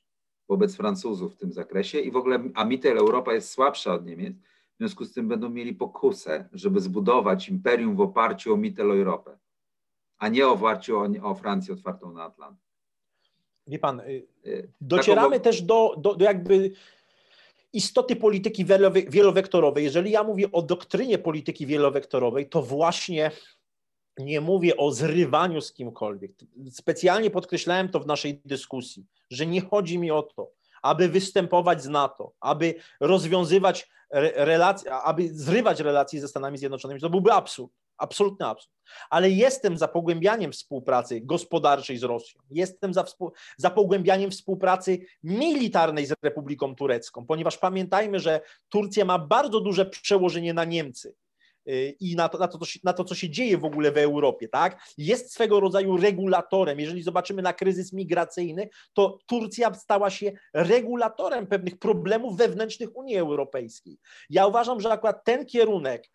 wobec 0.48 0.76
Francuzów 0.76 1.34
w 1.34 1.36
tym 1.36 1.52
zakresie 1.52 2.00
i 2.00 2.10
w 2.10 2.16
ogóle, 2.16 2.42
a 2.54 2.64
Mittel 2.64 2.98
Europa 2.98 3.34
jest 3.34 3.50
słabsza 3.50 3.94
od 3.94 4.06
Niemiec, 4.06 4.36
w 4.74 4.78
związku 4.78 5.04
z 5.04 5.12
tym 5.12 5.28
będą 5.28 5.48
mieli 5.48 5.74
pokusę, 5.74 6.48
żeby 6.52 6.80
zbudować 6.80 7.48
imperium 7.48 7.96
w 7.96 8.00
oparciu 8.00 8.54
o 8.54 8.56
Mittel 8.56 8.90
Europę, 8.90 9.38
a 10.18 10.28
nie 10.28 10.46
o 10.46 10.52
oparciu 10.52 10.98
o, 10.98 11.08
o 11.22 11.34
Francję 11.34 11.74
otwartą 11.74 12.12
na 12.12 12.24
Atlantyk. 12.24 12.68
Wie 13.66 13.78
pan, 13.78 14.00
y, 14.00 14.26
y, 14.46 14.72
docieramy 14.80 15.30
Taką... 15.30 15.44
też 15.44 15.62
do, 15.62 15.94
do, 15.98 16.14
do 16.14 16.24
jakby 16.24 16.70
istoty 17.72 18.16
polityki 18.16 18.64
wielowektorowej. 19.08 19.84
Jeżeli 19.84 20.10
ja 20.10 20.22
mówię 20.22 20.52
o 20.52 20.62
doktrynie 20.62 21.18
polityki 21.18 21.66
wielowektorowej, 21.66 22.48
to 22.48 22.62
właśnie 22.62 23.30
nie 24.18 24.40
mówię 24.40 24.76
o 24.76 24.92
zrywaniu 24.92 25.60
z 25.60 25.72
kimkolwiek. 25.72 26.32
Specjalnie 26.70 27.30
podkreślałem 27.30 27.88
to 27.88 28.00
w 28.00 28.06
naszej 28.06 28.40
dyskusji, 28.44 29.06
że 29.30 29.46
nie 29.46 29.60
chodzi 29.60 29.98
mi 29.98 30.10
o 30.10 30.22
to, 30.22 30.50
aby 30.82 31.08
występować 31.08 31.82
z 31.82 31.88
NATO, 31.88 32.32
aby 32.40 32.74
rozwiązywać 33.00 33.88
relacje, 34.34 34.92
aby 34.92 35.28
zrywać 35.34 35.80
relacje 35.80 36.20
ze 36.20 36.28
Stanami 36.28 36.58
Zjednoczonymi, 36.58 37.00
to 37.00 37.10
byłby 37.10 37.32
absurd. 37.32 37.72
Absolutny 37.98 38.46
absurd. 38.46 38.74
Ale 39.10 39.30
jestem 39.30 39.78
za 39.78 39.88
pogłębianiem 39.88 40.52
współpracy 40.52 41.20
gospodarczej 41.20 41.98
z 41.98 42.02
Rosją. 42.02 42.40
Jestem 42.50 42.94
za, 42.94 43.04
za 43.56 43.70
pogłębianiem 43.70 44.30
współpracy 44.30 44.98
militarnej 45.22 46.06
z 46.06 46.14
Republiką 46.22 46.74
Turecką, 46.74 47.26
ponieważ 47.26 47.58
pamiętajmy, 47.58 48.20
że 48.20 48.40
Turcja 48.68 49.04
ma 49.04 49.18
bardzo 49.18 49.60
duże 49.60 49.86
przełożenie 49.86 50.54
na 50.54 50.64
Niemcy 50.64 51.14
i 52.00 52.16
na 52.16 52.28
to, 52.28 52.38
na, 52.38 52.48
to, 52.48 52.58
na 52.84 52.92
to, 52.92 53.04
co 53.04 53.14
się 53.14 53.30
dzieje 53.30 53.58
w 53.58 53.64
ogóle 53.64 53.92
w 53.92 53.98
Europie, 53.98 54.48
tak? 54.48 54.80
Jest 54.98 55.32
swego 55.32 55.60
rodzaju 55.60 55.96
regulatorem. 55.96 56.80
Jeżeli 56.80 57.02
zobaczymy 57.02 57.42
na 57.42 57.52
kryzys 57.52 57.92
migracyjny, 57.92 58.68
to 58.92 59.18
Turcja 59.26 59.74
stała 59.74 60.10
się 60.10 60.32
regulatorem 60.54 61.46
pewnych 61.46 61.78
problemów 61.78 62.36
wewnętrznych 62.36 62.96
Unii 62.96 63.16
Europejskiej. 63.16 63.98
Ja 64.30 64.46
uważam, 64.46 64.80
że 64.80 64.92
akurat 64.92 65.24
ten 65.24 65.46
kierunek 65.46 66.10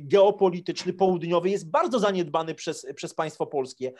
geopolityczny 0.00 0.92
południowy 0.92 1.50
jest 1.50 1.70
bardzo 1.70 1.98
zaniedbany 1.98 2.54
przez, 2.54 2.86
przez 2.94 3.14
państwo 3.14 3.46
polskie. 3.46 3.92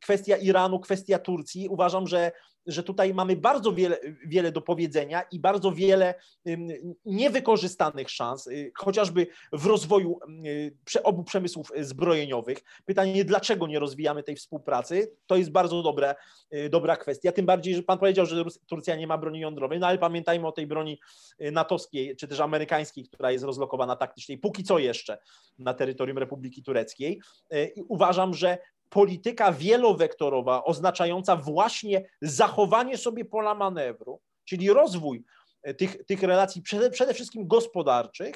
Kwestia 0.00 0.36
Iranu, 0.36 0.80
kwestia 0.80 1.18
Turcji, 1.18 1.68
uważam, 1.68 2.06
że 2.06 2.32
że 2.68 2.82
tutaj 2.82 3.14
mamy 3.14 3.36
bardzo 3.36 3.72
wiele, 3.72 3.98
wiele 4.26 4.52
do 4.52 4.60
powiedzenia 4.60 5.22
i 5.22 5.40
bardzo 5.40 5.72
wiele 5.72 6.14
niewykorzystanych 7.04 8.10
szans, 8.10 8.46
y, 8.46 8.72
chociażby 8.74 9.26
w 9.52 9.66
rozwoju 9.66 10.18
obu 11.04 11.24
przemysłów 11.24 11.72
zbrojeniowych. 11.80 12.58
Pytanie, 12.84 13.24
dlaczego 13.24 13.66
nie 13.66 13.78
rozwijamy 13.78 14.22
tej 14.22 14.36
współpracy? 14.36 15.12
To 15.26 15.36
jest 15.36 15.50
bardzo 15.50 15.82
dobre, 15.82 16.14
dobra 16.70 16.96
kwestia. 16.96 17.32
Tym 17.32 17.46
bardziej, 17.46 17.74
że 17.74 17.82
Pan 17.82 17.98
powiedział, 17.98 18.26
że 18.26 18.44
Turcja 18.66 18.96
nie 18.96 19.06
ma 19.06 19.18
broni 19.18 19.40
jądrowej, 19.40 19.78
no 19.78 19.86
ale 19.86 19.98
pamiętajmy 19.98 20.46
o 20.46 20.52
tej 20.52 20.66
broni 20.66 21.00
natowskiej, 21.52 22.16
czy 22.16 22.28
też 22.28 22.40
amerykańskiej, 22.40 23.04
która 23.04 23.30
jest 23.30 23.44
rozlokowana 23.44 23.96
taktycznie, 23.96 24.38
póki 24.38 24.64
co 24.68 24.78
jeszcze 24.78 25.18
na 25.58 25.74
terytorium 25.74 26.18
Republiki 26.18 26.62
Tureckiej. 26.62 27.20
I 27.76 27.82
uważam, 27.88 28.34
że 28.34 28.58
polityka 28.88 29.52
wielowektorowa, 29.52 30.64
oznaczająca 30.64 31.36
właśnie 31.36 32.08
zachowanie 32.22 32.98
sobie 32.98 33.24
pola 33.24 33.54
manewru, 33.54 34.20
czyli 34.44 34.70
rozwój 34.70 35.24
e, 35.62 35.74
tych, 35.74 36.04
tych 36.04 36.22
relacji 36.22 36.62
przede, 36.62 36.90
przede 36.90 37.14
wszystkim 37.14 37.46
gospodarczych, 37.46 38.34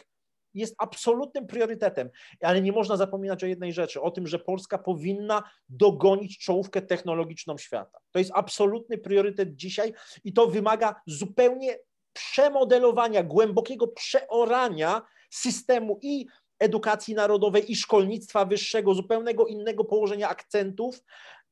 jest 0.54 0.74
absolutnym 0.78 1.46
priorytetem. 1.46 2.10
Ale 2.40 2.62
nie 2.62 2.72
można 2.72 2.96
zapominać 2.96 3.44
o 3.44 3.46
jednej 3.46 3.72
rzeczy, 3.72 4.00
o 4.00 4.10
tym, 4.10 4.26
że 4.26 4.38
Polska 4.38 4.78
powinna 4.78 5.50
dogonić 5.68 6.38
czołówkę 6.38 6.82
technologiczną 6.82 7.58
świata. 7.58 7.98
To 8.10 8.18
jest 8.18 8.30
absolutny 8.34 8.98
priorytet 8.98 9.56
dzisiaj 9.56 9.92
i 10.24 10.32
to 10.32 10.46
wymaga 10.46 10.94
zupełnie 11.06 11.78
przemodelowania, 12.12 13.22
głębokiego 13.22 13.88
przeorania 13.88 15.02
systemu 15.32 15.98
i 16.02 16.26
edukacji 16.58 17.14
narodowej 17.14 17.72
i 17.72 17.76
szkolnictwa 17.76 18.44
wyższego, 18.44 18.94
zupełnego 18.94 19.46
innego 19.46 19.84
położenia 19.84 20.28
akcentów. 20.28 21.02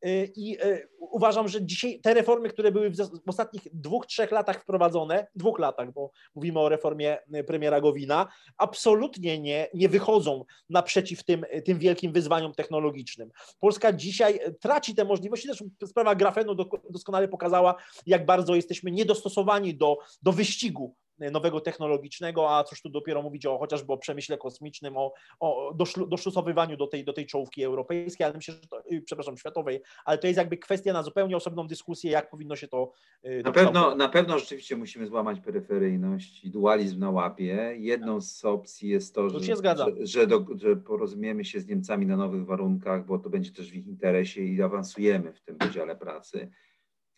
Y, 0.07 0.33
I 0.36 0.65
y, 0.65 0.89
uważam, 0.99 1.49
że 1.49 1.67
dzisiaj 1.67 2.00
te 2.00 2.15
reformy, 2.15 2.49
które 2.49 2.73
były 2.73 2.91
w 2.91 3.28
ostatnich 3.28 3.62
dwóch, 3.73 4.07
trzech 4.07 4.31
latach 4.31 4.62
wprowadzone, 4.62 5.26
dwóch 5.34 5.59
latach, 5.59 5.92
bo 5.92 6.10
mówimy 6.34 6.60
o 6.60 6.68
reformie 6.68 7.18
y, 7.34 7.44
premiera 7.44 7.81
Gowina, 7.81 8.28
absolutnie 8.59 9.39
nie, 9.39 9.68
nie 9.75 9.89
wychodzą 9.89 10.44
naprzeciw 10.70 11.25
tym, 11.25 11.44
tym 11.65 11.78
wielkim 11.78 12.12
wyzwaniom 12.12 12.55
technologicznym. 12.55 13.31
Polska 13.60 13.92
dzisiaj 13.92 14.41
traci 14.60 14.94
te 14.94 15.05
możliwości. 15.05 15.47
Zresztą 15.47 15.70
sprawa 15.86 16.15
grafenu 16.15 16.55
doskonale 16.91 17.28
pokazała, 17.28 17.75
jak 18.07 18.26
bardzo 18.26 18.55
jesteśmy 18.55 18.91
niedostosowani 18.91 19.75
do, 19.75 19.99
do 20.23 20.33
wyścigu 20.33 20.94
nowego 21.33 21.61
technologicznego, 21.61 22.57
a 22.57 22.65
cóż 22.65 22.83
tu 22.83 22.89
dopiero 22.89 23.23
mówić 23.23 23.47
o 23.47 23.59
chociażby 23.59 23.93
o 23.93 23.99
przemyśle 23.99 24.39
kosmicznym, 24.39 24.97
o, 24.97 25.13
o 25.41 25.75
doszlusowywaniu 26.09 26.77
do 26.77 26.87
tej, 26.87 27.05
do 27.05 27.13
tej 27.13 27.27
czołówki 27.27 27.65
europejskiej, 27.65 28.25
ale 28.25 28.35
myślę, 28.35 28.55
że 28.55 28.69
to, 28.69 28.83
y, 28.93 29.03
przepraszam, 29.03 29.37
światowej, 29.37 29.83
ale 30.05 30.19
to 30.19 30.27
jest 30.27 30.37
jakby 30.37 30.57
kwestia 30.57 30.93
na 30.93 31.03
zupełnie 31.03 31.37
osobną 31.37 31.67
dyskusję, 31.67 32.11
jak 32.11 32.31
powinno 32.31 32.57
się 32.57 32.69
to 32.69 32.93
y, 33.27 33.43
na 33.45 33.53
pewno, 33.53 33.95
na 33.95 34.09
pewno 34.09 34.39
rzeczywiście 34.39 34.77
musimy 34.77 35.07
złamać 35.07 35.41
peryferyjność 35.41 36.45
i 36.45 36.51
dualizm 36.51 36.99
na 36.99 37.11
łapie. 37.11 37.75
Jedną 37.79 38.21
z 38.21 38.45
opcji 38.45 38.89
jest 38.89 39.15
to, 39.15 39.31
że, 39.31 39.41
że, 39.41 40.07
że, 40.07 40.27
do, 40.27 40.47
że 40.55 40.77
porozumiemy 40.77 41.45
się 41.45 41.61
z 41.61 41.67
Niemcami 41.67 42.07
na 42.07 42.17
nowych 42.17 42.47
warunkach, 42.47 43.07
bo 43.07 43.19
to 43.19 43.31
będzie 43.31 43.53
też 43.53 43.71
w 43.71 43.75
ich 43.75 43.87
interesie 43.87 44.45
i 44.45 44.63
awansujemy 44.63 45.33
w 45.33 45.41
tym 45.41 45.57
podziale 45.57 45.97
pracy 45.97 46.51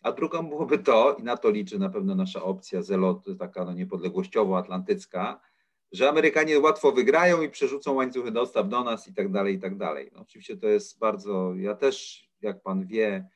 a 0.03 0.11
drugą 0.11 0.49
byłoby 0.49 0.79
to, 0.79 1.15
i 1.19 1.23
na 1.23 1.37
to 1.37 1.49
liczy 1.49 1.79
na 1.79 1.89
pewno 1.89 2.15
nasza 2.15 2.43
opcja 2.43 2.81
zelot, 2.81 3.25
taka 3.39 3.65
no 3.65 3.73
niepodległościowo-atlantycka, 3.73 5.39
że 5.91 6.09
Amerykanie 6.09 6.59
łatwo 6.59 6.91
wygrają 6.91 7.41
i 7.41 7.49
przerzucą 7.49 7.93
łańcuchy 7.93 8.31
dostaw 8.31 8.69
do 8.69 8.83
nas 8.83 9.07
i 9.07 9.13
tak 9.13 9.31
dalej, 9.31 9.55
i 9.55 9.59
tak 9.59 9.77
dalej. 9.77 10.11
No 10.13 10.21
oczywiście 10.21 10.57
to 10.57 10.67
jest 10.67 10.99
bardzo, 10.99 11.55
ja 11.55 11.75
też, 11.75 12.27
jak 12.41 12.61
pan 12.61 12.85
wie, 12.85 13.29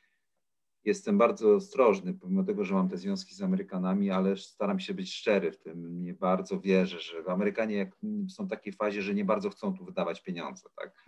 jestem 0.86 1.18
bardzo 1.18 1.56
ostrożny, 1.56 2.14
pomimo 2.14 2.44
tego, 2.44 2.64
że 2.64 2.74
mam 2.74 2.90
te 2.90 2.98
związki 2.98 3.36
z 3.36 3.42
Amerykanami, 3.42 4.12
ale 4.12 4.38
staram 4.38 4.80
się 4.80 4.94
być 4.94 5.14
szczery 5.14 5.52
w 5.52 5.58
tym. 5.58 6.04
Nie 6.04 6.14
bardzo 6.14 6.60
wierzę, 6.60 7.00
że 7.00 7.24
Amerykanie 7.28 7.92
są 8.30 8.46
w 8.46 8.50
takiej 8.50 8.74
fazie, 8.74 9.02
że 9.02 9.14
nie 9.14 9.26
bardzo 9.26 9.50
chcą 9.50 9.74
tu 9.74 9.86
wydawać 9.86 10.22
pieniądze. 10.22 10.70
Tak? 10.76 11.06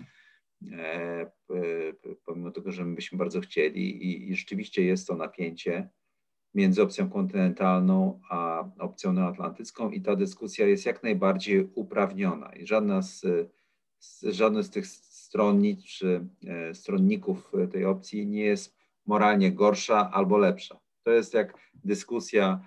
E, 0.72 1.32
pomimo 2.26 2.52
tego, 2.52 2.72
że 2.72 2.86
my 2.86 2.96
byśmy 2.96 3.18
bardzo 3.18 3.42
chcieli 3.42 4.06
i, 4.06 4.32
i 4.32 4.36
rzeczywiście 4.36 4.84
jest 4.84 5.08
to 5.08 5.16
napięcie 5.16 5.90
między 6.54 6.82
opcją 6.82 7.10
kontynentalną 7.10 8.22
a 8.30 8.70
opcją 8.80 9.14
neoatlantycką 9.14 9.92
i 9.92 10.02
ta 10.02 10.16
dyskusja 10.16 10.68
jest 10.68 10.86
jak 10.86 11.04
najbardziej 11.04 11.70
uprawniona 11.76 12.56
i 12.56 12.68
żadna 12.68 13.02
z, 13.02 13.22
z, 14.00 14.38
z 14.62 14.70
tych 14.70 14.88
stronnic 14.88 15.84
czy 15.86 16.28
e, 16.48 16.74
stronników 16.74 17.52
tej 17.72 17.86
opcji 17.86 18.28
nie 18.28 18.44
jest 18.44 18.76
moralnie 19.06 19.52
gorsza 19.52 20.12
albo 20.12 20.38
lepsza. 20.38 20.80
To 21.04 21.12
jest 21.12 21.34
jak 21.34 21.58
dyskusja 21.74 22.66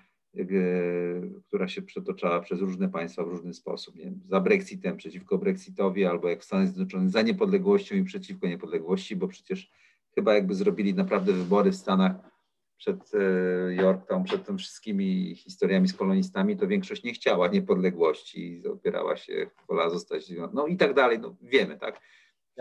która 1.47 1.69
się 1.69 1.83
przetoczała 1.83 2.41
przez 2.41 2.61
różne 2.61 2.89
państwa 2.89 3.25
w 3.25 3.29
różny 3.29 3.55
sposób. 3.55 3.97
Nie? 3.97 4.13
Za 4.29 4.41
Brexitem, 4.41 4.97
przeciwko 4.97 5.39
Brexitowi, 5.39 6.05
albo 6.05 6.29
jak 6.29 6.41
w 6.41 6.45
Stanach 6.45 6.67
Zjednoczonych 6.67 7.11
za 7.11 7.23
niepodległością 7.23 7.97
i 7.97 8.05
przeciwko 8.05 8.47
niepodległości, 8.47 9.17
bo 9.17 9.29
przecież 9.29 9.71
chyba 10.15 10.35
jakby 10.35 10.55
zrobili 10.55 10.95
naprawdę 10.95 11.33
wybory 11.33 11.71
w 11.71 11.77
Stanach 11.77 12.13
przed 12.77 13.13
e, 13.15 13.75
Yorktown, 13.75 14.25
przed 14.25 14.47
tym 14.47 14.59
wszystkimi 14.59 15.35
historiami 15.35 15.89
z 15.89 15.95
kolonistami, 15.95 16.57
to 16.57 16.67
większość 16.67 17.03
nie 17.03 17.13
chciała 17.13 17.49
niepodległości 17.49 18.61
i 18.61 18.67
opierała 18.67 19.17
się, 19.17 19.51
wolała 19.69 19.91
zostać, 19.91 20.33
no 20.53 20.67
i 20.67 20.77
tak 20.77 20.95
dalej, 20.95 21.19
no 21.19 21.37
wiemy, 21.43 21.79
tak? 21.79 22.01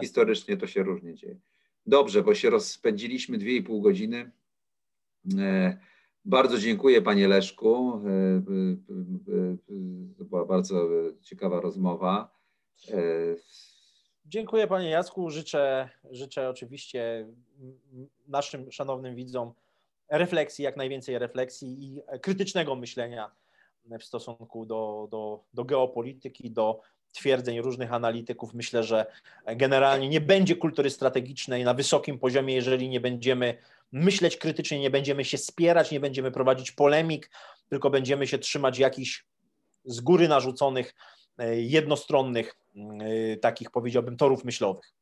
Historycznie 0.02 0.58
to 0.58 0.68
się 0.68 0.84
różnie 0.84 1.16
dzieje. 1.16 1.40
Dobrze, 1.86 2.24
bo 2.24 2.36
się 2.36 2.50
rozpędziliśmy 2.50 3.38
dwie 3.38 3.56
i 3.56 3.64
pół 3.64 3.82
godziny. 3.82 4.32
E, 5.40 5.78
bardzo 6.26 6.58
dziękuję 6.58 7.02
Panie 7.02 7.28
Leszku. 7.28 8.02
E, 8.06 8.10
e, 8.10 8.42
e, 9.44 9.58
to 10.18 10.26
była 10.26 10.46
bardzo 10.46 10.90
ciekawa 11.22 11.62
rozmowa. 11.62 12.32
Dziękuję 14.26 14.68
Panie 14.68 14.90
Jacku. 14.90 15.30
Życzę, 15.30 15.90
życzę 16.12 16.50
oczywiście 16.50 17.28
naszym 18.28 18.72
szanownym 18.72 19.16
widzom 19.16 19.54
refleksji, 20.10 20.64
jak 20.64 20.78
najwięcej 20.78 21.20
refleksji 21.20 21.86
i 21.86 22.02
krytycznego 22.22 22.76
myślenia 22.76 23.32
w 24.00 24.04
stosunku 24.04 24.66
do, 24.66 25.08
do, 25.12 25.44
do 25.54 25.66
geopolityki, 25.66 26.52
do 26.52 26.82
twierdzeń 27.12 27.62
różnych 27.62 27.94
analityków. 27.94 28.54
Myślę, 28.54 28.84
że 28.84 29.06
generalnie 29.56 30.10
nie 30.10 30.22
będzie 30.22 30.56
kultury 30.56 30.90
strategicznej 30.90 31.64
na 31.64 31.74
wysokim 31.74 32.20
poziomie, 32.20 32.56
jeżeli 32.56 32.90
nie 32.90 33.00
będziemy 33.00 33.58
myśleć 33.92 34.38
krytycznie, 34.38 34.80
nie 34.80 34.90
będziemy 34.90 35.26
się 35.26 35.38
spierać, 35.38 35.92
nie 35.92 36.00
będziemy 36.00 36.32
prowadzić 36.32 36.72
polemik, 36.72 37.32
tylko 37.70 37.90
będziemy 37.90 38.28
się 38.28 38.38
trzymać 38.38 38.80
jakichś 38.80 39.26
z 39.86 40.02
góry 40.02 40.28
narzuconych, 40.28 40.94
e, 41.38 41.62
jednostronnych, 41.62 42.58
e, 42.76 43.38
takich 43.38 43.72
powiedziałbym, 43.72 44.18
torów 44.18 44.44
myślowych. 44.46 44.94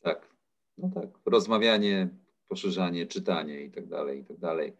Tak, 0.00 0.30
no 0.78 0.90
tak. 0.94 1.08
Rozmawianie, 1.26 2.08
poszerzanie, 2.48 3.06
czytanie 3.06 3.60
i 3.60 3.70
tak 3.70 3.86
dalej, 3.86 4.20
i 4.20 4.24
tak 4.24 4.38
dalej. 4.38 4.76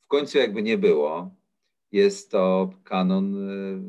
W 0.00 0.06
końcu 0.06 0.38
jakby 0.38 0.62
nie 0.62 0.78
było, 0.78 1.34
jest 1.92 2.30
to 2.30 2.70
kanon 2.84 3.50
e, 3.50 3.82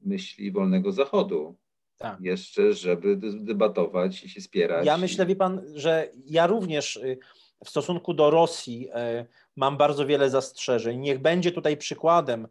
myśli 0.00 0.52
wolnego 0.52 0.92
zachodu. 0.92 1.56
Tak. 1.98 2.20
Jeszcze, 2.20 2.72
żeby 2.72 3.16
debatować 3.32 4.24
i 4.24 4.28
się 4.28 4.40
spierać. 4.40 4.86
Ja 4.86 4.96
myślę, 4.96 5.26
wie 5.26 5.36
pan, 5.36 5.62
że 5.74 6.08
ja 6.26 6.46
również 6.46 6.96
y, 6.96 7.18
w 7.64 7.68
stosunku 7.68 8.14
do 8.14 8.30
Rosji 8.30 8.88
e, 8.92 9.26
mam 9.56 9.76
bardzo 9.76 10.06
wiele 10.06 10.30
zastrzeżeń. 10.30 11.00
Niech 11.00 11.18
będzie 11.18 11.52
tutaj 11.52 11.76
przykładem 11.76 12.48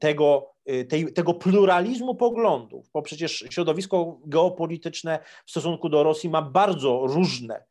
tego, 0.00 0.52
e, 0.66 0.84
tej, 0.84 1.12
tego 1.12 1.34
pluralizmu 1.34 2.14
poglądów, 2.14 2.90
bo 2.92 3.02
przecież 3.02 3.44
środowisko 3.50 4.18
geopolityczne 4.24 5.18
w 5.46 5.50
stosunku 5.50 5.88
do 5.88 6.02
Rosji 6.02 6.30
ma 6.30 6.42
bardzo 6.42 7.00
różne 7.06 7.64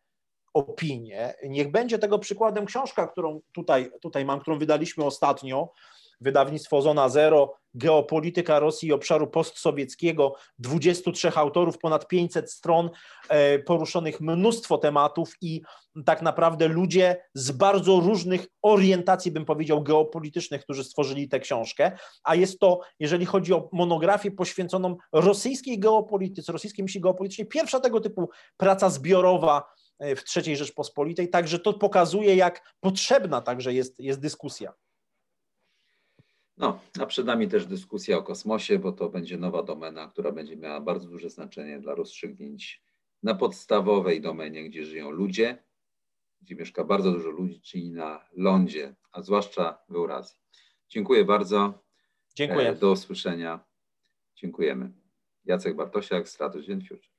opinie. 0.53 1.33
Niech 1.49 1.71
będzie 1.71 1.99
tego 1.99 2.19
przykładem 2.19 2.65
książka, 2.65 3.07
którą 3.07 3.41
tutaj, 3.51 3.91
tutaj 4.01 4.25
mam, 4.25 4.39
którą 4.39 4.59
wydaliśmy 4.59 5.05
ostatnio, 5.05 5.69
wydawnictwo 6.21 6.81
Zona 6.81 7.09
Zero, 7.09 7.53
Geopolityka 7.73 8.59
Rosji 8.59 8.89
i 8.89 8.93
obszaru 8.93 9.27
postsowieckiego, 9.27 10.35
23 10.59 11.31
autorów, 11.35 11.77
ponad 11.77 12.07
500 12.07 12.51
stron, 12.51 12.89
e, 13.29 13.59
poruszonych 13.59 14.21
mnóstwo 14.21 14.77
tematów 14.77 15.33
i 15.41 15.61
tak 16.05 16.21
naprawdę 16.21 16.67
ludzie 16.67 17.23
z 17.33 17.51
bardzo 17.51 17.99
różnych 17.99 18.47
orientacji, 18.61 19.31
bym 19.31 19.45
powiedział, 19.45 19.83
geopolitycznych, 19.83 20.63
którzy 20.63 20.83
stworzyli 20.83 21.29
tę 21.29 21.39
książkę, 21.39 21.91
a 22.23 22.35
jest 22.35 22.59
to, 22.59 22.79
jeżeli 22.99 23.25
chodzi 23.25 23.53
o 23.53 23.69
monografię 23.71 24.31
poświęconą 24.31 24.97
rosyjskiej 25.11 25.79
geopolityce, 25.79 26.51
rosyjskiej 26.51 26.83
misji 26.83 27.01
geopolitycznej, 27.01 27.47
pierwsza 27.47 27.79
tego 27.79 27.99
typu 27.99 28.29
praca 28.57 28.89
zbiorowa 28.89 29.63
e, 29.99 30.15
w 30.15 30.23
III 30.37 30.55
Rzeczpospolitej, 30.55 31.29
także 31.29 31.59
to 31.59 31.73
pokazuje, 31.73 32.35
jak 32.35 32.73
potrzebna 32.79 33.41
także 33.41 33.73
jest, 33.73 33.99
jest 33.99 34.19
dyskusja. 34.19 34.73
No, 36.59 36.79
a 36.99 37.05
przed 37.05 37.25
nami 37.25 37.47
też 37.47 37.65
dyskusja 37.65 38.17
o 38.17 38.23
kosmosie, 38.23 38.79
bo 38.79 38.91
to 38.91 39.09
będzie 39.09 39.37
nowa 39.37 39.63
domena, 39.63 40.07
która 40.07 40.31
będzie 40.31 40.57
miała 40.57 40.81
bardzo 40.81 41.07
duże 41.07 41.29
znaczenie 41.29 41.79
dla 41.79 41.95
rozstrzygnięć 41.95 42.83
na 43.23 43.35
podstawowej 43.35 44.21
domenie, 44.21 44.69
gdzie 44.69 44.85
żyją 44.85 45.11
ludzie, 45.11 45.63
gdzie 46.41 46.55
mieszka 46.55 46.83
bardzo 46.83 47.11
dużo 47.11 47.29
ludzi, 47.29 47.61
czyli 47.61 47.91
na 47.91 48.25
lądzie, 48.33 48.95
a 49.11 49.21
zwłaszcza 49.21 49.79
w 49.89 49.95
Eurazji. 49.95 50.39
Dziękuję 50.89 51.25
bardzo. 51.25 51.83
Dziękuję. 52.35 52.75
Do 52.75 52.91
usłyszenia. 52.91 53.65
Dziękujemy. 54.35 54.91
Jacek 55.45 55.75
Bartosiak, 55.75 56.29
Strategy 56.29 56.79
Future. 56.87 57.18